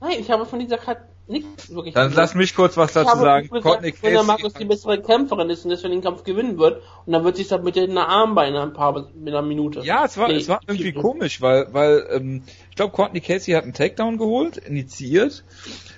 Nein, 0.00 0.18
ich 0.20 0.30
habe 0.30 0.46
von 0.46 0.58
dieser 0.60 0.78
Karte 0.78 1.02
nichts 1.26 1.70
wirklich 1.74 1.94
Dann 1.94 2.08
gesehen. 2.08 2.20
lass 2.20 2.34
mich 2.34 2.54
kurz 2.54 2.76
was 2.76 2.92
dazu 2.92 3.16
sagen. 3.18 3.48
gesagt, 3.48 3.62
Courtney 3.64 3.92
Casey. 3.92 4.22
Markus 4.26 4.52
die 4.52 4.66
bessere 4.66 5.00
Kämpferin 5.00 5.48
ist 5.48 5.64
und 5.64 5.70
deswegen 5.70 5.92
den 5.92 6.02
Kampf 6.02 6.22
gewinnen 6.24 6.58
wird 6.58 6.82
und 7.06 7.14
dann 7.14 7.24
wird 7.24 7.36
sich 7.36 7.48
das 7.48 7.62
mit 7.62 7.74
den 7.76 7.96
Armbeinen 7.96 8.56
ein 8.56 8.74
paar 8.74 8.92
mit 9.14 9.28
einer 9.34 9.40
Minute. 9.40 9.80
Ja, 9.80 10.04
es 10.04 10.18
war, 10.18 10.28
Nee, 10.28 10.36
es 10.36 10.48
war 10.48 10.60
irgendwie 10.66 10.92
komisch, 10.92 11.40
weil, 11.40 11.72
weil 11.72 12.06
ähm, 12.12 12.42
ich 12.68 12.76
glaube, 12.76 12.92
Courtney 12.92 13.22
Casey 13.22 13.54
hat 13.54 13.64
einen 13.64 13.72
Takedown 13.72 14.18
geholt, 14.18 14.58
initiiert. 14.58 15.42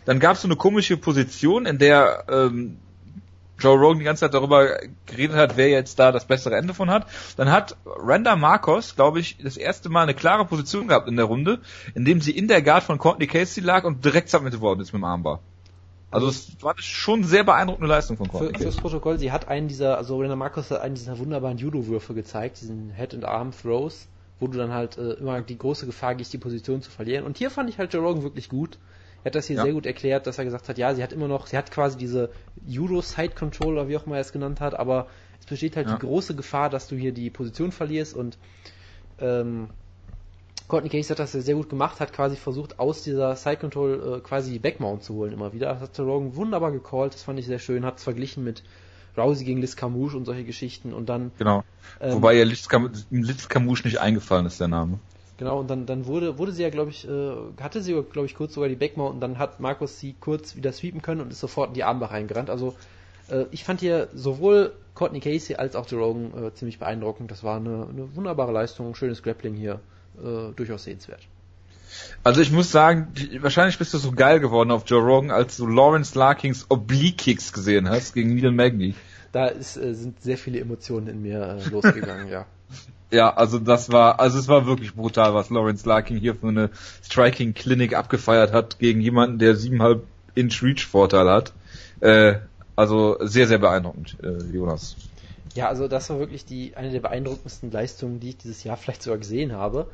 Dann 0.05 0.21
gab 0.21 0.37
es 0.37 0.43
so 0.43 0.49
eine 0.49 0.57
komische 0.57 0.97
Position, 0.97 1.67
in 1.67 1.79
der 1.79 2.25
ähm, 2.29 2.79
Joe 3.59 3.79
Rogan 3.79 3.99
die 3.99 4.05
ganze 4.05 4.21
Zeit 4.21 4.35
darüber 4.35 4.79
geredet 5.07 5.37
hat, 5.37 5.57
wer 5.57 5.69
jetzt 5.69 5.99
da 5.99 6.13
das 6.13 6.27
bessere 6.27 6.57
Ende 6.57 6.75
von 6.75 6.91
hat. 6.91 7.07
Dann 7.37 7.51
hat 7.51 7.77
Randa 7.85 8.37
Marcos, 8.37 8.97
glaube 8.97 9.21
ich, 9.21 9.39
das 9.39 9.57
erste 9.57 9.89
Mal 9.89 10.03
eine 10.03 10.15
klare 10.15 10.45
Position 10.45 10.89
gehabt 10.89 11.09
in 11.09 11.17
der 11.17 11.25
Runde, 11.25 11.61
indem 11.95 12.21
sie 12.21 12.33
in 12.33 12.49
der 12.49 12.63
Guard 12.63 12.85
von 12.85 12.99
Courtney 12.99 13.27
Casey 13.27 13.63
lag 13.63 13.85
und 13.85 14.05
direkt 14.05 14.29
submitted 14.29 14.61
worden 14.61 14.81
ist 14.81 14.93
mit 14.93 15.01
dem 15.01 15.05
Armbar. 15.05 15.41
Also 16.11 16.29
es 16.29 16.63
war 16.63 16.75
schon 16.79 17.25
sehr 17.25 17.45
beeindruckende 17.45 17.89
Leistung 17.89 18.17
von 18.17 18.27
Für, 18.27 18.39
Courtney 18.39 18.59
fürs 18.59 18.77
Casey. 18.77 18.81
Protokoll, 18.81 19.19
sie 19.19 19.33
hat 19.33 19.49
einen 19.49 19.69
dieser, 19.69 19.99
also 19.99 20.19
Rena 20.19 20.37
Marcos 20.37 20.71
hat 20.71 20.81
einen 20.81 20.95
dieser 20.95 21.19
wunderbaren 21.19 21.59
Judo-Würfe 21.59 22.15
gezeigt, 22.15 22.61
diesen 22.61 22.91
Head- 22.91 23.15
and 23.15 23.25
Arm-Throws, 23.25 24.07
wo 24.39 24.47
du 24.47 24.57
dann 24.59 24.73
halt 24.73 24.99
äh, 24.99 25.15
immer 25.15 25.41
die 25.41 25.59
große 25.59 25.87
Gefahr 25.87 26.15
gehst, 26.15 26.33
die 26.33 26.39
Position 26.39 26.83
zu 26.83 26.91
verlieren. 26.91 27.25
Und 27.25 27.39
hier 27.39 27.51
fand 27.51 27.71
ich 27.71 27.79
halt 27.79 27.93
Joe 27.93 28.03
Rogan 28.03 28.23
wirklich 28.23 28.49
gut. 28.49 28.79
Er 29.27 29.31
hat 29.31 29.35
das 29.35 29.49
hier 29.49 29.57
Ja. 29.57 29.65
sehr 29.65 29.73
gut 29.73 29.87
erklärt, 29.87 30.29
dass 30.29 30.39
er 30.39 30.45
gesagt 30.45 30.69
hat, 30.69 30.79
ja, 30.79 30.95
sie 30.95 31.03
hat 31.03 31.13
immer 31.13 31.27
noch, 31.27 31.49
sie 31.49 31.57
hat 31.59 31.73
quasi 31.73 31.99
diese 31.99 32.31
Judo-Side-Control 32.65 33.73
oder 33.73 33.89
wie 33.89 33.97
auch 33.97 34.07
immer 34.07 34.15
er 34.15 34.21
es 34.21 34.31
genannt 34.31 34.61
hat, 34.61 34.79
aber 34.79 35.09
es 35.41 35.47
besteht 35.47 35.75
halt 35.75 35.89
Ja. 35.89 35.97
die 35.97 36.07
große 36.07 36.37
Gefahr, 36.37 36.71
dass 36.71 36.87
du 36.87 36.95
hier 36.95 37.11
die 37.11 37.29
Position 37.31 37.73
verlierst 37.73 38.15
und 38.15 38.39
ähm, 39.19 39.71
Courtney 40.69 40.91
Casey 40.91 41.09
hat 41.09 41.19
das 41.19 41.33
sehr 41.33 41.57
gut 41.57 41.69
gemacht, 41.69 41.99
hat 41.99 42.13
quasi 42.13 42.37
versucht, 42.37 42.79
aus 42.79 43.03
dieser 43.03 43.35
Side 43.35 43.57
Control 43.57 44.19
äh, 44.19 44.21
quasi 44.21 44.53
die 44.53 44.61
Backmount 44.61 45.03
zu 45.03 45.15
holen 45.15 45.33
immer 45.33 45.53
wieder. 45.53 45.73
Das 45.73 45.81
hat 45.83 45.99
Rogan 45.99 46.37
wunderbar 46.37 46.71
gecallt, 46.71 47.13
das 47.15 47.25
fand 47.25 47.41
ich 47.41 47.47
sehr 47.47 47.59
schön, 47.59 47.85
hat 47.85 47.99
es 47.99 48.05
verglichen 48.05 48.45
mit 48.45 48.63
Rousey 49.19 49.45
gegen 49.45 49.61
Liz 49.61 49.75
Camouche 49.75 50.17
und 50.17 50.25
solche 50.27 50.45
Geschichten 50.45 50.93
und 50.93 51.09
dann. 51.09 51.33
Genau. 51.37 51.65
Ähm, 52.01 52.13
Wobei 52.15 52.37
ihr 52.37 52.45
Liz, 52.45 52.69
Cam 52.69 52.93
Liz 53.11 53.49
nicht 53.85 53.99
eingefallen 53.99 54.47
ist, 54.47 54.61
der 54.61 54.69
Name. 54.69 55.01
Genau, 55.39 55.61
und 55.61 55.69
dann, 55.69 55.85
dann 55.85 56.07
wurde, 56.07 56.39
wurde 56.39 56.53
sie 56.53 56.63
ja, 56.63 56.71
glaube 56.71 56.91
ich, 56.91 57.07
äh, 57.07 57.33
hatte 57.61 57.83
sie, 57.83 57.93
glaube 57.93 58.27
ich, 58.27 58.35
kurz 58.35 58.55
sogar 58.55 58.71
die 58.71 58.77
Backmount 58.77 59.15
und 59.15 59.21
dann 59.21 59.39
hat 59.39 59.61
Markus 59.61 59.99
sie 59.99 60.15
kurz 60.19 60.57
wieder 60.57 60.73
sweepen 60.73 61.03
können 61.03 61.21
und 61.21 61.31
ist 61.31 61.41
sofort 61.41 61.69
in 61.69 61.75
die 61.75 61.85
Armbar 61.85 62.11
reingerannt. 62.11 62.49
Also 62.49 62.75
äh, 63.29 63.45
ich 63.51 63.65
fand 63.65 63.81
hier 63.81 64.09
sowohl 64.15 64.73
Courtney 64.95 65.21
Casey 65.21 65.57
als 65.57 65.77
auch 65.77 65.87
Joe 65.89 66.01
Rogan 66.01 66.47
äh, 66.47 66.55
ziemlich 66.55 66.79
beeindruckend. 66.79 67.31
Das 67.31 67.45
war 67.45 67.57
eine, 67.57 67.87
eine 67.89 68.17
wunderbare 68.17 68.53
Leistung, 68.53 68.95
schönes 68.95 69.23
Grappling 69.23 69.55
hier, 69.55 69.81
äh, 70.19 70.53
durchaus 70.55 70.85
sehenswert. 70.85 71.21
Also 72.23 72.41
ich 72.41 72.51
muss 72.51 72.73
sagen, 72.73 73.13
wahrscheinlich 73.41 73.79
bist 73.79 73.95
du 73.95 73.99
so 73.99 74.13
geil 74.13 74.41
geworden 74.41 74.71
auf 74.71 74.85
Joe 74.87 75.03
Rogan, 75.03 75.31
als 75.31 75.57
du 75.57 75.67
Lawrence 75.67 76.19
Larkings 76.19 76.67
Oblique 76.69 77.17
Kicks 77.17 77.53
gesehen 77.53 77.89
hast 77.89 78.15
gegen 78.15 78.35
Neil 78.35 78.53
Magny. 78.53 78.95
Da 79.33 79.49
ist, 79.49 79.77
äh, 79.77 79.95
sind 79.95 80.23
sehr 80.23 80.39
viele 80.39 80.61
Emotionen 80.61 81.09
in 81.09 81.23
mir 81.23 81.61
äh, 81.61 81.69
losgegangen, 81.69 82.29
ja. 82.31 82.47
Ja, 83.11 83.35
also 83.35 83.59
das 83.59 83.93
war, 83.93 84.19
also 84.19 84.39
es 84.39 84.49
war 84.49 84.67
wirklich 84.67 84.95
brutal, 84.95 85.33
was 85.35 85.51
Lawrence 85.51 85.89
Larkin 85.89 86.17
hier 86.17 86.35
für 86.35 86.49
eine 86.49 86.71
Striking 87.05 87.55
Clinic 87.55 87.95
abgefeiert 87.95 88.53
hat 88.53 88.79
gegen 88.79 89.01
jemanden, 89.01 89.39
der 89.39 89.55
siebeneinhalb 89.55 90.03
Inch 90.35 90.63
Reach 90.63 90.87
Vorteil 90.87 91.29
hat. 91.29 91.53
Äh, 92.01 92.37
also 92.75 93.17
sehr, 93.21 93.47
sehr 93.47 93.59
beeindruckend, 93.59 94.17
äh, 94.23 94.39
Jonas. 94.53 94.97
Ja, 95.55 95.69
also 95.69 95.89
das 95.89 96.11
war 96.11 96.19
wirklich 96.19 96.45
die 96.45 96.77
eine 96.77 96.91
der 96.91 97.01
beeindruckendsten 97.01 97.71
Leistungen, 97.71 98.21
die 98.21 98.31
ich 98.31 98.37
dieses 98.37 98.65
Jahr 98.65 98.77
vielleicht 98.77 99.03
sogar 99.03 99.19
gesehen 99.19 99.53
habe. 99.53 99.87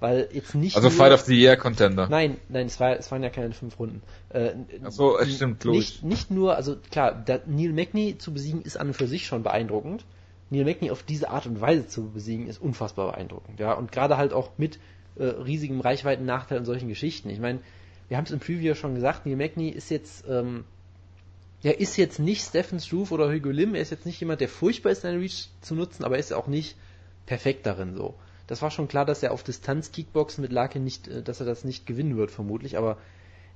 Weil 0.00 0.28
jetzt 0.32 0.54
nicht. 0.54 0.76
Also 0.76 0.90
nur, 0.90 0.96
Fight 0.96 1.12
of 1.12 1.22
the 1.22 1.34
Year 1.34 1.56
Contender. 1.56 2.08
Nein, 2.08 2.36
nein, 2.48 2.66
es, 2.66 2.78
war, 2.78 2.96
es 2.96 3.10
waren 3.10 3.22
ja 3.24 3.30
keine 3.30 3.52
fünf 3.52 3.80
Runden. 3.80 4.00
Äh, 4.28 4.50
Ach 4.84 4.92
so, 4.92 5.18
es 5.18 5.34
stimmt, 5.34 5.64
logisch. 5.64 6.02
Nicht, 6.02 6.04
nicht 6.04 6.30
nur, 6.30 6.54
also 6.54 6.76
klar, 6.92 7.24
Neil 7.46 7.72
Magny 7.72 8.16
zu 8.16 8.32
besiegen 8.32 8.62
ist 8.62 8.76
an 8.76 8.88
und 8.88 8.94
für 8.94 9.08
sich 9.08 9.26
schon 9.26 9.42
beeindruckend. 9.42 10.04
Neil 10.50 10.64
Magny 10.64 10.90
auf 10.90 11.02
diese 11.02 11.30
Art 11.30 11.46
und 11.46 11.60
Weise 11.60 11.86
zu 11.86 12.10
besiegen 12.10 12.46
ist 12.46 12.60
unfassbar 12.60 13.12
beeindruckend. 13.12 13.60
Ja, 13.60 13.74
und 13.74 13.92
gerade 13.92 14.16
halt 14.16 14.32
auch 14.32 14.50
mit 14.56 14.78
äh, 15.16 15.24
riesigem 15.24 15.80
Reichweiten-Nachteil 15.80 16.58
und 16.58 16.64
solchen 16.64 16.88
Geschichten. 16.88 17.28
Ich 17.30 17.40
meine, 17.40 17.60
wir 18.08 18.16
haben 18.16 18.24
es 18.24 18.30
im 18.30 18.40
Preview 18.40 18.74
schon 18.74 18.94
gesagt, 18.94 19.26
Neil 19.26 19.36
Magny 19.36 19.68
ist 19.68 19.90
jetzt 19.90 20.24
ähm, 20.28 20.64
er 21.62 21.80
ist 21.80 21.96
jetzt 21.96 22.20
nicht 22.20 22.42
Stephen 22.42 22.78
Struve 22.78 23.12
oder 23.14 23.32
Hugo 23.32 23.50
Lim, 23.50 23.74
er 23.74 23.82
ist 23.82 23.90
jetzt 23.90 24.06
nicht 24.06 24.20
jemand, 24.20 24.40
der 24.40 24.48
furchtbar 24.48 24.90
ist, 24.90 25.02
seine 25.02 25.18
Reach 25.18 25.48
zu 25.60 25.74
nutzen, 25.74 26.04
aber 26.04 26.14
er 26.14 26.20
ist 26.20 26.32
auch 26.32 26.46
nicht 26.46 26.76
perfekt 27.26 27.66
darin 27.66 27.94
so. 27.94 28.14
Das 28.46 28.62
war 28.62 28.70
schon 28.70 28.88
klar, 28.88 29.04
dass 29.04 29.22
er 29.22 29.32
auf 29.32 29.42
Distanz 29.42 29.90
Kickboxen 29.90 30.40
mit 30.40 30.52
Larkin 30.52 30.84
nicht, 30.84 31.08
äh, 31.08 31.22
dass 31.22 31.40
er 31.40 31.46
das 31.46 31.64
nicht 31.64 31.84
gewinnen 31.84 32.16
wird, 32.16 32.30
vermutlich, 32.30 32.78
aber 32.78 32.96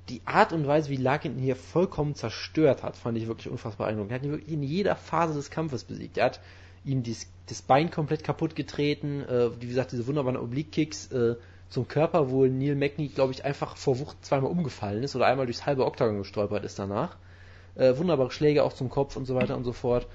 die 0.09 0.21
Art 0.25 0.53
und 0.53 0.67
Weise, 0.67 0.91
wie 0.91 0.97
Larkin 0.97 1.37
ihn 1.37 1.45
hier 1.45 1.55
vollkommen 1.55 2.17
zerstört 2.17 2.83
hat, 2.83 2.97
fand 2.97 3.17
ich 3.17 3.29
wirklich 3.29 3.49
unfassbar 3.49 3.87
beeindruckend. 3.87 4.11
Er 4.11 4.15
hat 4.17 4.25
ihn 4.25 4.33
wirklich 4.33 4.53
in 4.53 4.65
jeder 4.65 4.97
Phase 4.97 5.35
des 5.35 5.51
Kampfes 5.51 5.85
besiegt. 5.85 6.19
Er 6.19 6.25
hat 6.25 6.41
ihm 6.85 7.03
dies, 7.03 7.29
das 7.47 7.63
Bein 7.63 7.91
komplett 7.91 8.25
kaputt 8.25 8.57
getreten, 8.57 9.23
äh, 9.23 9.61
wie 9.61 9.67
gesagt, 9.67 9.93
diese 9.93 10.07
wunderbaren 10.07 10.39
Oblique-Kicks 10.39 11.13
äh, 11.13 11.37
zum 11.69 11.89
Körper, 11.89 12.31
wo 12.31 12.45
Neil 12.45 12.77
Magny, 12.77 13.09
glaube 13.09 13.33
ich, 13.33 13.45
einfach 13.45 13.77
vor 13.77 13.99
Wucht 13.99 14.25
zweimal 14.25 14.51
umgefallen 14.51 15.03
ist 15.03 15.17
oder 15.17 15.27
einmal 15.27 15.47
durchs 15.47 15.67
halbe 15.67 15.87
Oktagon 15.87 16.19
gestolpert 16.19 16.65
ist 16.65 16.79
danach 16.79 17.17
äh, 17.75 17.97
wunderbare 17.97 18.31
Schläge 18.31 18.65
auch 18.65 18.73
zum 18.73 18.89
Kopf 18.91 19.17
und 19.17 19.27
so 19.27 19.35
weiter 19.35 19.57
und 19.57 19.65
so 19.65 19.73
fort. 19.73 20.07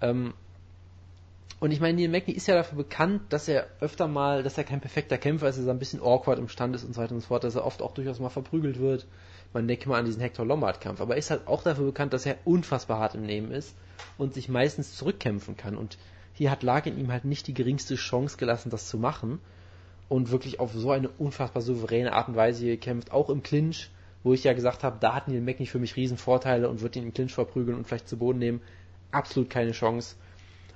Ähm, 0.00 0.34
und 1.58 1.70
ich 1.70 1.80
meine, 1.80 1.98
Neil 1.98 2.10
Magny 2.10 2.34
ist 2.34 2.48
ja 2.48 2.54
dafür 2.54 2.76
bekannt, 2.76 3.22
dass 3.30 3.48
er 3.48 3.66
öfter 3.80 4.08
mal, 4.08 4.42
dass 4.42 4.58
er 4.58 4.64
kein 4.64 4.80
perfekter 4.80 5.16
Kämpfer 5.16 5.48
ist, 5.48 5.58
dass 5.58 5.64
er 5.64 5.72
ein 5.72 5.78
bisschen 5.78 6.02
awkward 6.02 6.38
im 6.38 6.48
Stand 6.48 6.76
ist 6.76 6.84
und 6.84 6.94
so 6.94 7.00
weiter 7.00 7.14
und 7.14 7.22
so 7.22 7.28
fort, 7.28 7.44
dass 7.44 7.54
er 7.54 7.64
oft 7.64 7.80
auch 7.80 7.94
durchaus 7.94 8.20
mal 8.20 8.28
verprügelt 8.28 8.78
wird. 8.78 9.06
Man 9.54 9.66
denke 9.66 9.88
mal 9.88 9.98
an 9.98 10.04
diesen 10.04 10.20
Hector 10.20 10.44
Lombard-Kampf. 10.44 11.00
Aber 11.00 11.14
er 11.14 11.18
ist 11.18 11.30
halt 11.30 11.46
auch 11.46 11.62
dafür 11.62 11.86
bekannt, 11.86 12.12
dass 12.12 12.26
er 12.26 12.36
unfassbar 12.44 12.98
hart 12.98 13.14
im 13.14 13.24
Nehmen 13.24 13.52
ist 13.52 13.74
und 14.18 14.34
sich 14.34 14.50
meistens 14.50 14.94
zurückkämpfen 14.96 15.56
kann. 15.56 15.78
Und 15.78 15.96
hier 16.36 16.50
hat 16.50 16.62
Larkin 16.62 16.98
ihm 16.98 17.10
halt 17.10 17.24
nicht 17.24 17.46
die 17.46 17.54
geringste 17.54 17.96
Chance 17.96 18.36
gelassen, 18.36 18.70
das 18.70 18.88
zu 18.88 18.98
machen. 18.98 19.40
Und 20.08 20.30
wirklich 20.30 20.60
auf 20.60 20.72
so 20.72 20.92
eine 20.92 21.08
unfassbar 21.08 21.62
souveräne 21.62 22.12
Art 22.12 22.28
und 22.28 22.36
Weise 22.36 22.64
gekämpft, 22.64 23.10
auch 23.10 23.28
im 23.28 23.42
Clinch 23.42 23.90
wo 24.26 24.34
ich 24.34 24.42
ja 24.42 24.54
gesagt 24.54 24.82
habe, 24.82 24.96
da 24.98 25.14
hat 25.14 25.28
Neil 25.28 25.40
Magny 25.40 25.66
für 25.66 25.78
mich 25.78 25.94
Riesenvorteile 25.94 26.68
und 26.68 26.80
wird 26.80 26.96
ihn 26.96 27.04
im 27.04 27.14
Clinch 27.14 27.32
verprügeln 27.32 27.78
und 27.78 27.86
vielleicht 27.86 28.08
zu 28.08 28.18
Boden 28.18 28.40
nehmen. 28.40 28.60
Absolut 29.12 29.50
keine 29.50 29.70
Chance. 29.70 30.16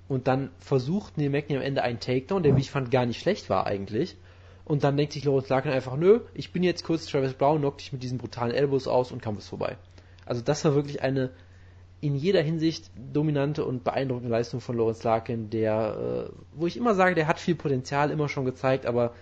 Und 0.09 0.28
dann 0.28 0.51
versucht 0.59 1.19
Neil 1.19 1.31
Magny 1.31 1.57
am 1.57 1.62
Ende 1.62 1.82
einen 1.82 1.99
Takedown, 1.99 2.45
der 2.45 2.55
wie 2.55 2.61
ich 2.61 2.70
fand 2.70 2.93
gar 2.93 3.07
nicht 3.07 3.20
schlecht 3.20 3.51
war 3.51 3.66
eigentlich. 3.66 4.16
Und 4.65 4.85
dann 4.85 4.97
denkt 4.97 5.15
sich 5.15 5.24
Lawrence 5.24 5.49
Larkin 5.49 5.73
einfach, 5.73 5.97
nö, 5.97 6.20
ich 6.32 6.53
bin 6.53 6.62
jetzt 6.62 6.85
kurz 6.85 7.07
Travis 7.07 7.35
Brown, 7.35 7.59
knock 7.59 7.78
dich 7.78 7.93
mit 7.93 8.05
diesen 8.05 8.19
brutalen 8.19 8.55
Elbows 8.55 8.87
aus 8.87 9.11
und 9.11 9.20
Kampf 9.20 9.41
ist 9.41 9.49
vorbei. 9.49 9.77
Also 10.27 10.43
das 10.43 10.65
war 10.65 10.77
wirklich 10.77 11.03
eine 11.03 11.31
in 12.01 12.16
jeder 12.16 12.43
Hinsicht 12.43 12.90
dominante 13.12 13.64
und 13.64 13.85
beeindruckende 13.85 14.31
Leistung 14.31 14.60
von 14.60 14.77
Lawrence 14.77 15.05
Larkin, 15.05 15.51
der, 15.51 16.28
äh, 16.28 16.32
wo 16.55 16.66
ich 16.66 16.77
immer 16.77 16.94
sage, 16.94 17.14
der 17.14 17.27
hat 17.27 17.39
viel 17.39 17.55
Potenzial 17.55 18.10
immer 18.10 18.28
schon 18.28 18.44
gezeigt, 18.44 18.86
aber 18.86 19.12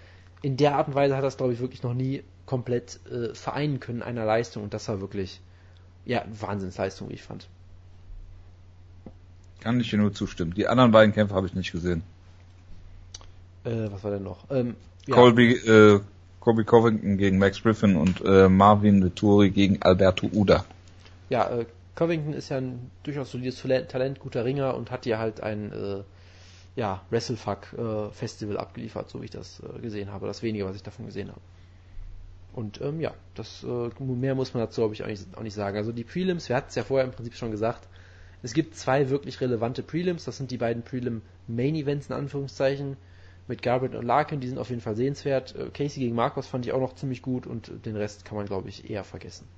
in 0.43 0.57
der 0.57 0.77
Art 0.77 0.89
und 0.89 0.95
Weise 0.95 1.17
hat 1.17 1.25
er 1.25 1.29
es, 1.29 1.37
glaube 1.37 1.53
ich, 1.53 1.61
wirklich 1.61 1.83
noch 1.83 1.95
nie 1.95 2.23
komplett 2.47 3.01
äh, 3.11 3.35
vereinen 3.35 3.81
können 3.81 4.03
einer 4.03 4.25
Leistung 4.25 4.63
und 4.63 4.75
das 4.75 4.89
war 4.89 5.01
wirklich 5.01 5.41
ja 6.07 6.25
Wahnsinnsleistung, 6.41 7.11
wie 7.11 7.15
ich 7.15 7.23
fand. 7.23 7.49
Kann 9.61 9.81
ich 9.81 9.91
dir 9.91 9.99
nur 9.99 10.13
zustimmen. 10.15 10.55
Die 10.55 10.69
anderen 10.69 10.93
beiden 10.93 11.13
Kämpfe 11.13 11.35
habe 11.35 11.47
ich 11.47 11.55
nicht 11.55 11.73
gesehen. 11.73 12.03
Äh, 13.65 13.91
was 13.91 14.05
war 14.05 14.13
denn 14.13 14.23
noch? 14.23 14.39
Ähm, 14.51 14.77
ja. 15.07 15.15
Colby, 15.15 15.53
äh, 15.53 16.01
Colby 16.41 16.65
Covington 16.65 17.19
gegen 17.19 17.39
Max 17.39 17.61
Griffin 17.61 17.97
und 17.97 18.23
äh, 18.25 18.49
Marvin 18.49 19.03
Vittori 19.03 19.51
gegen 19.51 19.83
Alberto 19.83 20.31
Uda. 20.33 20.65
Ja, 21.29 21.51
äh, 21.51 21.67
Covington 21.99 22.33
ist 22.33 22.49
ja 22.49 22.59
ein 22.59 22.93
durchaus 23.03 23.33
solides 23.33 23.61
Talent, 23.61 24.21
guter 24.21 24.45
Ringer 24.45 24.77
und 24.77 24.93
hat 24.93 25.03
hier 25.03 25.19
halt 25.19 25.41
ein 25.41 25.73
äh, 25.73 26.05
ja, 26.77 27.03
Wrestlefuck 27.11 27.75
äh, 27.77 28.57
abgeliefert, 28.57 29.11
so 29.11 29.21
wie 29.21 29.25
ich 29.25 29.33
das 29.33 29.61
äh, 29.61 29.81
gesehen 29.81 30.13
habe. 30.13 30.29
Das 30.29 30.45
wenige, 30.45 30.65
was 30.65 30.77
ich 30.77 30.85
davon 30.85 31.07
gesehen 31.07 31.31
habe. 31.31 31.41
Und 32.53 32.81
ähm, 32.83 33.01
ja, 33.01 33.15
das 33.35 33.65
äh, 33.65 33.91
mehr 34.05 34.37
muss 34.37 34.55
man 34.55 34.63
dazu, 34.63 34.83
glaube 34.83 34.95
ich, 34.95 35.03
auch 35.03 35.09
nicht, 35.09 35.27
auch 35.37 35.43
nicht 35.43 35.55
sagen. 35.55 35.77
Also 35.77 35.91
die 35.91 36.05
Prelims, 36.05 36.49
wir 36.49 36.55
hatten 36.55 36.69
es 36.69 36.77
ja 36.77 36.85
vorher 36.85 37.05
im 37.05 37.11
Prinzip 37.11 37.35
schon 37.35 37.51
gesagt, 37.51 37.89
es 38.45 38.55
gibt 38.55 38.77
zwei 38.77 39.11
wirklich 39.11 39.41
relevante 39.41 39.83
Prelims, 39.83 40.25
das 40.25 40.37
sind 40.37 40.53
die 40.53 40.57
beiden 40.57 40.85
Prelim 40.85 41.23
Main 41.49 41.75
Events 41.75 42.11
in 42.11 42.15
Anführungszeichen 42.15 42.97
mit 43.49 43.61
Garbett 43.61 43.97
und 43.97 44.07
Larkin, 44.07 44.39
die 44.39 44.47
sind 44.47 44.59
auf 44.59 44.71
jeden 44.71 44.83
Fall 44.83 44.95
sehenswert. 44.95 45.57
Äh, 45.57 45.71
Casey 45.71 45.99
gegen 45.99 46.15
Marcos 46.15 46.47
fand 46.47 46.65
ich 46.65 46.71
auch 46.71 46.81
noch 46.81 46.95
ziemlich 46.95 47.23
gut 47.23 47.49
und 47.49 47.85
den 47.85 47.97
Rest 47.97 48.25
kann 48.25 48.37
man, 48.37 48.47
glaube 48.47 48.69
ich, 48.69 48.89
eher 48.89 49.03
vergessen. 49.03 49.49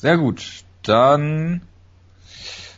Sehr 0.00 0.16
gut. 0.16 0.64
Dann 0.82 1.60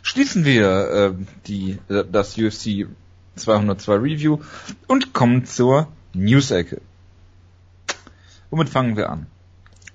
schließen 0.03 0.45
wir 0.45 0.91
äh, 0.91 1.25
die, 1.47 1.79
das 1.87 2.37
UFC 2.37 2.89
202 3.37 3.95
Review 3.95 4.39
und 4.89 5.13
kommen 5.13 5.45
zur 5.45 5.87
News-Ecke. 6.15 6.81
Womit 8.51 8.69
fangen 8.71 8.97
wir 8.97 9.09
an? 9.09 9.29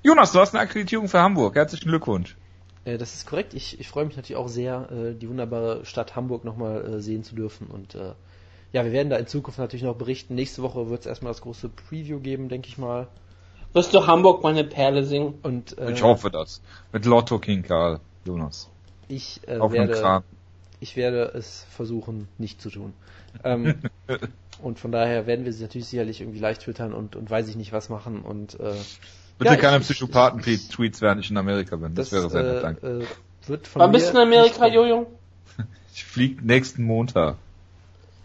Jonas, 0.03 0.31
du 0.31 0.39
hast 0.39 0.55
eine 0.55 0.63
Akkreditierung 0.63 1.09
für 1.09 1.19
Hamburg. 1.19 1.57
Herzlichen 1.57 1.89
Glückwunsch. 1.89 2.37
Äh, 2.85 2.97
das 2.97 3.15
ist 3.15 3.27
korrekt. 3.27 3.53
Ich, 3.53 3.77
ich 3.77 3.89
freue 3.89 4.05
mich 4.05 4.15
natürlich 4.15 4.37
auch 4.37 4.47
sehr, 4.47 4.89
äh, 4.89 5.13
die 5.13 5.27
wunderbare 5.27 5.85
Stadt 5.85 6.15
Hamburg 6.15 6.45
nochmal 6.45 6.85
äh, 6.85 7.01
sehen 7.01 7.25
zu 7.25 7.35
dürfen. 7.35 7.67
Und 7.67 7.97
ja, 8.71 8.85
wir 8.85 8.93
werden 8.93 9.09
da 9.09 9.17
in 9.17 9.27
Zukunft 9.27 9.59
natürlich 9.59 9.83
noch 9.83 9.97
berichten. 9.97 10.33
Nächste 10.33 10.61
Woche 10.61 10.89
wird 10.89 11.01
es 11.01 11.05
erstmal 11.05 11.33
das 11.33 11.41
große 11.41 11.67
Preview 11.67 12.21
geben, 12.21 12.47
denke 12.47 12.69
ich 12.69 12.77
mal. 12.77 13.09
Wirst 13.77 13.93
du 13.93 14.07
Hamburg 14.07 14.41
meine 14.41 14.63
Perle 14.63 15.03
singen? 15.03 15.35
Und, 15.43 15.77
äh, 15.77 15.91
ich 15.91 16.01
hoffe 16.01 16.31
das. 16.31 16.61
Mit 16.91 17.05
Lotto 17.05 17.37
King 17.37 17.61
Karl, 17.61 17.99
Jonas. 18.25 18.69
Ich 19.07 19.41
äh, 19.47 19.59
werde, 19.59 20.23
ich 20.79 20.95
werde 20.95 21.31
es 21.35 21.65
versuchen, 21.69 22.27
nicht 22.39 22.59
zu 22.59 22.71
tun. 22.71 22.93
Ähm, 23.43 23.75
Und 24.61 24.79
von 24.79 24.91
daher 24.91 25.27
werden 25.27 25.45
wir 25.45 25.53
sie 25.53 25.61
natürlich 25.61 25.87
sicherlich 25.87 26.21
irgendwie 26.21 26.39
leicht 26.39 26.61
twittern 26.61 26.93
und, 26.93 27.15
und 27.15 27.29
weiß 27.29 27.47
ich 27.47 27.55
nicht 27.55 27.71
was 27.71 27.89
machen 27.89 28.21
und 28.21 28.59
äh, 28.59 28.73
Bitte 29.37 29.53
ja, 29.53 29.55
keine 29.55 29.79
Psychopathen-Tweets, 29.81 30.99
während 31.01 31.23
ich 31.23 31.29
in 31.29 31.37
Amerika 31.37 31.75
bin. 31.75 31.93
Das, 31.93 32.09
das 32.09 32.19
wäre 32.19 32.29
sehr 32.31 32.53
nett, 32.53 32.63
danke. 32.63 32.87
Äh, 32.87 33.47
wird 33.47 33.67
von 33.67 33.79
Wann 33.79 33.91
bist 33.91 34.07
du 34.07 34.17
in 34.17 34.23
Amerika, 34.23 34.65
Jojo? 34.65 35.05
Ich 35.93 36.03
fliege 36.03 36.43
nächsten 36.43 36.83
Montag. 36.83 37.35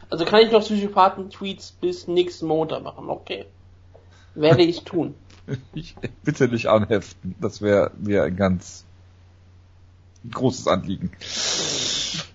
Also 0.09 0.25
kann 0.25 0.41
ich 0.41 0.51
noch 0.51 0.63
Psychopathen-Tweets 0.63 1.73
bis 1.73 2.09
nächsten 2.09 2.47
Montag 2.47 2.83
machen, 2.83 3.11
okay. 3.11 3.45
Werde 4.35 4.63
ich 4.63 4.85
tun. 4.85 5.15
ich, 5.75 5.95
bitte 6.23 6.49
nicht 6.49 6.67
anheften, 6.67 7.35
das 7.41 7.63
wäre 7.63 7.91
mir 7.99 8.25
ein 8.25 8.37
ganz 8.37 8.85
großes 10.31 10.69
Anliegen. 10.69 11.11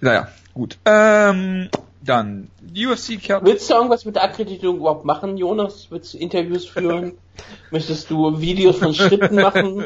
Naja, 0.02 0.28
gut. 0.54 0.78
Ähm, 0.86 1.70
dann, 2.02 2.50
UFC 2.76 3.22
Cup. 3.24 3.46
Willst 3.46 3.70
du 3.70 3.74
irgendwas 3.76 4.06
mit 4.06 4.16
der 4.16 4.24
Akkreditierung 4.24 4.78
überhaupt 4.78 5.06
machen, 5.06 5.38
Jonas? 5.38 5.88
Willst 5.90 6.14
du 6.14 6.18
Interviews 6.18 6.66
führen? 6.66 7.14
Möchtest 7.72 8.10
du 8.10 8.40
Videos 8.40 8.78
von 8.78 8.94
Schritten 8.94 9.36
machen? 9.36 9.84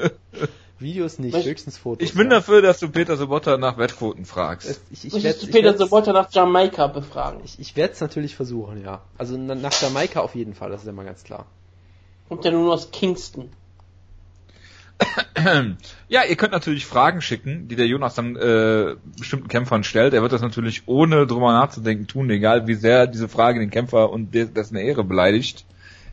Videos 0.80 1.20
nicht, 1.20 1.34
Was? 1.36 1.46
höchstens 1.46 1.78
Fotos. 1.78 2.08
Ich 2.08 2.16
bin 2.16 2.24
ja. 2.32 2.38
dafür, 2.38 2.62
dass 2.64 2.80
du 2.80 2.90
Peter 2.90 3.16
Sobotta 3.18 3.58
nach 3.58 3.78
Wettquoten 3.78 4.26
fragst. 4.26 4.82
Ich, 4.90 5.06
ich, 5.06 5.14
Möchtest 5.14 5.24
werd's- 5.24 5.40
du 5.42 5.46
ich 5.48 5.52
Peter 5.52 5.78
Sobotta 5.78 6.12
nach 6.12 6.32
Jamaika 6.32 6.88
befragen? 6.88 7.42
Ich, 7.44 7.60
ich 7.60 7.76
werde 7.76 7.94
es 7.94 8.02
natürlich 8.02 8.36
versuchen, 8.36 8.84
ja. 8.84 9.02
Also 9.18 9.38
na- 9.38 9.54
nach 9.54 9.80
Jamaika 9.80 10.22
auf 10.22 10.34
jeden 10.34 10.56
Fall, 10.56 10.72
das 10.72 10.82
ist 10.82 10.88
ja 10.88 10.94
mal 10.94 11.06
ganz 11.06 11.24
klar. 11.24 11.46
Kommt 12.32 12.46
ja 12.46 12.52
nur 12.52 12.74
aus 12.74 12.92
Kingston. 12.92 13.50
Ja, 16.08 16.24
ihr 16.24 16.36
könnt 16.38 16.54
natürlich 16.54 16.86
Fragen 16.86 17.20
schicken, 17.20 17.68
die 17.68 17.76
der 17.76 17.88
Jonas 17.88 18.16
dann 18.16 18.38
äh, 18.38 18.96
bestimmten 19.20 19.50
Kämpfern 19.50 19.84
stellt. 19.84 20.14
Er 20.14 20.22
wird 20.22 20.32
das 20.32 20.42
natürlich 20.42 20.84
ohne 20.86 21.28
drüber 21.28 21.52
nachzudenken 21.52 22.08
tun, 22.08 22.30
egal 22.30 22.68
wie 22.68 22.76
sehr 22.76 23.06
diese 23.06 23.28
Frage 23.28 23.60
den 23.60 23.70
Kämpfer 23.70 24.12
und 24.12 24.34
de- 24.34 24.46
dessen 24.46 24.78
Ehre 24.78 25.04
beleidigt. 25.04 25.66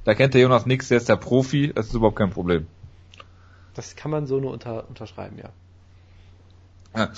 Da 0.03 0.15
kennt 0.15 0.35
der 0.35 0.41
Jonas 0.41 0.67
nichts, 0.67 0.89
der 0.89 0.97
ist 0.97 1.09
der 1.09 1.15
Profi, 1.15 1.71
das 1.73 1.87
ist 1.87 1.95
überhaupt 1.95 2.17
kein 2.17 2.31
Problem. 2.31 2.67
Das 3.75 3.95
kann 3.95 4.11
man 4.11 4.27
so 4.27 4.41
nur 4.41 4.51
unter, 4.53 4.89
unterschreiben, 4.89 5.39
ja. 5.39 5.51
Ja. 6.97 7.13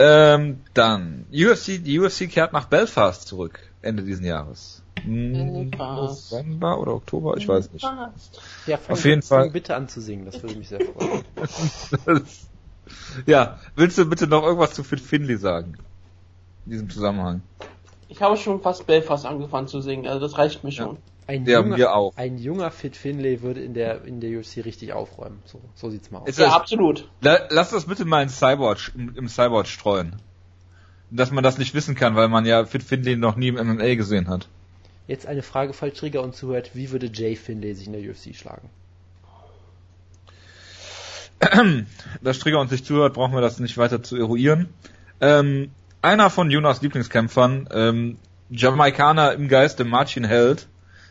Ähm, 0.00 0.62
dann, 0.74 1.26
UFC, 1.30 1.80
die 1.84 2.00
UFC 2.00 2.28
kehrt 2.28 2.52
nach 2.52 2.64
Belfast 2.64 3.28
zurück, 3.28 3.60
Ende 3.82 4.02
diesen 4.02 4.24
Jahres. 4.24 4.81
November 5.04 6.78
oder 6.80 6.94
Oktober, 6.94 7.36
ich 7.36 7.48
weiß 7.48 7.72
nicht. 7.72 7.82
Ja, 8.66 8.76
fang, 8.76 8.92
Auf 8.92 9.04
jeden 9.04 9.22
Fall. 9.22 9.50
bitte 9.50 9.74
an 9.74 9.88
zu 9.88 10.00
singen, 10.00 10.24
das 10.26 10.42
würde 10.42 10.56
mich 10.56 10.68
sehr 10.68 10.80
freuen. 10.80 11.24
ja, 13.26 13.58
willst 13.74 13.98
du 13.98 14.06
bitte 14.06 14.26
noch 14.26 14.42
irgendwas 14.42 14.74
zu 14.74 14.84
Fit 14.84 15.00
Finley 15.00 15.36
sagen? 15.36 15.76
In 16.66 16.72
diesem 16.72 16.90
Zusammenhang. 16.90 17.42
Ich 18.08 18.20
habe 18.22 18.36
schon 18.36 18.60
fast 18.60 18.86
Belfast 18.86 19.24
angefangen 19.26 19.66
zu 19.68 19.80
singen, 19.80 20.06
also 20.06 20.20
das 20.20 20.38
reicht 20.38 20.62
mir 20.64 20.72
schon. 20.72 20.98
Ein 21.26 21.46
Ja, 21.46 21.60
junger, 21.60 21.76
wir 21.76 21.94
auch. 21.94 22.12
Ein 22.16 22.36
junger 22.36 22.70
Fit 22.70 22.96
Finlay 22.96 23.42
würde 23.42 23.62
in 23.62 23.74
der, 23.74 24.04
in 24.04 24.20
der 24.20 24.38
UFC 24.38 24.58
richtig 24.64 24.92
aufräumen. 24.92 25.40
So, 25.46 25.60
so 25.74 25.88
sieht's 25.88 26.10
mal 26.10 26.18
aus. 26.18 26.28
Ist 26.28 26.38
Ja, 26.38 26.46
das- 26.46 26.54
absolut. 26.54 27.08
La- 27.20 27.46
Lass 27.48 27.70
das 27.70 27.86
bitte 27.86 28.04
mal 28.04 28.22
in 28.22 28.28
Cyborg, 28.28 28.92
im, 28.96 29.14
im 29.16 29.28
Cyborg 29.28 29.66
streuen. 29.68 30.16
Dass 31.10 31.30
man 31.30 31.44
das 31.44 31.58
nicht 31.58 31.74
wissen 31.74 31.94
kann, 31.94 32.16
weil 32.16 32.28
man 32.28 32.44
ja 32.44 32.64
Fit 32.64 32.82
Finley 32.82 33.16
noch 33.16 33.36
nie 33.36 33.48
im 33.48 33.54
MMA 33.56 33.94
gesehen 33.94 34.28
hat. 34.28 34.48
Jetzt 35.06 35.26
eine 35.26 35.42
Frage, 35.42 35.72
falls 35.72 35.98
Trigger 35.98 36.22
uns 36.22 36.36
zuhört. 36.36 36.70
Wie 36.74 36.90
würde 36.90 37.10
Jay 37.12 37.36
Finlay 37.36 37.74
sich 37.74 37.86
in 37.86 37.92
der 37.92 38.02
UFC 38.02 38.34
schlagen? 38.34 38.70
Da 42.22 42.34
Strigger 42.34 42.60
uns 42.60 42.70
nicht 42.70 42.86
zuhört, 42.86 43.14
brauchen 43.14 43.34
wir 43.34 43.40
das 43.40 43.58
nicht 43.58 43.76
weiter 43.76 44.02
zu 44.02 44.16
eruieren. 44.16 44.68
Ähm, 45.20 45.72
einer 46.00 46.30
von 46.30 46.50
Jonas 46.50 46.82
Lieblingskämpfern, 46.82 47.68
ähm, 47.72 48.18
Jamaikaner 48.50 49.32
im 49.32 49.48
Geiste, 49.48 49.84
Martin 49.84 50.24
Held, 50.24 50.68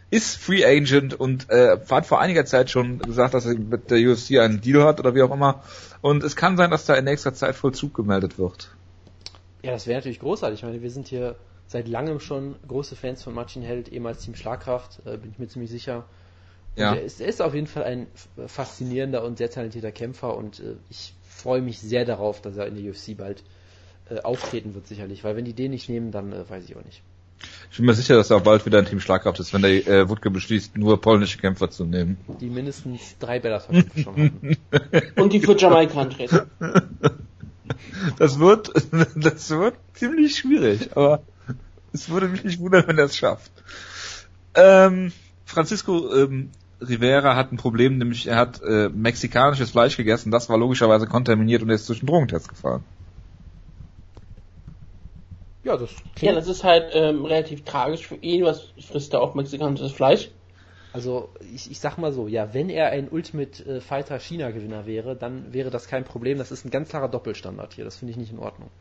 ist 0.09 0.37
Free 0.37 0.65
Agent 0.65 1.13
und 1.13 1.49
äh, 1.49 1.77
hat 1.89 2.05
vor 2.05 2.19
einiger 2.19 2.45
Zeit 2.45 2.69
schon 2.69 2.99
gesagt, 2.99 3.33
dass 3.33 3.45
er 3.45 3.55
mit 3.55 3.89
der 3.89 3.99
UFC 3.99 4.37
einen 4.39 4.61
Deal 4.61 4.83
hat 4.83 4.99
oder 4.99 5.15
wie 5.15 5.21
auch 5.21 5.31
immer. 5.31 5.63
Und 6.01 6.23
es 6.23 6.35
kann 6.35 6.57
sein, 6.57 6.71
dass 6.71 6.85
da 6.85 6.95
in 6.95 7.05
nächster 7.05 7.33
Zeit 7.33 7.55
Vollzug 7.55 7.93
gemeldet 7.93 8.37
wird. 8.37 8.71
Ja, 9.63 9.71
das 9.71 9.87
wäre 9.87 9.99
natürlich 9.99 10.19
großartig. 10.19 10.59
Ich 10.59 10.65
meine, 10.65 10.81
wir 10.81 10.91
sind 10.91 11.07
hier 11.07 11.35
seit 11.71 11.87
langem 11.87 12.19
schon 12.19 12.55
große 12.67 12.97
Fans 12.97 13.23
von 13.23 13.33
Martin 13.33 13.61
Held, 13.61 13.87
ehemals 13.89 14.23
Team 14.25 14.35
Schlagkraft, 14.35 14.99
äh, 15.05 15.15
bin 15.17 15.31
ich 15.31 15.39
mir 15.39 15.47
ziemlich 15.47 15.71
sicher. 15.71 16.05
Und 16.75 16.81
Ja. 16.81 16.95
Er, 16.95 17.01
ist, 17.03 17.21
er 17.21 17.27
ist 17.27 17.41
auf 17.41 17.53
jeden 17.53 17.67
Fall 17.67 17.83
ein 17.83 18.07
f- 18.13 18.51
faszinierender 18.51 19.23
und 19.23 19.37
sehr 19.37 19.49
talentierter 19.49 19.91
Kämpfer 19.93 20.35
und 20.35 20.59
äh, 20.59 20.75
ich 20.89 21.13
freue 21.23 21.61
mich 21.61 21.79
sehr 21.79 22.03
darauf, 22.03 22.41
dass 22.41 22.57
er 22.57 22.67
in 22.67 22.75
der 22.75 22.91
UFC 22.91 23.15
bald 23.17 23.43
äh, 24.09 24.19
auftreten 24.19 24.73
wird, 24.75 24.85
sicherlich. 24.87 25.23
Weil 25.23 25.37
wenn 25.37 25.45
die 25.45 25.53
den 25.53 25.71
nicht 25.71 25.87
nehmen, 25.87 26.11
dann 26.11 26.33
äh, 26.33 26.49
weiß 26.49 26.65
ich 26.65 26.75
auch 26.75 26.83
nicht. 26.83 27.01
Ich 27.71 27.77
bin 27.77 27.85
mir 27.85 27.93
sicher, 27.93 28.15
dass 28.15 28.29
er 28.29 28.37
auch 28.37 28.41
bald 28.43 28.65
wieder 28.65 28.77
ein 28.79 28.85
Team 28.85 28.99
Schlagkraft 28.99 29.39
ist, 29.39 29.53
wenn 29.53 29.61
der 29.61 29.87
äh, 29.87 30.09
Wutke 30.09 30.29
beschließt, 30.29 30.77
nur 30.77 30.99
polnische 30.99 31.37
Kämpfer 31.39 31.69
zu 31.71 31.85
nehmen. 31.85 32.17
Die 32.41 32.49
mindestens 32.49 33.17
drei 33.17 33.39
Bellator-Kämpfe 33.39 33.99
schon 34.01 34.13
hatten. 34.15 34.57
Und 35.21 35.31
die 35.33 35.39
für 35.39 35.57
Jamaika 35.57 36.01
antreten. 36.01 36.41
Das 38.17 38.39
wird, 38.39 38.71
das 39.15 39.49
wird 39.49 39.75
ziemlich 39.93 40.35
schwierig, 40.37 40.89
aber 40.95 41.21
es 41.93 42.09
würde 42.09 42.27
mich 42.27 42.43
nicht 42.43 42.59
wundern, 42.59 42.87
wenn 42.87 42.97
er 42.97 43.05
es 43.05 43.17
schafft. 43.17 43.51
Ähm, 44.55 45.11
Francisco 45.45 46.13
ähm, 46.15 46.51
Rivera 46.81 47.35
hat 47.35 47.51
ein 47.51 47.57
Problem, 47.57 47.97
nämlich 47.97 48.27
er 48.27 48.37
hat 48.37 48.61
äh, 48.61 48.89
mexikanisches 48.89 49.71
Fleisch 49.71 49.97
gegessen, 49.97 50.31
das 50.31 50.49
war 50.49 50.57
logischerweise 50.57 51.07
kontaminiert 51.07 51.61
und 51.61 51.69
er 51.69 51.75
ist 51.75 51.89
durch 51.89 51.99
den 51.99 52.07
Drogentest 52.07 52.49
gefahren. 52.49 52.85
Ja, 55.63 55.75
das 55.77 55.91
Ja, 56.21 56.31
klingt 56.31 56.33
das 56.33 56.47
ist 56.47 56.63
halt 56.63 56.91
ähm, 56.95 57.25
relativ 57.25 57.63
tragisch 57.65 58.07
für 58.07 58.15
ihn, 58.15 58.43
was 58.43 58.73
frisst 58.79 59.13
er 59.13 59.21
auch 59.21 59.35
mexikanisches 59.35 59.91
Fleisch. 59.91 60.31
Also 60.93 61.33
ich, 61.41 61.71
ich 61.71 61.79
sag 61.79 61.97
mal 61.97 62.13
so, 62.13 62.27
ja, 62.27 62.53
wenn 62.53 62.69
er 62.69 62.89
ein 62.91 63.09
Ultimate 63.09 63.63
äh, 63.65 63.81
Fighter 63.81 64.19
China 64.19 64.51
Gewinner 64.51 64.85
wäre, 64.87 65.15
dann 65.17 65.53
wäre 65.53 65.69
das 65.71 65.87
kein 65.87 66.05
Problem. 66.05 66.37
Das 66.39 66.51
ist 66.51 66.65
ein 66.65 66.71
ganz 66.71 66.89
klarer 66.89 67.09
Doppelstandard 67.09 67.73
hier. 67.75 67.85
Das 67.85 67.97
finde 67.97 68.11
ich 68.11 68.17
nicht 68.17 68.31
in 68.31 68.39
Ordnung. 68.39 68.71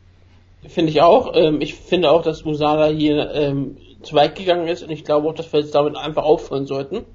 Finde 0.67 0.91
ich 0.91 1.01
auch. 1.01 1.35
Ähm, 1.35 1.61
ich 1.61 1.75
finde 1.75 2.11
auch, 2.11 2.21
dass 2.21 2.45
Musala 2.45 2.87
hier 2.87 3.31
ähm, 3.33 3.77
zu 4.03 4.15
weit 4.15 4.35
gegangen 4.35 4.67
ist 4.67 4.83
und 4.83 4.91
ich 4.91 5.03
glaube 5.03 5.27
auch, 5.27 5.35
dass 5.35 5.51
wir 5.51 5.59
jetzt 5.59 5.75
damit 5.75 5.95
einfach 5.95 6.23
aufhören 6.23 6.65
sollten. 6.65 7.05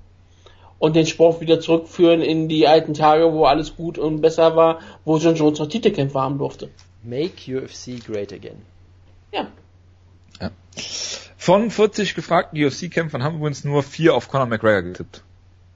Und 0.78 0.94
den 0.94 1.06
Sport 1.06 1.40
wieder 1.40 1.58
zurückführen 1.58 2.20
in 2.20 2.48
die 2.48 2.68
alten 2.68 2.92
Tage, 2.92 3.32
wo 3.32 3.46
alles 3.46 3.76
gut 3.76 3.96
und 3.96 4.20
besser 4.20 4.56
war, 4.56 4.80
wo 5.06 5.16
John 5.16 5.34
Jones 5.34 5.58
noch 5.58 5.68
Titelkämpfer 5.68 6.20
haben 6.20 6.36
durfte. 6.36 6.68
Make 7.02 7.32
UFC 7.48 8.04
great 8.04 8.32
again. 8.32 8.60
Ja. 9.32 9.48
Von 11.36 11.70
40 11.70 12.14
gefragten 12.14 12.62
UFC-Kämpfern 12.62 13.22
haben 13.22 13.36
übrigens 13.36 13.64
nur 13.64 13.82
vier 13.82 14.14
auf 14.14 14.28
Conor 14.28 14.46
McGregor 14.46 14.82
getippt. 14.82 15.22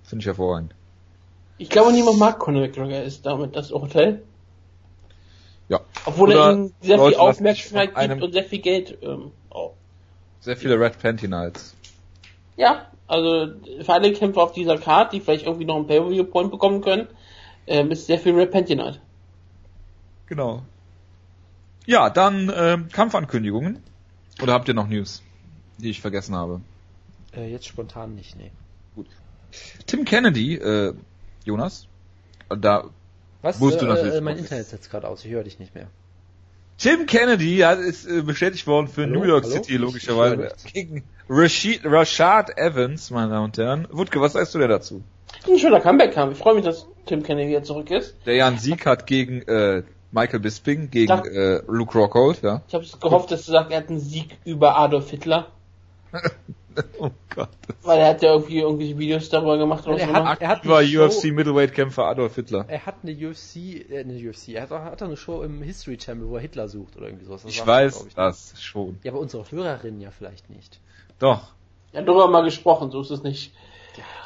Finde 0.03 0.23
ich 0.23 0.27
hervorragend. 0.27 0.75
Ich 1.57 1.71
glaube, 1.71 1.93
niemand 1.93 2.19
mag 2.19 2.39
Conor 2.39 2.63
McGregor, 2.63 3.03
ist 3.03 3.25
damit 3.25 3.57
das 3.57 3.71
Urteil. 3.71 4.23
Ja. 5.71 5.81
Obwohl 6.05 6.31
Oder 6.31 6.47
er 6.47 6.53
ihm 6.53 6.73
sehr 6.81 6.97
Leute 6.97 7.17
viel 7.17 7.21
Aufmerksamkeit 7.21 8.11
gibt 8.11 8.23
und 8.23 8.33
sehr 8.33 8.45
viel 8.45 8.59
Geld 8.59 8.99
ähm, 9.03 9.31
auch. 9.51 9.75
Sehr 10.41 10.57
viele 10.57 10.79
Red 10.79 10.99
Panty 10.99 11.29
Nights. 11.29 11.77
Ja, 12.57 12.91
also 13.07 13.55
für 13.81 13.93
alle 13.93 14.13
Kämpfer 14.13 14.43
auf 14.43 14.53
dieser 14.53 14.79
Card, 14.79 15.13
die 15.13 15.21
vielleicht 15.21 15.47
irgendwie 15.47 15.65
noch 15.65 15.77
einen 15.77 15.87
Pay-Per-View-Point 15.87 16.51
bekommen 16.51 16.81
können, 16.81 17.07
ähm, 17.67 17.93
ist 17.93 18.07
sehr 18.07 18.19
viel 18.19 18.35
Repentinite. 18.35 19.01
Genau. 20.27 20.63
Ja, 21.87 22.11
dann 22.11 22.53
ähm, 22.55 22.89
Kampfankündigungen. 22.89 23.83
Oder 24.43 24.55
habt 24.55 24.69
ihr 24.69 24.75
noch 24.75 24.89
News, 24.89 25.23
die 25.79 25.91
ich 25.91 26.01
vergessen 26.01 26.35
habe? 26.35 26.61
Äh, 27.33 27.51
jetzt 27.51 27.67
spontan 27.67 28.17
nicht, 28.17 28.37
nee. 28.37 28.51
Tim 29.87 30.05
Kennedy, 30.05 30.55
äh, 30.57 30.95
Jonas, 31.45 31.87
da 32.49 32.91
Was? 33.43 33.59
Musst 33.59 33.81
du 33.81 33.87
äh, 33.87 33.89
natürlich 33.89 34.15
äh, 34.15 34.21
mein 34.21 34.39
Internet 34.39 34.67
setzt 34.67 34.91
gerade 34.91 35.09
aus, 35.09 35.25
ich 35.25 35.31
höre 35.31 35.45
dich 35.45 35.59
nicht 35.59 35.75
mehr. 35.75 35.87
Tim 36.79 37.07
Kennedy 37.07 37.59
hat, 37.59 37.79
ist 37.79 38.07
äh, 38.07 38.23
bestätigt 38.23 38.67
worden 38.67 38.89
für 38.89 39.03
Hallo? 39.03 39.21
New 39.21 39.25
York 39.27 39.45
Hallo? 39.45 39.55
City, 39.55 39.77
logischerweise, 39.77 40.49
gegen 40.73 41.05
Rashid, 41.29 41.83
Rashad 41.85 42.57
Evans, 42.59 43.11
meine 43.11 43.31
Damen 43.31 43.45
und 43.47 43.59
Herren. 43.59 43.87
Wutke, 43.91 44.21
was 44.21 44.33
sagst 44.33 44.55
du 44.55 44.59
denn 44.59 44.71
dazu? 44.71 45.03
Ein 45.47 45.59
schöner 45.59 45.81
Comeback 45.81 46.17
haben. 46.17 46.33
Ich 46.33 46.39
freue 46.39 46.55
mich, 46.55 46.65
dass 46.65 46.87
Tim 47.07 47.23
Kennedy 47.23 47.51
wieder 47.51 47.63
zurück 47.63 47.91
ist. 47.91 48.15
Der 48.27 48.35
ja 48.35 48.47
einen 48.47 48.59
Sieg 48.59 48.85
hat 48.87 49.07
gegen 49.07 49.43
äh, 49.43 49.83
Michael 50.11 50.41
Bisping, 50.41 50.91
gegen 50.91 51.09
Sag- 51.09 51.27
äh, 51.27 51.61
Luke 51.69 51.97
Rockhold, 51.97 52.43
ja. 52.43 52.63
Ich 52.67 52.75
habe 52.75 52.85
gehofft, 53.01 53.31
dass 53.31 53.45
du 53.47 53.53
sagst, 53.53 53.71
er 53.73 53.79
hat 53.79 53.89
einen 53.91 54.01
Sieg 54.01 54.39
über 54.45 54.77
Adolf 54.77 55.11
Hitler, 55.11 55.49
oh 56.99 57.11
Gott. 57.35 57.49
weil 57.83 57.99
er 58.01 58.09
hat 58.09 58.23
ja 58.23 58.33
irgendwie 58.33 58.59
irgendwelche 58.61 58.99
Videos 58.99 59.29
darüber 59.29 59.59
gemacht 59.59 59.87
oder 59.87 59.99
Er 59.99 60.09
so. 60.09 60.15
hat- 60.15 60.41
er 60.41 60.49
hat 60.49 60.65
Show- 60.65 61.05
UFC 61.07 61.33
Middleweight 61.33 61.73
Kämpfer 61.75 62.05
Adolf 62.07 62.35
Hitler. 62.35 62.65
Er 62.69 62.85
hat 62.87 62.97
eine 63.03 63.13
UFC, 63.13 63.57
äh, 63.91 64.01
eine 64.01 64.15
UFC, 64.15 64.49
er 64.55 64.63
hat, 64.63 64.73
auch- 64.73 64.83
hat 64.85 65.03
auch 65.03 65.07
eine 65.07 65.17
Show 65.17 65.43
im 65.43 65.63
History 65.63 65.97
Channel, 65.97 66.29
wo 66.29 66.37
er 66.37 66.43
Hitler 66.43 66.69
sucht 66.69 66.97
oder 66.97 67.07
irgendwie 67.07 67.25
sowas. 67.27 67.43
Das 67.43 67.53
Ich 67.53 67.67
weiß 67.67 68.07
ich, 68.09 68.15
das 68.15 68.55
schon. 68.61 68.99
Ja, 69.03 69.13
aber 69.13 69.21
unsere 69.21 69.45
Hörerinnen 69.51 70.01
ja 70.01 70.11
vielleicht 70.11 70.51
nicht. 70.51 70.81
Doch. 71.19 71.49
Ja, 71.93 72.03
darüber 72.03 72.29
mal 72.29 72.43
gesprochen, 72.45 72.91
so 72.91 73.01
ist 73.01 73.11
es 73.11 73.23
nicht. 73.23 73.53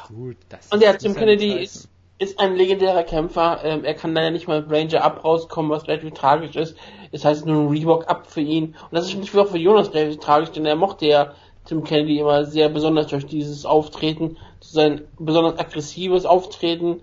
Gut, 0.07 0.37
das 0.49 0.71
Und 0.71 0.81
ja, 0.83 0.93
das 0.93 1.01
Tim 1.01 1.15
Kennedy 1.15 1.55
nicht 1.55 1.63
ist, 1.63 1.89
ist 2.19 2.39
ein 2.39 2.55
legendärer 2.55 3.03
Kämpfer. 3.03 3.59
Ähm, 3.63 3.83
er 3.83 3.95
kann 3.95 4.13
leider 4.13 4.29
nicht 4.31 4.47
mal 4.47 4.61
mit 4.61 4.71
Ranger 4.71 5.03
Up 5.03 5.23
rauskommen, 5.25 5.71
was 5.71 5.87
relativ 5.87 6.13
tragisch 6.13 6.55
ist. 6.55 6.77
Das 7.11 7.25
heißt 7.25 7.45
nur 7.45 7.63
ein 7.63 7.67
Reebok 7.69 8.07
Up 8.07 8.27
für 8.27 8.41
ihn. 8.41 8.67
Und 8.67 8.93
das 8.93 9.05
ist 9.07 9.15
nicht 9.17 9.35
auch 9.35 9.47
für 9.47 9.57
Jonas 9.57 9.93
relativ 9.93 10.19
tragisch, 10.19 10.51
denn 10.51 10.65
er 10.65 10.75
mochte 10.75 11.07
ja 11.07 11.33
Tim 11.65 11.83
Kennedy 11.83 12.19
immer 12.19 12.45
sehr 12.45 12.69
besonders 12.69 13.07
durch 13.07 13.25
dieses 13.25 13.65
Auftreten, 13.65 14.37
sein 14.59 15.01
besonders 15.17 15.59
aggressives 15.59 16.25
Auftreten. 16.25 17.01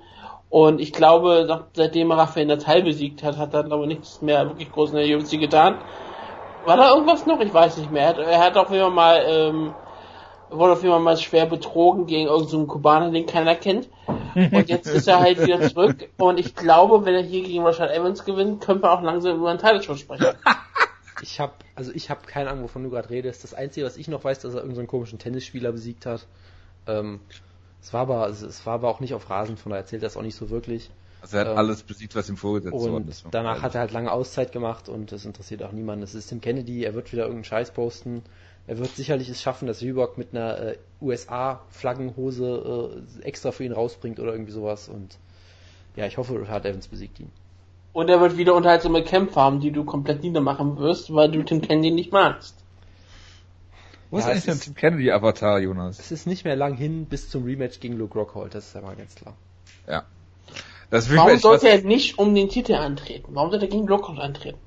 Und 0.50 0.80
ich 0.80 0.92
glaube, 0.92 1.66
seitdem 1.72 2.10
er 2.10 2.18
Rafael 2.18 2.46
Natal 2.46 2.82
besiegt 2.82 3.22
hat, 3.22 3.38
hat 3.38 3.54
er 3.54 3.64
glaube 3.64 3.84
ich 3.84 3.88
nichts 3.88 4.22
mehr 4.22 4.46
wirklich 4.48 4.70
groß 4.70 4.92
in 4.92 4.96
der 4.96 5.18
UFC 5.18 5.40
getan. 5.40 5.78
War 6.64 6.76
da 6.76 6.90
irgendwas 6.90 7.26
noch? 7.26 7.40
Ich 7.40 7.52
weiß 7.52 7.78
nicht 7.78 7.90
mehr. 7.90 8.02
Er 8.02 8.08
hat, 8.08 8.18
er 8.18 8.38
hat 8.38 8.56
auf 8.56 8.70
jeden 8.70 8.82
Fall 8.82 8.92
mal, 8.92 9.24
ähm, 9.26 9.74
wurde 10.50 10.74
auf 10.74 10.82
jeden 10.82 10.92
Fall 10.92 11.02
mal 11.02 11.16
schwer 11.16 11.46
betrogen 11.46 12.06
gegen 12.06 12.28
irgendeinen 12.28 12.48
so 12.48 12.66
Kubaner, 12.66 13.10
den 13.10 13.26
keiner 13.26 13.56
kennt. 13.56 13.88
Und 14.34 14.68
jetzt 14.68 14.86
ist 14.86 15.08
er 15.08 15.20
halt 15.20 15.44
wieder 15.44 15.60
zurück. 15.68 16.08
Und 16.18 16.38
ich 16.38 16.54
glaube, 16.54 17.04
wenn 17.04 17.14
er 17.14 17.22
hier 17.22 17.42
gegen 17.42 17.64
Rashad 17.64 17.90
Evans 17.90 18.24
gewinnt, 18.24 18.60
können 18.60 18.80
wir 18.82 18.92
auch 18.92 19.02
langsam 19.02 19.38
über 19.38 19.50
einen 19.50 19.58
Title 19.58 19.82
sprechen. 19.96 20.26
Ich 21.22 21.40
habe, 21.40 21.52
also 21.74 21.92
ich 21.92 22.10
habe 22.10 22.26
keine 22.26 22.50
Ahnung, 22.50 22.64
wovon 22.64 22.82
du 22.84 22.90
gerade 22.90 23.10
redest. 23.10 23.44
Das 23.44 23.54
Einzige, 23.54 23.86
was 23.86 23.96
ich 23.96 24.08
noch 24.08 24.24
weiß, 24.24 24.40
dass 24.40 24.54
er 24.54 24.60
irgendeinen 24.60 24.88
komischen 24.88 25.18
Tennisspieler 25.18 25.72
besiegt 25.72 26.06
hat. 26.06 26.26
Ähm, 26.86 27.20
es 27.80 27.92
war 27.92 28.02
aber, 28.02 28.28
es, 28.28 28.42
es 28.42 28.64
war 28.66 28.74
aber 28.74 28.88
auch 28.88 29.00
nicht 29.00 29.14
auf 29.14 29.28
Rasen, 29.30 29.56
von 29.56 29.70
daher 29.70 29.82
erzählt 29.82 30.02
er 30.02 30.08
es 30.08 30.16
auch 30.16 30.22
nicht 30.22 30.36
so 30.36 30.50
wirklich. 30.50 30.90
Also 31.20 31.36
er 31.36 31.40
hat 31.42 31.48
Ähm, 31.48 31.56
alles 31.56 31.82
besiegt, 31.84 32.14
was 32.16 32.28
ihm 32.28 32.36
vorgesetzt 32.36 32.72
worden 32.86 32.86
Und 32.86 33.08
ist. 33.08 33.24
danach 33.30 33.62
hat 33.62 33.74
er 33.74 33.80
halt 33.82 33.92
lange 33.92 34.10
Auszeit 34.12 34.52
gemacht 34.52 34.88
und 34.88 35.12
das 35.12 35.24
interessiert 35.24 35.62
auch 35.62 35.72
niemanden. 35.72 36.00
Das 36.02 36.14
ist 36.14 36.28
Tim 36.28 36.40
Kennedy, 36.40 36.84
er 36.84 36.94
wird 36.94 37.12
wieder 37.12 37.22
irgendeinen 37.24 37.44
Scheiß 37.44 37.72
posten. 37.72 38.22
Er 38.66 38.78
wird 38.78 38.94
sicherlich 38.96 39.28
es 39.28 39.42
schaffen, 39.42 39.66
dass 39.66 39.82
Reebok 39.82 40.18
mit 40.18 40.32
einer 40.34 40.58
äh, 40.60 40.78
USA-Flaggenhose 41.00 43.02
äh, 43.20 43.22
extra 43.24 43.50
für 43.52 43.64
ihn 43.64 43.72
rausbringt 43.72 44.18
oder 44.20 44.32
irgendwie 44.32 44.52
sowas. 44.52 44.88
Und 44.88 45.18
ja, 45.96 46.06
ich 46.06 46.16
hoffe, 46.18 46.46
Hart 46.48 46.64
Evans 46.66 46.88
besiegt 46.88 47.18
ihn. 47.20 47.30
Und 47.92 48.08
er 48.08 48.20
wird 48.20 48.38
wieder 48.38 48.54
unterhaltsame 48.54 49.02
Kämpfe 49.04 49.38
haben, 49.40 49.60
die 49.60 49.70
du 49.70 49.84
komplett 49.84 50.22
niedermachen 50.22 50.78
wirst, 50.78 51.12
weil 51.14 51.30
du 51.30 51.42
Tim 51.42 51.60
Kennedy 51.60 51.90
nicht 51.90 52.12
magst. 52.12 52.56
Wo 54.10 54.18
ist 54.18 54.24
Ja, 54.24 54.30
eigentlich 54.30 54.38
es 54.40 54.44
der 54.46 54.54
ist- 54.54 54.64
Tim 54.64 54.74
Kennedy-Avatar, 54.74 55.58
Jonas? 55.60 55.98
Es 55.98 56.10
ist 56.12 56.26
nicht 56.26 56.44
mehr 56.44 56.56
lang 56.56 56.74
hin 56.74 57.06
bis 57.06 57.28
zum 57.30 57.44
Rematch 57.44 57.80
gegen 57.80 57.96
Luke 57.98 58.18
Rockhold, 58.18 58.54
das 58.54 58.68
ist 58.68 58.76
aber 58.76 58.94
ganz 58.94 59.14
klar. 59.14 59.34
Ja. 59.86 60.04
Das 60.90 61.10
Warum 61.10 61.26
Rematch, 61.28 61.42
sollte 61.42 61.66
was, 61.66 61.72
er 61.80 61.82
nicht 61.82 62.18
um 62.18 62.34
den 62.34 62.48
Titel 62.48 62.74
antreten? 62.74 63.34
Warum 63.34 63.50
sollte 63.50 63.66
er 63.66 63.70
gegen 63.70 63.86
Blockhold 63.86 64.18
antreten? 64.20 64.58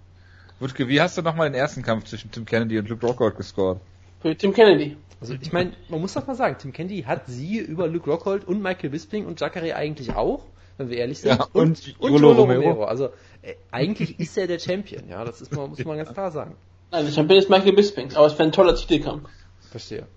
Wutke, 0.60 0.88
wie 0.88 1.02
hast 1.02 1.18
du 1.18 1.22
nochmal 1.22 1.50
den 1.50 1.56
ersten 1.56 1.82
Kampf 1.84 2.06
zwischen 2.06 2.32
Tim 2.32 2.46
Kennedy 2.46 2.80
und 2.80 2.90
Luke 2.90 3.06
Rockhold 3.06 3.38
gescored? 3.38 3.80
Für 4.22 4.36
Tim 4.36 4.54
Kennedy. 4.54 4.98
Also 5.22 5.34
ich 5.40 5.52
meine, 5.52 5.74
man 5.90 6.02
muss 6.02 6.14
doch 6.14 6.26
mal 6.28 6.36
sagen, 6.36 6.58
Tim 6.60 6.74
Kennedy 6.74 7.04
hat 7.04 7.28
sie 7.28 7.58
über 7.60 7.88
Luke 7.88 8.10
Rockhold 8.10 8.46
und 8.46 8.62
Michael 8.62 8.90
Bisping 8.90 9.26
und 9.26 9.40
Jacare 9.40 9.76
eigentlich 9.76 10.16
auch, 10.16 10.44
wenn 10.78 10.90
wir 10.90 10.98
ehrlich 10.98 11.20
sind. 11.20 11.38
Ja, 11.38 11.48
und 11.54 11.96
und 12.00 12.12
Yolo 12.12 12.32
Romero. 12.32 12.62
Romero. 12.62 12.84
Also 12.86 13.06
äh, 13.42 13.56
eigentlich 13.72 14.20
ist 14.20 14.38
er 14.38 14.48
der 14.48 14.60
Champion, 14.60 15.08
ja, 15.10 15.24
das 15.24 15.42
ist 15.42 15.52
man, 15.56 15.70
muss 15.70 15.84
man 15.84 15.98
ganz 15.98 16.14
klar 16.14 16.32
sagen. 16.32 16.56
Nein, 16.92 17.06
der 17.06 17.12
Champion 17.12 17.40
ist 17.40 17.50
Michael 17.50 17.74
Bisping, 17.74 18.14
aber 18.16 18.28
es 18.28 18.34
wäre 18.34 18.44
ein 18.44 18.52
toller 18.52 18.76
Titelkampf. 18.76 19.30
Verstehe. 19.72 20.08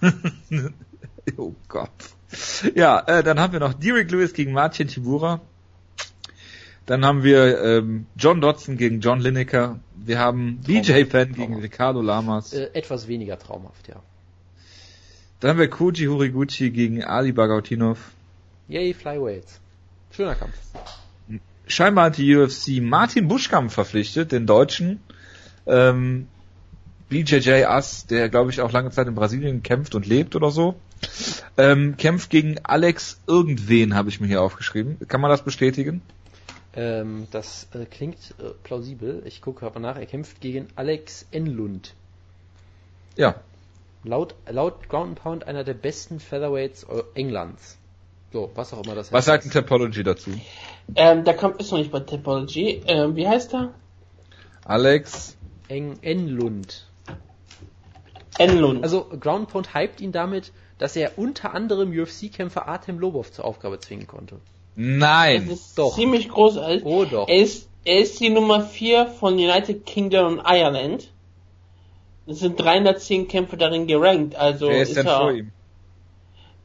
oh 1.36 1.52
Gott. 1.68 1.90
Ja, 2.74 3.00
äh, 3.06 3.22
dann 3.22 3.38
haben 3.38 3.52
wir 3.52 3.60
noch 3.60 3.74
Derek 3.74 4.10
Lewis 4.10 4.32
gegen 4.32 4.52
Martin 4.52 4.88
Tibura. 4.88 5.40
Dann 6.86 7.04
haben 7.04 7.22
wir 7.22 7.62
ähm, 7.62 8.06
John 8.16 8.40
Dodson 8.40 8.76
gegen 8.76 9.00
John 9.00 9.20
Lineker. 9.20 9.78
Wir 9.94 10.18
haben 10.18 10.58
BJ 10.58 11.04
Penn 11.04 11.32
gegen. 11.32 11.58
Ricardo 11.60 12.02
Lamas. 12.02 12.52
Äh, 12.52 12.70
etwas 12.74 13.08
weniger 13.08 13.38
traumhaft, 13.38 13.88
ja. 13.88 14.02
Dann 15.40 15.50
haben 15.50 15.58
wir 15.58 15.68
Koji 15.68 16.06
Horiguchi 16.06 16.70
gegen 16.70 17.02
Ali 17.02 17.32
Bagautinov. 17.32 17.98
Yay, 18.68 18.94
Flyweights. 18.94 19.60
Schöner 20.14 20.34
Kampf. 20.34 20.54
Scheinbar 21.66 22.06
hat 22.06 22.18
die 22.18 22.36
UFC 22.36 22.80
Martin 22.80 23.26
Buschkampf 23.28 23.74
verpflichtet, 23.74 24.32
den 24.32 24.46
Deutschen. 24.46 25.00
Ähm, 25.66 26.28
BJJ 27.08 27.64
Ass, 27.64 28.06
der 28.06 28.28
glaube 28.28 28.50
ich 28.50 28.60
auch 28.60 28.70
lange 28.72 28.90
Zeit 28.90 29.06
in 29.08 29.14
Brasilien 29.14 29.62
kämpft 29.62 29.94
und 29.94 30.06
lebt 30.06 30.36
oder 30.36 30.50
so. 30.50 30.74
Ähm, 31.56 31.96
kämpft 31.96 32.30
gegen 32.30 32.58
Alex 32.64 33.20
irgendwen, 33.26 33.94
habe 33.94 34.08
ich 34.08 34.20
mir 34.20 34.26
hier 34.26 34.42
aufgeschrieben. 34.42 34.98
Kann 35.08 35.20
man 35.20 35.30
das 35.30 35.42
bestätigen? 35.42 36.02
Ähm, 36.74 37.26
das 37.30 37.68
äh, 37.72 37.84
klingt 37.86 38.34
äh, 38.38 38.50
plausibel. 38.62 39.22
Ich 39.26 39.40
gucke 39.40 39.64
aber 39.64 39.80
nach. 39.80 39.96
Er 39.96 40.06
kämpft 40.06 40.40
gegen 40.40 40.66
Alex 40.76 41.26
Enlund. 41.30 41.94
Ja. 43.16 43.36
Laut, 44.02 44.34
laut 44.50 44.88
Ground 44.88 45.16
Pound 45.22 45.46
einer 45.46 45.64
der 45.64 45.74
besten 45.74 46.20
Featherweights 46.20 46.86
Eu- 46.88 47.04
Englands. 47.14 47.78
So, 48.34 48.50
was 48.56 48.72
auch 48.74 48.82
immer 48.84 48.96
das 48.96 49.12
Was 49.12 49.26
sagt 49.26 49.44
heißt. 49.44 49.54
ein 49.54 49.62
Topology 49.62 50.02
dazu? 50.02 50.32
Ähm, 50.96 51.22
der 51.22 51.34
Kampf 51.34 51.60
ist 51.60 51.70
noch 51.70 51.78
nicht 51.78 51.92
bei 51.92 52.00
Topology. 52.00 52.82
Ähm, 52.84 53.14
wie 53.14 53.28
heißt 53.28 53.54
er? 53.54 53.72
Alex, 54.64 55.36
Eng 55.68 56.00
Enlund. 56.02 56.88
Enlund. 58.36 58.82
Also 58.82 59.04
Ground 59.04 59.42
and 59.42 59.48
Pound 59.50 59.74
hypt 59.76 60.00
ihn 60.00 60.10
damit, 60.10 60.50
dass 60.78 60.96
er 60.96 61.16
unter 61.16 61.54
anderem 61.54 61.96
UFC-Kämpfer 61.96 62.66
Artem 62.66 62.98
Lobov 62.98 63.30
zur 63.30 63.44
Aufgabe 63.44 63.78
zwingen 63.78 64.08
konnte. 64.08 64.34
das 64.34 64.40
nein. 64.74 65.48
ist 65.48 65.78
doch. 65.78 65.94
ziemlich 65.94 66.28
großartig. 66.28 66.84
Oh 66.84 67.04
doch. 67.04 67.28
Er 67.28 67.36
ist, 67.38 67.68
er 67.84 68.00
ist 68.00 68.18
die 68.18 68.30
Nummer 68.30 68.62
4 68.62 69.06
von 69.06 69.34
United 69.34 69.86
Kingdom 69.86 70.38
und 70.38 70.44
Ireland. 70.44 71.08
Es 72.26 72.40
sind 72.40 72.58
310 72.58 73.28
Kämpfe 73.28 73.56
darin 73.56 73.86
gerankt, 73.86 74.34
also 74.34 74.66
Wer 74.70 74.82
ist 74.82 74.96
denn 74.96 75.06
er, 75.06 75.18
vor 75.18 75.32
ihm? 75.32 75.52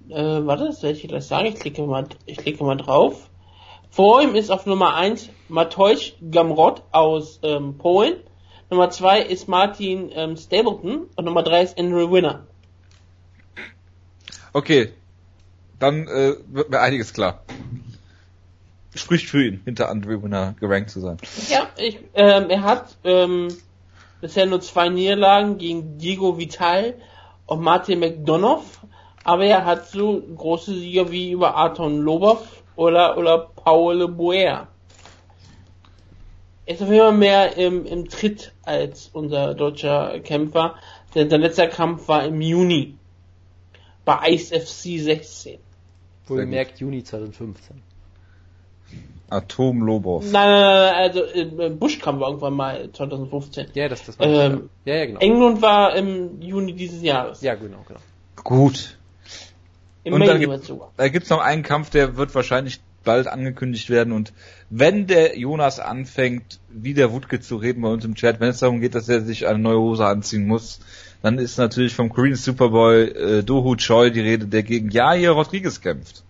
Äh, 0.10 0.46
warte, 0.46 0.66
das 0.66 0.84
werde 0.84 0.98
ich 0.98 1.08
gleich 1.08 1.26
sagen. 1.26 1.48
Ich 1.48 1.56
klicke 1.56 1.84
mal, 1.84 2.08
ich 2.26 2.38
klicke 2.38 2.64
mal 2.64 2.78
drauf. 2.78 3.30
Vor 3.90 4.22
ihm 4.22 4.36
ist 4.36 4.52
auf 4.52 4.66
Nummer 4.66 4.96
1 4.96 5.30
Mateusz 5.48 6.14
Gamrot 6.32 6.84
aus 6.92 7.40
ähm, 7.44 7.78
Polen. 7.78 8.16
Nummer 8.70 8.90
2 8.90 9.22
ist 9.22 9.48
Martin 9.48 10.12
ähm, 10.14 10.38
Stapleton 10.38 11.08
und 11.16 11.26
Nummer 11.26 11.42
3 11.42 11.64
ist 11.64 11.80
Andrew 11.80 12.12
Winner. 12.12 12.46
Okay. 14.54 14.94
Dann 15.80 16.08
äh, 16.08 16.36
wird 16.48 16.70
mir 16.70 16.82
einiges 16.82 17.14
klar. 17.14 17.44
Spricht 18.94 19.28
für 19.28 19.46
ihn, 19.46 19.62
hinter 19.66 19.90
Andrew 19.90 20.22
Winner 20.22 20.56
gerankt 20.60 20.90
zu 20.90 21.00
sein. 21.00 21.18
Ja, 21.50 21.70
ich, 21.78 22.00
ähm, 22.16 22.50
er 22.50 22.64
hat 22.64 22.98
ähm, 23.04 23.48
bisher 24.20 24.46
nur 24.46 24.62
zwei 24.62 24.90
Niederlagen 24.90 25.58
gegen 25.58 25.98
Diego 25.98 26.38
Vital 26.38 26.96
und 27.46 27.62
Martin 27.62 28.00
McDonough, 28.00 28.82
aber 29.24 29.46
er 29.46 29.66
hat 29.66 29.90
so 29.90 30.22
große 30.22 30.74
Sieger 30.74 31.12
wie 31.12 31.32
über 31.32 31.56
Arton 31.56 32.02
Lobov 32.02 32.64
oder, 32.76 33.18
oder 33.18 33.50
Paul 33.56 34.08
Boer. 34.08 34.68
Er 36.66 36.76
ist 36.76 36.82
auf 36.82 36.90
jeden 36.90 37.02
Fall 37.02 37.14
mehr 37.14 37.58
im, 37.58 37.86
im 37.86 38.10
Tritt 38.10 38.54
als 38.64 39.10
unser 39.12 39.56
deutscher 39.56 40.20
Kämpfer, 40.20 40.76
denn 41.16 41.30
sein 41.30 41.42
letzter 41.42 41.68
Kampf 41.68 42.08
war 42.08 42.24
im 42.26 42.40
Juni 42.42 42.96
bei 44.06 44.32
Ice 44.32 44.60
FC 44.60 45.00
16. 45.00 45.60
Wohlgemerkt 46.28 46.80
Juni 46.80 47.04
2015. 47.04 47.82
Atom 49.30 49.82
Lobov. 49.82 50.24
Nein, 50.24 50.32
nein, 50.34 50.62
nein, 50.62 50.96
also 50.96 51.24
äh, 51.24 51.70
Buschkampf 51.70 52.20
war 52.20 52.30
irgendwann 52.30 52.54
mal 52.54 52.90
2015. 52.92 53.68
Ja, 53.74 53.88
das, 53.88 54.06
das 54.06 54.18
war 54.20 54.28
Ähm, 54.28 54.70
ja, 54.86 54.96
ja, 54.96 55.06
genau. 55.06 55.20
England 55.20 55.62
war 55.62 55.96
im 55.96 56.42
Juni 56.42 56.74
dieses 56.74 57.02
Jahres. 57.02 57.42
Ja, 57.42 57.56
genau, 57.56 57.84
genau. 57.88 58.00
Gut. 58.44 58.99
Im 60.10 60.16
Und 60.16 60.26
Main 60.26 60.42
dann 60.42 60.62
sogar. 60.62 60.92
da 60.98 61.08
gibt's 61.08 61.30
noch 61.30 61.40
einen 61.40 61.64
Kampf, 61.64 61.90
der 61.90 62.18
wird 62.18 62.34
wahrscheinlich 62.36 62.82
bald 63.04 63.28
angekündigt 63.28 63.90
werden 63.90 64.12
und 64.12 64.34
wenn 64.70 65.08
der 65.08 65.38
Jonas 65.38 65.80
anfängt, 65.80 66.60
wie 66.70 66.94
der 66.94 67.12
Wutke 67.12 67.40
zu 67.40 67.56
reden 67.56 67.82
bei 67.82 67.90
uns 67.90 68.04
im 68.04 68.16
Chat, 68.16 68.40
wenn 68.40 68.50
es 68.50 68.60
darum 68.60 68.82
geht, 68.82 68.94
dass 68.94 69.08
er 69.08 69.22
sich 69.22 69.48
eine 69.48 69.60
neue 69.60 69.80
Hose 69.80 70.06
anziehen 70.06 70.46
muss, 70.46 70.80
dann 71.22 71.38
ist 71.38 71.58
natürlich 71.58 71.96
vom 71.96 72.10
Korean 72.10 72.36
Superboy 72.36 73.04
äh, 73.04 73.44
Dohu 73.44 73.76
Choi 73.76 74.10
die 74.10 74.22
Rede, 74.22 74.48
der 74.48 74.64
gegen 74.64 74.90
Jair 74.90 75.32
Rodriguez 75.32 75.82
kämpft. 75.82 76.24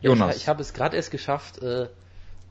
Ja, 0.00 0.10
Jonas. 0.10 0.36
Ich, 0.36 0.42
ich 0.42 0.48
habe 0.48 0.60
es 0.62 0.72
gerade 0.72 0.96
erst 0.96 1.10
geschafft, 1.10 1.62
äh, 1.62 1.88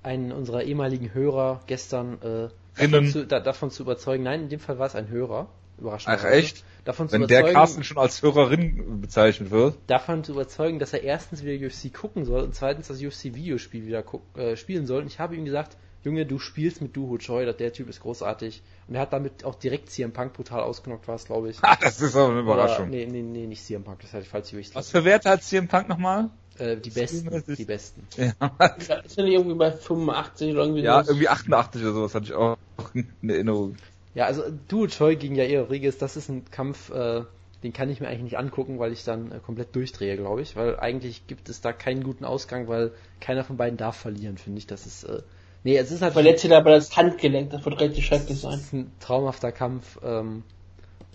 einen 0.04 0.32
unserer 0.32 0.64
ehemaligen 0.64 1.14
Hörer 1.14 1.62
gestern 1.68 2.18
äh, 2.22 2.50
davon, 2.82 3.08
zu, 3.08 3.26
da, 3.26 3.40
davon 3.40 3.72
zu 3.72 3.84
überzeugen. 3.84 4.24
Nein, 4.24 4.44
in 4.44 4.50
dem 4.50 4.60
Fall 4.60 4.80
war 4.80 4.88
es 4.88 4.96
ein 4.96 5.10
Hörer. 5.10 5.48
Überraschend. 5.78 6.16
Ach 6.20 6.24
echt? 6.26 6.64
Davon 6.86 7.10
zu, 7.10 7.14
Wenn 7.14 7.28
der 7.28 7.40
überzeugen, 7.40 7.56
Carsten 7.60 7.84
schon 7.84 7.98
als 7.98 8.22
Hörerin 8.22 9.02
bezeichnet 9.02 9.52
wird. 9.52 9.76
davon 9.88 10.24
zu 10.24 10.32
überzeugen, 10.32 10.80
dass 10.80 10.94
er 10.94 11.04
erstens 11.04 11.44
wieder 11.44 11.66
UFC 11.68 11.94
gucken 11.94 12.24
soll 12.26 12.42
und 12.44 12.56
zweitens 12.56 12.88
das 12.88 13.02
UFC-Videospiel 13.02 13.86
wieder 13.86 14.04
guck, 14.04 14.22
äh, 14.38 14.56
spielen 14.56 14.86
soll. 14.88 15.02
Und 15.02 15.08
ich 15.08 15.20
habe 15.20 15.36
ihm 15.36 15.44
gesagt, 15.46 15.76
Junge, 16.04 16.26
du 16.26 16.40
spielst 16.40 16.82
mit 16.82 16.96
Duho 16.96 17.18
Choi, 17.18 17.46
der 17.52 17.74
Typ 17.74 17.90
ist 17.90 18.00
großartig. 18.02 18.62
Und 18.88 18.96
er 18.96 19.02
hat 19.02 19.12
damit 19.12 19.44
auch 19.44 19.56
direkt 19.56 19.90
CM 19.90 20.14
Punk 20.14 20.32
brutal 20.34 20.62
ausgenockt, 20.62 21.08
war 21.08 21.16
es, 21.16 21.26
glaube 21.26 21.50
ich. 21.50 21.58
Ah, 21.62 21.76
das 21.82 22.00
ist 22.00 22.16
aber 22.16 22.26
eine 22.30 22.34
Oder- 22.36 22.42
Überraschung. 22.44 22.90
Nee, 22.90 23.06
nee, 23.06 23.22
nee, 23.22 23.46
nicht 23.48 23.66
CM 23.66 23.84
Punk, 23.84 24.00
das 24.02 24.14
hatte 24.14 24.24
ich 24.24 24.30
falsch 24.30 24.52
gewusst. 24.52 24.74
Was 24.76 24.90
für 24.90 25.04
Werte 25.04 25.30
hat 25.30 25.44
CM 25.44 25.68
Punk 25.68 25.90
nochmal? 25.90 26.30
Äh, 26.58 26.78
die 26.78 26.90
besten, 26.90 27.18
37. 27.30 27.58
die 27.58 27.66
besten. 27.66 28.08
Ja, 28.18 28.32
Ist 28.78 29.18
er 29.18 29.24
nicht 29.26 29.34
irgendwie 29.34 29.56
bei 29.58 29.72
85 29.72 30.54
oder 30.54 30.62
irgendwie 30.62 30.82
ja 30.84 31.02
irgendwie 31.06 31.28
88 31.28 31.82
oder 31.84 31.94
sowas 31.94 32.16
hatte 32.16 32.26
ich 32.26 32.34
auch 32.34 32.58
in 32.94 33.30
Erinnerung. 33.30 33.76
Ja, 34.18 34.26
also 34.26 34.46
Duo 34.68 34.88
Choi 34.88 35.16
gegen 35.16 35.36
Jair 35.36 35.62
Rodriguez, 35.62 36.00
das 36.00 36.18
ist 36.18 36.28
ein 36.28 36.44
Kampf, 36.50 36.90
äh, 36.90 37.22
den 37.62 37.72
kann 37.72 37.92
ich 37.92 38.00
mir 38.00 38.08
eigentlich 38.08 38.24
nicht 38.24 38.38
angucken, 38.40 38.80
weil 38.80 38.92
ich 38.92 39.04
dann 39.04 39.32
äh, 39.32 39.38
komplett 39.38 39.76
durchdrehe, 39.76 40.18
glaube 40.18 40.42
ich. 40.42 40.56
Weil 40.56 40.80
eigentlich 40.80 41.28
gibt 41.28 41.50
es 41.50 41.62
da 41.62 41.72
keinen 41.72 42.02
guten 42.02 42.26
Ausgang, 42.26 42.68
weil 42.68 42.94
keiner 43.22 43.44
von 43.44 43.58
beiden 43.58 43.78
darf 43.78 43.96
verlieren, 43.96 44.40
finde 44.40 44.58
ich. 44.58 44.66
Das 44.66 44.88
ist, 44.88 45.04
äh, 45.04 45.22
nee, 45.64 45.78
es 45.78 45.92
ist 45.92 46.02
halt 46.02 46.14
Verletzt 46.14 46.42
sich 46.42 46.52
aber 46.52 46.72
das 46.72 46.98
Handgelenk, 46.98 47.52
das 47.52 47.64
wird 47.64 47.80
richtig 47.80 48.08
schrecklich 48.08 48.40
sein. 48.40 48.56
es 48.56 48.62
ist 48.62 48.74
ein 48.74 48.92
traumhafter 49.00 49.52
Kampf 49.52 50.00
ähm, 50.04 50.42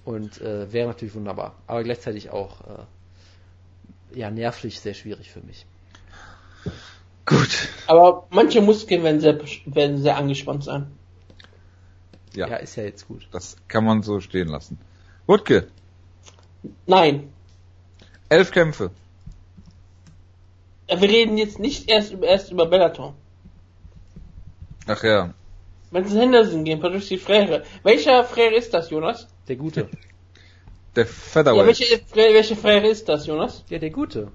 und 0.05 0.41
äh, 0.41 0.73
wäre 0.73 0.87
natürlich 0.87 1.17
wunderbar. 1.17 1.57
Aber 1.67 1.83
gleichzeitig 1.83 2.31
auch, 2.31 2.61
äh, 2.61 4.21
ja, 4.21 4.31
nervlich 4.31 4.79
sehr 4.79 4.95
schwierig 4.95 5.29
für 5.29 5.41
mich. 5.41 5.67
Gut. 7.27 7.69
Aber 7.89 8.29
manche 8.31 8.61
Muskeln 8.61 9.03
werden 9.03 9.19
sehr, 9.19 9.41
werden 9.67 10.01
sehr 10.01 10.17
angespannt 10.17 10.63
sein. 10.63 10.93
Ja, 12.35 12.49
Ja, 12.49 12.57
ist 12.57 12.77
ja 12.77 12.85
jetzt 12.85 13.07
gut. 13.09 13.29
das 13.33 13.57
kann 13.69 13.85
man 13.85 14.03
so 14.03 14.21
stehen 14.21 14.49
lassen. 14.49 14.79
Wutke, 15.27 15.69
Nein, 16.87 17.33
elf 18.29 18.51
Kämpfe. 18.53 18.91
wir 20.89 21.01
reden 21.03 21.37
jetzt 21.39 21.59
nicht 21.59 21.91
erst 21.91 22.13
über, 22.13 22.27
erst 22.27 22.51
über 22.53 22.67
Bellator. 22.67 23.15
Ach 24.87 25.03
ja. 25.03 25.35
Wenn 25.91 26.05
es 26.05 26.13
Henderson 26.15 26.65
gehen, 26.65 26.81
Patricia 26.81 27.19
Frere. 27.19 27.65
Welcher 27.83 28.25
Frere 28.25 28.55
ist 28.57 28.73
das, 28.75 28.91
Jonas? 28.91 29.29
Der 29.49 29.57
Gute. 29.57 29.89
Der 30.97 31.05
Ja, 31.05 31.11
Featherweight. 31.11 31.67
welche, 31.67 31.99
Frere, 32.07 32.35
welche 32.35 32.57
Frere 32.57 32.87
ist 32.89 33.09
das, 33.09 33.27
Jonas? 33.27 33.65
Ja, 33.69 33.79
der 33.79 33.91
Gute. 33.91 34.29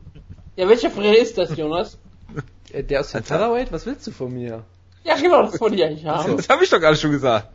Ja, 0.55 0.67
welcher 0.69 0.89
Frere 0.91 1.15
ist 1.15 1.37
das, 1.37 1.55
Jonas? 1.57 1.97
Äh, 2.71 2.83
Der 2.83 2.99
aus 3.01 3.11
dem. 3.11 3.23
Featherweight? 3.23 3.71
Was 3.71 3.85
willst 3.85 4.05
du 4.07 4.11
von 4.11 4.33
mir? 4.33 4.63
Ja, 5.03 5.15
genau, 5.15 5.43
das 5.43 5.59
wollte 5.61 5.75
ich 5.77 5.83
eigentlich 5.83 6.05
haben. 6.05 6.35
Das 6.37 6.49
habe 6.49 6.63
ich 6.63 6.69
doch 6.69 6.79
gerade 6.79 6.97
schon 6.97 7.11
gesagt. 7.11 7.47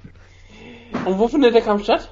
Und 1.05 1.19
wo 1.19 1.29
findet 1.29 1.55
der 1.55 1.62
Kampf 1.62 1.85
statt? 1.85 2.09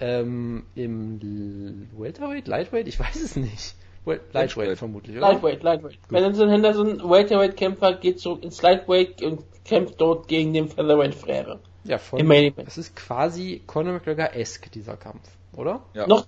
Ähm, 0.00 0.64
im 0.74 1.88
Welterweight? 1.96 2.48
Lightweight? 2.48 2.88
Ich 2.88 2.98
weiß 2.98 3.22
es 3.22 3.36
nicht. 3.36 3.74
Wel 4.04 4.20
Lightweight 4.32 4.56
Lightweight. 4.56 4.78
vermutlich, 4.78 5.16
oder? 5.16 5.28
Lightweight, 5.28 5.62
Lightweight. 5.62 5.98
Benson 6.08 6.48
Henderson, 6.48 7.10
Welterweight-Kämpfer, 7.10 7.94
geht 7.94 8.18
zurück 8.18 8.42
ins 8.42 8.62
Lightweight 8.62 9.22
und 9.22 9.42
kämpft 9.64 10.00
dort 10.00 10.28
gegen 10.28 10.52
den 10.52 10.68
Featherweight-Frere. 10.68 11.60
Ja, 11.84 11.98
voll. 11.98 12.20
Im 12.20 12.26
Main 12.26 12.44
Event. 12.44 12.68
Es 12.68 12.78
ist 12.78 12.96
quasi 12.96 13.62
Conor 13.66 13.94
McGregor-esque, 13.94 14.70
dieser 14.70 14.96
Kampf, 14.96 15.28
oder? 15.54 15.80
Ja. 15.94 16.06
Noch, 16.06 16.26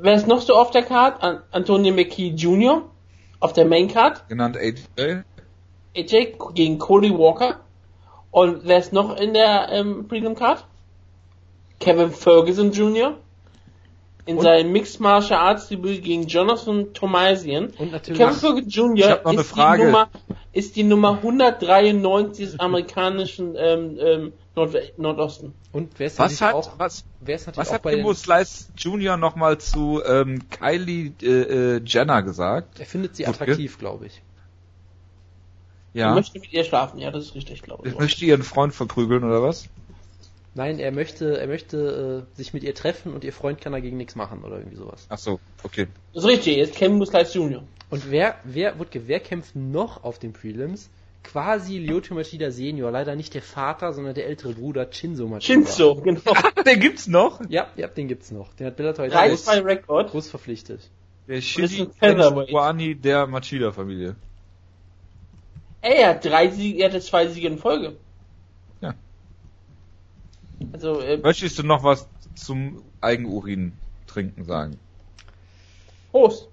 wer 0.00 0.14
ist 0.14 0.26
noch 0.26 0.40
so 0.40 0.54
auf 0.54 0.70
der 0.70 0.82
Card? 0.82 1.22
An 1.22 1.42
Antonio 1.50 1.94
McKee 1.94 2.28
Jr. 2.28 2.82
auf 3.40 3.52
der 3.52 3.64
Main 3.64 3.88
Card. 3.88 4.28
Genannt 4.28 4.56
AJ. 4.56 5.22
AJ 5.96 6.36
gegen 6.54 6.78
Cody 6.78 7.10
Walker. 7.10 7.60
Und 8.30 8.64
wer 8.64 8.78
ist 8.78 8.92
noch 8.92 9.18
in 9.18 9.34
der 9.34 9.68
ähm, 9.70 10.06
Freedom 10.08 10.34
Card? 10.34 10.64
Kevin 11.82 12.10
Ferguson 12.10 12.70
Jr. 12.72 13.18
In 14.24 14.36
Und- 14.36 14.44
seinem 14.44 14.70
Mixed 14.70 15.00
Martial 15.00 15.40
Arts 15.40 15.66
Debüt 15.68 16.02
gegen 16.04 16.26
Jonathan 16.28 16.92
Tomasian. 16.94 17.70
Und 17.78 17.90
natürlich. 17.90 18.20
Kevin 18.20 18.34
Ferguson 18.34 18.68
Jr. 18.68 19.20
Ist. 19.32 19.56
Die 19.56 19.84
Nummer, 19.84 20.08
ist 20.52 20.76
die 20.76 20.82
Nummer 20.84 21.10
193 21.16 22.44
des 22.52 22.60
amerikanischen 22.60 23.54
ähm, 23.56 23.98
ähm, 24.00 24.32
Nord 24.54 24.76
Nordosten. 24.96 25.54
Und 25.72 25.98
wer 25.98 26.06
ist 26.06 26.18
Was 26.20 26.40
natürlich 26.40 26.54
hat, 26.54 26.54
auch, 26.54 26.78
was, 26.78 27.04
wer 27.20 27.34
ist 27.36 27.46
was 27.56 27.68
auch 27.70 27.72
hat 27.72 27.82
Kimbo 27.82 28.14
Slice 28.14 28.68
Jr. 28.76 29.16
nochmal 29.16 29.58
zu 29.58 30.02
ähm, 30.06 30.48
Kylie 30.50 31.12
äh, 31.22 31.26
äh, 31.76 31.80
Jenner 31.84 32.22
gesagt? 32.22 32.78
er 32.78 32.86
findet 32.86 33.16
sie 33.16 33.26
attraktiv, 33.26 33.78
glaube 33.78 34.06
ich. 34.06 34.22
Er 35.94 36.00
Ja. 36.08 36.14
möchte 36.14 36.38
mit 36.38 36.52
ihr 36.52 36.64
schlafen. 36.64 36.98
Ja, 36.98 37.10
das 37.10 37.24
ist 37.24 37.34
richtig, 37.34 37.62
glaube 37.62 37.88
ich. 37.88 37.94
Ich 37.94 37.98
möchte 37.98 38.24
ihren 38.24 38.42
Freund 38.42 38.72
verprügeln, 38.74 39.24
oder 39.24 39.42
was? 39.42 39.68
Nein, 40.54 40.78
er 40.78 40.92
möchte, 40.92 41.38
er 41.40 41.46
möchte 41.46 42.26
äh, 42.34 42.36
sich 42.36 42.52
mit 42.52 42.62
ihr 42.62 42.74
treffen 42.74 43.14
und 43.14 43.24
ihr 43.24 43.32
Freund 43.32 43.60
kann 43.60 43.72
dagegen 43.72 43.96
nichts 43.96 44.16
machen 44.16 44.44
oder 44.44 44.58
irgendwie 44.58 44.76
sowas. 44.76 45.06
Ach 45.08 45.18
so, 45.18 45.40
okay. 45.62 45.86
Das 46.12 46.24
ist 46.24 46.28
richtig, 46.28 46.56
jetzt 46.56 46.76
Kevin 46.76 46.98
Muslice 46.98 47.34
Jr. 47.34 47.62
Und 47.88 48.10
wer, 48.10 48.36
wer, 48.44 48.78
Wutke, 48.78 49.08
wer 49.08 49.20
kämpft 49.20 49.56
noch 49.56 50.04
auf 50.04 50.18
den 50.18 50.32
Prelims? 50.32 50.90
Quasi 51.24 51.78
Lyoto 51.78 52.14
Machida 52.14 52.50
Senior, 52.50 52.90
leider 52.90 53.14
nicht 53.14 53.32
der 53.32 53.42
Vater, 53.42 53.92
sondern 53.92 54.14
der 54.14 54.26
ältere 54.26 54.52
Bruder 54.52 54.88
Shinzo 54.90 55.26
Machida. 55.26 55.54
Shinzo, 55.54 55.94
genau. 56.04 56.34
Den 56.66 56.80
gibt's 56.80 57.06
noch? 57.06 57.40
Ja, 57.48 57.68
ja, 57.76 57.86
den 57.86 58.08
gibt's 58.08 58.30
noch. 58.30 58.52
Den 58.54 58.66
hat 58.66 58.76
Bellator 58.76 59.04
jetzt 59.04 59.14
3 59.14 59.28
groß, 59.28 59.44
2 59.44 59.60
Rekord. 59.60 60.10
groß 60.10 60.28
verpflichtet. 60.28 60.90
Der 61.28 61.36
ist 61.36 61.46
Shinji. 61.46 61.88
Guani 62.00 62.94
der 62.96 63.26
Machida-Familie. 63.26 64.16
Ey, 65.80 66.02
er 66.02 66.10
hat 66.10 66.24
drei 66.24 66.48
Siege, 66.48 66.82
er 66.82 66.90
hatte 66.90 67.00
zwei 67.00 67.26
Siege 67.26 67.46
in 67.46 67.58
Folge. 67.58 67.96
Also, 70.72 71.00
äh, 71.00 71.18
Möchtest 71.18 71.58
du 71.58 71.62
noch 71.62 71.84
was 71.84 72.08
zum 72.34 72.82
Eigenurin 73.00 73.72
trinken 74.06 74.44
sagen? 74.44 74.78
Prost. 76.10 76.48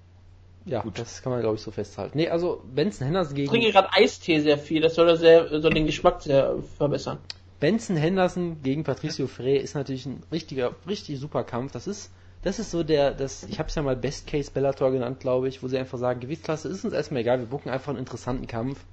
Ja, 0.66 0.82
Gut. 0.82 0.98
das 0.98 1.22
kann 1.22 1.32
man 1.32 1.40
glaube 1.40 1.56
ich 1.56 1.62
so 1.62 1.70
festhalten. 1.70 2.18
Nee, 2.18 2.28
also 2.28 2.62
Benson 2.74 3.06
Henderson 3.06 3.36
Ich 3.36 3.48
trinke 3.48 3.66
gegen 3.66 3.72
gerade 3.72 3.92
Eistee 3.92 4.40
sehr 4.40 4.58
viel, 4.58 4.82
das 4.82 4.94
soll, 4.94 5.06
das 5.06 5.20
sehr, 5.20 5.48
soll 5.60 5.72
den 5.72 5.86
Geschmack 5.86 6.22
sehr 6.22 6.56
verbessern. 6.76 7.18
Benson 7.60 7.96
Henderson 7.96 8.62
gegen 8.62 8.84
Patricio 8.84 9.26
Frey 9.26 9.58
ist 9.58 9.74
natürlich 9.74 10.06
ein 10.06 10.22
richtiger, 10.32 10.74
richtig 10.86 11.18
super 11.18 11.44
Kampf. 11.44 11.72
Das 11.72 11.86
ist, 11.86 12.10
das 12.42 12.58
ist 12.58 12.70
so 12.70 12.82
der, 12.82 13.12
das, 13.12 13.44
ich 13.44 13.58
habe 13.58 13.68
es 13.68 13.74
ja 13.74 13.82
mal 13.82 13.96
Best 13.96 14.26
Case 14.26 14.50
Bellator 14.50 14.90
genannt, 14.90 15.20
glaube 15.20 15.48
ich, 15.48 15.62
wo 15.62 15.68
sie 15.68 15.78
einfach 15.78 15.98
sagen, 15.98 16.20
Gewichtsklasse 16.20 16.68
ist 16.68 16.84
uns 16.84 16.94
erstmal 16.94 17.20
egal, 17.20 17.38
wir 17.38 17.46
bucken 17.46 17.70
einfach 17.70 17.90
einen 17.90 17.98
interessanten 17.98 18.46
Kampf. 18.46 18.84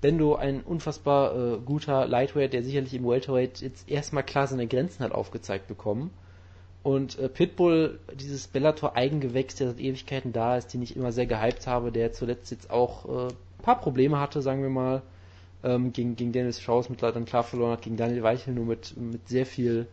Bendo, 0.00 0.34
ein 0.34 0.62
unfassbar 0.62 1.34
äh, 1.34 1.58
guter 1.64 2.06
Lightweight, 2.06 2.52
der 2.52 2.62
sicherlich 2.62 2.94
im 2.94 3.06
Welterweight 3.06 3.60
jetzt 3.60 3.88
erstmal 3.90 4.22
klar 4.22 4.46
seine 4.46 4.66
Grenzen 4.66 5.04
hat 5.04 5.12
aufgezeigt 5.12 5.68
bekommen. 5.68 6.10
Und 6.82 7.18
äh, 7.18 7.28
Pitbull, 7.28 7.98
dieses 8.14 8.46
Bellator-Eigengewächs, 8.46 9.56
der 9.56 9.68
seit 9.68 9.80
Ewigkeiten 9.80 10.32
da 10.32 10.56
ist, 10.56 10.72
den 10.72 10.82
ich 10.82 10.94
immer 10.94 11.10
sehr 11.10 11.26
gehypt 11.26 11.66
habe, 11.66 11.90
der 11.90 12.12
zuletzt 12.12 12.50
jetzt 12.52 12.70
auch 12.70 13.06
äh, 13.06 13.26
ein 13.28 13.62
paar 13.62 13.80
Probleme 13.80 14.20
hatte, 14.20 14.40
sagen 14.40 14.62
wir 14.62 14.70
mal, 14.70 15.02
ähm, 15.64 15.92
gegen, 15.92 16.14
gegen 16.14 16.30
Dennis 16.32 16.60
Schaus 16.60 16.88
mit 16.88 17.02
dann 17.02 17.24
klar 17.24 17.42
verloren 17.42 17.72
hat, 17.72 17.82
gegen 17.82 17.96
Daniel 17.96 18.22
Weichel 18.22 18.54
nur 18.54 18.66
mit, 18.66 18.96
mit 18.96 19.26
sehr 19.28 19.46
viel, 19.46 19.86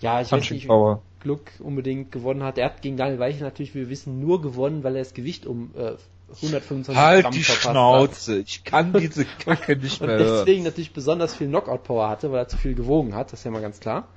ja, 0.00 0.20
ich 0.20 0.30
weiß 0.30 0.50
nicht, 0.50 0.66
Power. 0.66 1.00
Glück 1.20 1.52
unbedingt 1.58 2.12
gewonnen 2.12 2.42
hat. 2.42 2.58
Er 2.58 2.66
hat 2.66 2.82
gegen 2.82 2.96
Daniel 2.96 3.18
Weichel 3.18 3.42
natürlich, 3.42 3.74
wie 3.74 3.80
wir 3.80 3.90
wissen, 3.90 4.20
nur 4.20 4.42
gewonnen, 4.42 4.84
weil 4.84 4.96
er 4.96 5.02
das 5.02 5.14
Gewicht 5.14 5.46
um 5.46 5.70
äh, 5.76 5.92
125 6.36 6.96
Halt 6.96 7.22
Gramm 7.24 7.32
die 7.32 7.42
verpasst 7.42 7.64
hat. 7.66 7.72
Schnauze. 7.72 8.38
Ich 8.38 8.64
kann 8.64 8.92
diese 8.98 9.24
Kacke 9.24 9.76
nicht 9.76 10.00
Und 10.00 10.06
mehr 10.08 10.18
hören. 10.18 10.36
deswegen 10.46 10.64
natürlich 10.64 10.92
besonders 10.92 11.34
viel 11.34 11.48
Knockout-Power 11.48 12.08
hatte, 12.08 12.30
weil 12.32 12.38
er 12.40 12.48
zu 12.48 12.56
viel 12.56 12.74
gewogen 12.74 13.14
hat, 13.14 13.32
das 13.32 13.40
ist 13.40 13.44
ja 13.44 13.50
mal 13.50 13.62
ganz 13.62 13.80
klar. 13.80 14.08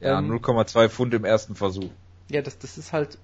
Ja, 0.00 0.18
Ähm, 0.18 0.30
0,2 0.30 0.88
Pfund 0.88 1.14
im 1.14 1.24
ersten 1.24 1.54
Versuch. 1.54 1.90
Ja, 2.30 2.42
das, 2.42 2.58
das 2.58 2.78
ist 2.78 2.92
halt. 2.92 3.18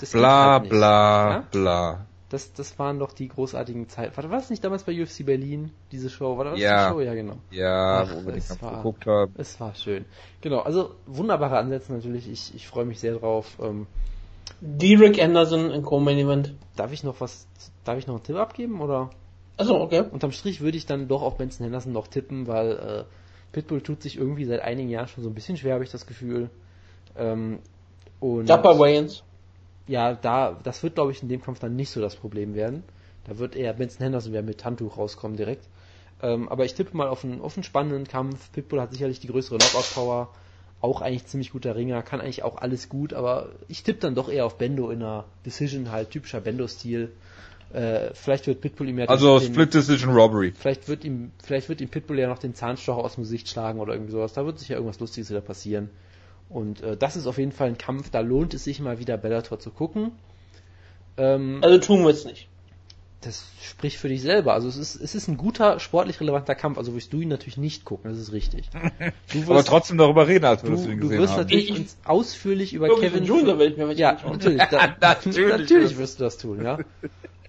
Das 0.00 0.10
Bla, 0.10 0.52
halt 0.60 0.68
bla, 0.68 1.30
Ja? 1.30 1.44
bla. 1.52 2.06
Das, 2.28 2.52
das 2.54 2.78
waren 2.78 2.98
doch 2.98 3.12
die 3.12 3.28
großartigen 3.28 3.88
Zeiten. 3.90 4.16
War, 4.16 4.24
war 4.30 4.38
das 4.38 4.48
nicht 4.50 4.64
damals 4.64 4.84
bei 4.84 5.00
UFC 5.00 5.24
Berlin, 5.24 5.70
diese 5.92 6.08
Show? 6.10 6.38
War 6.38 6.46
das 6.46 6.58
Ja. 6.58 6.88
die 6.88 6.94
Show? 6.94 7.00
Ja, 7.02 7.14
genau. 7.14 7.36
Ja, 7.50 8.00
Ach, 8.06 8.14
wo 8.14 8.24
wir 8.26 8.32
den 8.32 8.42
Kampf 8.46 8.62
war- 8.62 8.76
geguckt 8.78 9.06
haben. 9.06 9.34
Es 9.36 9.60
war 9.60 9.74
schön. 9.74 10.06
Genau, 10.40 10.60
also 10.60 10.94
wunderbare 11.06 11.58
Ansätze 11.58 11.92
natürlich. 11.92 12.28
Ich, 12.30 12.54
ich 12.54 12.66
freue 12.66 12.86
mich 12.86 13.00
sehr 13.00 13.14
drauf. 13.14 13.58
Ähm, 13.60 13.86
Derek 14.64 15.20
Anderson 15.20 15.72
in 15.72 15.82
Co-Main 15.82 16.18
Event. 16.18 16.54
darf 16.76 16.92
ich 16.92 17.02
noch 17.02 17.20
was, 17.20 17.48
darf 17.84 17.98
ich 17.98 18.06
noch 18.06 18.14
einen 18.14 18.22
Tipp 18.22 18.36
abgeben 18.36 18.80
oder? 18.80 19.10
Achso, 19.56 19.80
okay. 19.80 20.04
Unterm 20.08 20.30
Strich 20.30 20.60
würde 20.60 20.78
ich 20.78 20.86
dann 20.86 21.08
doch 21.08 21.22
auf 21.22 21.36
Benson 21.36 21.64
Henderson 21.64 21.92
noch 21.92 22.06
tippen, 22.06 22.46
weil 22.46 22.70
äh, 22.70 23.04
Pitbull 23.50 23.80
tut 23.82 24.02
sich 24.02 24.16
irgendwie 24.16 24.44
seit 24.44 24.60
einigen 24.60 24.88
Jahren 24.88 25.08
schon 25.08 25.24
so 25.24 25.30
ein 25.30 25.34
bisschen 25.34 25.56
schwer, 25.56 25.74
habe 25.74 25.84
ich 25.84 25.90
das 25.90 26.06
Gefühl. 26.06 26.48
Ähm, 27.16 27.58
und 28.20 28.48
Dapper 28.48 28.78
Wayans. 28.78 29.24
ja, 29.88 30.14
da, 30.14 30.56
das 30.62 30.82
wird 30.84 30.94
glaube 30.94 31.10
ich 31.10 31.22
in 31.22 31.28
dem 31.28 31.42
Kampf 31.42 31.58
dann 31.58 31.74
nicht 31.74 31.90
so 31.90 32.00
das 32.00 32.14
Problem 32.14 32.54
werden. 32.54 32.84
Da 33.24 33.38
wird 33.38 33.56
eher 33.56 33.72
Benson 33.72 34.04
Henderson 34.04 34.32
wieder 34.32 34.42
mit 34.42 34.64
Handtuch 34.64 34.96
rauskommen 34.96 35.36
direkt. 35.36 35.68
Ähm, 36.22 36.48
aber 36.48 36.64
ich 36.64 36.74
tippe 36.74 36.96
mal 36.96 37.08
auf 37.08 37.24
einen, 37.24 37.40
auf 37.40 37.56
einen 37.56 37.64
spannenden 37.64 38.06
Kampf. 38.06 38.52
Pitbull 38.52 38.80
hat 38.80 38.92
sicherlich 38.92 39.18
die 39.18 39.26
größere 39.26 39.58
Knockout-Power. 39.58 40.28
Auch 40.82 41.00
eigentlich 41.00 41.26
ziemlich 41.26 41.52
guter 41.52 41.74
Ringer, 41.74 42.02
kann 42.02 42.20
eigentlich 42.20 42.42
auch 42.42 42.58
alles 42.58 42.90
gut, 42.90 43.14
aber 43.14 43.50
ich 43.68 43.82
tippe 43.84 44.00
dann 44.00 44.14
doch 44.14 44.28
eher 44.28 44.44
auf 44.44 44.58
Bendo 44.58 44.90
in 44.90 45.02
einer 45.02 45.24
Decision, 45.46 45.90
halt 45.90 46.10
typischer 46.10 46.40
Bendo-Stil. 46.40 47.12
Äh, 47.72 48.10
vielleicht 48.12 48.46
wird 48.46 48.60
Pitbull 48.60 48.88
ihm 48.90 48.98
ja 48.98 49.06
Also 49.06 49.38
den, 49.38 49.54
Split 49.54 49.72
Decision 49.72 50.12
Robbery. 50.12 50.52
Vielleicht 50.52 50.88
wird 50.88 51.04
ihm, 51.04 51.30
vielleicht 51.42 51.70
wird 51.70 51.80
ihm 51.80 51.88
Pitbull 51.88 52.18
ja 52.18 52.28
noch 52.28 52.38
den 52.38 52.54
Zahnstocher 52.54 53.02
aus 53.02 53.14
dem 53.14 53.22
Gesicht 53.22 53.48
schlagen 53.48 53.80
oder 53.80 53.94
irgendwie 53.94 54.12
sowas. 54.12 54.34
Da 54.34 54.44
wird 54.44 54.58
sicher 54.58 54.74
irgendwas 54.74 55.00
Lustiges 55.00 55.30
wieder 55.30 55.40
passieren. 55.40 55.88
Und 56.50 56.82
äh, 56.82 56.96
das 56.98 57.16
ist 57.16 57.26
auf 57.26 57.38
jeden 57.38 57.52
Fall 57.52 57.68
ein 57.68 57.78
Kampf, 57.78 58.10
da 58.10 58.20
lohnt 58.20 58.52
es 58.52 58.64
sich 58.64 58.80
mal 58.80 58.98
wieder 58.98 59.16
Bellator 59.16 59.58
zu 59.58 59.70
gucken. 59.70 60.12
Ähm, 61.16 61.60
Also 61.62 61.78
tun 61.78 62.02
wir 62.02 62.10
es 62.10 62.26
nicht. 62.26 62.48
Das 63.22 63.44
spricht 63.62 63.96
für 63.96 64.08
dich 64.08 64.20
selber. 64.20 64.52
Also 64.52 64.68
es 64.68 64.76
ist, 64.76 64.96
es 64.96 65.14
ist 65.14 65.28
ein 65.28 65.36
guter, 65.36 65.80
sportlich 65.80 66.20
relevanter 66.20 66.54
Kampf. 66.54 66.76
Also 66.78 66.94
wirst 66.94 67.12
du 67.12 67.20
ihn 67.20 67.28
natürlich 67.28 67.56
nicht 67.56 67.84
gucken, 67.84 68.10
das 68.10 68.18
ist 68.20 68.32
richtig. 68.32 68.68
Du 69.32 69.42
Aber 69.44 69.56
wirst, 69.56 69.68
trotzdem 69.68 69.96
darüber 69.98 70.28
reden, 70.28 70.44
als 70.44 70.62
du, 70.62 70.68
würdest 70.68 70.86
du 70.86 70.90
ihn 70.90 70.98
du 70.98 71.02
gesehen 71.06 71.18
wirst 71.20 71.32
haben. 71.34 71.40
natürlich 71.42 71.70
Ich- 71.70 71.78
uns 71.78 71.96
ausführlich 72.04 72.74
über 72.74 72.88
Kevin 72.98 73.24
Junior 73.24 73.58
ich 73.60 73.76
mir 73.76 73.92
ja, 73.92 74.18
natürlich. 74.24 74.62
Da, 74.70 74.94
Natürlich 75.00 75.48
natürlich 75.48 75.96
wirst 75.98 76.20
du 76.20 76.24
das 76.24 76.36
tun, 76.38 76.62
ja. 76.62 76.78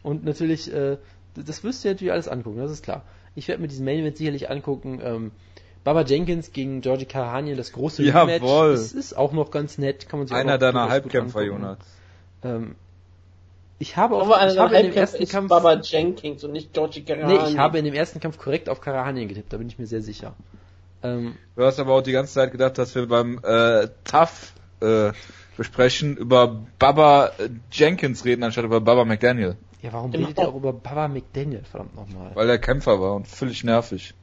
Und 0.04 0.24
natürlich, 0.24 0.72
äh, 0.74 0.98
das 1.36 1.64
wirst 1.64 1.84
du 1.84 1.88
dir 1.90 1.94
natürlich 1.94 2.14
alles 2.14 2.28
angucken, 2.28 2.60
das 2.60 2.72
ist 2.72 2.84
klar. 2.84 3.04
Ich 3.36 3.48
werde 3.48 3.62
mir 3.62 3.68
diesen 3.68 3.84
Main 3.86 4.00
Event 4.00 4.18
sicherlich 4.18 4.50
angucken. 4.50 5.00
Ähm, 5.04 5.32
Baba 5.84 6.04
Jenkins 6.04 6.52
gegen 6.54 6.82
Georgie 6.82 7.06
Karahanian, 7.06 7.58
das 7.58 7.72
große 7.74 8.04
Jawohl. 8.04 8.32
Rematch. 8.34 8.44
Das 8.74 8.92
ist 8.94 9.18
auch 9.18 9.34
noch 9.34 9.52
ganz 9.52 9.78
nett, 9.78 10.08
kann 10.08 10.20
man 10.20 10.28
sich 10.28 10.36
auch 10.36 10.40
Einer 10.40 10.58
deiner 10.58 10.88
Halbkämpfer. 10.90 11.42
Jonas. 11.44 11.78
Ähm, 12.44 12.76
ich 13.84 13.98
habe 13.98 14.16
auch, 14.16 14.28
ich 14.48 14.58
habe 14.58 14.78
in 14.78 14.86
dem 14.88 14.94
ersten 14.96 15.28
Kampf, 15.28 15.50
Baba 15.50 15.80
Jenkins 15.82 16.44
und 16.44 16.52
nicht 16.54 16.74
Georgie 16.74 17.02
nee, 17.02 17.06
Karahani. 17.16 17.50
ich 17.52 17.58
habe 17.58 17.78
in 17.80 17.86
dem 17.86 17.94
ersten 17.94 18.20
Kampf 18.22 18.38
korrekt 18.38 18.70
auf 18.70 18.80
Karahanian 18.82 19.28
getippt, 19.28 19.52
da 19.52 19.58
bin 19.58 19.68
ich 19.68 19.78
mir 19.78 19.88
sehr 19.88 20.02
sicher. 20.02 20.34
Ähm, 21.04 21.36
Du 21.56 21.64
hast 21.66 21.80
aber 21.80 21.94
auch 21.94 22.02
die 22.02 22.14
ganze 22.14 22.34
Zeit 22.34 22.52
gedacht, 22.54 22.78
dass 22.78 22.96
wir 22.96 23.08
beim 23.08 23.40
äh, 23.44 23.90
Tough 24.06 24.54
äh, 24.82 25.12
besprechen 25.58 26.16
über 26.16 26.62
Baba 26.80 27.28
äh, 27.38 27.50
Jenkins 27.72 28.24
reden, 28.26 28.44
anstatt 28.44 28.64
über 28.66 28.80
Baba 28.80 29.04
McDaniel. 29.06 29.58
ja, 29.82 29.92
warum 29.92 30.12
Genau. 30.12 30.28
redet 30.28 30.40
ihr 30.44 30.48
auch 30.48 30.56
über 30.56 30.72
Baba 30.74 31.08
McDaniel, 31.10 31.64
verdammt 31.70 31.96
nochmal? 31.96 32.32
Weil 32.36 32.50
er 32.50 32.58
Kämpfer 32.58 33.02
war 33.02 33.16
und 33.16 33.28
völlig 33.28 33.64
nervig. 33.66 34.14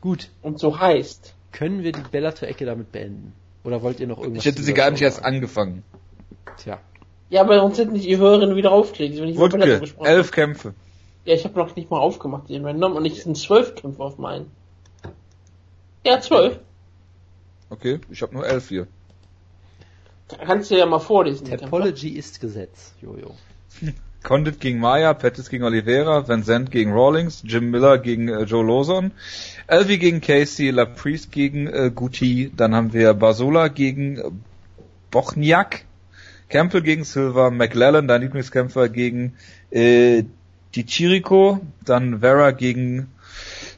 Gut, 0.00 0.30
Und 0.40 0.58
so 0.60 0.78
heißt. 0.78 1.34
können 1.52 1.82
wir 1.82 1.90
die 1.92 2.00
Bellator-Ecke 2.12 2.64
damit 2.64 2.92
beenden? 2.92 3.32
Oder 3.64 3.82
wollt 3.82 3.98
ihr 4.00 4.06
noch 4.06 4.18
irgendwas 4.18 4.44
Ich 4.46 4.50
hätte 4.50 4.62
sie 4.62 4.72
gar 4.72 4.90
nicht 4.92 5.02
erst 5.02 5.22
angefangen. 5.24 5.82
Tja. 6.56 6.78
Ja, 7.30 7.42
aber 7.42 7.60
sonst 7.60 7.78
hätten 7.78 7.92
nicht 7.92 8.06
die 8.06 8.18
Hörerinnen 8.18 8.56
wieder 8.56 8.72
aufgelegt, 8.72 9.20
wenn 9.20 9.28
ich 9.28 9.38
Wutke, 9.38 9.82
elf 10.00 10.32
Kämpfe. 10.32 10.74
Ja, 11.24 11.34
ich 11.34 11.44
habe 11.44 11.58
noch 11.58 11.76
nicht 11.76 11.90
mal 11.90 12.00
aufgemacht, 12.00 12.48
den 12.48 12.64
Random, 12.64 12.96
und 12.96 13.04
ich 13.04 13.22
sind 13.22 13.36
zwölf 13.36 13.76
Kämpfe 13.76 14.02
auf 14.02 14.18
meinen. 14.18 14.50
Ja, 16.04 16.20
zwölf. 16.20 16.58
Okay, 17.68 18.00
ich 18.10 18.20
habe 18.22 18.34
nur 18.34 18.46
elf 18.46 18.68
hier. 18.68 18.88
Kannst 20.44 20.70
du 20.70 20.78
ja 20.78 20.86
mal 20.86 20.98
vorlesen. 20.98 21.46
Topology 21.46 22.10
ist 22.10 22.40
Gesetz, 22.40 22.94
Jojo. 23.00 23.34
Condit 24.22 24.60
gegen 24.60 24.80
Maya, 24.80 25.14
Pettis 25.14 25.48
gegen 25.48 25.64
Oliveira, 25.64 26.28
Vincent 26.28 26.70
gegen 26.70 26.92
Rawlings, 26.92 27.42
Jim 27.46 27.70
Miller 27.70 27.98
gegen 27.98 28.28
äh, 28.28 28.42
Joe 28.42 28.64
Lawson, 28.64 29.12
Elvi 29.66 29.98
gegen 29.98 30.20
Casey, 30.20 30.70
Laprice 30.70 31.30
gegen 31.30 31.66
äh, 31.68 31.90
Gucci, 31.94 32.52
dann 32.54 32.74
haben 32.74 32.92
wir 32.92 33.14
Basola 33.14 33.68
gegen 33.68 34.18
äh, 34.18 34.30
Bochniak, 35.10 35.84
Campbell 36.50 36.82
gegen 36.82 37.04
Silver, 37.04 37.50
McLellan, 37.50 38.06
dein 38.08 38.20
Lieblingskämpfer, 38.22 38.88
gegen 38.88 39.34
äh, 39.70 40.24
die 40.74 40.84
Chirico, 40.84 41.60
dann 41.84 42.20
Vera 42.20 42.50
gegen 42.50 43.08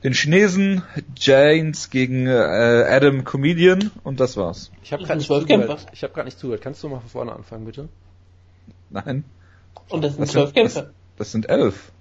den 0.02 0.12
Chinesen, 0.14 0.82
Janes 1.16 1.90
gegen 1.90 2.26
äh, 2.26 2.32
Adam 2.32 3.24
Comedian 3.24 3.90
und 4.02 4.18
das 4.18 4.36
war's. 4.36 4.72
Ich 4.82 4.92
habe 4.92 5.04
gerade 5.04 5.18
nicht 5.18 5.28
zwölf 5.28 5.42
zugehört. 5.42 5.68
Kämpfer. 5.68 5.86
Ich 5.92 6.02
habe 6.02 6.12
gerade 6.12 6.26
nicht 6.26 6.38
zugehört. 6.38 6.62
Kannst 6.62 6.82
du 6.82 6.88
mal 6.88 7.00
von 7.00 7.08
vorne 7.08 7.32
anfangen, 7.32 7.64
bitte? 7.64 7.88
Nein, 8.90 9.24
Und 9.88 10.02
das 10.02 10.16
sind 10.16 10.28
zwölf 10.28 10.46
sind, 10.48 10.54
Kämpfe. 10.54 10.80
das, 10.80 10.92
das 11.18 11.32
sind 11.32 11.48
elf. 11.48 11.92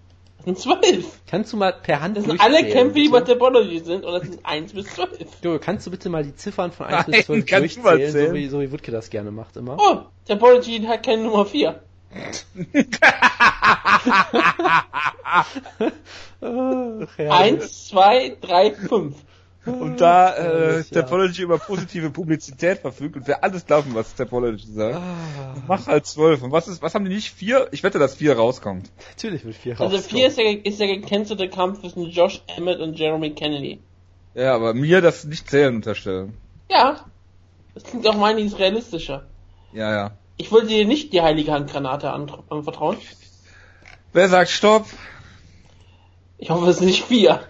Das 0.44 0.46
sind 0.46 0.60
zwölf. 0.60 1.06
Kannst 1.28 1.54
du 1.54 1.58
mal 1.58 1.72
per 1.72 2.02
Hand 2.02 2.18
Das 2.18 2.26
sind 2.26 2.42
alle 2.42 2.66
Kämpfe, 2.68 3.00
die 3.00 3.10
bei 3.10 3.22
Topology 3.22 3.80
sind 3.80 4.04
und 4.04 4.12
das 4.12 4.24
sind 4.24 4.44
eins 4.44 4.74
bis 4.74 4.88
zwölf. 4.88 5.12
Jo, 5.44 5.60
kannst 5.60 5.86
du 5.86 5.92
bitte 5.92 6.10
mal 6.10 6.24
die 6.24 6.36
Ziffern 6.36 6.72
von 6.72 6.88
1 6.88 7.08
Nein, 7.08 7.18
bis 7.18 7.26
12 7.28 7.46
kannst 7.46 7.78
du 7.78 7.82
mal 7.82 7.98
durchzählen, 7.98 8.12
so 8.12 8.18
zählen? 8.18 8.34
wie, 8.34 8.48
so 8.48 8.62
wie 8.62 8.72
Wutke 8.72 8.92
das 8.92 9.10
gerne 9.10 9.32
macht 9.32 9.56
immer? 9.58 9.78
Oh, 9.80 10.00
Topology 10.28 10.82
hat 10.82 11.06
keine 11.06 11.24
Nummer 11.24 11.46
vier. 11.46 11.82
Ach, 15.24 15.48
ja. 17.18 17.32
Eins, 17.32 17.88
zwei, 17.88 18.36
drei, 18.42 18.72
fünf. 18.72 19.16
Und 19.66 20.02
da 20.02 20.36
äh, 20.38 20.84
Herrlich, 20.84 21.38
ja. 21.38 21.44
Über 21.44 21.60
positive 21.60 22.10
Publizität 22.10 22.80
verfügt 22.80 23.16
und 23.16 23.28
wir 23.28 23.44
alles 23.44 23.66
glauben, 23.66 23.94
was 23.94 24.16
Topology 24.16 24.66
sagt, 24.66 24.96
Ah, 24.96 25.56
mach 25.68 25.86
halt 25.88 26.06
zwölf. 26.08 26.42
Und 26.42 26.52
was 26.52 26.68
ist, 26.68 26.82
was 26.82 26.96
haben 26.96 27.06
die 27.06 27.14
nicht? 27.14 27.32
Vier? 27.32 27.68
Ich 27.72 27.84
wette, 27.84 28.00
dass 28.00 28.16
vier 28.16 28.36
rauskommt. 28.36 28.90
natürlich 29.12 29.46
wird 29.46 29.56
4 29.56 29.80
Also 29.80 30.00
vier 30.00 30.28
ist 30.28 30.38
der, 30.38 30.66
ist 30.66 30.80
der 30.80 30.88
gecancelte 30.88 31.48
Kampf 31.48 31.82
zwischen 31.82 32.10
Josh 32.10 32.42
Emmett 32.58 32.80
und 32.80 32.98
Jeremy 32.98 33.32
Kennedy. 33.32 33.80
Ja, 34.34 34.56
aber 34.56 34.74
mir 34.74 35.02
das 35.02 35.26
nicht 35.26 35.50
zählen 35.50 35.76
unterstellen. 35.76 36.38
Ja. 36.70 37.06
Das 37.74 37.84
klingt 37.84 38.08
auch 38.08 38.18
meines 38.18 38.58
realistischer. 38.58 39.28
Ja, 39.74 39.92
ja. 39.92 40.12
Ich 40.38 40.52
wollte 40.52 40.68
dir 40.68 40.86
nicht 40.86 41.14
die 41.14 41.22
heilige 41.22 41.52
Handgranate 41.52 42.12
anvertrauen. 42.12 42.98
Wer 44.14 44.28
sagt 44.28 44.50
Stopp? 44.50 44.88
Ich 46.38 46.50
hoffe, 46.50 46.68
es 46.68 46.78
sind 46.78 46.88
nicht 46.88 47.04
vier. 47.06 47.42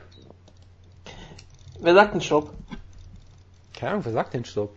Wer 1.81 1.95
sagt 1.95 2.11
einen 2.11 2.21
Stopp? 2.21 2.51
Keine 3.73 3.91
Ahnung, 3.93 4.05
wer 4.05 4.13
sagt 4.13 4.33
denn 4.35 4.45
Stopp? 4.45 4.71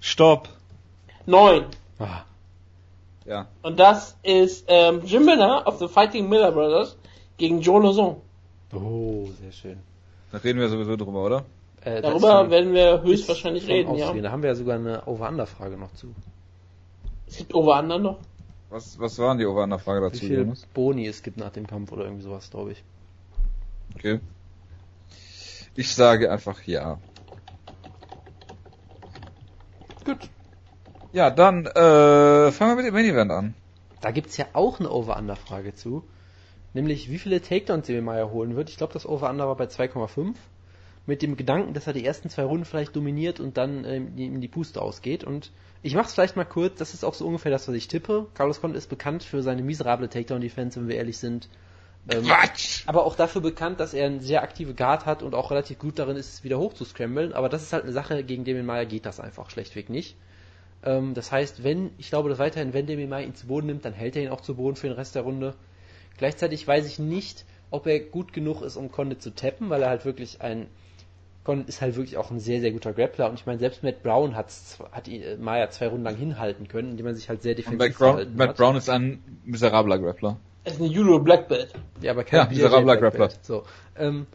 Stopp. 0.00 0.48
Neun. 1.26 1.66
Ah, 1.98 2.22
Ja. 3.26 3.48
Und 3.62 3.78
das 3.78 4.16
ist 4.22 4.64
ähm, 4.68 5.02
Jim 5.04 5.24
Miller 5.26 5.66
of 5.66 5.78
the 5.78 5.88
Fighting 5.88 6.28
Miller 6.28 6.52
Brothers 6.52 6.96
gegen 7.36 7.60
Joe 7.60 7.82
Lozon. 7.82 8.16
oh, 8.72 9.28
sehr 9.40 9.52
schön. 9.52 9.78
Da 10.32 10.38
reden 10.38 10.58
wir 10.58 10.68
sowieso 10.68 10.96
drüber, 10.96 11.24
oder? 11.24 11.44
Äh, 11.82 12.00
Darüber 12.00 12.50
werden 12.50 12.72
wir 12.72 13.02
höchstwahrscheinlich 13.02 13.68
reden, 13.68 13.94
ja. 13.94 14.04
auszugehen. 14.04 14.24
Da 14.24 14.30
haben 14.30 14.42
wir 14.42 14.48
ja 14.50 14.54
sogar 14.54 14.76
eine 14.76 15.06
Over-Under-Frage 15.06 15.76
noch 15.76 15.92
zu. 15.94 16.14
Es 17.26 17.36
gibt 17.36 17.54
Over-Under 17.54 17.98
noch. 17.98 18.18
Was, 18.70 18.98
was 18.98 19.18
waren 19.18 19.38
die 19.38 19.46
Wie 20.00 20.10
dazu, 20.10 20.26
viel 20.26 20.38
Jonas? 20.38 20.66
Boni 20.74 21.06
es 21.06 21.22
gibt 21.22 21.36
nach 21.36 21.50
dem 21.50 21.66
Kampf 21.66 21.92
oder 21.92 22.04
irgendwie 22.04 22.22
sowas, 22.22 22.50
glaube 22.50 22.72
ich. 22.72 22.82
Okay. 23.94 24.20
Ich 25.76 25.94
sage 25.94 26.30
einfach 26.30 26.62
ja. 26.62 26.98
Gut. 30.04 30.30
Ja, 31.12 31.30
dann 31.30 31.66
äh, 31.66 32.52
fangen 32.52 32.70
wir 32.70 32.76
mit 32.76 32.86
dem 32.86 32.94
Main 32.94 33.04
Event 33.04 33.30
an. 33.30 33.54
Da 34.00 34.10
gibt's 34.10 34.36
ja 34.36 34.46
auch 34.52 34.80
eine 34.80 34.90
Over-Under-Frage 34.90 35.74
zu. 35.74 36.04
Nämlich, 36.74 37.10
wie 37.10 37.18
viele 37.18 37.40
Takedowns 37.40 37.86
Demi 37.86 38.00
Meyer 38.00 38.30
holen 38.30 38.56
wird. 38.56 38.70
Ich 38.70 38.76
glaube, 38.76 38.92
das 38.92 39.06
Over-Under 39.06 39.48
war 39.48 39.56
bei 39.56 39.64
2,5. 39.64 40.34
Mit 41.06 41.22
dem 41.22 41.36
Gedanken, 41.36 41.74
dass 41.74 41.86
er 41.86 41.92
die 41.92 42.04
ersten 42.04 42.28
zwei 42.30 42.44
Runden 42.44 42.64
vielleicht 42.64 42.96
dominiert 42.96 43.38
und 43.38 43.56
dann 43.56 43.84
ähm, 43.84 44.16
ihm 44.16 44.40
die 44.40 44.48
Puste 44.48 44.82
ausgeht. 44.82 45.24
Und 45.24 45.52
ich 45.82 45.94
mach's 45.94 46.14
vielleicht 46.14 46.36
mal 46.36 46.44
kurz. 46.44 46.78
Das 46.78 46.94
ist 46.94 47.04
auch 47.04 47.14
so 47.14 47.26
ungefähr 47.26 47.52
das, 47.52 47.68
was 47.68 47.74
ich 47.74 47.88
tippe. 47.88 48.26
Carlos 48.34 48.60
Condit 48.60 48.78
ist 48.78 48.88
bekannt 48.88 49.22
für 49.22 49.42
seine 49.42 49.62
miserable 49.62 50.08
Takedown-Defense, 50.08 50.80
wenn 50.80 50.88
wir 50.88 50.96
ehrlich 50.96 51.18
sind. 51.18 51.48
Ähm, 52.08 52.24
Quatsch! 52.24 52.82
aber 52.86 53.04
auch 53.04 53.16
dafür 53.16 53.40
bekannt, 53.40 53.80
dass 53.80 53.94
er 53.94 54.06
eine 54.06 54.20
sehr 54.20 54.42
aktive 54.42 54.74
Guard 54.74 55.06
hat 55.06 55.22
und 55.22 55.34
auch 55.34 55.50
relativ 55.50 55.78
gut 55.78 55.98
darin 55.98 56.16
ist, 56.16 56.44
wieder 56.44 56.58
hoch 56.58 56.72
zu 56.72 56.84
scramblen. 56.84 57.32
Aber 57.32 57.48
das 57.48 57.62
ist 57.62 57.72
halt 57.72 57.84
eine 57.84 57.92
Sache, 57.92 58.22
gegen 58.22 58.44
Damien 58.44 58.66
Meyer 58.66 58.86
geht 58.86 59.06
das 59.06 59.20
einfach 59.20 59.50
schlechtweg 59.50 59.90
nicht. 59.90 60.16
Ähm, 60.84 61.14
das 61.14 61.32
heißt, 61.32 61.64
wenn, 61.64 61.90
ich 61.98 62.08
glaube, 62.10 62.28
dass 62.28 62.38
weiterhin, 62.38 62.72
wenn 62.72 62.86
Damien 62.86 63.08
Meyer 63.08 63.26
ihn 63.26 63.34
zu 63.34 63.48
Boden 63.48 63.66
nimmt, 63.66 63.84
dann 63.84 63.92
hält 63.92 64.16
er 64.16 64.22
ihn 64.22 64.30
auch 64.30 64.40
zu 64.40 64.54
Boden 64.54 64.76
für 64.76 64.88
den 64.88 64.96
Rest 64.96 65.14
der 65.14 65.22
Runde. 65.22 65.54
Gleichzeitig 66.16 66.66
weiß 66.66 66.86
ich 66.86 66.98
nicht, 66.98 67.44
ob 67.70 67.86
er 67.86 68.00
gut 68.00 68.32
genug 68.32 68.62
ist, 68.62 68.76
um 68.76 68.90
Condit 68.90 69.20
zu 69.20 69.34
tappen, 69.34 69.68
weil 69.68 69.82
er 69.82 69.90
halt 69.90 70.04
wirklich 70.04 70.40
ein, 70.40 70.68
Condit 71.44 71.68
ist 71.68 71.80
halt 71.80 71.96
wirklich 71.96 72.16
auch 72.16 72.30
ein 72.30 72.38
sehr, 72.38 72.60
sehr 72.60 72.70
guter 72.70 72.92
Grappler. 72.92 73.28
Und 73.28 73.34
ich 73.34 73.46
meine, 73.46 73.58
selbst 73.58 73.82
Matt 73.82 74.02
Brown 74.02 74.36
hat's, 74.36 74.78
hat 74.92 75.08
ihn, 75.08 75.22
äh, 75.22 75.36
Meyer 75.36 75.70
zwei 75.70 75.88
Runden 75.88 76.04
lang 76.04 76.16
hinhalten 76.16 76.68
können, 76.68 76.92
indem 76.92 77.06
er 77.06 77.14
sich 77.14 77.28
halt 77.28 77.42
sehr 77.42 77.52
Und 77.52 77.58
defensiv 77.58 77.78
Matt 77.78 77.98
Brown, 77.98 78.36
Matt 78.36 78.48
hat. 78.50 78.56
Brown 78.56 78.76
ist 78.76 78.88
ein 78.88 79.22
miserabler 79.44 79.98
Grappler. 79.98 80.38
Es 80.66 80.74
ist 80.74 80.80
eine 80.80 80.90
Judo 80.90 81.20
Black 81.20 81.46
Belt. 81.48 81.72
Ja, 82.00 82.10
aber 82.10 82.24
kein 82.24 82.40
Ja, 82.40 82.46
miserabler 82.46 82.96
Black 82.96 83.00
Grappler. 83.00 83.28
Belt. 83.28 83.38
So. 83.42 83.62
Ähm, 83.96 84.26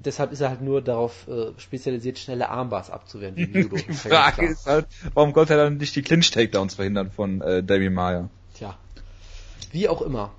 deshalb 0.00 0.32
ist 0.32 0.40
er 0.40 0.48
halt 0.48 0.60
nur 0.60 0.82
darauf 0.82 1.28
äh, 1.28 1.52
spezialisiert, 1.56 2.18
schnelle 2.18 2.48
Armbars 2.48 2.90
abzuwehren. 2.90 3.36
Wie 3.36 3.44
Judo. 3.44 3.76
Die 3.88 3.92
Frage 3.92 4.46
ist 4.46 4.66
halt, 4.66 4.86
warum 5.14 5.32
konnte 5.32 5.54
er 5.54 5.64
dann 5.64 5.76
nicht 5.76 5.94
die 5.94 6.02
Clinch-Takedowns 6.02 6.74
verhindern 6.74 7.12
von 7.12 7.40
äh, 7.42 7.62
Damien 7.62 7.94
Maya? 7.94 8.28
Tja. 8.54 8.76
Wie 9.70 9.88
auch 9.88 10.02
immer. 10.02 10.32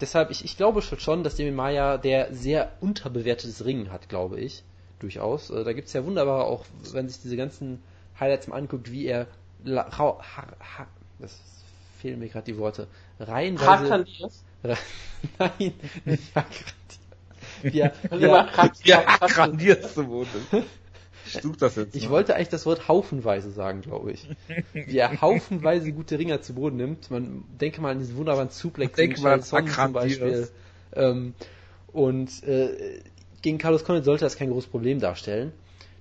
Deshalb, 0.00 0.32
ich, 0.32 0.44
ich 0.44 0.56
glaube 0.56 0.82
schon, 0.82 1.22
dass 1.22 1.36
Demi 1.36 1.52
Maya 1.52 1.96
der 1.96 2.34
sehr 2.34 2.72
unterbewertetes 2.80 3.64
Ringen 3.64 3.92
hat, 3.92 4.08
glaube 4.08 4.40
ich. 4.40 4.64
Durchaus. 4.98 5.50
Äh, 5.50 5.62
da 5.62 5.72
gibt's 5.72 5.92
ja 5.92 6.04
wunderbar 6.04 6.46
auch, 6.46 6.64
wenn 6.92 7.08
sich 7.08 7.22
diese 7.22 7.36
ganzen 7.36 7.80
Highlights 8.18 8.48
mal 8.48 8.56
anguckt, 8.56 8.90
wie 8.90 9.06
er 9.06 9.28
la, 9.62 9.82
rau, 9.82 10.20
ha, 10.20 10.46
ha, 10.78 10.86
das 11.20 11.40
fehlen 12.00 12.18
mir 12.18 12.28
gerade 12.28 12.46
die 12.46 12.58
Worte. 12.58 12.88
Reihenweise. 13.18 13.68
Hakan 13.68 14.04
Diaz. 14.18 14.44
Nein, 15.38 15.74
nicht 16.04 16.34
Hakan 16.34 16.52
Wie 17.62 17.80
er, 17.80 17.92
wie 18.02 18.08
Also 18.10 18.24
er, 18.26 18.30
mal 18.32 18.56
Hak- 18.56 18.84
Ja, 18.84 19.04
Hak- 19.06 19.20
Hak- 19.22 19.30
grandiert 19.34 19.88
zu 19.88 20.04
Boden. 20.04 20.28
Ich 21.24 21.34
such 21.40 21.56
das 21.56 21.76
jetzt. 21.76 21.94
Ich 21.94 22.04
mal. 22.06 22.10
wollte 22.10 22.34
eigentlich 22.34 22.48
das 22.48 22.66
Wort 22.66 22.88
haufenweise 22.88 23.50
sagen, 23.52 23.80
glaube 23.82 24.12
ich. 24.12 24.26
Wie 24.72 24.98
er 24.98 25.20
haufenweise 25.20 25.92
gute 25.92 26.18
Ringer 26.18 26.42
zu 26.42 26.54
Boden 26.54 26.76
nimmt. 26.76 27.10
Man 27.10 27.44
denke 27.60 27.80
mal 27.80 27.92
an 27.92 28.00
diesen 28.00 28.16
wunderbaren 28.16 28.50
Suplex 28.50 28.96
Denke 28.96 29.20
mal 29.20 29.34
an 29.34 29.42
Sonnen 29.42 29.68
zum 29.68 29.92
Diaz. 29.92 29.92
Beispiel. 29.92 30.48
Ähm, 30.94 31.34
und 31.92 32.42
äh, 32.42 33.00
gegen 33.42 33.58
Carlos 33.58 33.84
Condit 33.84 34.04
sollte 34.04 34.24
das 34.24 34.36
kein 34.36 34.50
großes 34.50 34.70
Problem 34.70 34.98
darstellen. 35.00 35.52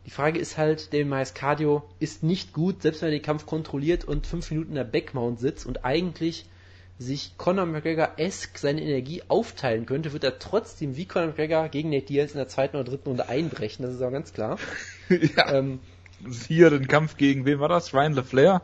Die 0.07 0.11
Frage 0.11 0.39
ist 0.39 0.57
halt, 0.57 0.91
Damien 0.93 1.09
Mayers 1.09 1.35
Cardio 1.35 1.83
ist 1.99 2.23
nicht 2.23 2.53
gut, 2.53 2.81
selbst 2.81 3.01
wenn 3.03 3.09
er 3.09 3.11
den 3.17 3.21
Kampf 3.21 3.45
kontrolliert 3.45 4.03
und 4.03 4.25
fünf 4.25 4.49
Minuten 4.49 4.69
in 4.69 4.75
der 4.75 4.83
Backmount 4.83 5.39
sitzt 5.39 5.67
und 5.67 5.85
eigentlich 5.85 6.45
sich 7.01 7.35
Conor 7.37 7.65
McGregor-esque 7.65 8.57
seine 8.59 8.81
Energie 8.81 9.23
aufteilen 9.27 9.85
könnte, 9.87 10.13
wird 10.13 10.23
er 10.23 10.37
trotzdem 10.37 10.95
wie 10.95 11.05
Conor 11.05 11.29
McGregor 11.29 11.67
gegen 11.69 11.89
Nate 11.89 12.05
Diaz 12.05 12.31
in 12.31 12.37
der 12.37 12.47
zweiten 12.47 12.77
oder 12.77 12.85
dritten 12.85 13.09
Runde 13.09 13.27
einbrechen, 13.27 13.83
das 13.83 13.95
ist 13.95 14.01
auch 14.01 14.11
ganz 14.11 14.33
klar. 14.33 14.57
ja, 15.09 15.51
Ähm, 15.51 15.79
hier 16.47 16.69
den 16.69 16.87
Kampf 16.87 17.17
gegen, 17.17 17.45
wen 17.45 17.59
war 17.59 17.69
das? 17.69 17.93
Ryan 17.93 18.13
LeFlair? 18.13 18.61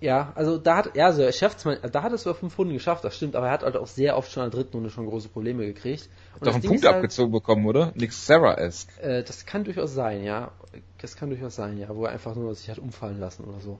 Ja, 0.00 0.32
also 0.34 0.58
da 0.58 0.76
hat, 0.76 0.96
ja, 0.96 1.06
also 1.06 1.22
er 1.22 1.32
schafft's 1.32 1.64
mal, 1.64 1.78
da 1.78 2.02
hat 2.02 2.12
es 2.12 2.24
über 2.24 2.34
fünf 2.34 2.58
Runden 2.58 2.72
geschafft, 2.72 3.04
das 3.04 3.16
stimmt, 3.16 3.36
aber 3.36 3.46
er 3.46 3.52
hat 3.52 3.62
halt 3.62 3.76
auch 3.76 3.86
sehr 3.86 4.16
oft 4.16 4.30
schon 4.30 4.44
in 4.44 4.50
der 4.50 4.60
dritten 4.60 4.76
Runde 4.76 4.90
schon 4.90 5.06
große 5.06 5.28
Probleme 5.28 5.66
gekriegt. 5.66 6.08
Und 6.34 6.42
Doch 6.42 6.46
das 6.46 6.54
einen 6.54 6.62
Ding 6.62 6.70
Punkt 6.70 6.84
halt, 6.86 6.96
abgezogen 6.96 7.32
bekommen, 7.32 7.66
oder? 7.66 7.92
Nix 7.94 8.26
Sarah-esque. 8.26 8.98
Äh, 9.00 9.22
das 9.22 9.44
kann 9.44 9.64
durchaus 9.64 9.94
sein, 9.94 10.22
ja. 10.22 10.52
Das 10.98 11.16
kann 11.16 11.28
durchaus 11.28 11.56
sein, 11.56 11.78
ja, 11.78 11.94
wo 11.94 12.04
er 12.04 12.12
einfach 12.12 12.34
nur 12.34 12.54
sich 12.54 12.70
hat 12.70 12.78
umfallen 12.78 13.20
lassen 13.20 13.44
oder 13.44 13.60
so. 13.60 13.78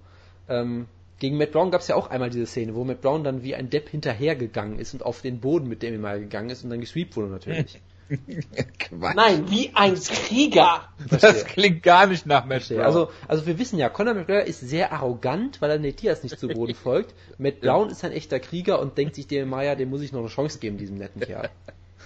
Ähm, 0.48 0.86
gegen 1.18 1.38
Matt 1.38 1.52
Brown 1.52 1.70
gab's 1.70 1.88
ja 1.88 1.94
auch 1.94 2.10
einmal 2.10 2.30
diese 2.30 2.46
Szene, 2.46 2.74
wo 2.74 2.84
Matt 2.84 3.00
Brown 3.00 3.24
dann 3.24 3.42
wie 3.42 3.54
ein 3.54 3.70
Depp 3.70 3.88
hinterhergegangen 3.88 4.78
ist 4.78 4.94
und 4.94 5.04
auf 5.04 5.22
den 5.22 5.40
Boden 5.40 5.68
mit 5.68 5.82
dem 5.82 6.00
mal 6.00 6.20
gegangen 6.20 6.50
ist 6.50 6.64
und 6.64 6.70
dann 6.70 6.80
gesweept 6.80 7.16
wurde 7.16 7.28
natürlich. 7.28 7.80
Quatsch. 8.78 9.16
Nein, 9.16 9.50
wie 9.50 9.72
ein 9.74 9.94
Krieger. 9.94 10.88
das 11.10 11.44
klingt 11.44 11.82
gar 11.82 12.06
nicht 12.06 12.24
nach 12.26 12.44
Match. 12.44 12.66
Verstehe. 12.66 12.84
Also, 12.84 13.10
also 13.26 13.46
wir 13.46 13.58
wissen 13.58 13.78
ja, 13.78 13.88
Conor 13.88 14.14
McGregor 14.14 14.44
ist 14.44 14.60
sehr 14.60 14.92
arrogant, 14.92 15.60
weil 15.60 15.70
er 15.70 15.78
Nate 15.78 15.96
Diaz 15.96 16.22
nicht 16.22 16.38
zu 16.38 16.48
Boden 16.48 16.74
folgt. 16.82 17.14
Matt 17.38 17.60
Brown 17.60 17.90
ist 17.90 18.04
ein 18.04 18.12
echter 18.12 18.38
Krieger 18.38 18.80
und 18.80 18.96
denkt 18.96 19.16
sich, 19.16 19.26
dem 19.26 19.48
Maya, 19.48 19.74
dem 19.74 19.90
muss 19.90 20.02
ich 20.02 20.12
noch 20.12 20.20
eine 20.20 20.28
Chance 20.28 20.58
geben, 20.58 20.78
diesem 20.78 20.98
netten 20.98 21.20
Kerl. 21.20 21.50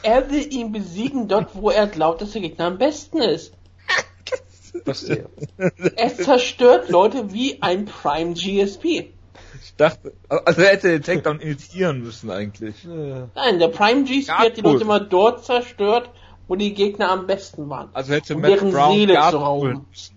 Er 0.02 0.30
will 0.30 0.50
ihn 0.50 0.72
besiegen 0.72 1.28
dort, 1.28 1.54
wo 1.54 1.68
er 1.70 1.86
glaubt, 1.86 2.22
dass 2.22 2.32
der 2.32 2.40
Gegner 2.40 2.66
am 2.66 2.78
besten 2.78 3.18
ist. 3.18 3.52
Verstehe. 4.84 5.28
Er 5.96 6.14
zerstört 6.16 6.88
Leute 6.88 7.32
wie 7.32 7.60
ein 7.62 7.84
Prime 7.86 8.34
GSP. 8.34 9.12
ich 9.62 9.74
dachte, 9.76 10.12
also 10.28 10.60
er 10.62 10.70
hätte 10.72 10.88
den 10.88 11.02
Takedown 11.02 11.40
initiieren 11.40 12.02
müssen 12.02 12.30
eigentlich. 12.30 12.84
Nein, 12.84 13.58
der 13.58 13.68
Prime 13.68 14.04
GSP 14.04 14.28
Ja, 14.28 14.38
hat 14.38 14.56
die. 14.56 14.60
Leute 14.60 14.82
immer 14.82 15.00
dort 15.00 15.44
zerstört, 15.44 16.10
wo 16.48 16.56
die 16.56 16.74
Gegner 16.74 17.10
am 17.10 17.26
besten 17.26 17.68
waren. 17.68 17.88
Also 17.92 18.12
hätte 18.12 18.34
Um 18.34 18.40
Matt 18.40 18.58
Brown 18.60 18.94
Seele 18.94 19.14
Guard 19.14 19.30
zu 19.32 19.36
rauben. 19.38 19.86
müssen. 19.90 20.16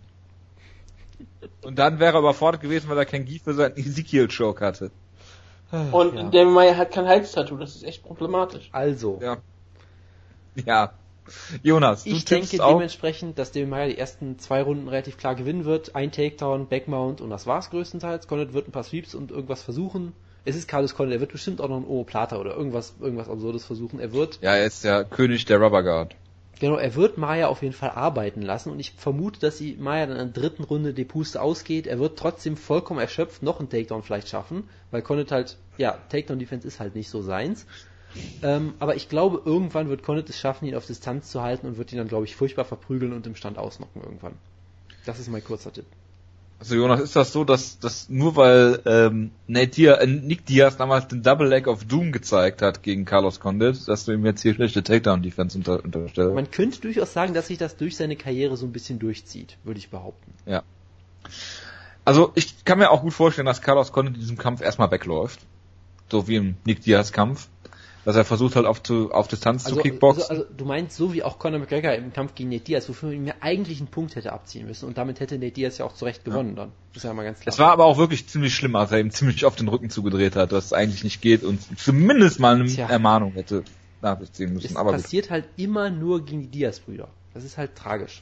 Und 1.64 1.80
dann 1.80 2.00
wäre 2.00 2.14
er 2.18 2.20
überfordert 2.20 2.62
gewesen, 2.62 2.90
weil 2.90 2.98
er 2.98 3.06
kein 3.06 3.26
Gi 3.26 3.40
für 3.40 3.54
seinen 3.54 3.78
Ezekiel-Choke 3.78 4.66
hatte. 4.66 4.92
Und 5.92 6.16
Ja. 6.16 6.24
Damien 6.24 6.54
Meyer 6.54 6.78
hat 6.78 6.92
kein 6.92 7.08
Halstattoo, 7.08 7.58
das 7.58 7.76
ist 7.76 7.84
echt 7.84 8.04
problematisch. 8.04 8.70
Also, 8.72 9.20
Ja. 9.22 9.38
Ja. 10.66 10.94
Jonas, 11.62 12.04
du 12.04 12.12
ich 12.12 12.26
denke 12.26 12.64
auch. 12.64 12.74
dementsprechend, 12.74 13.40
dass 13.40 13.52
Damien 13.52 13.70
Meyer 13.70 13.88
die 13.88 13.98
ersten 13.98 14.40
zwei 14.40 14.62
Runden 14.62 14.88
relativ 14.88 15.18
klar 15.18 15.36
gewinnen 15.36 15.66
wird. 15.66 15.96
Ein 15.96 16.12
Takedown, 16.12 16.68
Backmount 16.68 17.22
und 17.22 17.30
das 17.30 17.48
war's 17.48 17.70
größtenteils. 17.70 18.28
Condit 18.28 18.54
wird 18.54 18.68
ein 18.68 18.72
paar 18.72 18.84
Sweeps 18.84 19.16
und 19.16 19.32
irgendwas 19.32 19.62
versuchen. 19.62 20.14
Es 20.46 20.56
ist 20.56 20.68
Carlos 20.68 20.96
Condit, 20.96 21.16
er 21.16 21.20
wird 21.22 21.32
bestimmt 21.32 21.62
auch 21.62 21.70
noch 21.70 21.78
einen 21.78 21.88
Omoplata 21.88 22.38
oder 22.38 22.56
irgendwas, 22.56 22.96
irgendwas 23.00 23.30
Absurdes 23.30 23.66
versuchen. 23.66 24.00
Er 24.00 24.12
wird 24.12 24.40
Ja, 24.42 24.56
er 24.56 24.66
ist 24.66 24.84
der 24.84 25.06
König 25.06 25.46
der 25.46 25.62
Rubber 25.62 25.84
Guard. 25.84 26.16
Genau, 26.60 26.78
er 26.78 26.96
wird 26.96 27.18
Maya 27.18 27.48
auf 27.48 27.62
jeden 27.62 27.74
Fall 27.74 27.92
arbeiten 27.92 28.42
lassen 28.42 28.70
und 28.70 28.80
ich 28.80 28.92
vermute, 28.92 29.40
dass 29.40 29.58
sie 29.58 29.76
Maya 29.80 30.06
dann 30.06 30.18
in 30.18 30.32
der 30.32 30.42
dritten 30.42 30.64
Runde 30.64 30.94
die 30.94 31.04
Puste 31.04 31.42
ausgeht. 31.42 31.88
Er 31.88 32.00
wird 32.00 32.18
trotzdem 32.18 32.58
vollkommen 32.58 33.00
erschöpft 33.00 33.42
noch 33.42 33.60
einen 33.60 33.70
Takedown 33.70 34.04
vielleicht 34.04 34.30
schaffen, 34.30 34.70
weil 34.92 35.02
Condit 35.02 35.32
halt, 35.32 35.58
ja, 35.78 35.98
Takedown 36.10 36.40
Defense 36.40 36.68
ist 36.68 36.80
halt 36.80 36.96
nicht 36.96 37.10
so 37.10 37.22
seins. 37.22 37.66
Ähm, 38.42 38.74
aber 38.80 38.96
ich 38.96 39.10
glaube, 39.10 39.42
irgendwann 39.46 39.90
wird 39.90 40.04
Condit 40.04 40.30
es 40.30 40.40
schaffen, 40.40 40.66
ihn 40.66 40.76
auf 40.76 40.86
Distanz 40.86 41.32
zu 41.32 41.42
halten 41.42 41.68
und 41.68 41.78
wird 41.78 41.92
ihn 41.92 41.98
dann, 41.98 42.08
glaube 42.08 42.26
ich, 42.26 42.36
furchtbar 42.36 42.66
verprügeln 42.66 43.14
und 43.14 43.26
im 43.28 43.36
Stand 43.36 43.58
ausnocken 43.58 44.02
irgendwann. 44.04 44.34
Das 45.06 45.20
ist 45.20 45.30
mein 45.30 45.44
kurzer 45.44 45.74
Tipp. 45.74 45.86
Also 46.60 46.76
Jonas, 46.76 47.02
ist 47.02 47.16
das 47.18 47.34
so, 47.34 47.44
dass, 47.44 47.80
dass 47.80 48.08
nur 48.08 48.38
weil 48.38 48.80
ähm, 48.86 49.32
Diaz, 49.50 50.00
äh, 50.00 50.08
Nick 50.08 50.46
Diaz 50.46 50.78
damals 50.78 51.10
den 51.10 51.22
Double 51.22 51.46
Leg 51.46 51.68
of 51.68 51.84
Doom 51.84 52.14
gezeigt 52.14 52.62
hat 52.62 52.84
gegen 52.84 53.04
Carlos 53.04 53.42
Condit, 53.42 53.86
dass 53.90 54.06
du 54.06 54.14
ihm 54.14 54.26
jetzt 54.26 54.44
hier 54.44 54.54
schlechte 54.54 54.82
Takedown-Defense 54.82 55.58
unter, 55.58 55.84
unterstellst? 55.84 56.34
Man 56.34 56.52
könnte 56.52 56.80
durchaus 56.80 57.12
sagen, 57.12 57.34
dass 57.34 57.48
sich 57.48 57.58
das 57.58 57.76
durch 57.76 57.98
seine 57.98 58.16
Karriere 58.16 58.56
so 58.56 58.66
ein 58.66 58.72
bisschen 58.72 58.98
durchzieht, 58.98 59.58
würde 59.66 59.80
ich 59.80 59.90
behaupten. 59.90 60.34
Ja. 60.46 60.64
Also 62.06 62.32
ich 62.36 62.64
kann 62.64 62.80
mir 62.80 62.92
auch 62.92 63.02
gut 63.02 63.14
vorstellen, 63.14 63.46
dass 63.46 63.62
Carlos 63.62 63.92
Condit 63.92 64.14
in 64.14 64.22
diesem 64.22 64.38
Kampf 64.38 64.62
erstmal 64.62 64.90
wegläuft. 64.90 65.42
So 66.10 66.30
wie 66.30 66.36
im 66.36 66.56
Nick 66.64 66.82
Diaz 66.84 67.12
Kampf. 67.12 67.50
Dass 68.06 68.16
er 68.18 68.26
versucht 68.26 68.56
halt 68.58 68.66
auf, 68.66 68.84
zu, 68.84 69.12
auf 69.12 69.28
Distanz 69.30 69.66
Also, 69.66 69.78
zu 69.78 69.82
kickboxen. 69.82 70.24
also, 70.30 70.44
also 70.44 70.56
du 70.56 70.66
meinst, 70.66 70.98
so 70.98 71.14
wie 71.14 71.24
auch 71.24 71.40
Conor 71.40 71.60
McGregor 71.60 71.94
im 71.94 72.12
Kampf 72.12 72.36
gegen 72.36 72.50
Nate 72.50 72.66
Diaz, 72.66 72.90
wofür 72.90 73.10
man 73.10 73.24
mir 73.24 73.36
eigentlich 73.42 73.80
einen 73.80 73.88
Punkt 73.88 74.16
hätte 74.16 74.34
abziehen 74.34 74.68
müssen 74.68 74.88
und 74.88 74.98
damit 74.98 75.20
hätte 75.22 75.36
Nate 75.38 75.52
Diaz 75.52 75.78
ja 75.78 75.86
auch 75.86 75.94
zurecht 75.94 76.26
gewonnen 76.26 76.56
dann. 76.56 76.72
Das 76.94 77.04
ist 77.04 77.08
ja 77.08 77.14
mal 77.14 77.24
ganz 77.24 77.40
klar. 77.40 77.54
es 77.54 77.60
war 77.60 77.72
aber 77.72 77.86
auch 77.86 77.98
wirklich 77.98 78.28
ziemlich 78.28 78.54
schlimm, 78.54 78.76
als 78.76 78.92
er 78.92 79.00
ihm 79.00 79.12
ziemlich 79.12 79.46
auf 79.46 79.56
den 79.56 79.68
Rücken 79.70 79.90
zugedreht 79.90 80.36
hat, 80.36 80.52
dass 80.52 80.66
es 80.66 80.74
eigentlich 80.74 81.04
nicht 81.04 81.22
geht 81.22 81.44
und 81.44 81.62
zumindest 81.80 82.40
mal 82.40 82.56
eine 82.56 82.66
Tja. 82.66 82.88
Ermahnung 82.90 83.32
hätte 83.34 83.64
nach 84.02 84.20
sich 84.20 84.34
ziehen 84.34 84.54
müssen. 84.54 84.68
es 84.68 84.76
Aber 84.76 84.92
gut. 84.92 85.02
passiert 85.02 85.30
halt 85.30 85.46
immer 85.56 85.90
nur 85.90 86.26
gegen 86.26 86.42
die 86.42 86.48
Diaz-Brüder. 86.50 87.08
Das 87.34 87.44
ist 87.46 87.58
halt 87.58 87.76
tragisch. 87.76 88.22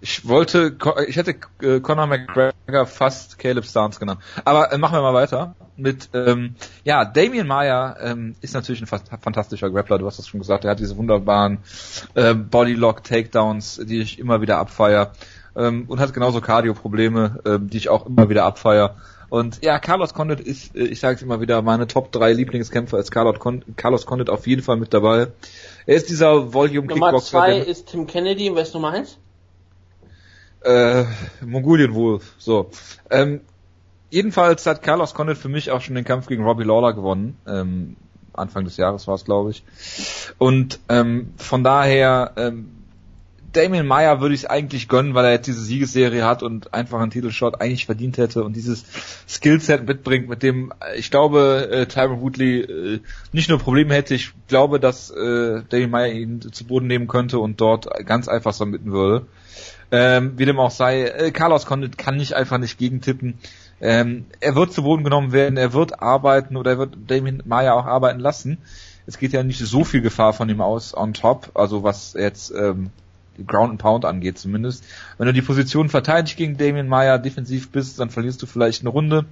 Ich 0.00 0.26
wollte, 0.28 0.76
ich 1.06 1.16
hätte 1.16 1.34
äh, 1.62 1.80
Conor 1.80 2.06
McGregor 2.06 2.86
fast 2.86 3.38
Caleb 3.38 3.64
Starnes 3.64 3.98
genannt. 3.98 4.20
Aber 4.44 4.72
äh, 4.72 4.78
machen 4.78 4.94
wir 4.96 5.02
mal 5.02 5.14
weiter 5.14 5.54
mit, 5.76 6.10
ähm, 6.14 6.54
ja, 6.84 7.04
Damien 7.04 7.46
Maya 7.46 7.96
ähm, 8.00 8.34
ist 8.40 8.54
natürlich 8.54 8.80
ein 8.80 8.86
fa 8.86 9.00
fantastischer 9.20 9.70
Grappler, 9.70 9.98
du 9.98 10.06
hast 10.06 10.18
das 10.18 10.26
schon 10.28 10.40
gesagt, 10.40 10.64
er 10.64 10.72
hat 10.72 10.80
diese 10.80 10.96
wunderbaren 10.96 11.58
äh, 12.14 12.34
Bodylock 12.34 13.04
Takedowns, 13.04 13.80
die 13.84 14.00
ich 14.00 14.18
immer 14.18 14.40
wieder 14.40 14.58
abfeier 14.58 15.12
ähm, 15.56 15.84
und 15.88 16.00
hat 16.00 16.12
genauso 16.12 16.40
Cardio-Probleme, 16.40 17.40
ähm, 17.44 17.70
die 17.70 17.76
ich 17.78 17.88
auch 17.88 18.06
immer 18.06 18.28
wieder 18.28 18.44
abfeier. 18.44 18.96
Und 19.30 19.62
ja, 19.62 19.78
Carlos 19.78 20.14
Condit 20.14 20.40
ist, 20.40 20.74
äh, 20.74 20.84
ich 20.84 21.00
sage 21.00 21.16
es 21.16 21.22
immer 21.22 21.40
wieder, 21.40 21.60
meine 21.62 21.86
Top 21.86 22.12
3 22.12 22.32
Lieblingskämpfer 22.32 22.98
ist 22.98 23.10
Carlos, 23.10 23.38
Con 23.38 23.62
Carlos 23.76 24.06
Condit 24.06 24.30
auf 24.30 24.46
jeden 24.46 24.62
Fall 24.62 24.76
mit 24.78 24.94
dabei. 24.94 25.28
Er 25.86 25.96
ist 25.96 26.08
dieser 26.08 26.52
Volume 26.54 26.86
Nummer 26.88 27.06
Kickboxer, 27.10 27.30
zwei 27.30 27.54
der- 27.54 27.66
ist 27.68 27.88
Tim 27.88 28.06
Kennedy, 28.06 28.48
und 28.50 28.56
wer 28.56 28.62
ist 28.62 28.74
Nummer 28.74 28.90
eins? 28.92 29.18
Äh, 30.62 31.04
Mongolien 31.44 31.94
Wolf. 31.94 32.34
So. 32.38 32.70
Ähm, 33.10 33.40
jedenfalls 34.10 34.66
hat 34.66 34.82
Carlos 34.82 35.14
Condit 35.14 35.38
für 35.38 35.48
mich 35.48 35.70
auch 35.70 35.80
schon 35.80 35.94
den 35.94 36.04
Kampf 36.04 36.26
gegen 36.26 36.44
Robbie 36.44 36.64
Lawler 36.64 36.92
gewonnen. 36.92 37.36
Ähm, 37.46 37.96
Anfang 38.32 38.64
des 38.64 38.76
Jahres 38.76 39.06
war 39.06 39.14
es, 39.14 39.24
glaube 39.24 39.50
ich. 39.50 39.64
Und 40.38 40.80
ähm, 40.88 41.32
von 41.36 41.64
daher, 41.64 42.32
ähm, 42.36 42.70
Damien 43.52 43.86
Meyer 43.86 44.20
würde 44.20 44.34
ich 44.34 44.42
es 44.42 44.46
eigentlich 44.46 44.88
gönnen, 44.88 45.14
weil 45.14 45.24
er 45.24 45.32
jetzt 45.32 45.46
diese 45.46 45.62
Siegesserie 45.62 46.24
hat 46.24 46.42
und 46.42 46.74
einfach 46.74 47.00
einen 47.00 47.10
Titelshot 47.10 47.60
eigentlich 47.60 47.86
verdient 47.86 48.18
hätte 48.18 48.44
und 48.44 48.54
dieses 48.54 48.84
Skillset 49.26 49.86
mitbringt, 49.86 50.28
mit 50.28 50.42
dem 50.42 50.72
äh, 50.80 50.98
ich 50.98 51.10
glaube, 51.10 51.68
äh, 51.72 51.86
Tyron 51.86 52.20
Woodley 52.20 52.60
äh, 52.60 53.00
nicht 53.32 53.48
nur 53.48 53.58
Probleme 53.58 53.94
hätte, 53.94 54.14
ich 54.14 54.32
glaube, 54.48 54.78
dass 54.78 55.10
äh, 55.10 55.62
Damien 55.68 55.90
Meyer 55.90 56.12
ihn 56.12 56.40
zu 56.40 56.64
Boden 56.64 56.86
nehmen 56.86 57.08
könnte 57.08 57.38
und 57.38 57.60
dort 57.60 57.88
ganz 58.04 58.28
einfach 58.28 58.52
submitten 58.52 58.92
würde. 58.92 59.26
Ähm, 59.90 60.34
wie 60.36 60.44
dem 60.44 60.58
auch 60.58 60.70
sei, 60.70 61.04
äh, 61.04 61.30
Carlos 61.30 61.64
Condit 61.64 61.96
kann 61.96 62.16
nicht 62.16 62.34
einfach 62.34 62.58
nicht 62.58 62.78
gegentippen. 62.78 63.38
Ähm, 63.80 64.26
er 64.40 64.54
wird 64.54 64.72
zu 64.72 64.82
Boden 64.82 65.04
genommen 65.04 65.32
werden, 65.32 65.56
er 65.56 65.72
wird 65.72 66.02
arbeiten 66.02 66.56
oder 66.56 66.72
er 66.72 66.78
wird 66.78 66.96
Damien 67.06 67.42
Maya 67.46 67.72
auch 67.72 67.86
arbeiten 67.86 68.20
lassen. 68.20 68.58
Es 69.06 69.18
geht 69.18 69.32
ja 69.32 69.42
nicht 69.42 69.60
so 69.60 69.84
viel 69.84 70.02
Gefahr 70.02 70.34
von 70.34 70.48
ihm 70.50 70.60
aus 70.60 70.94
on 70.94 71.14
top, 71.14 71.52
also 71.54 71.82
was 71.82 72.12
jetzt 72.12 72.50
ähm, 72.50 72.90
Ground 73.46 73.70
and 73.70 73.80
Pound 73.80 74.04
angeht 74.04 74.38
zumindest. 74.38 74.84
Wenn 75.16 75.26
du 75.26 75.32
die 75.32 75.42
Position 75.42 75.88
verteidigt 75.88 76.36
gegen 76.36 76.56
Damien 76.56 76.88
Maya 76.88 77.18
defensiv 77.18 77.70
bist, 77.70 77.98
dann 78.00 78.10
verlierst 78.10 78.42
du 78.42 78.46
vielleicht 78.46 78.82
eine 78.82 78.90
Runde. 78.90 79.24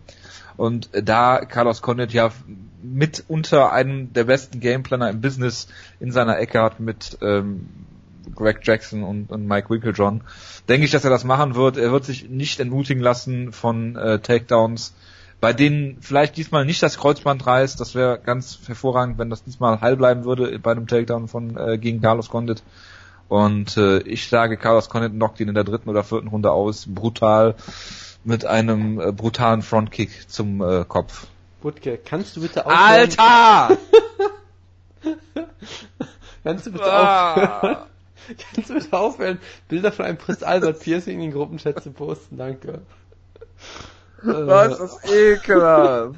Und 0.57 0.89
da 0.93 1.45
Carlos 1.45 1.83
Condit 1.83 2.13
ja 2.13 2.31
mitunter 2.83 3.73
einen 3.73 4.13
der 4.13 4.25
besten 4.25 4.61
Gameplaner 4.61 5.11
im 5.11 5.21
Business 5.21 5.69
in 6.01 6.13
seiner 6.13 6.39
Ecke 6.39 6.63
hat 6.63 6.81
mit 6.81 7.19
ähm, 7.21 7.69
Greg 8.35 8.61
Jackson 8.63 9.03
und, 9.03 9.31
und 9.31 9.47
Mike 9.47 9.71
Winklejohn, 9.71 10.23
denke 10.69 10.85
ich, 10.85 10.91
dass 10.91 11.05
er 11.05 11.11
das 11.11 11.25
machen 11.25 11.55
wird. 11.55 11.77
Er 11.77 11.93
wird 11.93 12.05
sich 12.05 12.29
nicht 12.29 12.61
entmutigen 12.61 13.03
lassen 13.03 13.53
von 13.53 13.97
äh, 13.97 14.19
Takedowns, 14.19 14.95
bei 15.41 15.53
denen 15.53 15.99
vielleicht 16.01 16.37
diesmal 16.37 16.65
nicht 16.65 16.83
das 16.83 16.99
Kreuzband 16.99 17.47
reißt. 17.47 17.81
Das 17.81 17.95
wäre 17.95 18.19
ganz 18.19 18.59
hervorragend, 18.67 19.19
wenn 19.19 19.31
das 19.31 19.45
diesmal 19.45 19.81
heil 19.81 19.97
bleiben 19.97 20.25
würde 20.25 20.59
bei 20.59 20.73
einem 20.73 20.87
Takedown 20.87 21.29
von 21.29 21.57
äh, 21.57 21.79
gegen 21.79 22.01
Carlos 22.01 22.29
Condit. 22.29 22.63
Und 23.29 23.77
äh, 23.77 23.99
ich 23.99 24.29
sage, 24.29 24.57
Carlos 24.57 24.89
Condit 24.89 25.13
knockt 25.13 25.41
ihn 25.41 25.49
in 25.49 25.55
der 25.55 25.65
dritten 25.65 25.91
oder 25.91 26.05
vierten 26.05 26.29
Runde 26.29 26.53
aus, 26.53 26.87
brutal, 26.89 27.57
mit 28.25 28.45
einem 28.45 29.01
äh, 29.01 29.13
brutalen 29.13 29.63
Frontkick 29.63 30.31
zum 30.31 30.61
äh, 30.61 30.85
Kopf. 30.87 31.27
Wutke, 31.63 31.99
kannst 31.99 32.37
du 32.37 32.43
bitte 32.43 32.67
aufhören? 32.67 32.81
Alter! 32.81 33.79
Kannst 36.45 36.67
du 36.67 36.71
bitte 36.71 36.85
aufhören? 36.85 37.77
Kannst 38.55 38.71
du 38.71 38.75
bitte 38.75 38.99
aufhören, 38.99 39.39
Bilder 39.69 39.93
von 39.93 40.05
einem 40.05 40.19
Prinz 40.19 40.43
Albert 40.43 40.81
Piercing 40.81 41.21
in 41.21 41.31
den 41.31 41.33
Gruppenchat 41.33 41.83
zu 41.83 41.91
posten? 41.91 42.37
Danke. 42.37 42.81
Was 44.23 44.73
ist 44.73 44.81
das 44.81 45.13
ekelhaft? 45.13 46.17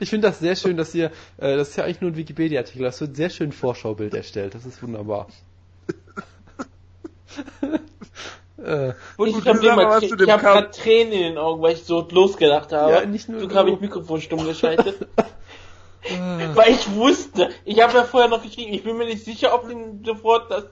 Ich 0.00 0.10
finde 0.10 0.28
das 0.28 0.38
sehr 0.38 0.56
schön, 0.56 0.76
dass 0.76 0.94
ihr, 0.94 1.06
äh, 1.38 1.56
das 1.56 1.70
ist 1.70 1.76
ja 1.76 1.84
eigentlich 1.84 2.00
nur 2.00 2.10
ein 2.10 2.16
Wikipedia-Artikel, 2.16 2.82
das 2.82 3.00
wird 3.00 3.12
ein 3.12 3.14
sehr 3.14 3.30
schön 3.30 3.52
Vorschaubild 3.52 4.14
erstellt, 4.14 4.54
das 4.54 4.66
ist 4.66 4.82
wunderbar. 4.82 5.28
äh, 8.58 8.92
Und 9.16 9.28
ich 9.28 9.36
habe 9.46 9.70
hab 9.70 10.00
Kampf. 10.26 10.42
grad 10.42 10.76
Tränen 10.76 11.12
in 11.12 11.20
den 11.20 11.38
Augen, 11.38 11.62
weil 11.62 11.74
ich 11.74 11.84
so 11.84 12.06
losgelacht 12.10 12.72
habe. 12.72 12.92
Ja, 12.92 13.06
nicht 13.06 13.28
nur 13.28 13.40
so 13.40 13.46
du. 13.46 13.54
habe 13.54 13.70
ich 13.70 13.80
Mikrofon 13.80 14.20
stumm 14.20 14.44
geschaltet. 14.46 15.06
weil 16.54 16.72
ich 16.72 16.90
wusste, 16.94 17.50
ich 17.64 17.80
habe 17.80 17.94
ja 17.94 18.04
vorher 18.04 18.28
noch 18.28 18.42
geschrieben, 18.42 18.74
ich 18.74 18.84
bin 18.84 18.96
mir 18.96 19.06
nicht 19.06 19.24
sicher, 19.24 19.54
ob 19.54 19.68
die 19.68 20.04
sofort 20.04 20.50
das, 20.50 20.64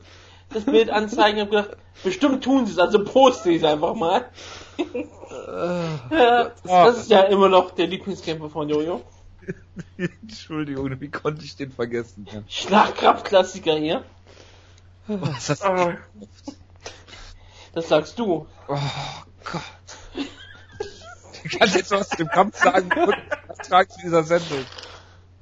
das 0.53 0.65
Bild 0.65 0.91
anzeigen. 0.91 1.39
Ich 1.39 1.45
habe 1.45 1.51
gedacht, 1.51 1.77
bestimmt 2.05 2.45
tun 2.45 2.67
sie 2.67 2.73
es, 2.73 2.79
also 2.79 3.03
poste 3.03 3.51
ich 3.51 3.59
es 3.59 3.65
einfach 3.65 3.95
mal. 3.95 4.29
Ja, 6.11 6.53
das 6.65 6.99
ist 6.99 7.11
ja 7.11 7.23
immer 7.23 7.49
noch 7.49 7.71
der 7.71 7.87
Lieblingskämpfer 7.87 8.51
von 8.51 8.69
Jojo. 8.69 9.03
Entschuldigung, 9.97 11.01
wie 11.01 11.11
konnte 11.11 11.45
ich 11.45 11.57
den 11.57 11.73
vergessen? 11.73 12.27
Ja. 12.33 12.43
Schlagkraftklassiker 12.49 13.75
hier. 13.75 14.05
Was 15.07 15.39
ist 15.39 15.49
das? 15.49 15.63
Ah. 15.63 15.97
Das 17.75 17.89
sagst 17.89 18.19
du. 18.19 18.47
Oh 18.69 18.79
Gott. 19.51 19.63
Ich 21.45 21.59
kann 21.59 21.69
jetzt 21.71 21.91
was 21.91 22.11
zu 22.11 22.17
dem 22.17 22.29
Kampf 22.29 22.57
sagen. 22.57 22.91
Was 23.49 23.69
tragt 23.69 23.93
zu 23.93 24.01
dieser 24.01 24.23
Sendung? 24.23 24.65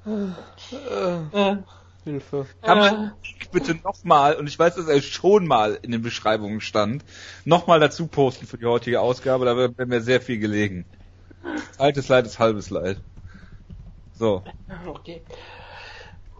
Äh, 0.05 1.55
Hilfe. 2.03 2.47
Kann 2.61 2.77
äh, 2.77 2.81
man 2.81 3.11
bitte 3.51 3.75
nochmal, 3.75 4.35
und 4.35 4.47
ich 4.47 4.57
weiß, 4.57 4.75
dass 4.75 4.87
er 4.87 5.01
schon 5.01 5.45
mal 5.45 5.77
in 5.81 5.91
den 5.91 6.01
Beschreibungen 6.01 6.61
stand, 6.61 7.03
nochmal 7.45 7.79
dazu 7.79 8.07
posten 8.07 8.47
für 8.47 8.57
die 8.57 8.65
heutige 8.65 9.01
Ausgabe, 9.01 9.45
da 9.45 9.55
wäre 9.55 9.85
mir 9.85 10.01
sehr 10.01 10.21
viel 10.21 10.39
gelegen. 10.39 10.85
Altes 11.77 12.07
Leid 12.07 12.25
ist 12.25 12.39
halbes 12.39 12.69
Leid. 12.69 12.97
So. 14.13 14.43
Okay. 14.87 15.21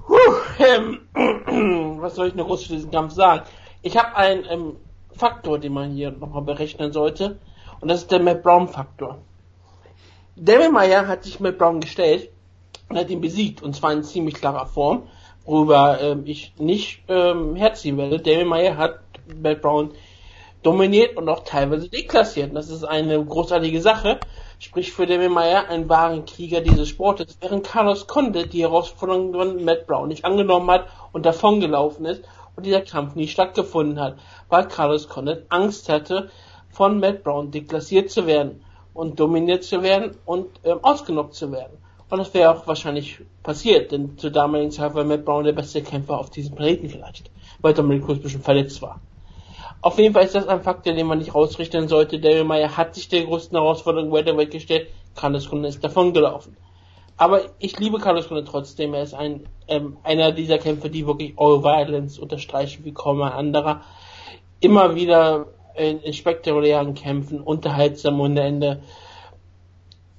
Puh, 0.07 0.15
ähm, 0.59 0.99
was 2.01 2.15
soll 2.15 2.27
ich 2.27 2.35
noch 2.35 2.47
groß 2.47 2.63
zu 2.63 2.73
diesem 2.73 2.91
Kampf 2.91 3.13
sagen? 3.13 3.45
Ich 3.83 3.97
habe 3.97 4.15
einen 4.15 4.45
ähm, 4.49 4.75
Faktor, 5.15 5.59
den 5.59 5.73
man 5.73 5.91
hier 5.91 6.11
nochmal 6.11 6.43
berechnen 6.43 6.91
sollte. 6.91 7.39
Und 7.79 7.87
das 7.87 8.01
ist 8.01 8.11
der 8.11 8.19
Matt 8.19 8.43
Brown 8.43 8.67
Faktor. 8.67 9.19
David 10.35 10.71
Meyer 10.71 11.07
hat 11.07 11.23
sich 11.23 11.39
Matt 11.39 11.57
Brown 11.57 11.81
gestellt 11.81 12.30
und 12.91 12.97
hat 12.97 13.09
ihn 13.09 13.21
besiegt. 13.21 13.63
Und 13.63 13.75
zwar 13.75 13.93
in 13.93 14.03
ziemlich 14.03 14.35
klarer 14.35 14.65
Form, 14.65 15.03
worüber 15.45 15.99
ähm, 16.01 16.23
ich 16.25 16.53
nicht 16.59 17.03
ähm, 17.07 17.55
herziehen 17.55 17.97
werde. 17.97 18.19
David 18.19 18.47
Meyer 18.47 18.77
hat 18.77 18.99
Matt 19.41 19.61
Brown 19.61 19.91
dominiert 20.61 21.17
und 21.17 21.27
auch 21.29 21.43
teilweise 21.43 21.89
deklassiert. 21.89 22.55
das 22.55 22.69
ist 22.69 22.83
eine 22.83 23.23
großartige 23.23 23.81
Sache. 23.81 24.19
Sprich 24.59 24.91
für 24.91 25.07
Damian 25.07 25.31
Mayer 25.31 25.69
einen 25.69 25.89
wahren 25.89 26.25
Krieger 26.25 26.61
dieses 26.61 26.87
Sportes, 26.87 27.37
während 27.41 27.65
Carlos 27.65 28.05
Conde 28.05 28.45
die 28.45 28.61
Herausforderung 28.61 29.33
von 29.33 29.65
Matt 29.65 29.87
Brown 29.87 30.09
nicht 30.09 30.23
angenommen 30.23 30.69
hat 30.69 30.85
und 31.13 31.25
davongelaufen 31.25 32.05
ist 32.05 32.23
und 32.55 32.67
dieser 32.67 32.81
Kampf 32.81 33.15
nie 33.15 33.27
stattgefunden 33.27 33.99
hat, 33.99 34.17
weil 34.49 34.67
Carlos 34.67 35.09
Conde 35.09 35.45
Angst 35.49 35.89
hatte, 35.89 36.29
von 36.69 36.99
Matt 36.99 37.23
Brown 37.23 37.49
deklassiert 37.49 38.11
zu 38.11 38.27
werden 38.27 38.63
und 38.93 39.19
dominiert 39.19 39.63
zu 39.63 39.81
werden 39.81 40.17
und 40.25 40.47
ähm, 40.63 40.83
ausgenockt 40.83 41.33
zu 41.33 41.51
werden. 41.51 41.77
Und 42.11 42.17
das 42.17 42.33
wäre 42.33 42.51
auch 42.51 42.67
wahrscheinlich 42.67 43.19
passiert, 43.41 43.93
denn 43.93 44.17
zur 44.17 44.31
damaligen 44.31 44.69
Zeit 44.69 44.93
war 44.93 45.05
Matt 45.05 45.23
Brown 45.23 45.45
der 45.45 45.53
beste 45.53 45.81
Kämpfer 45.81 46.19
auf 46.19 46.29
diesem 46.29 46.55
Planeten 46.55 46.89
vielleicht, 46.89 47.31
weil 47.61 47.73
Dominic 47.73 48.05
Cruz 48.05 48.19
bisschen 48.19 48.41
verletzt 48.41 48.81
war. 48.81 48.99
Auf 49.81 49.97
jeden 49.97 50.13
Fall 50.13 50.25
ist 50.25 50.35
das 50.35 50.45
ein 50.45 50.61
Faktor, 50.61 50.91
den 50.91 51.07
man 51.07 51.19
nicht 51.19 51.33
rausrichten 51.33 51.87
sollte. 51.87 52.19
David 52.19 52.45
Meyer 52.45 52.75
hat 52.75 52.95
sich 52.95 53.07
der 53.07 53.23
größten 53.23 53.57
Herausforderung 53.57 54.11
Welterweight 54.11 54.51
gestellt. 54.51 54.89
Carlos 55.15 55.49
Condit 55.49 55.69
ist 55.69 55.83
davon 55.85 56.13
gelaufen. 56.13 56.57
Aber 57.15 57.43
ich 57.59 57.79
liebe 57.79 57.97
Carlos 57.97 58.27
Condit 58.27 58.45
trotzdem. 58.45 58.93
Er 58.93 59.03
ist 59.03 59.13
ein, 59.13 59.47
ähm, 59.69 59.95
einer 60.03 60.33
dieser 60.33 60.57
Kämpfer, 60.57 60.89
die 60.89 61.07
wirklich 61.07 61.35
All 61.37 61.63
Violence 61.63 62.19
unterstreichen 62.19 62.83
wie 62.83 62.91
kaum 62.91 63.21
ein 63.21 63.31
anderer. 63.31 63.83
Immer 64.59 64.95
wieder 64.95 65.45
in, 65.77 66.01
in 66.01 66.11
spektakulären 66.11 66.93
Kämpfen, 66.93 67.39
unterhaltsam 67.39 68.19
ohne 68.19 68.41
Ende. 68.41 68.83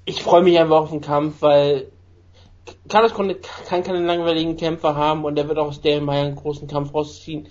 Ich 0.05 0.23
freue 0.23 0.43
mich 0.43 0.59
einfach 0.59 0.81
auf 0.81 0.91
den 0.91 1.01
Kampf, 1.01 1.37
weil 1.41 1.91
Carlos 2.89 3.15
Condit 3.15 3.49
kann 3.66 3.83
keine 3.83 4.01
langweiligen 4.01 4.57
Kämpfer 4.57 4.97
haben 4.97 5.24
und 5.24 5.39
er 5.39 5.49
wird 5.49 5.59
auch 5.59 5.69
aus 5.69 5.81
Dale 5.81 6.01
Meyer 6.01 6.27
einen 6.27 6.37
großen 6.37 6.66
Kampf 6.69 6.95
rausziehen 6.95 7.49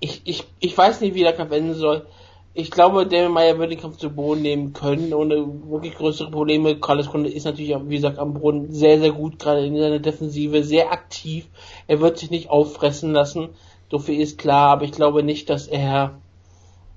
ich, 0.00 0.22
ich, 0.24 0.44
ich 0.60 0.76
weiß 0.76 1.00
nicht, 1.00 1.14
wie 1.14 1.22
der 1.22 1.32
Kampf 1.32 1.52
enden 1.52 1.74
soll. 1.74 2.06
Ich 2.54 2.70
glaube, 2.70 3.06
Daniel 3.06 3.28
Meyer 3.28 3.58
wird 3.58 3.70
den 3.70 3.80
Kampf 3.80 3.98
zu 3.98 4.10
Boden 4.10 4.42
nehmen 4.42 4.72
können, 4.72 5.14
ohne 5.14 5.46
wirklich 5.70 5.94
größere 5.94 6.30
Probleme. 6.30 6.76
Carlos 6.76 7.08
Conde 7.08 7.30
ist 7.30 7.44
natürlich, 7.44 7.76
wie 7.86 7.96
gesagt, 7.96 8.18
am 8.18 8.34
Boden 8.34 8.72
sehr, 8.72 8.98
sehr 8.98 9.12
gut, 9.12 9.38
gerade 9.38 9.64
in 9.64 9.76
seiner 9.76 10.00
Defensive, 10.00 10.64
sehr 10.64 10.90
aktiv. 10.90 11.46
Er 11.86 12.00
wird 12.00 12.18
sich 12.18 12.30
nicht 12.30 12.50
auffressen 12.50 13.12
lassen. 13.12 13.50
So 13.90 13.98
viel 13.98 14.20
ist 14.20 14.38
klar, 14.38 14.70
aber 14.70 14.84
ich 14.84 14.92
glaube 14.92 15.22
nicht, 15.22 15.50
dass 15.50 15.68
er 15.68 16.18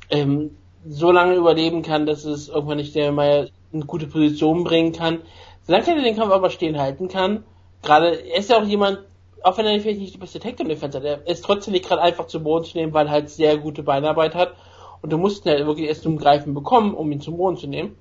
ähm, 0.09 0.57
so 0.87 1.11
lange 1.11 1.35
überleben 1.35 1.83
kann, 1.83 2.05
dass 2.05 2.25
es 2.25 2.49
irgendwann 2.49 2.77
nicht 2.77 2.95
Daniel 2.95 3.11
Meyer 3.11 3.47
in 3.71 3.87
gute 3.87 4.07
Position 4.07 4.63
bringen 4.63 4.91
kann. 4.91 5.19
Solange 5.63 5.87
er 5.87 6.01
den 6.01 6.15
Kampf 6.15 6.31
aber 6.31 6.49
stehen 6.49 6.79
halten 6.79 7.07
kann, 7.07 7.43
gerade, 7.81 8.15
er 8.15 8.39
ist 8.39 8.49
ja 8.49 8.59
auch 8.59 8.65
jemand, 8.65 8.99
auch 9.43 9.57
wenn 9.57 9.65
er 9.65 9.79
vielleicht 9.79 9.99
nicht 9.99 10.13
die 10.13 10.19
beste 10.19 10.39
Takedown-Defense 10.39 10.97
hat, 10.97 11.05
er 11.05 11.27
ist 11.27 11.43
trotzdem 11.43 11.73
nicht 11.73 11.85
gerade 11.85 12.01
einfach 12.01 12.27
zu 12.27 12.41
Boden 12.41 12.65
zu 12.65 12.77
nehmen, 12.77 12.93
weil 12.93 13.07
er 13.07 13.11
halt 13.11 13.29
sehr 13.29 13.57
gute 13.57 13.83
Beinarbeit 13.83 14.35
hat. 14.35 14.53
Und 15.01 15.11
du 15.11 15.17
musst 15.17 15.45
ihn 15.45 15.51
halt 15.51 15.65
wirklich 15.65 15.87
erst 15.87 16.03
zum 16.03 16.17
Greifen 16.17 16.53
bekommen, 16.53 16.93
um 16.93 17.11
ihn 17.11 17.21
zum 17.21 17.37
Boden 17.37 17.57
zu 17.57 17.67
nehmen. 17.67 17.95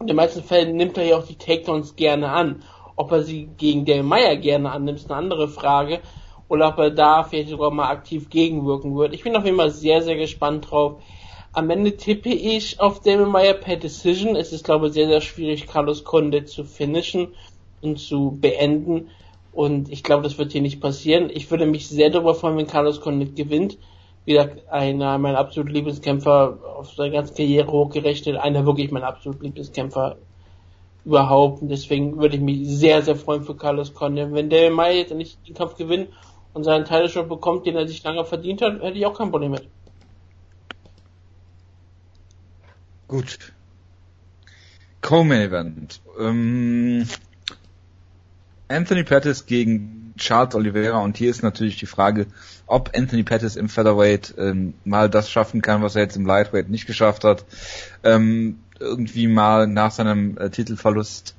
In 0.00 0.06
den 0.06 0.16
meisten 0.16 0.42
Fällen 0.42 0.76
nimmt 0.76 0.96
er 0.98 1.04
ja 1.04 1.16
auch 1.16 1.26
die 1.26 1.36
Takedowns 1.36 1.96
gerne 1.96 2.30
an. 2.30 2.62
Ob 2.96 3.10
er 3.12 3.22
sie 3.22 3.48
gegen 3.56 3.84
Dale 3.84 4.02
Meyer 4.02 4.36
gerne 4.36 4.70
annimmt, 4.70 4.98
ist 4.98 5.10
eine 5.10 5.18
andere 5.18 5.48
Frage. 5.48 6.00
Oder 6.48 6.68
ob 6.68 6.78
er 6.78 6.90
da 6.90 7.24
vielleicht 7.24 7.48
sogar 7.48 7.70
mal 7.70 7.88
aktiv 7.88 8.28
gegenwirken 8.28 8.96
wird. 8.96 9.14
Ich 9.14 9.22
bin 9.22 9.36
auf 9.36 9.44
jeden 9.44 9.56
Fall 9.56 9.70
sehr, 9.70 10.02
sehr 10.02 10.16
gespannt 10.16 10.70
drauf. 10.70 11.02
Am 11.54 11.68
Ende 11.68 11.98
tippe 11.98 12.30
ich 12.30 12.80
auf 12.80 13.00
Dale 13.00 13.26
Meyer 13.26 13.52
per 13.52 13.76
Decision. 13.76 14.36
Es 14.36 14.54
ist, 14.54 14.64
glaube 14.64 14.86
ich, 14.86 14.94
sehr, 14.94 15.06
sehr 15.06 15.20
schwierig, 15.20 15.66
Carlos 15.66 16.02
Conde 16.02 16.46
zu 16.46 16.64
finishen 16.64 17.28
und 17.82 17.98
zu 17.98 18.38
beenden. 18.40 19.10
Und 19.52 19.92
ich 19.92 20.02
glaube, 20.02 20.22
das 20.22 20.38
wird 20.38 20.52
hier 20.52 20.62
nicht 20.62 20.80
passieren. 20.80 21.28
Ich 21.30 21.50
würde 21.50 21.66
mich 21.66 21.88
sehr 21.88 22.08
darüber 22.08 22.34
freuen, 22.34 22.56
wenn 22.56 22.66
Carlos 22.66 23.02
Condit 23.02 23.36
gewinnt. 23.36 23.76
Wie 24.24 24.32
gesagt, 24.32 24.66
einer 24.70 25.18
meiner 25.18 25.36
absoluten 25.36 25.74
Lieblingskämpfer 25.74 26.58
auf 26.78 26.94
seine 26.94 27.10
ganze 27.10 27.34
Karriere 27.34 27.70
hochgerechnet, 27.70 28.38
einer 28.38 28.64
wirklich 28.64 28.90
mein 28.90 29.04
absolut 29.04 29.42
Lieblingskämpfer 29.42 30.16
überhaupt. 31.04 31.60
Und 31.60 31.68
deswegen 31.68 32.16
würde 32.18 32.36
ich 32.36 32.42
mich 32.42 32.66
sehr, 32.66 33.02
sehr 33.02 33.16
freuen 33.16 33.42
für 33.42 33.56
Carlos 33.56 33.92
Condit. 33.92 34.32
Wenn 34.32 34.48
der 34.48 34.70
Mai 34.70 34.96
jetzt 34.96 35.12
nicht 35.12 35.46
den 35.46 35.54
Kampf 35.54 35.76
gewinnt 35.76 36.08
und 36.54 36.64
seinen 36.64 36.86
Teil 36.86 37.10
schon 37.10 37.28
bekommt, 37.28 37.66
den 37.66 37.76
er 37.76 37.86
sich 37.86 38.02
lange 38.02 38.24
verdient 38.24 38.62
hat, 38.62 38.80
hätte 38.80 38.96
ich 38.96 39.04
auch 39.04 39.18
kein 39.18 39.30
Problem 39.30 39.50
mit. 39.50 39.68
Gut. 43.12 43.52
Co-Main 45.02 45.42
Event. 45.42 46.00
Ähm, 46.18 47.06
Anthony 48.68 49.04
Pettis 49.04 49.44
gegen 49.44 50.14
Charles 50.16 50.54
Oliveira 50.54 50.96
und 51.00 51.18
hier 51.18 51.28
ist 51.28 51.42
natürlich 51.42 51.76
die 51.76 51.84
Frage, 51.84 52.24
ob 52.66 52.96
Anthony 52.96 53.22
Pettis 53.22 53.56
im 53.56 53.68
Featherweight 53.68 54.32
ähm, 54.38 54.72
mal 54.86 55.10
das 55.10 55.30
schaffen 55.30 55.60
kann, 55.60 55.82
was 55.82 55.94
er 55.94 56.04
jetzt 56.04 56.16
im 56.16 56.24
Lightweight 56.24 56.70
nicht 56.70 56.86
geschafft 56.86 57.24
hat. 57.24 57.44
Ähm, 58.02 58.60
irgendwie 58.80 59.26
mal 59.26 59.66
nach 59.66 59.90
seinem 59.90 60.38
äh, 60.38 60.48
Titelverlust 60.48 61.34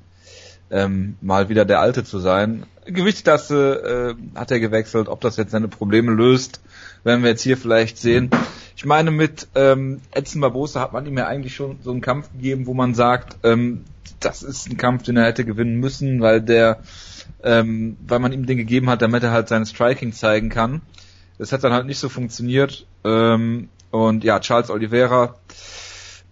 ähm, 0.70 1.18
mal 1.22 1.50
wieder 1.50 1.66
der 1.66 1.80
Alte 1.80 2.04
zu 2.04 2.20
sein. 2.20 2.68
Gewichtsklasse 2.86 4.16
äh, 4.36 4.40
hat 4.40 4.52
er 4.52 4.60
gewechselt, 4.60 5.08
ob 5.08 5.22
das 5.22 5.38
jetzt 5.38 5.52
seine 5.52 5.68
Probleme 5.68 6.12
löst, 6.12 6.62
werden 7.04 7.24
wir 7.24 7.32
jetzt 7.32 7.42
hier 7.42 7.58
vielleicht 7.58 7.98
sehen. 7.98 8.30
Ich 8.76 8.86
meine, 8.86 9.12
mit 9.12 9.48
ähm, 9.56 10.02
Edson 10.12 10.42
Barbosa 10.42 10.82
hat 10.82 10.94
man 10.94 11.06
ihm 11.06 11.18
ja 11.18 11.28
eigentlich 11.28 11.56
schon 11.56 11.78
so 11.84 11.92
einen 11.92 12.02
Kampf 12.02 12.32
gegeben, 12.32 12.66
wo 12.66 12.74
man 12.74 12.94
sagt, 12.96 13.38
ähm, 13.44 13.86
das 14.20 14.44
ist 14.44 14.70
ein 14.70 14.78
Kampf, 14.78 15.04
den 15.04 15.18
er 15.18 15.26
hätte 15.26 15.46
gewinnen 15.46 15.80
müssen, 15.80 16.22
weil 16.22 16.42
der 16.42 16.80
ähm, 17.44 17.98
weil 18.08 18.20
man 18.20 18.32
ihm 18.32 18.46
den 18.46 18.58
gegeben 18.58 18.90
hat, 18.90 19.02
damit 19.02 19.24
er 19.24 19.32
halt 19.32 19.50
sein 19.50 19.66
Striking 19.66 20.14
zeigen 20.14 20.50
kann. 20.50 20.82
Das 21.38 21.52
hat 21.52 21.64
dann 21.64 21.74
halt 21.74 21.86
nicht 21.86 22.00
so 22.00 22.10
funktioniert. 22.10 22.86
Ähm, 23.04 23.70
und 23.92 24.24
ja, 24.24 24.40
Charles 24.40 24.70
Oliveira, 24.70 25.36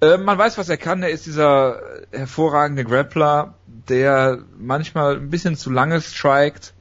äh, 0.02 0.18
man 0.18 0.38
weiß, 0.38 0.58
was 0.58 0.70
er 0.70 0.78
kann. 0.78 1.04
Er 1.04 1.10
ist 1.10 1.26
dieser 1.26 1.82
hervorragende 2.12 2.86
Grappler, 2.86 3.56
der 3.90 4.40
manchmal 4.60 5.18
ein 5.18 5.30
bisschen 5.30 5.56
zu 5.56 5.70
lange 5.70 6.02
strikt, 6.02 6.74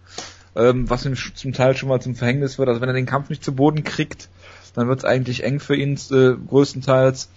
ähm, 0.57 0.89
was 0.89 1.07
ihm 1.07 1.15
zum 1.17 1.53
Teil 1.53 1.77
schon 1.77 1.89
mal 1.89 2.01
zum 2.01 2.15
Verhängnis 2.15 2.59
wird. 2.59 2.69
Also 2.69 2.81
wenn 2.81 2.89
er 2.89 2.95
den 2.95 3.07
Kampf 3.07 3.31
nicht 3.31 3.45
zu 3.45 3.55
Boden 3.55 3.85
kriegt, 3.85 4.29
dann 4.75 4.89
wird 4.89 5.01
es 5.01 5.05
eigentlich 5.05 5.45
eng 5.45 5.61
für 5.61 5.77
ihn 5.77 5.99
äh, 6.11 6.35
größtenteils. 6.49 7.29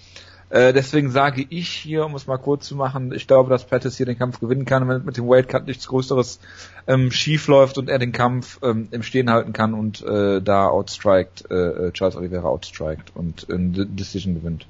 Äh, 0.49 0.72
deswegen 0.72 1.10
sage 1.10 1.45
ich 1.49 1.69
hier, 1.69 2.06
um 2.06 2.14
es 2.14 2.27
mal 2.27 2.38
kurz 2.38 2.68
zu 2.68 2.76
machen, 2.76 3.11
ich 3.11 3.26
glaube, 3.26 3.49
dass 3.49 3.65
Pettis 3.65 3.98
hier 3.98 4.06
den 4.06 4.19
Kampf 4.19 4.40
gewinnen 4.40 4.65
kann, 4.65 4.88
wenn 4.88 5.03
mit 5.03 5.18
dem 5.18 5.27
Weightcut 5.27 5.65
nichts 5.65 5.88
Größeres 5.88 6.40
ähm, 6.85 7.10
schief 7.10 7.48
läuft 7.48 7.80
und 7.80 7.90
er 7.90 7.98
den 7.98 8.11
Kampf 8.11 8.60
ähm, 8.61 8.88
im 8.91 9.02
Stehen 9.02 9.31
halten 9.31 9.52
kann 9.52 9.73
und 9.73 10.03
äh, 10.03 10.44
da 10.44 10.68
outstrikt, 10.68 11.49
äh, 11.49 11.91
Charles 11.94 12.15
Oliveira 12.15 12.48
outstrikt 12.48 13.15
und 13.15 13.48
eine 13.49 13.88
Decision 13.88 14.35
gewinnt. 14.35 14.68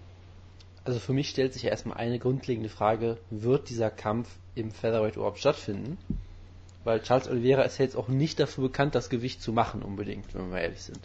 Also 0.86 1.00
für 1.00 1.14
mich 1.14 1.30
stellt 1.30 1.54
sich 1.54 1.66
erstmal 1.66 1.98
eine 1.98 2.20
grundlegende 2.20 2.70
Frage, 2.70 3.18
wird 3.30 3.70
dieser 3.70 3.90
Kampf 3.90 4.30
im 4.56 4.72
Featherweight 4.72 5.16
überhaupt 5.16 5.40
stattfinden? 5.40 5.98
Weil 6.84 7.02
Charles 7.02 7.30
Oliveira 7.30 7.62
ist 7.62 7.78
ja 7.78 7.86
jetzt 7.86 7.96
auch 7.96 8.10
nicht 8.10 8.40
dafür 8.40 8.66
bekannt, 8.66 8.94
das 8.94 9.10
Gewicht 9.10 9.42
zu 9.42 9.54
machen 9.54 9.82
unbedingt, 9.82 10.34
wenn 10.36 10.52
wir 10.52 10.60
ehrlich 10.60 10.82
sind. 10.82 11.00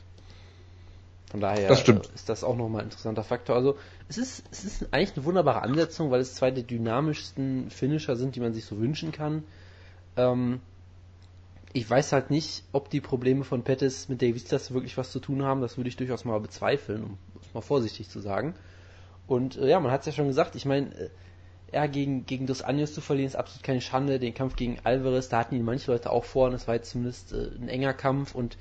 Von 1.31 1.41
daher 1.41 1.69
das 1.69 1.87
ist 1.87 2.29
das 2.29 2.43
auch 2.43 2.57
nochmal 2.57 2.81
ein 2.81 2.87
interessanter 2.87 3.23
Faktor. 3.23 3.55
Also 3.55 3.77
es 4.09 4.17
ist, 4.17 4.45
es 4.51 4.65
ist 4.65 4.93
eigentlich 4.93 5.15
eine 5.15 5.27
wunderbare 5.27 5.63
Ansetzung, 5.63 6.11
weil 6.11 6.21
es 6.21 6.35
zwei 6.35 6.51
der 6.51 6.65
dynamischsten 6.65 7.71
Finisher 7.71 8.17
sind, 8.17 8.35
die 8.35 8.41
man 8.41 8.55
sich 8.55 8.65
so 8.65 8.79
wünschen 8.79 9.13
kann. 9.13 9.45
Ähm, 10.17 10.61
ich 11.75 11.89
weiß 11.89 12.13
halt 12.13 12.31
nicht, 12.31 12.65
ob 12.73 12.89
die 12.89 13.03
Probleme 13.03 13.45
von 13.45 13.63
Pettis 13.63 14.09
mit 14.09 14.23
der 14.23 14.29
Gewichtsklasse 14.31 14.73
wirklich 14.73 14.97
was 14.97 15.13
zu 15.13 15.21
tun 15.21 15.43
haben. 15.43 15.61
Das 15.61 15.77
würde 15.77 15.89
ich 15.89 15.97
durchaus 15.97 16.25
mal 16.25 16.41
bezweifeln, 16.41 17.05
um 17.05 17.19
es 17.43 17.53
mal 17.53 17.61
vorsichtig 17.61 18.09
zu 18.09 18.21
sagen. 18.21 18.55
Und 19.29 19.57
äh, 19.57 19.69
ja, 19.69 19.79
man 19.79 19.93
hat 19.93 20.01
es 20.01 20.07
ja 20.07 20.13
schon 20.13 20.27
gesagt, 20.27 20.57
ich 20.57 20.65
meine, 20.65 20.93
äh, 20.95 21.11
ja, 21.73 21.87
gegen, 21.87 22.25
gegen 22.25 22.47
Dos 22.47 22.63
Anjos 22.63 22.95
zu 22.95 23.01
verlieren 23.01 23.29
ist 23.29 23.37
absolut 23.37 23.63
keine 23.63 23.81
Schande. 23.81 24.19
Den 24.19 24.35
Kampf 24.35 24.57
gegen 24.57 24.79
Alvarez, 24.85 25.29
da 25.29 25.39
hatten 25.39 25.55
ihn 25.55 25.65
manche 25.65 25.91
Leute 25.91 26.11
auch 26.11 26.25
vor 26.25 26.49
und 26.49 26.55
es 26.55 26.67
war 26.67 26.75
jetzt 26.75 26.91
zumindest 26.91 27.33
äh, 27.33 27.51
ein 27.61 27.69
enger 27.69 27.93
Kampf 27.93 28.35
und 28.35 28.57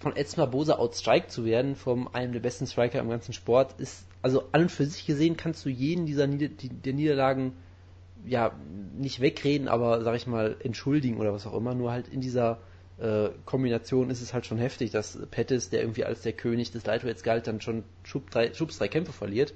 von 0.00 0.16
Edson 0.16 0.42
Barbosa 0.42 0.76
outstrike 0.76 1.28
zu 1.28 1.44
werden, 1.44 1.76
von 1.76 2.12
einem 2.14 2.32
der 2.32 2.40
besten 2.40 2.66
Striker 2.66 2.98
im 2.98 3.10
ganzen 3.10 3.34
Sport, 3.34 3.78
ist, 3.78 4.06
also 4.22 4.44
an 4.52 4.62
und 4.62 4.72
für 4.72 4.86
sich 4.86 5.06
gesehen 5.06 5.36
kannst 5.36 5.64
du 5.64 5.68
jeden 5.68 6.06
dieser 6.06 6.26
Nieder 6.26 6.48
die, 6.48 6.70
der 6.70 6.94
Niederlagen 6.94 7.52
ja 8.26 8.52
nicht 8.98 9.20
wegreden, 9.20 9.68
aber 9.68 10.02
sag 10.02 10.16
ich 10.16 10.26
mal 10.26 10.56
entschuldigen 10.62 11.18
oder 11.18 11.32
was 11.32 11.46
auch 11.46 11.54
immer, 11.54 11.74
nur 11.74 11.92
halt 11.92 12.08
in 12.08 12.20
dieser 12.20 12.60
äh, 12.98 13.28
Kombination 13.44 14.10
ist 14.10 14.22
es 14.22 14.34
halt 14.34 14.46
schon 14.46 14.58
heftig, 14.58 14.90
dass 14.90 15.18
Pettis, 15.30 15.70
der 15.70 15.80
irgendwie 15.80 16.04
als 16.04 16.22
der 16.22 16.32
König 16.32 16.72
des 16.72 16.84
Lightweights 16.84 17.22
galt, 17.22 17.46
dann 17.46 17.60
schon 17.60 17.84
Schub 18.02 18.30
drei, 18.30 18.52
Schubs 18.54 18.78
drei 18.78 18.88
Kämpfe 18.88 19.12
verliert. 19.12 19.54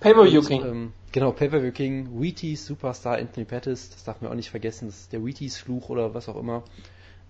Pay-Per-View 0.00 0.42
King. 0.42 0.64
Ähm, 0.64 0.92
genau, 1.12 1.32
Pay-Per-View 1.32 1.72
King, 1.72 2.20
Wheaties 2.20 2.66
Superstar 2.66 3.18
Anthony 3.18 3.44
Pettis, 3.44 3.90
das 3.90 4.04
darf 4.04 4.20
man 4.20 4.30
auch 4.30 4.34
nicht 4.34 4.50
vergessen, 4.50 4.88
das 4.88 5.00
ist 5.00 5.12
der 5.12 5.24
Wheaties 5.24 5.58
Fluch 5.58 5.88
oder 5.90 6.14
was 6.14 6.28
auch 6.28 6.36
immer. 6.36 6.64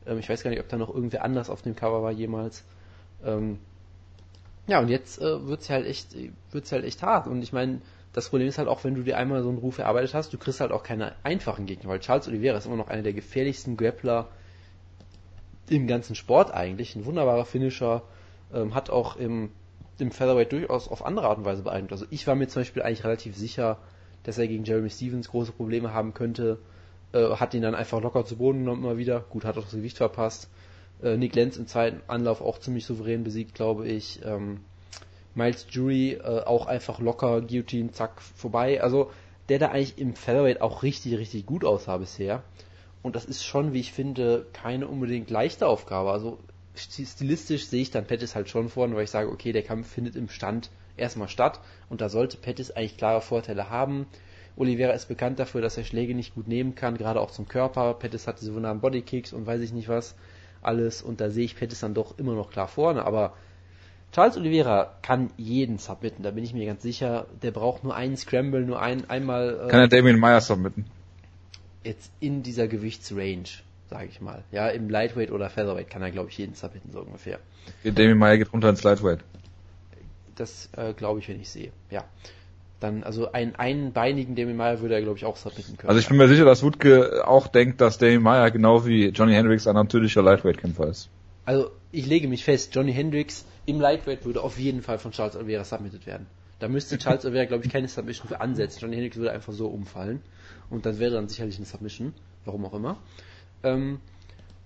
Ähm, 0.06 0.18
ich 0.18 0.28
weiß 0.28 0.42
gar 0.42 0.50
nicht, 0.50 0.60
ob 0.60 0.68
da 0.68 0.76
noch 0.76 0.94
irgendwer 0.94 1.24
anders 1.24 1.50
auf 1.50 1.62
dem 1.62 1.74
Cover 1.74 2.02
war 2.02 2.12
jemals. 2.12 2.64
Ähm, 3.24 3.58
ja, 4.66 4.78
und 4.78 4.88
jetzt 4.88 5.20
äh, 5.20 5.46
wird's 5.46 5.68
halt 5.68 5.86
echt, 5.86 6.14
wird's 6.52 6.70
halt 6.70 6.84
echt 6.84 7.02
hart. 7.02 7.26
Und 7.26 7.42
ich 7.42 7.52
meine, 7.52 7.80
das 8.12 8.28
Problem 8.28 8.48
ist 8.48 8.58
halt 8.58 8.68
auch, 8.68 8.84
wenn 8.84 8.94
du 8.94 9.02
dir 9.02 9.16
einmal 9.16 9.42
so 9.42 9.48
einen 9.48 9.58
Ruf 9.58 9.78
erarbeitet 9.78 10.14
hast, 10.14 10.32
du 10.32 10.38
kriegst 10.38 10.60
halt 10.60 10.70
auch 10.70 10.84
keine 10.84 11.14
einfachen 11.24 11.66
Gegner, 11.66 11.90
weil 11.90 12.00
Charles 12.00 12.28
Oliveira 12.28 12.56
ist 12.56 12.66
immer 12.66 12.76
noch 12.76 12.88
einer 12.88 13.02
der 13.02 13.12
gefährlichsten 13.12 13.76
Grappler 13.76 14.28
im 15.68 15.86
ganzen 15.86 16.14
Sport 16.14 16.52
eigentlich. 16.52 16.94
Ein 16.94 17.04
wunderbarer 17.04 17.44
Finisher, 17.44 18.02
ähm, 18.52 18.74
hat 18.74 18.90
auch 18.90 19.16
im 19.16 19.50
dem 20.00 20.10
Featherweight 20.10 20.52
durchaus 20.52 20.88
auf 20.88 21.04
andere 21.04 21.28
Art 21.28 21.38
und 21.38 21.44
Weise 21.44 21.62
beeindruckt. 21.62 21.92
Also 21.92 22.06
ich 22.10 22.26
war 22.26 22.34
mir 22.34 22.48
zum 22.48 22.60
Beispiel 22.60 22.82
eigentlich 22.82 23.04
relativ 23.04 23.36
sicher, 23.36 23.78
dass 24.22 24.38
er 24.38 24.48
gegen 24.48 24.64
Jeremy 24.64 24.90
Stevens 24.90 25.30
große 25.30 25.52
Probleme 25.52 25.92
haben 25.92 26.14
könnte. 26.14 26.58
Äh, 27.12 27.30
hat 27.36 27.54
ihn 27.54 27.62
dann 27.62 27.74
einfach 27.74 28.00
locker 28.00 28.24
zu 28.24 28.36
Boden 28.36 28.60
genommen 28.60 28.84
immer 28.84 28.98
wieder. 28.98 29.20
Gut, 29.30 29.44
hat 29.44 29.58
auch 29.58 29.64
das 29.64 29.72
Gewicht 29.72 29.96
verpasst. 29.96 30.48
Äh, 31.02 31.16
Nick 31.16 31.34
Lenz 31.34 31.56
im 31.56 31.66
zweiten 31.66 32.00
Anlauf 32.08 32.40
auch 32.40 32.58
ziemlich 32.58 32.84
souverän 32.84 33.24
besiegt, 33.24 33.54
glaube 33.54 33.88
ich. 33.88 34.20
Ähm, 34.24 34.60
Miles 35.34 35.66
Jury 35.70 36.12
äh, 36.12 36.42
auch 36.44 36.66
einfach 36.66 36.98
locker, 36.98 37.40
Guillotine, 37.40 37.92
zack, 37.92 38.20
vorbei. 38.20 38.82
Also 38.82 39.10
der 39.48 39.58
da 39.58 39.68
eigentlich 39.68 39.98
im 39.98 40.14
Featherweight 40.14 40.60
auch 40.60 40.82
richtig, 40.82 41.18
richtig 41.18 41.46
gut 41.46 41.64
aussah 41.64 41.96
bisher. 41.96 42.42
Und 43.02 43.16
das 43.16 43.24
ist 43.24 43.44
schon, 43.44 43.72
wie 43.72 43.80
ich 43.80 43.92
finde, 43.92 44.46
keine 44.52 44.86
unbedingt 44.86 45.30
leichte 45.30 45.66
Aufgabe. 45.66 46.12
Also 46.12 46.38
stilistisch 46.80 47.66
sehe 47.66 47.82
ich 47.82 47.90
dann 47.90 48.06
Pettis 48.06 48.34
halt 48.34 48.48
schon 48.48 48.68
vorne, 48.68 48.94
weil 48.96 49.04
ich 49.04 49.10
sage, 49.10 49.30
okay, 49.30 49.52
der 49.52 49.62
Kampf 49.62 49.88
findet 49.88 50.16
im 50.16 50.28
Stand 50.28 50.70
erstmal 50.96 51.28
statt 51.28 51.60
und 51.88 52.00
da 52.00 52.08
sollte 52.08 52.36
Pettis 52.36 52.70
eigentlich 52.70 52.96
klare 52.96 53.20
Vorteile 53.20 53.70
haben. 53.70 54.06
Oliveira 54.56 54.92
ist 54.92 55.06
bekannt 55.06 55.38
dafür, 55.38 55.60
dass 55.60 55.76
er 55.76 55.84
Schläge 55.84 56.14
nicht 56.14 56.34
gut 56.34 56.48
nehmen 56.48 56.74
kann, 56.74 56.98
gerade 56.98 57.20
auch 57.20 57.30
zum 57.30 57.48
Körper. 57.48 57.94
Pettis 57.94 58.26
hat 58.26 58.40
diese 58.40 58.52
wunderbaren 58.54 58.80
Bodykicks 58.80 59.32
und 59.32 59.46
weiß 59.46 59.60
ich 59.60 59.72
nicht 59.72 59.88
was 59.88 60.14
alles 60.62 61.02
und 61.02 61.20
da 61.20 61.30
sehe 61.30 61.44
ich 61.44 61.56
Pettis 61.56 61.80
dann 61.80 61.94
doch 61.94 62.18
immer 62.18 62.34
noch 62.34 62.50
klar 62.50 62.68
vorne, 62.68 63.04
aber 63.04 63.34
Charles 64.12 64.36
Oliveira 64.36 64.96
kann 65.02 65.30
jeden 65.36 65.78
submitten, 65.78 66.24
da 66.24 66.32
bin 66.32 66.42
ich 66.42 66.52
mir 66.52 66.66
ganz 66.66 66.82
sicher. 66.82 67.26
Der 67.42 67.52
braucht 67.52 67.84
nur 67.84 67.94
einen 67.94 68.16
Scramble, 68.16 68.62
nur 68.62 68.82
ein, 68.82 69.08
einmal. 69.08 69.66
Äh, 69.66 69.70
kann 69.70 69.80
er 69.80 69.88
Damien 69.88 70.18
Meyer 70.18 70.40
submitten? 70.40 70.84
Jetzt 71.84 72.10
in 72.18 72.42
dieser 72.42 72.66
Gewichtsrange, 72.66 73.62
sage 73.90 74.08
ich 74.08 74.20
mal. 74.20 74.44
Ja, 74.52 74.68
im 74.68 74.88
Lightweight 74.88 75.30
oder 75.32 75.50
Featherweight 75.50 75.90
kann 75.90 76.00
er, 76.02 76.10
glaube 76.10 76.30
ich, 76.30 76.38
jeden 76.38 76.54
submitten, 76.54 76.92
so 76.92 77.00
ungefähr. 77.00 77.40
Damien 77.84 78.16
Meyer 78.16 78.38
geht 78.38 78.52
runter 78.52 78.70
ins 78.70 78.82
Lightweight. 78.82 79.20
Das 80.36 80.70
äh, 80.76 80.94
glaube 80.94 81.18
ich, 81.18 81.28
wenn 81.28 81.40
ich 81.40 81.50
sehe. 81.50 81.72
Ja. 81.90 82.04
Dann, 82.78 83.02
also 83.02 83.32
einen 83.32 83.56
einbeinigen 83.56 84.36
Damien 84.36 84.56
Meyer 84.56 84.80
würde 84.80 84.94
er, 84.94 85.02
glaube 85.02 85.18
ich, 85.18 85.26
auch 85.26 85.36
submitten 85.36 85.76
können. 85.76 85.90
Also 85.90 86.00
ich 86.00 86.08
bin 86.08 86.16
mir 86.16 86.28
sicher, 86.28 86.46
dass 86.46 86.62
Wutke 86.62 87.26
auch 87.26 87.48
denkt, 87.48 87.80
dass 87.80 87.98
Damien 87.98 88.22
Meyer 88.22 88.50
genau 88.50 88.86
wie 88.86 89.08
Johnny 89.08 89.34
Hendricks 89.34 89.66
ein 89.66 89.74
natürlicher 89.74 90.22
Lightweight-Kämpfer 90.22 90.86
ist. 90.86 91.10
Also 91.44 91.72
ich 91.92 92.06
lege 92.06 92.28
mich 92.28 92.44
fest, 92.44 92.74
Johnny 92.74 92.92
Hendricks 92.92 93.44
im 93.66 93.80
Lightweight 93.80 94.24
würde 94.24 94.42
auf 94.42 94.58
jeden 94.58 94.82
Fall 94.82 94.98
von 94.98 95.10
Charles 95.10 95.36
Oliveira 95.36 95.64
submitted 95.64 96.06
werden. 96.06 96.26
Da 96.58 96.68
müsste 96.68 96.96
Charles 96.96 97.24
Oliveira, 97.24 97.46
glaube 97.46 97.64
ich, 97.64 97.72
keine 97.72 97.88
Submission 97.88 98.28
für 98.28 98.40
ansetzen. 98.40 98.80
Johnny 98.80 98.94
Hendricks 98.94 99.16
würde 99.16 99.32
einfach 99.32 99.52
so 99.52 99.66
umfallen. 99.66 100.22
Und 100.70 100.86
dann 100.86 100.98
wäre 100.98 101.12
dann 101.12 101.28
sicherlich 101.28 101.56
eine 101.56 101.66
Submission. 101.66 102.14
Warum 102.44 102.64
auch 102.64 102.74
immer. 102.74 102.98
Ähm, 103.62 104.00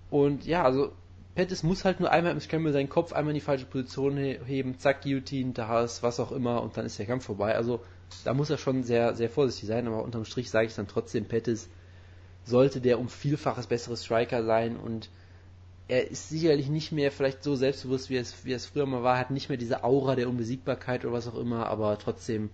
und 0.09 0.45
ja, 0.45 0.63
also 0.63 0.91
Pettis 1.35 1.63
muss 1.63 1.83
halt 1.83 1.99
nur 1.99 2.11
einmal 2.11 2.31
im 2.31 2.39
Scramble 2.39 2.71
seinen 2.71 2.89
Kopf 2.89 3.11
einmal 3.11 3.31
in 3.31 3.39
die 3.39 3.41
falsche 3.41 3.65
Position 3.65 4.17
heben, 4.17 4.79
zack, 4.79 5.01
Guillotine, 5.01 5.51
da 5.51 5.83
ist 5.83 6.01
was 6.01 6.19
auch 6.19 6.31
immer 6.31 6.63
und 6.63 6.77
dann 6.77 6.85
ist 6.85 6.97
der 6.97 7.05
Kampf 7.05 7.25
vorbei. 7.25 7.55
Also 7.55 7.81
da 8.23 8.33
muss 8.33 8.49
er 8.49 8.57
schon 8.57 8.83
sehr, 8.83 9.15
sehr 9.15 9.29
vorsichtig 9.29 9.67
sein, 9.67 9.87
aber 9.87 10.03
unterm 10.03 10.23
Strich 10.23 10.49
sage 10.49 10.67
ich 10.67 10.75
dann 10.75 10.87
trotzdem, 10.87 11.25
Pettis 11.25 11.69
sollte 12.45 12.79
der 12.79 12.99
um 12.99 13.09
Vielfaches 13.09 13.67
bessere 13.67 13.97
Striker 13.97 14.45
sein 14.45 14.77
und 14.77 15.09
er 15.87 16.09
ist 16.09 16.29
sicherlich 16.29 16.69
nicht 16.69 16.91
mehr 16.91 17.11
vielleicht 17.11 17.43
so 17.43 17.55
selbstbewusst, 17.55 18.09
wie 18.09 18.17
es, 18.17 18.45
wie 18.45 18.53
es 18.53 18.65
früher 18.65 18.85
mal 18.85 19.03
war, 19.03 19.19
hat 19.19 19.29
nicht 19.29 19.49
mehr 19.49 19.57
diese 19.57 19.83
Aura 19.83 20.15
der 20.15 20.29
Unbesiegbarkeit 20.29 21.05
oder 21.05 21.13
was 21.13 21.27
auch 21.27 21.37
immer, 21.37 21.67
aber 21.67 21.97
trotzdem, 21.99 22.49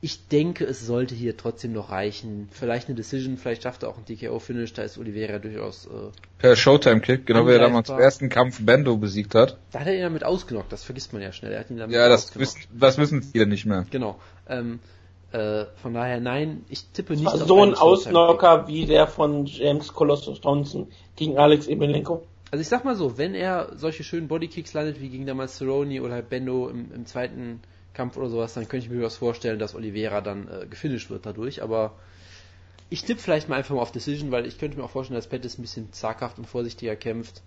ich 0.00 0.28
denke, 0.28 0.64
es 0.64 0.86
sollte 0.86 1.14
hier 1.14 1.36
trotzdem 1.36 1.72
noch 1.72 1.90
reichen. 1.90 2.48
Vielleicht 2.52 2.88
eine 2.88 2.94
Decision, 2.94 3.36
vielleicht 3.36 3.64
schafft 3.64 3.82
er 3.82 3.88
auch 3.88 3.98
ein 3.98 4.04
TKO-Finish, 4.04 4.72
da 4.72 4.82
ist 4.82 4.98
Oliveira 4.98 5.38
durchaus. 5.38 5.86
Äh, 5.86 6.10
per 6.38 6.54
Showtime-Kick, 6.54 7.26
genau 7.26 7.46
wie 7.46 7.52
er 7.52 7.58
damals 7.58 7.88
im 7.88 7.98
ersten 7.98 8.28
Kampf 8.28 8.60
Bendo 8.60 8.96
besiegt 8.96 9.34
hat. 9.34 9.58
Da 9.72 9.80
hat 9.80 9.88
er 9.88 9.94
ihn 9.94 10.02
damit 10.02 10.24
ausgenockt, 10.24 10.72
das 10.72 10.84
vergisst 10.84 11.12
man 11.12 11.22
ja 11.22 11.32
schnell. 11.32 11.52
Er 11.52 11.60
hat 11.60 11.70
ihn 11.70 11.78
damit 11.78 11.94
ja, 11.96 12.08
das 12.08 12.38
wissen, 12.38 12.60
das 12.72 12.98
wissen 12.98 13.22
viele 13.22 13.46
nicht 13.46 13.66
mehr. 13.66 13.86
Genau. 13.90 14.20
Ähm, 14.48 14.78
äh, 15.32 15.66
von 15.82 15.92
daher, 15.92 16.20
nein, 16.20 16.64
ich 16.68 16.86
tippe 16.86 17.14
nicht. 17.14 17.26
auf 17.26 17.46
so 17.46 17.62
ein 17.62 17.74
Ausnocker 17.74 18.66
wie 18.66 18.86
der 18.86 19.06
von 19.06 19.46
James 19.46 19.92
Colossus 19.92 20.40
Thompson 20.40 20.86
gegen 21.16 21.36
Alex 21.36 21.66
Ebelenko. 21.66 22.22
Also 22.50 22.62
ich 22.62 22.68
sag 22.68 22.84
mal 22.84 22.96
so, 22.96 23.18
wenn 23.18 23.34
er 23.34 23.72
solche 23.76 24.04
schönen 24.04 24.28
Bodykicks 24.28 24.72
landet 24.72 25.00
wie 25.02 25.10
gegen 25.10 25.26
damals 25.26 25.58
Cerrone 25.58 26.02
oder 26.02 26.22
Bendo 26.22 26.68
im, 26.68 26.92
im, 26.94 27.04
zweiten 27.04 27.60
Kampf 27.98 28.16
oder 28.16 28.28
sowas, 28.28 28.54
dann 28.54 28.68
könnte 28.68 28.86
ich 28.86 28.92
mir 28.92 29.02
was 29.02 29.16
vorstellen, 29.16 29.58
dass 29.58 29.74
Oliveira 29.74 30.20
dann 30.20 30.46
äh, 30.46 30.66
gefinisht 30.66 31.10
wird 31.10 31.26
dadurch, 31.26 31.64
aber 31.64 31.94
ich 32.90 33.02
tippe 33.02 33.20
vielleicht 33.20 33.48
mal 33.48 33.56
einfach 33.56 33.74
mal 33.74 33.82
auf 33.82 33.90
Decision, 33.90 34.30
weil 34.30 34.46
ich 34.46 34.56
könnte 34.56 34.78
mir 34.78 34.84
auch 34.84 34.90
vorstellen, 34.90 35.18
dass 35.18 35.26
Pettis 35.26 35.58
ein 35.58 35.62
bisschen 35.62 35.92
zaghaft 35.92 36.38
und 36.38 36.46
vorsichtiger 36.46 36.94
kämpft, 36.94 37.42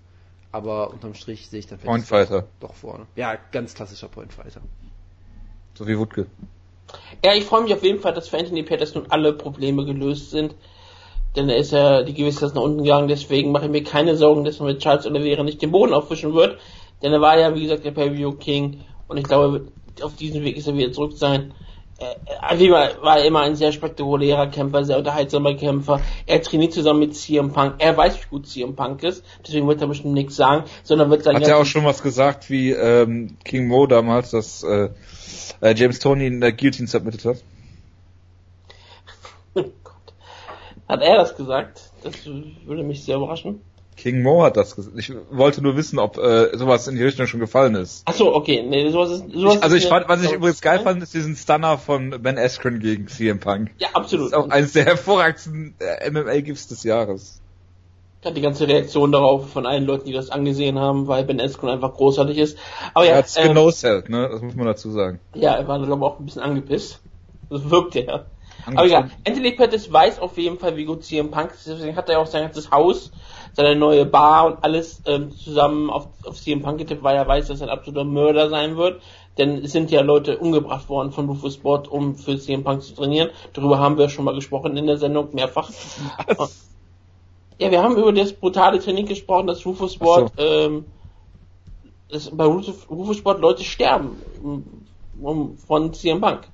aber 0.52 0.92
unterm 0.92 1.14
Strich 1.14 1.48
sehe 1.48 1.60
ich 1.60 1.68
dann 1.68 1.80
Pettis 1.80 2.10
Point 2.10 2.30
doch, 2.30 2.44
doch 2.60 2.74
vorne. 2.74 3.08
Ja, 3.16 3.38
ganz 3.54 3.74
klassischer 3.74 4.10
Point 4.10 4.34
Fighter. 4.34 4.60
So 5.74 5.88
wie 5.88 5.98
Wutke. 5.98 6.28
Ja, 7.24 7.34
ich 7.34 7.46
freue 7.46 7.64
mich 7.64 7.74
auf 7.74 7.84
jeden 7.84 8.02
Fall, 8.02 8.14
dass 8.14 8.28
für 8.28 8.38
Anthony 8.38 8.64
Pettis 8.64 8.94
nun 8.94 9.06
alle 9.08 9.32
Probleme 9.32 9.86
gelöst 9.86 10.32
sind. 10.32 10.54
Denn 11.38 11.48
er 11.48 11.56
ist 11.56 11.72
ja 11.72 12.04
die 12.04 12.14
Gewissheit 12.14 12.56
nach 12.56 12.62
unten 12.62 12.84
gegangen, 12.84 13.08
deswegen 13.08 13.54
mache 13.54 13.66
ich 13.66 13.72
mir 13.72 13.84
keine 13.84 14.18
Sorgen, 14.18 14.44
dass 14.44 14.60
man 14.60 14.68
mit 14.68 14.82
Charles 14.82 15.06
Oliveira 15.06 15.44
nicht 15.44 15.62
den 15.62 15.72
Boden 15.72 15.94
aufwischen 15.94 16.34
wird. 16.34 16.60
Denn 17.02 17.14
er 17.14 17.22
war 17.22 17.40
ja, 17.40 17.56
wie 17.56 17.62
gesagt, 17.62 17.86
der 17.86 17.92
Pay-View 17.92 18.34
King 18.34 18.82
und 19.08 19.16
ich 19.16 19.24
glaube, 19.24 19.68
auf 20.02 20.16
diesem 20.16 20.44
Weg 20.44 20.58
ist 20.58 20.68
er 20.68 20.76
wieder 20.76 20.92
zurück 20.92 21.14
sein. 21.16 21.54
Er 22.00 22.60
war 23.02 23.24
immer 23.24 23.42
ein 23.42 23.56
sehr 23.56 23.72
spektakulärer 23.72 24.48
Kämpfer, 24.48 24.84
sehr 24.84 24.98
unterhaltsamer 24.98 25.54
Kämpfer. 25.54 26.02
Er 26.26 26.42
trainiert 26.42 26.74
zusammen 26.74 27.00
mit 27.02 27.16
CM 27.16 27.52
Punk. 27.52 27.76
Er 27.78 27.96
weiß, 27.96 28.18
wie 28.18 28.30
gut 28.30 28.48
CM 28.48 28.76
Punk 28.76 29.04
ist, 29.04 29.24
deswegen 29.46 29.68
wird 29.68 29.82
er 29.82 29.88
bestimmt 29.88 30.16
nichts 30.16 30.36
sagen, 30.36 30.64
sondern 30.84 31.12
wird 31.12 31.24
sagen. 31.24 31.38
Hat 31.38 31.48
er 31.48 31.58
auch 31.58 31.66
schon 31.66 31.86
was 31.86 32.02
gesagt, 32.02 32.50
wie 32.50 32.72
ähm, 32.72 33.38
King 33.44 33.68
Mo 33.68 33.86
damals, 33.86 34.32
dass 34.32 34.64
äh, 34.64 34.90
äh, 35.62 35.76
James 35.76 36.00
Tony 36.00 36.26
in 36.26 36.42
der 36.42 36.54
Guillotine 36.54 36.88
submitted 36.88 37.24
hat? 37.24 37.44
Oh 39.54 39.62
Gott. 39.84 40.14
Hat 40.88 41.02
er 41.04 41.18
das 41.18 41.36
gesagt? 41.36 41.92
Das 42.04 42.14
würde 42.26 42.84
mich 42.84 43.04
sehr 43.04 43.18
überraschen. 43.18 43.62
King 43.98 44.24
Mo 44.24 44.44
hat 44.44 44.58
das 44.58 44.76
gesagt. 44.76 44.98
Ich 44.98 45.12
wollte 45.32 45.62
nur 45.62 45.76
wissen, 45.76 46.00
ob 46.00 46.18
äh, 46.18 46.58
sowas 46.58 46.88
in 46.88 46.96
die 46.96 47.04
Richtung 47.04 47.28
schon 47.28 47.40
gefallen 47.40 47.76
ist. 47.76 48.04
Ach 48.06 48.14
so, 48.14 48.34
okay. 48.34 48.64
Nee, 48.64 48.90
sowas 48.90 49.12
ist, 49.12 49.32
sowas 49.32 49.58
ich, 49.58 49.64
also 49.64 49.76
ich 49.76 49.88
fand, 49.88 50.08
was 50.08 50.24
ich 50.24 50.32
übrigens 50.32 50.62
geil 50.62 50.80
fand, 50.80 51.04
ist 51.04 51.14
diesen 51.14 51.36
Stunner 51.36 51.78
von 51.78 52.22
Ben 52.22 52.38
Askren 52.38 52.80
gegen 52.80 53.08
CM 53.08 53.40
Punk. 53.40 53.72
Ja, 53.78 53.90
absolut. 53.94 54.32
Das 54.32 54.40
ist 54.40 54.46
auch 54.46 54.50
eines 54.50 54.74
der 54.74 54.86
hervorragendsten 54.86 55.76
äh, 55.80 56.10
MMA-Gifts 56.10 56.68
des 56.68 56.84
Jahres. 56.84 57.42
Ich 58.22 58.26
hatte 58.26 58.36
die 58.36 58.42
ganze 58.42 58.68
Reaktion 58.68 59.12
darauf 59.12 59.50
von 59.50 59.66
allen 59.66 59.86
Leuten, 59.86 60.06
die 60.06 60.14
das 60.14 60.30
angesehen 60.30 60.80
haben, 60.80 61.08
weil 61.08 61.24
Ben 61.24 61.42
Askren 61.42 61.70
einfach 61.70 61.94
großartig 61.94 62.38
ist. 62.38 62.58
Aber 62.94 63.06
ja, 63.06 63.12
er 63.12 63.18
hat's 63.18 63.36
ähm, 63.38 63.50
genoselt, 63.50 64.10
ne? 64.10 64.30
Das 64.32 64.42
muss 64.42 64.56
man 64.56 64.68
dazu 64.68 64.92
sagen. 64.92 65.20
Ja, 65.34 65.56
er 65.56 65.68
war 65.68 65.80
glaube 65.80 66.06
ich 66.06 66.12
auch 66.12 66.20
ein 66.20 66.26
bisschen 66.26 66.42
angepisst. 66.42 67.02
Das 67.50 67.70
wirkt 67.70 67.96
ja. 67.96 68.26
Aber 68.66 68.86
ja, 68.86 69.10
Anthony 69.28 69.52
Pettis 69.52 69.92
weiß 69.92 70.20
auf 70.20 70.38
jeden 70.38 70.60
Fall, 70.60 70.78
wie 70.78 70.86
gut 70.86 71.04
CM 71.04 71.32
Punk 71.32 71.52
ist, 71.52 71.68
deswegen 71.68 71.96
hat 71.96 72.10
er 72.10 72.20
auch 72.20 72.28
sein 72.28 72.44
ganzes 72.44 72.72
Haus, 72.72 73.12
seine 73.54 73.76
neue 73.76 74.06
Bar 74.06 74.46
und 74.46 74.64
alles 74.64 75.02
ähm, 75.06 75.32
zusammen 75.32 75.90
auf, 75.90 76.08
auf 76.26 76.40
CM 76.40 76.62
Punk 76.62 76.78
getippt, 76.78 77.04
weil 77.04 77.16
er 77.16 77.28
weiß, 77.28 77.48
dass 77.48 77.62
er 77.62 77.68
ein 77.68 77.78
absoluter 77.78 78.04
Mörder 78.04 78.50
sein 78.50 78.78
wird. 78.78 79.02
Denn 79.38 79.64
es 79.64 79.72
sind 79.72 79.92
ja 79.92 80.02
Leute 80.02 80.38
umgebracht 80.38 80.90
worden 80.90 81.12
von 81.12 81.28
Rufus 81.28 81.56
Sport, 81.56 81.88
um 81.88 82.16
für 82.16 82.38
CM 82.38 82.64
Punk 82.64 82.84
zu 82.84 82.94
trainieren. 82.94 83.30
Darüber 83.54 83.80
haben 83.80 83.98
wir 83.98 84.10
schon 84.10 84.26
mal 84.26 84.36
gesprochen 84.36 84.76
in 84.76 84.88
der 84.88 84.98
Sendung, 84.98 85.30
mehrfach. 85.34 85.70
Ja, 87.62 87.70
wir 87.70 87.84
haben 87.84 87.96
über 87.96 88.12
das 88.12 88.34
brutale 88.34 88.80
Training 88.80 89.06
gesprochen, 89.06 89.46
dass 89.46 89.64
Rufus 89.68 89.94
Sport, 89.94 90.34
so. 90.36 90.44
ähm, 90.44 90.86
dass 92.10 92.36
bei 92.36 92.46
Rufus 92.46 93.18
Sport 93.18 93.40
Leute 93.40 93.64
sterben 93.64 94.18
um, 95.22 95.58
von 95.58 95.94
CM 95.94 96.22
Punk. 96.22 96.48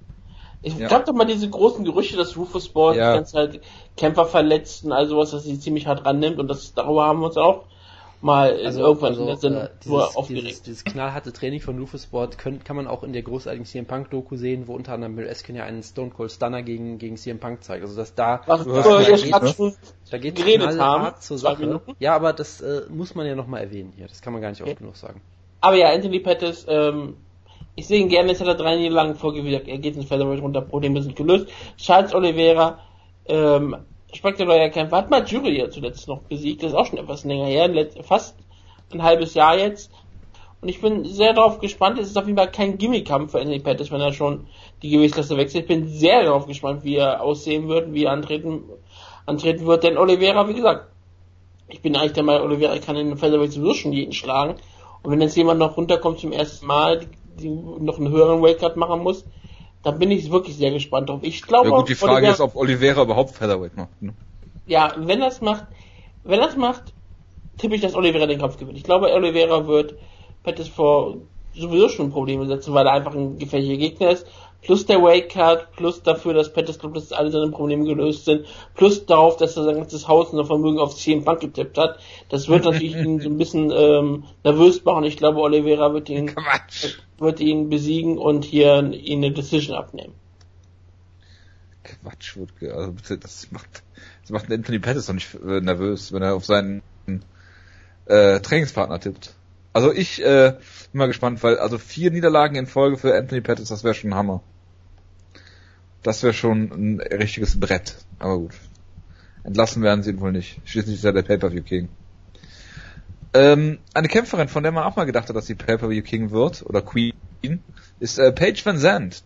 Ich 0.68 0.78
ja. 0.78 0.88
gab 0.88 1.06
doch 1.06 1.14
mal 1.14 1.26
diese 1.26 1.50
großen 1.50 1.86
Gerüchte, 1.86 2.18
dass 2.18 2.36
Rufus 2.38 2.66
Sport 2.66 2.98
ja. 2.98 3.12
die 3.12 3.18
ganze 3.18 3.34
Zeit 3.34 3.62
Kämpfer 3.96 4.26
verletzt 4.26 4.84
und 4.86 4.92
all 4.92 5.08
sowas, 5.08 5.32
dass 5.32 5.44
sie 5.44 5.60
ziemlich 5.60 5.88
hart 5.88 6.06
rannimmt 6.06 6.40
und 6.40 6.48
das, 6.48 6.74
darüber 6.74 7.06
haben 7.06 7.20
wir 7.20 7.28
uns 7.28 7.38
auch 7.38 7.64
mal 8.22 8.52
also, 8.66 8.82
irgendwann 8.82 9.10
also, 9.10 9.22
in 9.22 9.28
der 9.28 9.38
Sendung 9.38 9.62
äh, 9.64 9.70
dieses, 9.84 10.16
aufgeregt. 10.16 10.48
Dieses, 10.48 10.62
dieses 10.64 10.84
knallharte 10.84 11.32
Training 11.32 11.62
von 11.62 11.78
Rufus 11.80 12.04
Sport 12.04 12.38
können, 12.38 12.64
kann 12.64 12.76
man 12.76 12.88
auch 12.88 13.04
in 13.04 13.14
der 13.14 13.22
großartigen 13.22 13.66
CM 13.66 13.86
Punk 13.86 14.10
Doku 14.10 14.36
sehen, 14.36 14.68
wo 14.68 14.74
unter 14.74 14.94
anderem 14.94 15.16
Bill 15.16 15.28
Eskin 15.28 15.56
ja 15.56 15.64
einen 15.64 15.84
Stone 15.84 16.10
Cold 16.10 16.32
Stunner 16.32 16.64
gegen, 16.64 16.98
gegen 16.98 17.18
CM 17.18 17.40
Punk 17.40 17.64
zeigt. 17.64 17.84
Also 17.84 17.96
dass 17.96 18.16
da, 18.16 18.42
Was, 18.46 18.66
da, 18.66 18.82
da, 18.82 19.04
geht, 19.04 19.60
ne? 19.60 19.74
da 20.10 20.18
geht 20.18 20.36
geredet 20.36 20.80
haben, 20.80 21.20
zur 21.22 21.38
Sache. 21.38 21.82
Ja, 22.00 22.16
aber 22.16 22.34
das 22.34 22.62
äh, 22.62 22.82
muss 22.90 23.16
man 23.16 23.26
ja 23.26 23.36
nochmal 23.36 23.62
erwähnen 23.62 23.94
hier. 23.96 24.08
Das 24.08 24.22
kann 24.22 24.34
man 24.34 24.42
gar 24.42 24.50
nicht 24.50 24.62
okay. 24.62 24.72
oft 24.72 24.80
genug 24.80 24.98
sagen. 24.98 25.22
Aber 25.62 25.76
ja, 25.76 25.92
Anthony 25.92 26.20
Pettis, 26.20 26.66
ähm, 26.68 27.16
ich 27.78 27.86
sehe 27.86 28.00
ihn 28.00 28.10
gerne, 28.10 28.30
jetzt 28.30 28.42
hat 28.42 28.48
er 28.48 28.56
drei 28.56 28.76
Niederlagen 28.76 29.14
vorgewirkt. 29.14 29.68
Er 29.68 29.78
geht 29.78 29.96
ins 29.96 30.08
Featherweight 30.08 30.42
runter, 30.42 30.62
Probleme 30.62 31.00
sind 31.04 31.16
gelöst. 31.16 31.48
Charles 31.78 32.14
Oliveira, 32.14 32.80
ähm, 33.28 33.78
spektakulärer 34.12 34.70
Kämpfer, 34.70 34.98
hat 34.98 35.12
mal 35.12 35.24
Jury 35.24 35.60
ja 35.60 35.70
zuletzt 35.70 36.08
noch 36.08 36.24
besiegt, 36.24 36.64
das 36.64 36.72
ist 36.72 36.76
auch 36.76 36.88
schon 36.88 36.98
etwas 36.98 37.24
länger 37.24 37.46
her, 37.46 37.70
fast 38.02 38.36
ein 38.92 39.04
halbes 39.04 39.36
Jahr 39.36 39.60
jetzt. 39.60 39.92
Und 40.60 40.70
ich 40.70 40.82
bin 40.82 41.06
sehr 41.06 41.34
darauf 41.34 41.60
gespannt. 41.60 42.00
Es 42.00 42.08
ist 42.08 42.18
auf 42.18 42.26
jeden 42.26 42.38
Fall 42.38 42.50
kein 42.50 42.80
Gimmick-Kampf 42.80 43.32
für 43.32 43.38
Anthony 43.38 43.60
Pettis, 43.60 43.92
wenn 43.92 44.02
er 44.02 44.12
schon 44.12 44.48
die 44.82 44.90
Gewichtsklasse 44.90 45.38
wechselt. 45.38 45.66
Ich 45.66 45.68
bin 45.68 45.88
sehr 45.88 46.24
darauf 46.24 46.48
gespannt, 46.48 46.84
wie 46.84 46.96
er 46.96 47.22
aussehen 47.22 47.68
wird, 47.68 47.94
wie 47.94 48.06
er 48.06 48.12
antreten, 48.12 48.64
antreten 49.28 49.68
wird. 49.68 49.84
Denn 49.84 50.00
Oliveira, 50.00 50.50
wie 50.50 50.56
gesagt, 50.56 50.88
ich 51.68 51.84
bin 51.84 51.96
eigentlich 51.96 52.14
der 52.14 52.24
Meinung, 52.24 52.48
Oliveira 52.48 52.80
kann 52.80 52.96
in 52.96 53.10
den 53.10 53.18
Featherweight 53.18 53.52
sowieso 53.52 53.76
schon 53.76 53.94
jeden 53.94 54.14
schlagen. 54.14 54.56
Und 55.04 55.12
wenn 55.12 55.22
jetzt 55.22 55.38
jemand 55.38 55.60
noch 55.60 55.78
runterkommt 55.78 56.18
zum 56.18 56.32
ersten 56.32 56.66
Mal, 56.66 57.02
noch 57.44 57.98
einen 57.98 58.10
höheren 58.10 58.42
Weightcut 58.42 58.78
machen 58.78 59.02
muss. 59.02 59.26
Da 59.84 59.92
bin 59.92 60.12
ich 60.12 60.32
wirklich 60.32 60.56
sehr 60.58 60.72
gespannt 60.72 61.10
drauf. 61.10 61.20
Ich 61.24 61.42
glaube, 61.44 61.70
ja 61.70 61.76
gut, 61.76 61.90
die 61.90 61.96
Frage 61.96 62.14
Oliveira, 62.14 62.34
ist, 62.34 62.42
ob 62.42 62.56
Oliveira 62.56 63.04
überhaupt 63.04 63.32
Featherweight 63.32 63.78
macht. 63.78 64.02
Ne? 64.02 64.14
Ja, 64.66 64.94
wenn 64.98 65.20
das 65.20 65.42
macht, 65.42 65.66
wenn 66.24 66.40
das 66.40 66.58
macht, 66.58 66.94
tippe 67.58 67.76
ich, 67.76 67.82
dass 67.82 67.96
Oliveira 67.96 68.26
den 68.26 68.40
Kampf 68.40 68.58
gewinnt. 68.58 68.78
Ich 68.78 68.84
glaube, 68.84 69.14
Oliveira 69.14 69.68
wird 69.68 69.96
Pettis 70.44 70.68
vor 70.68 71.18
sowieso 71.54 71.90
schon 71.90 72.12
Probleme 72.12 72.46
setzen, 72.46 72.74
weil 72.74 72.86
er 72.86 72.94
einfach 72.94 73.16
ein 73.16 73.38
gefährlicher 73.38 73.78
Gegner 73.78 74.12
ist. 74.12 74.28
Plus 74.64 74.86
der 74.86 75.02
Wake-Card, 75.02 75.72
plus 75.76 76.04
dafür, 76.04 76.34
dass 76.34 76.52
Pettis 76.52 76.80
glaubt, 76.80 76.98
dass 76.98 77.14
alle 77.14 77.32
seine 77.32 77.52
Probleme 77.52 77.86
gelöst 77.86 78.26
sind, 78.26 78.46
plus 78.76 79.06
darauf, 79.06 79.38
dass 79.38 79.56
er 79.56 79.64
sein 79.64 79.76
ganzes 79.76 80.08
Haus 80.08 80.30
und 80.32 80.46
Vermögen 80.46 80.80
auf 80.80 80.96
CM 80.96 81.24
Bank 81.24 81.40
getippt 81.40 81.78
hat. 81.78 82.00
Das 82.30 82.48
wird 82.50 82.66
natürlich 82.66 82.96
ihn 82.98 83.22
so 83.22 83.30
ein 83.30 83.38
bisschen 83.38 83.72
ähm, 83.72 84.26
nervös 84.44 84.84
machen. 84.84 85.04
Ich 85.06 85.18
glaube, 85.18 85.40
Oliveira 85.40 85.94
wird 85.94 86.10
ihn, 86.10 86.28
Quatsch. 86.28 86.98
wird 87.18 87.40
ihn 87.40 87.70
besiegen 87.70 88.18
und 88.18 88.44
hier 88.44 88.92
ihn 88.92 89.24
eine 89.24 89.34
Decision 89.34 89.78
abnehmen. 89.78 90.14
Quatsch, 91.84 92.36
Wutke. 92.36 92.74
Also 92.74 92.92
bitte, 92.92 93.18
das 93.18 93.50
macht, 93.52 93.84
das 94.22 94.32
macht 94.32 94.52
Anthony 94.52 94.80
Pettis 94.80 95.06
doch 95.06 95.14
nicht 95.14 95.34
äh, 95.36 95.62
nervös, 95.62 96.12
wenn 96.12 96.24
er 96.24 96.36
auf 96.36 96.46
seinen 96.46 96.82
äh, 98.06 98.40
Trainingspartner 98.40 99.00
tippt. 99.00 99.34
Also 99.74 99.94
ich 99.94 100.24
äh, 100.24 100.56
bin 100.92 101.00
mal 101.00 101.08
gespannt, 101.08 101.44
weil 101.44 101.58
also 101.58 101.78
vier 101.78 102.12
Niederlagen 102.12 102.56
in 102.56 102.68
Folge 102.68 102.98
für 102.98 103.18
Anthony 103.18 103.42
Pettis, 103.42 103.70
das 103.70 103.84
wäre 103.84 103.94
schon 103.94 104.12
ein 104.12 104.16
Hammer. 104.16 104.42
Das 106.04 106.24
wäre 106.24 106.34
schon 106.34 106.72
ein 106.72 107.02
richtiges 107.02 107.60
Brett. 107.60 107.98
Aber 108.20 108.38
gut. 108.38 108.54
Entlassen 109.44 109.82
werden 109.82 110.04
sie 110.04 110.12
ihn 110.12 110.20
wohl 110.20 110.32
nicht. 110.32 110.62
Schließlich 110.66 110.96
ist 110.96 111.04
er 111.04 111.14
der 111.14 111.24
Pay-Per-View 111.24 111.64
King. 111.64 111.90
Ähm, 113.34 113.80
eine 113.94 114.08
Kämpferin, 114.08 114.48
von 114.48 114.64
der 114.64 114.72
man 114.72 114.84
auch 114.84 114.96
mal 114.96 115.06
gedacht 115.06 115.30
hat, 115.30 115.36
dass 115.36 115.48
sie 115.48 115.56
Pay-Per-View 115.56 116.04
King 116.04 116.32
wird, 116.32 116.66
oder 116.66 116.82
Queen, 116.82 117.14
ist 118.00 118.20
äh, 118.20 118.32
Paige 118.32 118.62
Van 118.64 118.78
Zandt. 118.78 119.24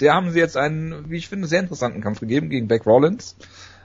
Der 0.00 0.14
haben 0.14 0.30
sie 0.30 0.38
jetzt 0.38 0.56
einen, 0.56 1.08
wie 1.10 1.16
ich 1.16 1.28
finde, 1.28 1.46
sehr 1.46 1.60
interessanten 1.60 2.00
Kampf 2.00 2.20
gegeben 2.20 2.50
gegen 2.50 2.68
Beck 2.68 2.84
Rollins. 2.84 3.36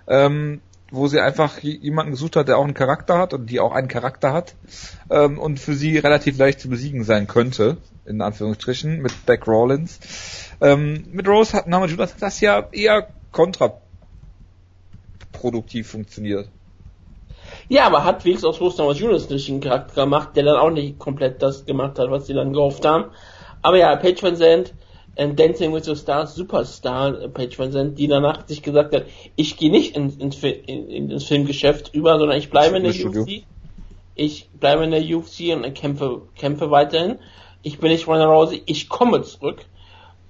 Ähm, 0.07 0.61
wo 0.91 1.07
sie 1.07 1.19
einfach 1.19 1.59
jemanden 1.59 2.11
gesucht 2.11 2.35
hat, 2.35 2.47
der 2.47 2.57
auch 2.57 2.63
einen 2.63 2.73
Charakter 2.73 3.17
hat 3.17 3.33
und 3.33 3.49
die 3.49 3.59
auch 3.59 3.73
einen 3.73 3.87
Charakter 3.87 4.33
hat 4.33 4.55
ähm, 5.09 5.39
und 5.39 5.59
für 5.59 5.73
sie 5.73 5.97
relativ 5.97 6.37
leicht 6.37 6.59
zu 6.59 6.69
besiegen 6.69 7.03
sein 7.03 7.27
könnte, 7.27 7.77
in 8.05 8.21
Anführungsstrichen, 8.21 9.01
mit 9.01 9.25
Beck 9.25 9.47
Rollins. 9.47 9.99
Ähm, 10.61 11.05
mit 11.11 11.27
Rose 11.27 11.53
hat 11.53 11.67
Name 11.67 11.87
Judas 11.87 12.15
das 12.17 12.41
ja 12.41 12.67
eher 12.71 13.07
kontraproduktiv 13.31 15.87
funktioniert. 15.87 16.49
Ja, 17.67 17.85
aber 17.85 18.03
hat 18.03 18.25
wenigstens 18.25 18.49
aus 18.49 18.61
Rose 18.61 18.99
Judas 18.99 19.29
nicht 19.29 19.49
einen 19.49 19.61
Charakter 19.61 20.03
gemacht, 20.03 20.29
der 20.35 20.43
dann 20.43 20.57
auch 20.57 20.71
nicht 20.71 20.97
komplett 20.97 21.41
das 21.41 21.65
gemacht 21.65 21.99
hat, 21.99 22.09
was 22.09 22.27
sie 22.27 22.33
dann 22.33 22.53
gehofft 22.53 22.85
haben. 22.85 23.11
Aber 23.61 23.77
ja, 23.77 23.95
Page 23.95 24.23
Van 24.23 24.35
Zandt 24.35 24.73
ähm, 25.15 25.35
Dancing 25.35 25.73
with 25.73 25.85
the 25.85 25.95
Stars 25.95 26.35
Superstar 26.35 27.21
äh, 27.21 27.29
Page 27.29 27.57
Van 27.57 27.71
Zandt, 27.71 27.97
die 27.99 28.07
danach 28.07 28.47
sich 28.47 28.61
gesagt 28.61 28.93
hat, 28.93 29.05
ich 29.35 29.57
gehe 29.57 29.71
nicht 29.71 29.95
ins, 29.95 30.15
ins, 30.17 30.41
in, 30.43 31.09
ins 31.11 31.23
Filmgeschäft 31.25 31.93
über, 31.93 32.17
sondern 32.17 32.37
ich 32.37 32.49
bleibe 32.49 32.77
in 32.77 32.83
der 32.83 32.93
UFC. 32.93 33.43
Ich 34.15 34.49
bleibe 34.49 34.83
in 34.83 34.91
der 34.91 35.01
UFC 35.01 35.55
und 35.55 35.73
kämpfe, 35.75 36.23
kämpfe 36.35 36.71
weiterhin. 36.71 37.19
Ich 37.61 37.79
bin 37.79 37.91
nicht 37.91 38.07
Ronda 38.07 38.25
Rousey, 38.25 38.63
ich 38.65 38.89
komme 38.89 39.21
zurück. 39.21 39.65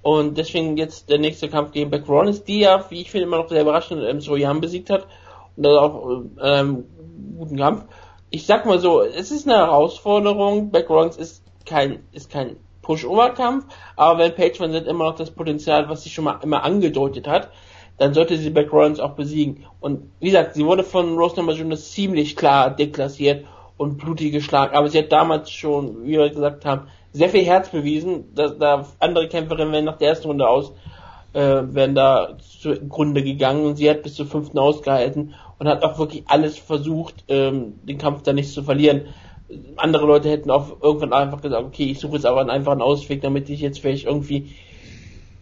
Und 0.02 0.38
deswegen 0.38 0.76
jetzt 0.76 1.10
der 1.10 1.18
nächste 1.18 1.48
Kampf 1.48 1.72
gegen 1.72 1.90
Beck 1.90 2.08
Rollins, 2.08 2.44
die 2.44 2.60
ja, 2.60 2.84
wie 2.90 3.02
ich 3.02 3.10
finde, 3.10 3.26
immer 3.26 3.36
noch 3.36 3.48
sehr 3.48 3.62
überraschend 3.62 4.02
ähm, 4.02 4.20
Soyan 4.20 4.60
besiegt 4.60 4.90
hat. 4.90 5.06
Und 5.56 5.64
das 5.64 5.76
auch 5.76 6.22
ähm, 6.40 6.84
guten 7.36 7.56
Kampf. 7.56 7.84
Ich 8.30 8.46
sag 8.46 8.64
mal 8.64 8.78
so, 8.78 9.02
es 9.02 9.30
ist 9.30 9.46
eine 9.46 9.58
Herausforderung. 9.58 10.70
Beck 10.70 10.88
Rollins 10.88 11.16
ist 11.16 11.42
kein, 11.66 12.04
ist 12.12 12.30
kein 12.30 12.56
Push-Over-Kampf, 12.82 13.66
aber 13.96 14.18
wenn 14.18 14.34
Page 14.34 14.58
Van 14.58 14.72
Zandt 14.72 14.86
immer 14.86 15.04
noch 15.04 15.16
das 15.16 15.30
Potenzial, 15.30 15.88
was 15.88 16.02
sie 16.02 16.10
schon 16.10 16.24
mal 16.24 16.40
immer 16.42 16.64
angedeutet 16.64 17.28
hat, 17.28 17.50
dann 17.98 18.14
sollte 18.14 18.38
sie 18.38 18.50
Beck 18.50 18.72
Rollins 18.72 19.00
auch 19.00 19.12
besiegen. 19.12 19.66
Und 19.80 20.10
wie 20.20 20.26
gesagt, 20.26 20.54
sie 20.54 20.64
wurde 20.64 20.84
von 20.84 21.18
Rose 21.18 21.36
Namajunas 21.36 21.90
ziemlich 21.90 22.34
klar 22.34 22.70
deklassiert 22.70 23.44
und 23.76 23.98
blutig 23.98 24.32
geschlagen, 24.32 24.74
aber 24.74 24.88
sie 24.88 24.98
hat 24.98 25.12
damals 25.12 25.50
schon, 25.50 26.04
wie 26.04 26.12
wir 26.12 26.30
gesagt 26.30 26.64
haben, 26.64 26.88
sehr 27.12 27.28
viel 27.28 27.44
Herz 27.44 27.68
bewiesen, 27.68 28.34
dass 28.34 28.56
da 28.58 28.86
andere 28.98 29.28
Kämpferinnen 29.28 29.72
werden 29.72 29.84
nach 29.84 29.98
der 29.98 30.08
ersten 30.08 30.28
Runde 30.28 30.48
aus, 30.48 30.72
äh, 31.32 31.40
werden 31.40 31.94
da 31.94 32.36
zugrunde 32.60 33.22
gegangen. 33.22 33.66
Und 33.66 33.76
sie 33.76 33.90
hat 33.90 34.02
bis 34.02 34.14
zur 34.14 34.26
fünften 34.26 34.58
ausgehalten 34.58 35.34
und 35.58 35.68
hat 35.68 35.82
auch 35.82 35.98
wirklich 35.98 36.22
alles 36.26 36.58
versucht, 36.58 37.24
ähm, 37.28 37.74
den 37.82 37.98
Kampf 37.98 38.22
da 38.22 38.32
nicht 38.32 38.52
zu 38.52 38.62
verlieren 38.62 39.08
andere 39.76 40.06
Leute 40.06 40.30
hätten 40.30 40.50
auch 40.50 40.80
irgendwann 40.82 41.12
einfach 41.12 41.40
gesagt, 41.40 41.64
okay, 41.64 41.84
ich 41.84 41.98
suche 41.98 42.16
jetzt 42.16 42.26
aber 42.26 42.48
einfach 42.48 42.72
einen 42.72 42.82
Ausweg, 42.82 43.20
damit 43.20 43.48
ich 43.50 43.60
jetzt 43.60 43.80
vielleicht 43.80 44.06
irgendwie 44.06 44.54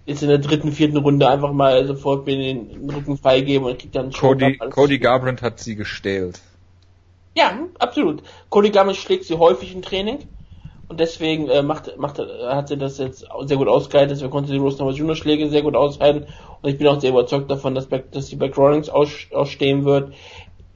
jetzt 0.06 0.22
in 0.22 0.28
der 0.28 0.39
dritten, 0.39 0.72
vierten 0.72 0.97
Runde 0.97 1.28
einfach 1.28 1.52
mal 1.52 1.86
sofort 1.86 2.24
mir 2.26 2.36
den 2.36 2.90
Rücken 2.90 3.18
freigebe 3.18 3.66
und 3.66 3.78
krieg 3.78 3.93
dann 3.93 4.10
Cody, 4.10 4.56
Cody 4.70 4.98
Garbrandt 4.98 5.43
hat 5.43 5.60
sie 5.60 5.76
gestählt. 5.76 6.40
Ja, 7.36 7.52
absolut. 7.78 8.22
Cody 8.48 8.70
Garbrandt 8.70 8.98
schlägt 8.98 9.24
sie 9.24 9.36
häufig 9.36 9.74
im 9.74 9.82
Training 9.82 10.20
und 10.89 10.98
deswegen 10.98 11.48
äh, 11.48 11.62
macht, 11.62 11.98
macht, 11.98 12.18
hat 12.18 12.68
sie 12.68 12.78
das 12.78 12.97
jetzt 12.97 13.26
sehr 13.44 13.56
gut 13.59 13.68
ausgehalten, 13.68 14.14
deswegen 14.14 14.30
konnte 14.30 14.51
sie 14.51 14.56
Rose 14.56 14.82
Junior 14.82 15.14
Schläge 15.14 15.51
sehr 15.51 15.62
gut 15.62 15.76
aushalten 15.76 16.26
und 16.62 16.70
ich 16.70 16.78
bin 16.78 16.86
auch 16.86 17.01
sehr 17.01 17.10
überzeugt 17.10 17.51
davon, 17.51 17.74
dass, 17.74 17.86
Back, 17.86 18.10
dass 18.12 18.26
die 18.26 18.36
Back 18.36 18.56
Rollins 18.56 18.89
aus, 18.89 19.10
ausstehen 19.32 19.85
wird. 19.85 20.14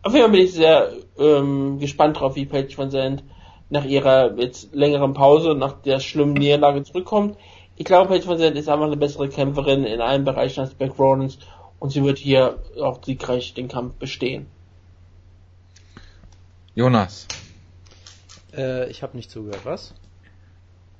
Auf 0.03 0.13
jeden 0.13 0.25
Fall 0.25 0.33
bin 0.33 0.45
ich 0.45 0.53
sehr 0.53 0.93
ähm, 1.19 1.79
gespannt 1.79 2.19
drauf, 2.21 2.37
wie 2.37 2.47
Paige 2.47 2.77
Van 2.77 2.91
Zandt 2.91 3.23
nach 3.71 3.85
ihrer 3.85 4.39
jetzt 4.39 4.75
längeren 4.75 5.15
Pause, 5.15 5.55
nach 5.55 5.81
der 5.83 6.01
schlimmen 6.01 6.35
Niederlage 6.35 6.83
zurückkommt. 6.83 7.37
Ich 7.77 7.85
glaube, 7.85 8.09
Paige 8.09 8.27
Van 8.27 8.39
Zandt 8.39 8.57
ist 8.57 8.69
einfach 8.69 8.87
eine 8.87 8.97
bessere 8.97 9.29
Kämpferin 9.29 9.85
in 9.85 10.01
allen 10.01 10.25
Bereichen 10.25 10.61
als 10.61 10.75
Beck 10.75 10.99
Rollins 10.99 11.39
und 11.79 11.91
sie 11.91 12.05
wird 12.05 12.19
hier 12.19 12.59
auch 12.81 13.03
siegreich 13.03 13.55
den 13.55 13.69
Kampf 13.69 13.95
bestehen. 13.95 14.47
Jonas. 16.75 17.27
Äh, 18.55 18.91
ich 18.91 19.03
habe 19.03 19.17
nicht 19.17 19.31
zugehört, 19.31 19.65
was? 19.65 19.95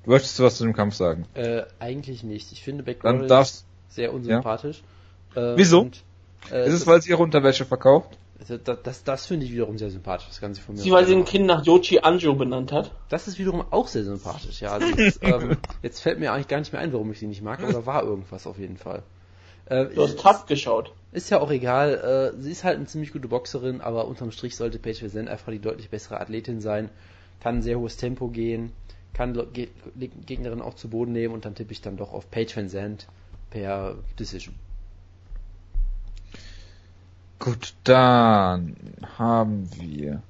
Du 0.03 0.11
möchtest 0.11 0.37
du 0.37 0.43
was 0.43 0.57
zu 0.57 0.63
dem 0.63 0.73
Kampf 0.73 0.95
sagen? 0.95 1.25
Äh, 1.33 1.63
eigentlich 1.79 2.23
nicht. 2.23 2.51
Ich 2.51 2.63
finde 2.63 2.83
Beck 2.83 3.01
Dann 3.01 3.21
Rollins 3.21 3.65
sehr 3.89 4.13
unsympathisch. 4.13 4.83
Ja? 5.35 5.53
Äh, 5.53 5.57
Wieso? 5.57 5.81
Und, 5.81 6.03
äh, 6.51 6.67
ist 6.67 6.73
es, 6.73 6.87
weil 6.87 7.01
sie 7.01 7.11
ihre 7.11 7.21
Unterwäsche 7.21 7.65
verkauft? 7.65 8.17
Also 8.43 8.57
das, 8.57 8.81
das, 8.83 9.03
das 9.05 9.25
finde 9.25 9.45
ich 9.45 9.53
wiederum 9.53 9.77
sehr 9.77 9.89
sympathisch, 9.89 10.27
das 10.27 10.41
Ganze 10.41 10.59
von 10.59 10.75
mir. 10.75 10.81
Sie, 10.81 10.91
weil 10.91 11.05
sie 11.05 11.15
ein 11.15 11.23
Kind 11.23 11.45
nach 11.45 11.65
Yoshi 11.65 11.99
Anjo 11.99 12.35
benannt 12.35 12.73
hat. 12.73 12.91
Das 13.07 13.29
ist 13.29 13.39
wiederum 13.39 13.63
auch 13.69 13.87
sehr 13.87 14.03
sympathisch, 14.03 14.59
ja. 14.61 14.73
Also 14.73 14.87
jetzt, 14.87 15.19
ähm, 15.23 15.55
jetzt 15.81 16.01
fällt 16.01 16.19
mir 16.19 16.33
eigentlich 16.33 16.49
gar 16.49 16.59
nicht 16.59 16.73
mehr 16.73 16.81
ein, 16.81 16.91
warum 16.91 17.09
ich 17.13 17.19
sie 17.19 17.27
nicht 17.27 17.41
mag, 17.41 17.63
aber 17.63 17.71
da 17.71 17.85
war 17.85 18.03
irgendwas 18.03 18.45
auf 18.45 18.59
jeden 18.59 18.75
Fall. 18.75 19.03
Äh, 19.67 19.85
du 19.85 20.03
hast 20.03 20.19
Tough 20.19 20.45
geschaut. 20.45 20.91
Ist 21.13 21.29
ja 21.29 21.39
auch 21.39 21.51
egal. 21.51 22.33
Äh, 22.35 22.41
sie 22.41 22.51
ist 22.51 22.65
halt 22.65 22.75
eine 22.75 22.85
ziemlich 22.85 23.13
gute 23.13 23.29
Boxerin, 23.29 23.79
aber 23.79 24.07
unterm 24.07 24.31
Strich 24.31 24.57
sollte 24.57 24.77
Paige 24.77 25.03
Vincent 25.03 25.29
einfach 25.29 25.51
die 25.53 25.59
deutlich 25.59 25.89
bessere 25.89 26.19
Athletin 26.19 26.59
sein. 26.59 26.89
Kann 27.39 27.57
ein 27.57 27.61
sehr 27.61 27.79
hohes 27.79 27.95
Tempo 27.95 28.27
gehen, 28.27 28.73
kann 29.13 29.33
Ge 29.53 29.69
Gegnerin 30.25 30.61
auch 30.61 30.73
zu 30.73 30.89
Boden 30.89 31.13
nehmen 31.13 31.33
und 31.33 31.45
dann 31.45 31.55
tippe 31.55 31.71
ich 31.71 31.81
dann 31.81 31.95
doch 31.95 32.11
auf 32.11 32.29
Paige 32.29 32.57
Vincent 32.57 33.07
per 33.51 33.95
Decision. 34.19 34.53
Gut, 37.43 37.73
dann 37.83 38.77
haben 39.17 39.69
wir. 39.75 40.21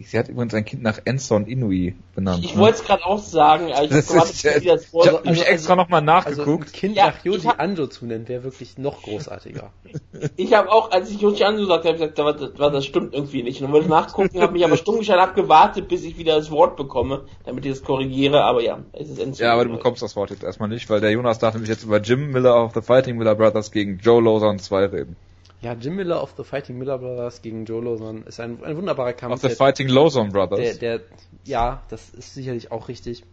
Sie 0.00 0.18
hat 0.18 0.28
übrigens 0.28 0.52
ein 0.54 0.64
Kind 0.64 0.82
nach 0.82 0.98
Enson 1.04 1.46
Inui 1.46 1.94
benannt. 2.16 2.44
Ich 2.44 2.56
ne? 2.56 2.60
wollte 2.60 2.78
es 2.78 2.84
gerade 2.84 3.06
auch 3.06 3.20
sagen, 3.20 3.72
aber 3.72 3.84
ich 3.84 3.90
das 3.90 4.10
ist, 4.10 4.42
ja, 4.42 4.56
ich 4.56 4.68
habe 4.68 4.80
also, 4.94 5.30
mich 5.30 5.46
extra 5.46 5.52
also, 5.52 5.74
nochmal 5.76 6.02
nachgeguckt. 6.02 6.48
Also 6.48 6.52
ein 6.52 6.72
Kind 6.72 6.96
ja, 6.96 7.06
nach 7.06 7.24
Yoji 7.24 7.50
Anjo 7.56 7.86
zu 7.86 8.06
nennen, 8.06 8.26
wäre 8.26 8.42
wirklich 8.42 8.78
noch 8.78 9.02
großartiger. 9.02 9.70
ich 10.36 10.52
habe 10.54 10.72
auch, 10.72 10.90
als 10.90 11.08
ich 11.08 11.20
Yoji 11.20 11.44
Anjo 11.44 11.66
sagte, 11.66 11.86
habe 11.86 12.04
ich 12.04 12.14
gesagt, 12.16 12.58
das, 12.58 12.72
das 12.72 12.84
stimmt 12.84 13.14
irgendwie 13.14 13.44
nicht. 13.44 13.62
Und 13.62 13.70
wollte 13.70 13.88
nachgucken, 13.88 14.40
habe 14.40 14.54
mich 14.54 14.64
aber 14.64 14.76
stumm 14.76 14.98
gestellt, 14.98 15.20
habe 15.20 15.40
gewartet, 15.40 15.86
bis 15.86 16.02
ich 16.02 16.18
wieder 16.18 16.34
das 16.34 16.50
Wort 16.50 16.76
bekomme, 16.76 17.26
damit 17.44 17.64
ich 17.64 17.70
das 17.70 17.84
korrigiere. 17.84 18.42
Aber 18.42 18.60
ja, 18.60 18.80
es 18.92 19.08
ist 19.08 19.20
Enson 19.20 19.46
Ja, 19.46 19.52
aber 19.52 19.66
du 19.66 19.70
bekommst 19.70 20.02
das 20.02 20.16
Wort 20.16 20.30
jetzt 20.30 20.42
erstmal 20.42 20.68
nicht, 20.68 20.90
weil 20.90 21.00
der 21.00 21.12
Jonas 21.12 21.38
darf 21.38 21.54
nämlich 21.54 21.70
jetzt 21.70 21.84
über 21.84 22.00
Jim 22.00 22.32
Miller 22.32 22.60
of 22.60 22.74
the 22.74 22.82
Fighting 22.82 23.18
Miller 23.18 23.36
Brothers 23.36 23.70
gegen 23.70 24.00
Joe 24.00 24.20
Lozon 24.20 24.58
2 24.58 24.86
reden. 24.86 25.16
Ja, 25.64 25.72
Jim 25.72 25.96
Miller 25.96 26.22
of 26.22 26.34
the 26.36 26.44
Fighting 26.44 26.76
Miller 26.76 26.98
Brothers 26.98 27.40
gegen 27.40 27.64
Joe 27.64 27.82
Lozon 27.82 28.24
ist 28.26 28.38
ein, 28.38 28.62
ein 28.62 28.76
wunderbarer 28.76 29.14
Kampf. 29.14 29.36
Of 29.36 29.40
the 29.40 29.48
der, 29.48 29.56
Fighting 29.56 29.88
Lozon 29.88 30.28
Brothers. 30.28 30.78
Der, 30.78 30.98
der, 30.98 31.06
ja, 31.46 31.82
das 31.88 32.10
ist 32.10 32.34
sicherlich 32.34 32.70
auch 32.70 32.88
richtig. 32.88 33.24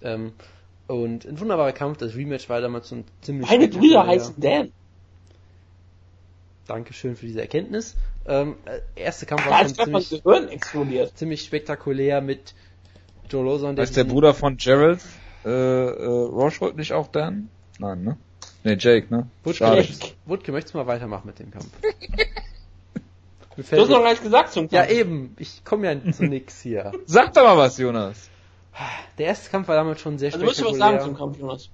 Ähm, 0.00 0.32
und 0.86 1.26
ein 1.26 1.38
wunderbarer 1.38 1.72
Kampf, 1.72 1.98
das 1.98 2.16
Rematch 2.16 2.48
war 2.48 2.62
damals 2.62 2.88
so 2.88 2.96
ein 2.96 3.04
ziemlich... 3.20 3.50
Meine 3.50 3.68
Brüder 3.68 4.06
heißen 4.06 4.36
Dan. 4.38 4.72
Dankeschön 6.66 7.16
für 7.16 7.26
diese 7.26 7.42
Erkenntnis. 7.42 7.96
Ähm, 8.26 8.56
äh, 8.64 8.80
erste 8.98 9.26
Kampf 9.26 9.46
war 9.46 9.58
schon 9.68 9.74
ziemlich, 9.74 11.14
ziemlich 11.16 11.42
spektakulär 11.42 12.22
mit 12.22 12.54
Joe 13.28 13.44
Lozon. 13.44 13.76
Der 13.76 13.84
ist 13.84 13.94
der 13.94 14.04
Bruder 14.04 14.32
von 14.32 14.56
Gerald 14.56 15.00
äh, 15.44 15.50
äh, 15.50 16.06
Rochwood 16.06 16.76
nicht 16.76 16.94
auch 16.94 17.08
Dan? 17.08 17.50
Nein, 17.78 18.04
ne? 18.04 18.16
Ne, 18.64 18.76
Jake, 18.78 19.06
ne? 19.10 19.28
Wutke, 19.44 19.86
Wutke, 20.26 20.52
möchtest 20.52 20.74
du 20.74 20.78
mal 20.78 20.86
weitermachen 20.86 21.26
mit 21.26 21.38
dem 21.38 21.50
Kampf? 21.50 21.70
du 23.56 23.62
hast 23.62 23.88
noch 23.88 24.02
gar 24.02 24.10
nicht 24.10 24.22
gesagt 24.22 24.52
zum 24.52 24.68
Kampf. 24.68 24.72
Ja, 24.72 24.86
eben. 24.86 25.36
Ich 25.38 25.64
komme 25.64 25.92
ja 25.92 26.12
zu 26.12 26.24
nix 26.24 26.60
hier. 26.60 26.92
Sag 27.06 27.34
doch 27.34 27.44
mal 27.44 27.56
was, 27.56 27.78
Jonas. 27.78 28.30
Der 29.16 29.26
erste 29.26 29.50
Kampf 29.50 29.68
war 29.68 29.76
damals 29.76 30.00
schon 30.00 30.18
sehr 30.18 30.32
Also 30.32 30.44
musst 30.44 30.60
du 30.60 30.64
was 30.64 30.70
spektakulär. 30.70 31.00
sagen 31.00 31.10
zum 31.10 31.18
Kampf, 31.18 31.38
Jonas. 31.38 31.70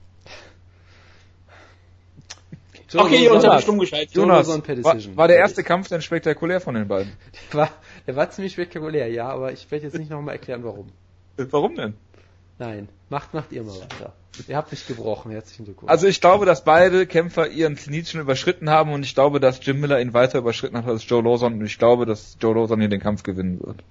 Jonas 2.94 3.06
Okay, 3.06 3.24
Jonas, 3.24 3.56
ich 3.56 3.62
stumm 3.62 3.78
geschaltet. 3.78 4.14
Jonas, 4.14 4.46
Jonas 4.46 4.84
war, 4.84 5.16
war 5.16 5.28
der 5.28 5.38
erste 5.38 5.64
Kampf 5.64 5.88
denn 5.88 6.00
spektakulär 6.00 6.60
von 6.60 6.74
den 6.74 6.86
beiden? 6.86 7.12
war, 7.52 7.70
der 8.06 8.14
war 8.14 8.30
ziemlich 8.30 8.52
spektakulär, 8.52 9.08
ja, 9.08 9.28
aber 9.28 9.52
ich 9.52 9.70
werde 9.70 9.86
jetzt 9.86 9.98
nicht 9.98 10.10
nochmal 10.10 10.36
erklären, 10.36 10.62
warum. 10.62 10.92
Warum 11.36 11.74
denn? 11.74 11.94
Nein, 12.58 12.88
macht, 13.08 13.34
macht 13.34 13.52
ihr 13.52 13.62
mal 13.62 13.74
weiter. 13.74 14.12
Ihr 14.48 14.56
habt 14.56 14.70
mich 14.70 14.86
gebrochen, 14.86 15.30
herzlichen 15.30 15.64
Glückwunsch. 15.64 15.90
Also 15.90 16.06
ich 16.06 16.20
glaube, 16.20 16.46
dass 16.46 16.64
beide 16.64 17.06
Kämpfer 17.06 17.48
ihren 17.48 17.76
Zenit 17.76 18.08
schon 18.08 18.20
überschritten 18.20 18.70
haben 18.70 18.92
und 18.92 19.04
ich 19.04 19.14
glaube, 19.14 19.40
dass 19.40 19.64
Jim 19.64 19.80
Miller 19.80 20.00
ihn 20.00 20.12
weiter 20.12 20.38
überschritten 20.38 20.76
hat 20.76 20.86
als 20.86 21.08
Joe 21.08 21.22
Lawson 21.22 21.54
und 21.54 21.64
ich 21.64 21.78
glaube, 21.78 22.06
dass 22.06 22.36
Joe 22.40 22.54
Lawson 22.54 22.80
hier 22.80 22.88
den 22.88 23.00
Kampf 23.00 23.22
gewinnen 23.22 23.60
wird. 23.64 23.82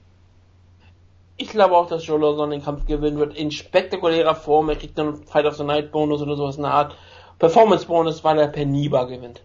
Ich 1.38 1.49
glaube 1.49 1.76
auch, 1.76 1.88
dass 1.88 2.06
Joe 2.06 2.19
Lawson 2.19 2.52
den 2.52 2.64
Kampf 2.64 2.85
gewinnen 2.85 3.18
wird. 3.18 3.35
In 3.35 3.52
spektakulärer 3.52 4.35
Form. 4.35 4.69
Er 4.69 4.76
kriegt 4.76 4.98
dann 4.98 5.07
einen 5.07 5.23
Fight 5.23 5.45
of 5.45 5.56
the 5.56 5.64
Night 5.64 5.91
Bonus 5.91 6.22
oder 6.22 6.35
sowas 6.35 6.57
in 6.57 6.64
der 6.64 6.72
Art. 6.72 6.95
Performance 7.40 7.88
Bonus, 7.88 8.23
weil 8.23 8.38
er 8.38 8.48
per 8.48 8.65
Niba 8.65 9.06
gewinnt. 9.06 9.41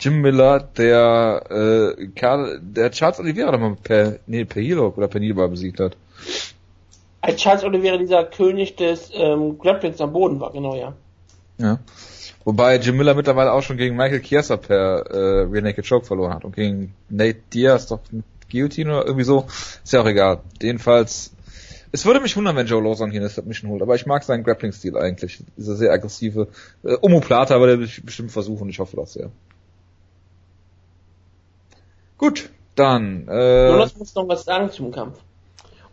Jim 0.00 0.22
Miller, 0.22 0.60
der 0.60 1.96
äh, 1.98 2.06
Karl, 2.16 2.58
der 2.62 2.90
Charles 2.90 3.20
Oliveira 3.20 3.52
doch 3.52 3.60
mal 3.60 3.76
per 3.76 4.18
nee, 4.26 4.46
per 4.46 4.62
Heel-Hook 4.62 4.96
oder 4.96 5.08
per 5.08 5.20
Niederbar 5.20 5.48
besiegt 5.48 5.78
hat. 5.78 5.96
Als 7.20 7.36
Charles 7.36 7.64
Oliveira 7.64 7.98
dieser 7.98 8.24
König 8.24 8.76
des 8.76 9.10
ähm, 9.12 9.58
Grapplings 9.58 10.00
am 10.00 10.12
Boden 10.12 10.40
war, 10.40 10.52
genau, 10.52 10.74
ja. 10.74 10.94
Ja. 11.58 11.78
Wobei 12.44 12.76
Jim 12.76 12.96
Miller 12.96 13.14
mittlerweile 13.14 13.52
auch 13.52 13.62
schon 13.62 13.76
gegen 13.76 13.96
Michael 13.96 14.22
Chiesa 14.22 14.56
per 14.56 15.06
äh, 15.10 15.42
Rear 15.42 15.62
Naked 15.62 15.86
Choke 15.86 16.06
verloren 16.06 16.32
hat 16.32 16.44
und 16.44 16.56
gegen 16.56 16.94
Nate 17.10 17.40
Diaz 17.52 17.86
doch 17.86 18.00
mit 18.10 18.24
Guillotine 18.50 18.90
oder 18.96 19.06
irgendwie 19.06 19.24
so. 19.24 19.46
Ist 19.84 19.92
ja 19.92 20.00
auch 20.00 20.06
egal. 20.06 20.40
Jedenfalls, 20.62 21.32
es 21.92 22.06
würde 22.06 22.20
mich 22.20 22.36
wundern, 22.36 22.56
wenn 22.56 22.66
Joe 22.66 22.82
Lawson 22.82 23.10
hier 23.10 23.20
eine 23.20 23.28
Submission 23.28 23.70
holt, 23.70 23.82
aber 23.82 23.94
ich 23.94 24.06
mag 24.06 24.22
seinen 24.24 24.42
Grappling-Stil 24.42 24.96
eigentlich. 24.96 25.42
Dieser 25.56 25.76
sehr 25.76 25.92
aggressive. 25.92 26.48
Äh, 26.82 26.96
Omoplata 27.02 27.60
wird 27.60 27.70
er 27.70 28.02
bestimmt 28.04 28.32
versuchen, 28.32 28.68
ich 28.70 28.78
hoffe 28.78 28.96
das 28.96 29.12
sehr. 29.12 29.30
Gut, 32.16 32.50
dann, 32.74 33.28
äh, 33.28 33.68
Jonas 33.68 33.96
muss 33.96 34.14
noch 34.14 34.28
was 34.28 34.44
sagen 34.44 34.70
zum 34.70 34.92
Kampf. 34.92 35.18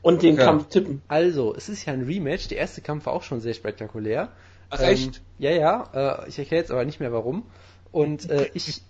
Und 0.08 0.24
den 0.24 0.38
Ja. 0.38 0.46
Kampf 0.46 0.70
tippen. 0.70 1.02
Also, 1.08 1.54
es 1.56 1.68
ist 1.70 1.86
ja 1.86 1.94
ein 1.94 2.04
Rematch. 2.04 2.48
Der 2.48 2.58
erste 2.60 2.82
Kampf 2.82 3.06
war 3.08 3.14
auch 3.14 3.24
schon 3.24 3.42
sehr 3.42 3.54
spektakulär. 3.54 4.32
Ach, 4.70 4.80
Ähm, 4.80 4.90
echt? 4.90 5.22
Ja, 5.38 5.52
ja. 5.52 6.24
Äh, 6.24 6.30
ich 6.30 6.40
erkläre 6.40 6.62
jetzt 6.62 6.72
aber 6.72 6.86
nicht 6.86 7.00
mehr 7.00 7.12
warum. 7.12 7.44
Und 7.92 8.30
äh, 8.30 8.50
ich, 8.54 8.68
ich, 8.70 8.82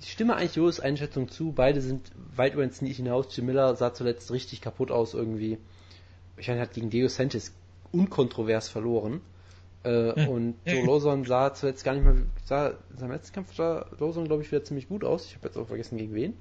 ich 0.00 0.12
stimme 0.12 0.36
eigentlich 0.36 0.54
Joes 0.56 0.78
Einschätzung 0.80 1.28
zu. 1.28 1.52
Beide 1.52 1.80
sind 1.80 2.12
weit 2.36 2.54
über 2.54 2.62
den 2.64 2.72
Sneak 2.72 2.96
hinaus. 2.96 3.34
Jim 3.36 3.46
Miller 3.46 3.74
sah 3.74 3.92
zuletzt 3.94 4.30
richtig 4.30 4.60
kaputt 4.60 4.90
aus 4.90 5.14
irgendwie. 5.14 5.58
Ich 6.36 6.46
meine, 6.48 6.60
er 6.60 6.66
hat 6.66 6.74
gegen 6.74 6.90
Diego 6.90 7.08
Sanchez 7.08 7.52
unkontrovers 7.92 8.68
verloren. 8.68 9.22
Äh, 9.82 10.12
Und 10.28 10.56
Joe 10.66 10.86
Lawson 10.86 11.24
sah 11.24 11.52
zuletzt 11.54 11.84
gar 11.84 11.94
nicht 11.94 12.04
mehr, 12.04 12.16
sah, 12.44 12.74
sein 12.96 13.10
letzten 13.10 13.34
Kampf 13.34 13.54
sah 13.54 13.86
Lawson, 13.98 14.26
glaube 14.26 14.42
ich, 14.42 14.50
wieder 14.52 14.62
ziemlich 14.64 14.88
gut 14.88 15.04
aus. 15.04 15.26
Ich 15.26 15.34
habe 15.36 15.46
jetzt 15.48 15.56
auch 15.56 15.66
vergessen, 15.66 15.98
gegen 15.98 16.14
wen. 16.14 16.34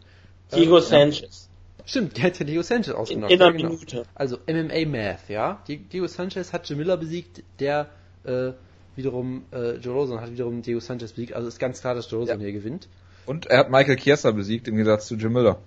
Diego 0.54 0.78
Ähm, 0.78 0.84
Sanchez. 0.84 1.50
Stimmt, 1.86 2.18
der 2.18 2.24
hat 2.26 2.40
ja 2.40 2.46
Diego 2.46 2.62
Sanchez 2.64 2.88
In, 2.90 2.96
ausgenommen. 2.96 3.30
in 3.30 3.42
einer 3.42 3.52
ja, 3.52 3.58
genau. 3.58 3.70
Minute. 3.74 4.06
Also 4.16 4.38
MMA 4.48 4.86
Math, 4.88 5.30
ja. 5.30 5.62
Di- 5.68 5.78
Diego 5.78 6.08
Sanchez 6.08 6.52
hat 6.54 6.68
Jim 6.70 6.78
Miller 6.80 6.98
besiegt, 6.98 7.44
der 7.60 7.88
äh, 8.24 8.52
wiederum 8.96 9.46
äh, 9.52 9.76
Joe 9.76 9.96
Lawson 9.96 10.20
hat 10.22 10.32
wiederum 10.32 10.62
Diego 10.62 10.80
Sanchez 10.80 11.12
besiegt. 11.14 11.34
Also 11.34 11.48
ist 11.48 11.60
ganz 11.60 11.82
klar, 11.82 11.94
dass 11.96 12.10
Joe 12.10 12.22
Lawson 12.22 12.40
Ja. 12.40 12.46
hier 12.46 12.54
gewinnt. 12.54 12.88
und 13.26 13.46
er 13.48 13.60
hat 13.60 13.70
Michael 13.72 13.98
Chiesa 13.98 14.32
besiegt 14.32 14.68
im 14.68 14.76
Gegensatz 14.76 15.08
zu 15.08 15.16
Jim 15.16 15.34
Miller. 15.34 15.60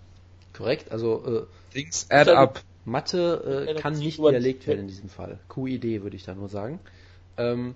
Korrekt. 0.55 0.90
Also 0.90 1.47
äh, 1.73 1.73
Things 1.74 2.07
add 2.11 2.31
up. 2.31 2.62
Mathe 2.85 3.66
äh, 3.69 3.74
kann 3.81 3.99
nicht 3.99 4.19
widerlegt 4.19 4.66
werden 4.66 4.81
in 4.81 4.86
diesem 4.89 5.09
Fall. 5.11 5.39
QID 5.49 6.03
würde 6.03 6.16
ich 6.16 6.24
da 6.24 6.35
nur 6.35 6.49
sagen. 6.49 6.81
Ähm, 7.36 7.74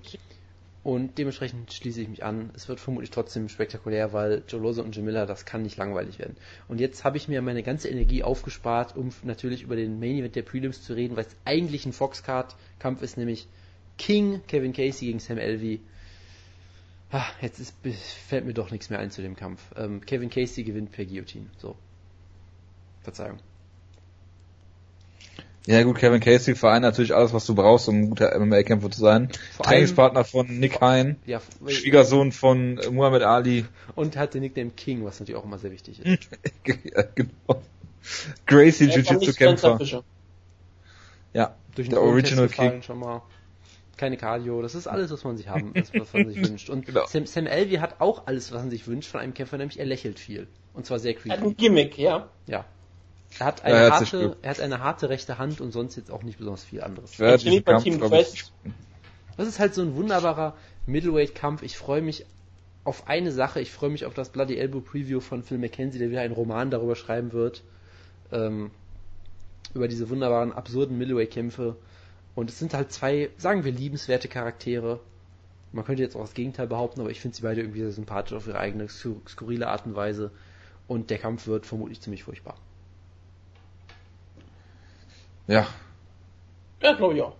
und 0.85 1.17
dementsprechend 1.17 1.73
schließe 1.73 2.01
ich 2.01 2.09
mich 2.09 2.25
an. 2.25 2.51
Es 2.55 2.69
wird 2.69 2.81
vermutlich 2.81 3.11
trotzdem 3.11 3.49
spektakulär, 3.49 4.13
weil 4.13 4.43
Joe 4.49 4.61
Lawson 4.61 4.87
und 4.87 4.97
Miller, 4.99 5.27
das 5.27 5.45
kann 5.45 5.63
nicht 5.63 5.77
langweilig 5.77 6.19
werden. 6.19 6.37
Und 6.67 6.81
jetzt 6.81 7.05
habe 7.05 7.17
ich 7.17 7.29
mir 7.29 7.41
meine 7.41 7.63
ganze 7.63 7.89
Energie 7.89 8.25
aufgespart, 8.25 8.97
um 8.97 9.11
natürlich 9.23 9.63
über 9.63 9.77
den 9.77 10.01
Main 10.01 10.17
Event 10.17 10.35
der 10.35 10.43
Prelims 10.43 10.83
zu 10.83 10.95
reden, 10.95 11.17
weil 11.17 11.27
es 11.27 11.37
eigentlich 11.45 11.87
ein 11.87 11.93
Foxcard-Kampf 11.93 13.03
ist, 13.03 13.17
nämlich 13.17 13.47
King, 13.97 14.43
Kevin 14.49 14.73
Casey 14.73 15.07
gegen 15.07 15.21
Sam 15.21 15.39
Elvey. 15.39 15.81
Ah, 17.13 17.27
jetzt 17.41 17.61
ist, 17.61 17.75
fällt 18.27 18.45
mir 18.45 18.55
doch 18.55 18.73
nichts 18.73 18.91
mehr 18.91 18.99
ein 18.99 19.11
zu 19.11 19.23
dem 19.23 19.37
Kampf. 19.37 19.63
Ähm, 19.77 20.01
Kevin 20.01 20.31
Casey 20.31 20.65
gewinnt 20.65 20.91
per 20.91 21.05
Guillotine. 21.05 21.47
So. 21.59 21.77
Verzeihung. 23.03 23.39
Ja 25.66 25.82
gut, 25.84 25.98
Kevin 25.98 26.20
Casey 26.20 26.56
vereint 26.56 26.82
natürlich 26.82 27.14
alles, 27.14 27.32
was 27.32 27.47
du 27.47 27.55
brauchst, 27.55 27.89
um 27.89 27.97
ein 28.01 28.09
guter 28.10 28.36
MMA-Kämpfer 28.39 28.90
zu 28.90 29.01
sein. 29.01 29.28
Vor 29.56 29.66
allem- 29.66 29.72
Trainingspartner 29.74 30.24
von 30.24 30.47
Nick 30.59 30.80
Hein, 30.80 31.16
Ja, 31.24 31.40
Schwiegersohn 31.68 32.32
von 32.32 32.80
Muhammad 32.90 33.22
Ali. 33.22 33.64
Und 33.94 34.16
hat 34.16 34.34
den 34.34 34.40
Nickname 34.43 34.70
King, 34.70 35.05
was 35.05 35.20
natürlich 35.20 35.40
auch 35.40 35.44
immer 35.44 35.59
sehr 35.59 35.70
wichtig 35.70 36.01
ist. 36.05 36.28
ja, 36.66 37.05
genau. 37.14 37.62
Gracie 38.47 38.89
Er 38.90 38.98
Jiu-Jitsu-Kämpfer. 38.98 40.02
Ja, 41.32 41.55
Durch 41.76 41.89
der 41.89 41.98
den 42.01 42.09
Original 42.09 42.47
Test 42.47 42.51
gefallen 42.56 42.70
King. 42.72 42.82
schon 42.82 42.98
mal. 42.98 43.22
Keine 43.97 44.16
Cardio, 44.16 44.62
das 44.62 44.74
ist 44.74 44.89
alles, 44.89 45.12
was 45.12 45.22
man 45.22 45.36
sich 45.36 45.48
haben, 45.48 45.72
was, 45.74 46.12
man 46.12 46.28
sich 46.28 46.36
wünscht. 46.51 46.70
Und 46.70 46.86
Genau. 46.86 47.06
Sam, 47.06 47.26
Sam 47.26 47.47
Elvey 47.47 47.76
hat 47.76 48.01
auch 48.01 48.26
alles, 48.26 48.51
was 48.51 48.62
man 48.62 48.70
sich 48.70 48.86
wünscht 48.89 49.09
von 49.10 49.20
einem 49.20 49.32
Kämpfer, 49.32 49.59
nämlich 49.59 49.78
er 49.78 49.86
lächelt 49.86 50.18
viel. 50.18 50.48
Und 50.74 50.86
zwar 50.86 50.98
sehr 50.98 51.12
Er 51.12 51.16
hat 51.16 51.22
creepy. 51.22 51.44
ein 51.44 51.56
Gimmick, 51.56 51.98
ja. 51.98 52.28
Ja. 52.48 52.64
Er 53.39 53.47
hat 53.47 53.61
Ja, 53.61 53.65
eine 53.65 53.77
herzlich 53.79 54.13
harte, 54.13 54.19
Glück. 54.27 54.37
er 54.43 54.51
hat 54.51 54.61
eine 54.61 54.81
harte 54.81 55.09
rechte 55.09 55.39
Hand 55.39 55.61
und 55.61 55.73
sonst 55.73 55.97
jetzt 55.97 56.11
auch 56.11 56.23
nicht 56.23 56.39
besonders 56.39 56.65
viel 56.65 56.83
anderes. 56.83 57.11
Ich 57.13 57.17
trainiert 57.19 57.45
diesen 57.45 57.65
bei 57.65 57.75
Team 57.79 57.95
ich, 57.95 58.01
Quest. 58.01 58.53
Das 59.37 59.49
ist 59.49 59.59
halt 59.59 59.75
so 59.75 59.83
ein 59.83 59.95
wunderbarer 59.95 60.55
Middleweight-Kampf. 60.87 61.63
Ich 61.63 61.77
freue 61.77 62.03
mich 62.03 62.27
auf 62.85 63.09
eine 63.09 63.33
Sache. 63.33 63.61
Ich 63.61 63.71
freue 63.71 63.91
mich 63.91 64.05
auf 64.07 64.15
das 64.15 64.31
Bloody 64.31 64.57
Elbow 64.57 64.81
Preview 64.81 65.21
von 65.21 65.43
Phil 65.43 65.59
McKenzie, 65.59 65.99
der 65.99 66.11
wieder 66.11 66.21
einen 66.21 66.35
Roman 66.35 66.71
darüber 66.71 66.95
schreiben 66.97 67.33
wird. 67.33 67.63
Ähm, 68.31 68.71
über 69.75 69.89
diese 69.89 70.11
wunderbaren, 70.11 70.53
absurden 70.53 70.99
Middleweight-Kämpfe. 70.99 71.77
Und 72.35 72.51
es 72.51 72.59
sind 72.59 72.75
halt 72.75 72.93
zwei, 72.93 73.31
sagen 73.39 73.65
wir, 73.65 73.73
liebenswerte 73.73 74.29
Charaktere. 74.29 75.01
Man 75.73 75.85
könnte 75.85 76.03
jetzt 76.03 76.17
auch 76.17 76.21
das 76.23 76.35
Gegenteil 76.35 76.67
behaupten, 76.67 77.01
aber 77.01 77.11
ich 77.11 77.21
finde 77.21 77.37
sie 77.37 77.43
beide 77.43 77.63
irgendwie 77.63 77.81
sehr 77.81 77.93
sympathisch 77.93 78.35
auf 78.35 78.47
ihre 78.47 78.59
eigene 78.59 78.87
skur- 78.89 79.27
skurrile 79.27 79.69
Art 79.69 79.87
und 79.87 79.97
Weise. 79.97 80.31
Und 80.89 81.09
der 81.09 81.19
Kampf 81.19 81.47
wird 81.47 81.65
vermutlich 81.65 82.01
ziemlich 82.03 82.25
furchtbar. 82.25 82.57
Ja, 85.47 85.66
Ja, 86.82 86.93
glaube 86.93 87.14
ich 87.14 87.23
auch. 87.23 87.35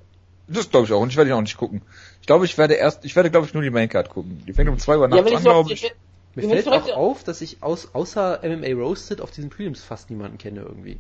das 0.49 0.71
glaube 0.71 0.87
ich 0.87 0.93
auch. 0.93 1.01
Und 1.01 1.11
ich 1.11 1.17
werde 1.17 1.31
ihn 1.31 1.37
auch 1.37 1.41
nicht 1.41 1.57
gucken. 1.57 1.83
Ich 2.21 2.27
glaube, 2.27 2.45
ich 2.45 2.59
werde 2.59 2.75
erst, 2.75 3.05
ich 3.05 3.17
werde 3.17 3.31
glaube 3.31 3.47
ich 3.47 3.55
nur 3.55 3.63
die 3.63 3.71
Maincard 3.71 4.09
gucken. 4.11 4.43
Die 4.47 4.53
fängt 4.53 4.69
um 4.69 4.79
2 4.79 4.97
Uhr 4.99 5.03
Ja, 5.03 5.09
nachts 5.09 5.31
ich 5.31 5.37
an, 5.37 5.43
glaube 5.43 5.73
ich. 5.73 5.93
Mir 6.35 6.49
fällt 6.49 6.69
auch 6.69 6.97
auf, 6.97 7.25
dass 7.25 7.41
ich 7.43 7.63
aus, 7.63 7.91
außer 7.95 8.41
MMA 8.43 8.73
Roasted 8.75 9.21
auf 9.21 9.31
diesen 9.31 9.51
Prelims 9.51 9.83
fast 9.83 10.09
niemanden 10.11 10.39
kenne 10.39 10.61
irgendwie. 10.63 10.99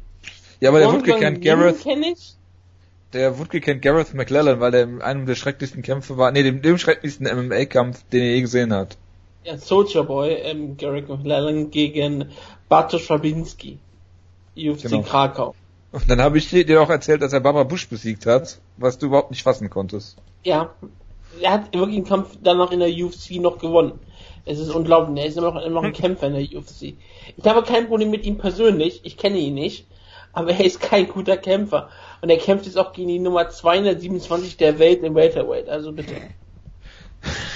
Ja, 0.61 0.69
aber 0.69 0.79
der 0.79 0.93
Woodke 0.93 1.15
kennt 1.17 1.43
Gareth, 1.43 1.83
kenn 1.83 2.03
ich. 2.03 2.35
der 3.15 3.39
Woodke 3.39 3.61
kennt 3.61 3.81
Gareth 3.83 4.13
McLellan, 4.15 4.61
weil 4.61 4.71
der 4.71 4.83
in 4.83 5.01
einem 5.03 5.25
der 5.27 5.35
schrecklichsten 5.35 5.83
Kämpfe 5.83 6.19
war, 6.19 6.31
nee, 6.33 6.43
dem, 6.43 6.61
dem 6.61 6.77
schrecklichsten 6.77 7.27
MMA-Kampf, 7.27 8.05
den 8.13 8.23
er 8.23 8.35
je 8.35 8.41
gesehen 8.43 8.73
hat. 8.75 8.99
Ja, 9.45 9.57
Soldier 9.57 10.05
Boy, 10.05 10.35
ähm, 10.35 10.77
Garrick 10.77 11.09
McLellan 11.09 11.71
gegen 11.71 12.31
Bartosz 12.69 13.07
Fabinski. 13.07 13.79
UFC 14.55 14.83
Genau. 14.83 15.03
Krakau. 15.03 15.55
Und 15.93 16.11
dann 16.11 16.23
habe 16.23 16.39
ich 16.39 16.49
dir 16.49 16.83
auch 16.83 16.89
erzählt, 16.89 17.21
dass 17.21 17.35
er 17.35 17.41
Barbara 17.41 17.65
Bush 17.65 17.87
besiegt 17.89 18.25
hat, 18.25 18.59
was 18.79 18.99
du 18.99 19.07
überhaupt 19.07 19.31
nicht 19.31 19.43
fassen 19.43 19.69
konntest. 19.69 20.17
Ja, 20.43 20.75
er 21.41 21.53
hat 21.53 21.75
wirklich 21.75 21.97
einen 21.97 22.07
Kampf 22.07 22.39
danach 22.43 22.73
in 22.73 22.81
der 22.81 22.89
UFC 22.89 23.33
noch 23.33 23.59
gewonnen. 23.59 24.01
Es 24.45 24.59
ist 24.59 24.71
unglaublich, 24.71 25.23
er 25.23 25.29
ist 25.29 25.37
immer 25.37 25.53
noch, 25.53 25.63
immer 25.63 25.75
noch 25.81 25.85
ein 25.85 25.93
Kämpfer 25.93 26.29
in 26.29 26.35
der 26.35 26.43
UFC. 26.43 26.95
Ich 27.37 27.45
habe 27.45 27.63
kein 27.63 27.87
Problem 27.87 28.11
mit 28.11 28.25
ihm 28.25 28.39
persönlich, 28.39 29.01
ich 29.05 29.17
kenne 29.17 29.39
ihn 29.39 29.55
nicht, 29.55 29.87
aber 30.33 30.51
er 30.51 30.65
ist 30.65 30.81
kein 30.81 31.09
guter 31.09 31.37
Kämpfer. 31.37 31.91
Und 32.23 32.31
er 32.31 32.39
kämpft 32.39 32.67
jetzt 32.67 32.79
auch 32.79 32.93
gegen 32.93 33.09
die 33.09 33.19
Nummer 33.19 33.51
227 33.51 34.57
der 34.57 34.79
Welt 34.79 35.03
im 35.03 35.15
Welterweight, 35.15 35.69
also 35.69 35.93
bitte. 35.93 36.15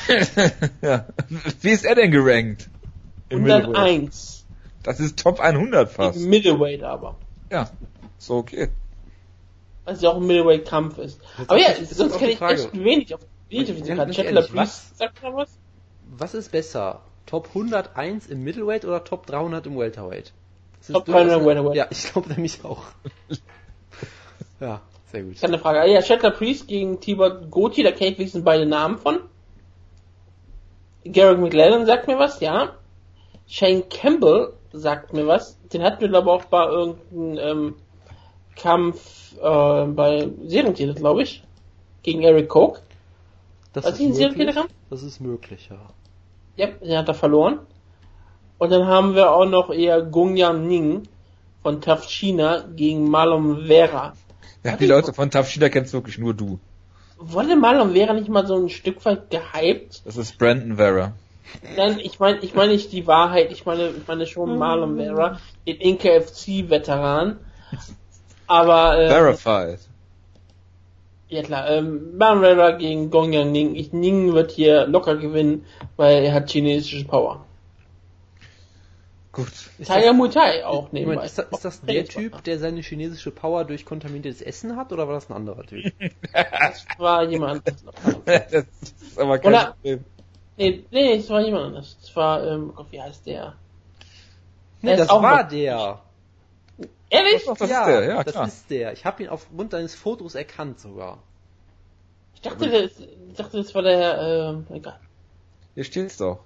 ja. 0.83 1.07
Wie 1.61 1.71
ist 1.71 1.85
er 1.85 1.95
denn 1.95 2.11
gerankt? 2.11 2.69
Im 3.31 3.43
Middleweight? 3.43 3.77
101. 3.77 4.47
Das 4.83 5.01
ist 5.01 5.19
Top 5.19 5.41
100 5.41 5.91
fast. 5.91 6.19
Im 6.19 6.29
Middleweight 6.29 6.85
aber. 6.85 7.17
Ja, 7.51 7.71
so 8.19 8.37
okay. 8.37 8.69
Was 9.85 10.01
ja 10.03 10.11
auch 10.11 10.17
ein 10.17 10.27
Middleweight-Kampf 10.27 10.99
ist. 10.99 11.21
Jetzt 11.39 11.51
Aber 11.51 11.61
ja, 11.61 11.69
ist- 11.69 11.95
sonst 11.95 12.19
kenne 12.19 12.33
ich 12.33 12.41
echt 12.41 12.73
wenig 12.75 13.15
auf, 13.15 13.21
wenig 13.49 13.71
auf 13.71 13.77
Ganz 13.77 13.81
diesen 13.83 13.97
Karte. 13.97 14.13
Chandler 14.13 14.43
Priest, 14.43 14.99
sagt 14.99 15.23
mal 15.23 15.35
was? 15.37 15.59
Was 16.19 16.35
ist 16.35 16.51
besser? 16.53 17.03
Top 17.27 17.49
101 17.49 18.27
im 18.29 18.43
Middleweight 18.45 18.85
oder 18.85 19.03
Top 19.05 19.27
300 19.27 19.67
im 19.67 19.77
Welterweight? 19.79 20.33
Das 20.79 20.89
Top 20.89 21.05
durchaus 21.05 21.23
300 21.27 21.41
im 21.41 21.47
Welterweight. 21.47 21.77
Ja, 21.77 21.87
ich 21.91 22.13
glaube 22.13 22.29
nämlich 22.33 22.65
auch. 22.65 22.83
ja, 24.61 24.81
sehr 25.13 25.23
gut. 25.23 25.41
Keine 25.41 25.59
Frage. 25.59 25.81
Ah, 25.81 25.87
Ja, 25.87 26.03
Chandler 26.03 26.31
Priest 26.33 26.67
gegen 26.69 27.01
Tibor 27.01 27.31
Goti, 27.31 27.83
da 27.83 27.93
kenne 27.93 28.11
ich 28.13 28.19
wenigstens 28.19 28.45
beide 28.45 28.67
Namen 28.67 28.99
von. 28.99 29.21
Garrick 31.05 31.39
McLellan 31.39 31.87
sagt 31.87 32.09
mir 32.09 32.19
was, 32.19 32.41
ja. 32.41 32.75
Shane 33.47 33.89
Campbell 33.89 34.53
sagt 34.73 35.13
mir 35.13 35.27
was. 35.27 35.57
Den 35.73 35.83
hatten 35.85 36.01
wir 36.01 36.09
glaube 36.09 36.29
ich 36.29 36.33
auch 36.35 36.45
bei 36.47 36.65
irgendeinem 36.67 37.39
ähm, 37.39 37.75
Kampf 38.57 39.35
äh, 39.37 39.85
bei 39.87 40.29
Serientäter, 40.45 40.95
glaube 40.95 41.23
ich, 41.23 41.43
gegen 42.03 42.23
Eric 42.23 42.49
Koch. 42.49 42.79
Das 43.73 43.85
War 43.85 43.93
ist, 43.93 44.01
ein 44.01 44.09
möglich. 44.09 44.19
Serientäter-Kampf? 44.19 44.71
das 44.91 45.03
ist 45.03 45.21
möglich, 45.21 45.69
ja. 45.71 45.79
Ja, 46.57 46.69
den 46.69 46.97
hat 46.97 47.09
er 47.09 47.15
verloren. 47.15 47.59
Und 48.59 48.73
dann 48.73 48.87
haben 48.87 49.15
wir 49.15 49.33
auch 49.33 49.45
noch 49.45 49.71
eher 49.71 50.01
Gongyan 50.03 50.67
Ning 50.67 51.03
von 51.63 51.83
Tough 51.83 52.05
China 52.09 52.65
gegen 52.75 53.11
Marlon 53.11 53.67
Vera. 53.67 54.15
Ja, 54.65 54.77
die 54.77 54.87
Leute 54.87 55.13
von 55.13 55.31
Tafshida 55.31 55.69
kennst 55.69 55.93
wirklich 55.93 56.17
nur 56.17 56.33
du. 56.33 56.59
Wurde 57.19 57.57
Marlon 57.57 57.93
Vera 57.93 58.15
nicht 58.15 58.29
mal 58.29 58.47
so 58.47 58.57
ein 58.57 58.69
Stück 58.69 59.05
weit 59.05 59.31
gehypt? 59.31 60.03
Das 60.05 60.17
ist 60.17 60.39
Brandon 60.39 60.77
Vera. 60.77 61.13
Nein, 61.77 61.99
ich 62.01 62.19
meine, 62.19 62.39
ich 62.39 62.55
meine 62.55 62.73
nicht 62.73 62.93
die 62.93 63.07
Wahrheit, 63.07 63.53
ich 63.53 63.67
meine, 63.67 63.89
ich 63.91 64.07
meine 64.07 64.27
schon 64.27 64.59
Marlon 64.59 64.97
Vera, 64.97 65.39
den 65.67 65.77
NKFC-Veteran. 65.97 67.39
Aber, 68.47 68.99
äh, 68.99 69.09
Verified. 69.09 69.79
ja 71.29 71.43
klar, 71.43 71.69
ähm, 71.71 72.17
Marlon 72.17 72.43
Vera 72.43 72.71
gegen 72.73 73.11
Gongyan 73.11 73.51
Ning. 73.53 73.75
Ich, 73.75 73.93
Ning 73.93 74.33
wird 74.35 74.53
hier 74.53 74.87
locker 74.87 75.17
gewinnen, 75.17 75.65
weil 75.97 76.25
er 76.25 76.33
hat 76.35 76.51
chinesische 76.51 77.05
Power. 77.05 77.45
Gut. 79.33 79.53
Tiger 79.85 80.15
Muay 80.15 80.31
Thai 80.31 80.65
auch 80.65 80.87
Ich 80.87 80.93
nebenbei. 80.93 81.17
meine, 81.17 81.27
ist, 81.27 81.37
das, 81.39 81.47
ist 81.51 81.65
das 81.65 81.81
der 81.83 82.07
Typ, 82.07 82.43
der 82.45 82.59
seine 82.59 82.81
chinesische 82.81 83.31
Power 83.31 83.65
durch 83.67 83.85
kontaminiertes 83.85 84.41
Essen 84.41 84.77
hat, 84.77 84.93
oder 84.93 85.07
war 85.09 85.15
das 85.15 85.29
ein 85.29 85.35
anderer 85.35 85.63
Typ? 85.65 85.93
Das 86.33 86.87
war 86.99 87.25
jemand 87.25 87.63
anderes. 87.69 88.23
das 88.51 88.53
ist 88.81 89.19
aber 89.21 89.39
kein 89.39 89.53
Oder- 89.53 89.65
Problem. 89.83 90.05
Nee, 90.59 90.85
nee, 90.91 91.13
es 91.17 91.29
war 91.29 91.43
jemand 91.43 91.67
anderes. 91.67 91.99
Es 92.03 92.17
war, 92.17 92.43
ähm, 92.47 92.73
Gott, 92.75 92.87
wie 92.91 93.03
heißt 93.03 93.27
der? 93.27 93.53
Nee, 94.81 94.91
Der 94.97 95.05
das 95.05 95.09
war 95.11 95.45
der. 95.45 96.01
Ehrlich? 97.11 97.45
Doch, 97.47 97.57
das 97.57 97.71
ist 97.71 97.77
der, 97.87 98.05
ja, 98.05 98.25
das 98.25 98.33
klar. 98.35 98.49
ist 98.49 98.71
der. 98.71 98.93
Ich 98.93 99.05
habe 99.05 99.23
ihn 99.23 99.29
aufgrund 99.29 99.73
deines 99.73 99.95
Fotos 99.95 100.35
erkannt 100.35 100.81
sogar. 100.81 101.23
Ich 102.35 102.41
dachte, 102.43 102.69
das, 102.69 102.99
ich 103.01 103.35
dachte, 103.37 103.57
das 103.59 103.75
war 103.75 103.83
der, 103.83 104.55
ähm, 104.69 104.77
egal. 104.77 104.99
Hier 105.75 105.85
steht's 105.85 106.17
doch. 106.17 106.41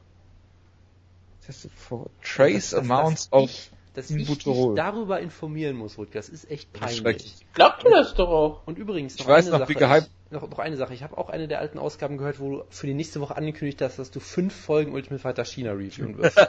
Test 1.46 1.68
for 1.74 2.10
trace 2.22 2.70
Das- 2.70 2.70
das- 2.70 2.78
amounts 2.80 3.28
of 3.32 3.50
ich, 3.50 3.70
dass 3.94 4.10
ich 4.10 4.26
dich 4.26 4.44
darüber 4.76 5.20
informieren 5.20 5.76
muss, 5.76 5.98
Rutger. 5.98 6.18
Das 6.18 6.28
ist 6.28 6.50
echt 6.50 6.68
Das 6.74 6.92
ist 6.92 7.02
peinlich. 7.02 7.22
schrecklich. 7.22 7.46
Glaubt 7.54 7.82
ihr 7.84 7.90
das 7.90 8.14
doch 8.14 8.28
auch? 8.28 8.60
Und 8.66 8.78
übrigens, 8.78 9.14
noch 9.18 9.24
Ich 9.24 9.28
weiß 9.28 9.48
eine 9.48 9.58
noch, 9.58 9.68
wie 9.68 9.72
Sache. 9.74 9.84
gehypt- 9.84 10.04
Ich, 10.06 10.10
noch, 10.30 10.48
noch 10.48 10.58
eine 10.58 10.76
Sache. 10.76 10.94
Ich 10.94 11.02
habe 11.02 11.18
auch 11.18 11.28
eine 11.28 11.48
der 11.48 11.60
alten 11.60 11.78
Ausgaben 11.78 12.16
gehört, 12.16 12.40
wo 12.40 12.50
du 12.50 12.64
für 12.68 12.86
die 12.86 12.94
nächste 12.94 13.20
Woche 13.20 13.36
angekündigt 13.36 13.82
hast, 13.82 13.98
dass 13.98 14.10
du 14.10 14.20
fünf 14.20 14.54
Folgen 14.54 14.92
Ultimate 14.92 15.20
Fighter 15.20 15.44
China 15.44 15.72
reviewen 15.72 16.18
wirst. 16.18 16.38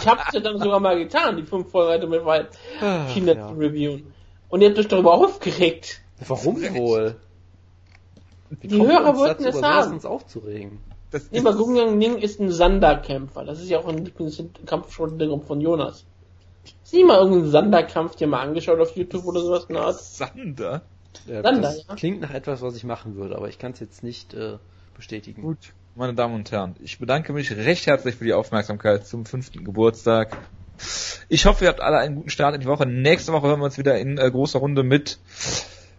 Ich 0.00 0.08
hab's 0.08 0.32
ja 0.32 0.40
dann 0.40 0.58
sogar 0.58 0.80
mal 0.80 0.98
getan, 0.98 1.36
die 1.36 1.42
fünf 1.42 1.70
Folgen 1.70 1.90
heute 1.90 2.06
mit 2.06 2.24
weit 2.24 2.48
China 3.08 3.32
ja. 3.32 3.48
zu 3.48 3.54
reviewen. 3.54 4.12
Und 4.48 4.60
ihr 4.60 4.68
habt 4.68 4.78
euch 4.78 4.88
darüber 4.88 5.14
aufgeregt. 5.14 6.02
Warum 6.26 6.62
wohl? 6.74 7.16
Wie 8.60 8.68
Die 8.68 8.80
Hörer 8.80 9.10
uns 9.10 9.18
wollten 9.18 9.44
dazu, 9.44 9.58
es 9.58 9.64
haben. 9.64 9.92
uns 9.92 10.04
aufzuregen? 10.04 10.78
Das 11.10 11.30
Nee, 11.30 11.40
aber 11.40 11.54
Gungang 11.54 11.98
Ning 11.98 12.18
ist 12.18 12.40
ein 12.40 12.50
Sanderkämpfer. 12.50 13.44
Das 13.44 13.60
ist 13.60 13.68
ja 13.68 13.78
auch 13.78 13.88
ein 13.88 14.04
Lieblingskampfsportler 14.04 15.40
von 15.40 15.60
Jonas. 15.60 16.04
Hast 16.82 16.92
du 16.92 16.96
nie 16.96 17.04
mal 17.04 17.18
irgendeinen 17.18 17.50
Sanderkampf 17.50 18.16
dir 18.16 18.26
mal 18.26 18.40
angeschaut 18.40 18.80
auf 18.80 18.96
YouTube 18.96 19.24
oder 19.24 19.40
sowas 19.40 19.64
in 19.68 19.74
der 19.74 19.84
Art? 19.84 19.98
Sander. 20.00 20.82
Dann 21.26 21.62
das 21.62 21.86
da, 21.86 21.92
ja. 21.92 21.96
klingt 21.96 22.20
nach 22.20 22.32
etwas, 22.32 22.62
was 22.62 22.76
ich 22.76 22.84
machen 22.84 23.16
würde, 23.16 23.36
aber 23.36 23.48
ich 23.48 23.58
kann 23.58 23.72
es 23.72 23.80
jetzt 23.80 24.02
nicht 24.02 24.34
äh, 24.34 24.58
bestätigen. 24.96 25.42
Gut, 25.42 25.72
meine 25.94 26.14
Damen 26.14 26.34
und 26.34 26.50
Herren, 26.50 26.76
ich 26.82 26.98
bedanke 26.98 27.32
mich 27.32 27.50
recht 27.52 27.86
herzlich 27.86 28.16
für 28.16 28.24
die 28.24 28.32
Aufmerksamkeit 28.32 29.06
zum 29.06 29.26
fünften 29.26 29.64
Geburtstag. 29.64 30.36
Ich 31.28 31.46
hoffe, 31.46 31.64
ihr 31.64 31.68
habt 31.68 31.80
alle 31.80 31.98
einen 31.98 32.16
guten 32.16 32.30
Start 32.30 32.54
in 32.54 32.60
die 32.60 32.66
Woche. 32.66 32.86
Nächste 32.86 33.32
Woche 33.32 33.46
hören 33.48 33.60
wir 33.60 33.64
uns 33.64 33.78
wieder 33.78 33.98
in 33.98 34.18
äh, 34.18 34.30
großer 34.30 34.58
Runde 34.58 34.82
mit 34.82 35.18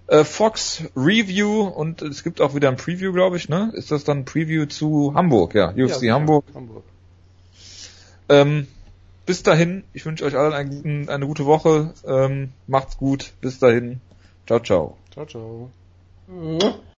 äh, 0.07 0.23
Fox 0.23 0.83
Review 0.95 1.61
und 1.63 2.01
es 2.01 2.23
gibt 2.23 2.41
auch 2.41 2.55
wieder 2.55 2.69
ein 2.69 2.77
Preview, 2.77 3.13
glaube 3.13 3.37
ich, 3.37 3.49
ne? 3.49 3.71
Ist 3.73 3.91
das 3.91 4.03
dann 4.03 4.19
ein 4.19 4.25
Preview 4.25 4.65
zu 4.65 5.13
Hamburg? 5.15 5.55
Ja, 5.55 5.69
UFC 5.69 6.03
Ja, 6.03 6.15
Hamburg. 6.15 6.45
Hamburg. 6.53 6.83
Ähm, 8.29 8.67
bis 9.25 9.43
dahin, 9.43 9.83
ich 9.93 10.05
wünsche 10.05 10.25
euch 10.25 10.35
allen 10.35 10.53
einen 10.53 11.09
eine 11.09 11.25
gute 11.25 11.45
Woche. 11.45 11.93
Ähm, 12.05 12.51
macht's 12.67 12.97
gut. 12.97 13.33
Bis 13.41 13.59
dahin. 13.59 14.01
Ciao, 14.45 14.59
ciao. 14.59 14.97
Ciao, 15.13 15.25
ciao. 15.27 15.71
Mhm. 16.27 16.83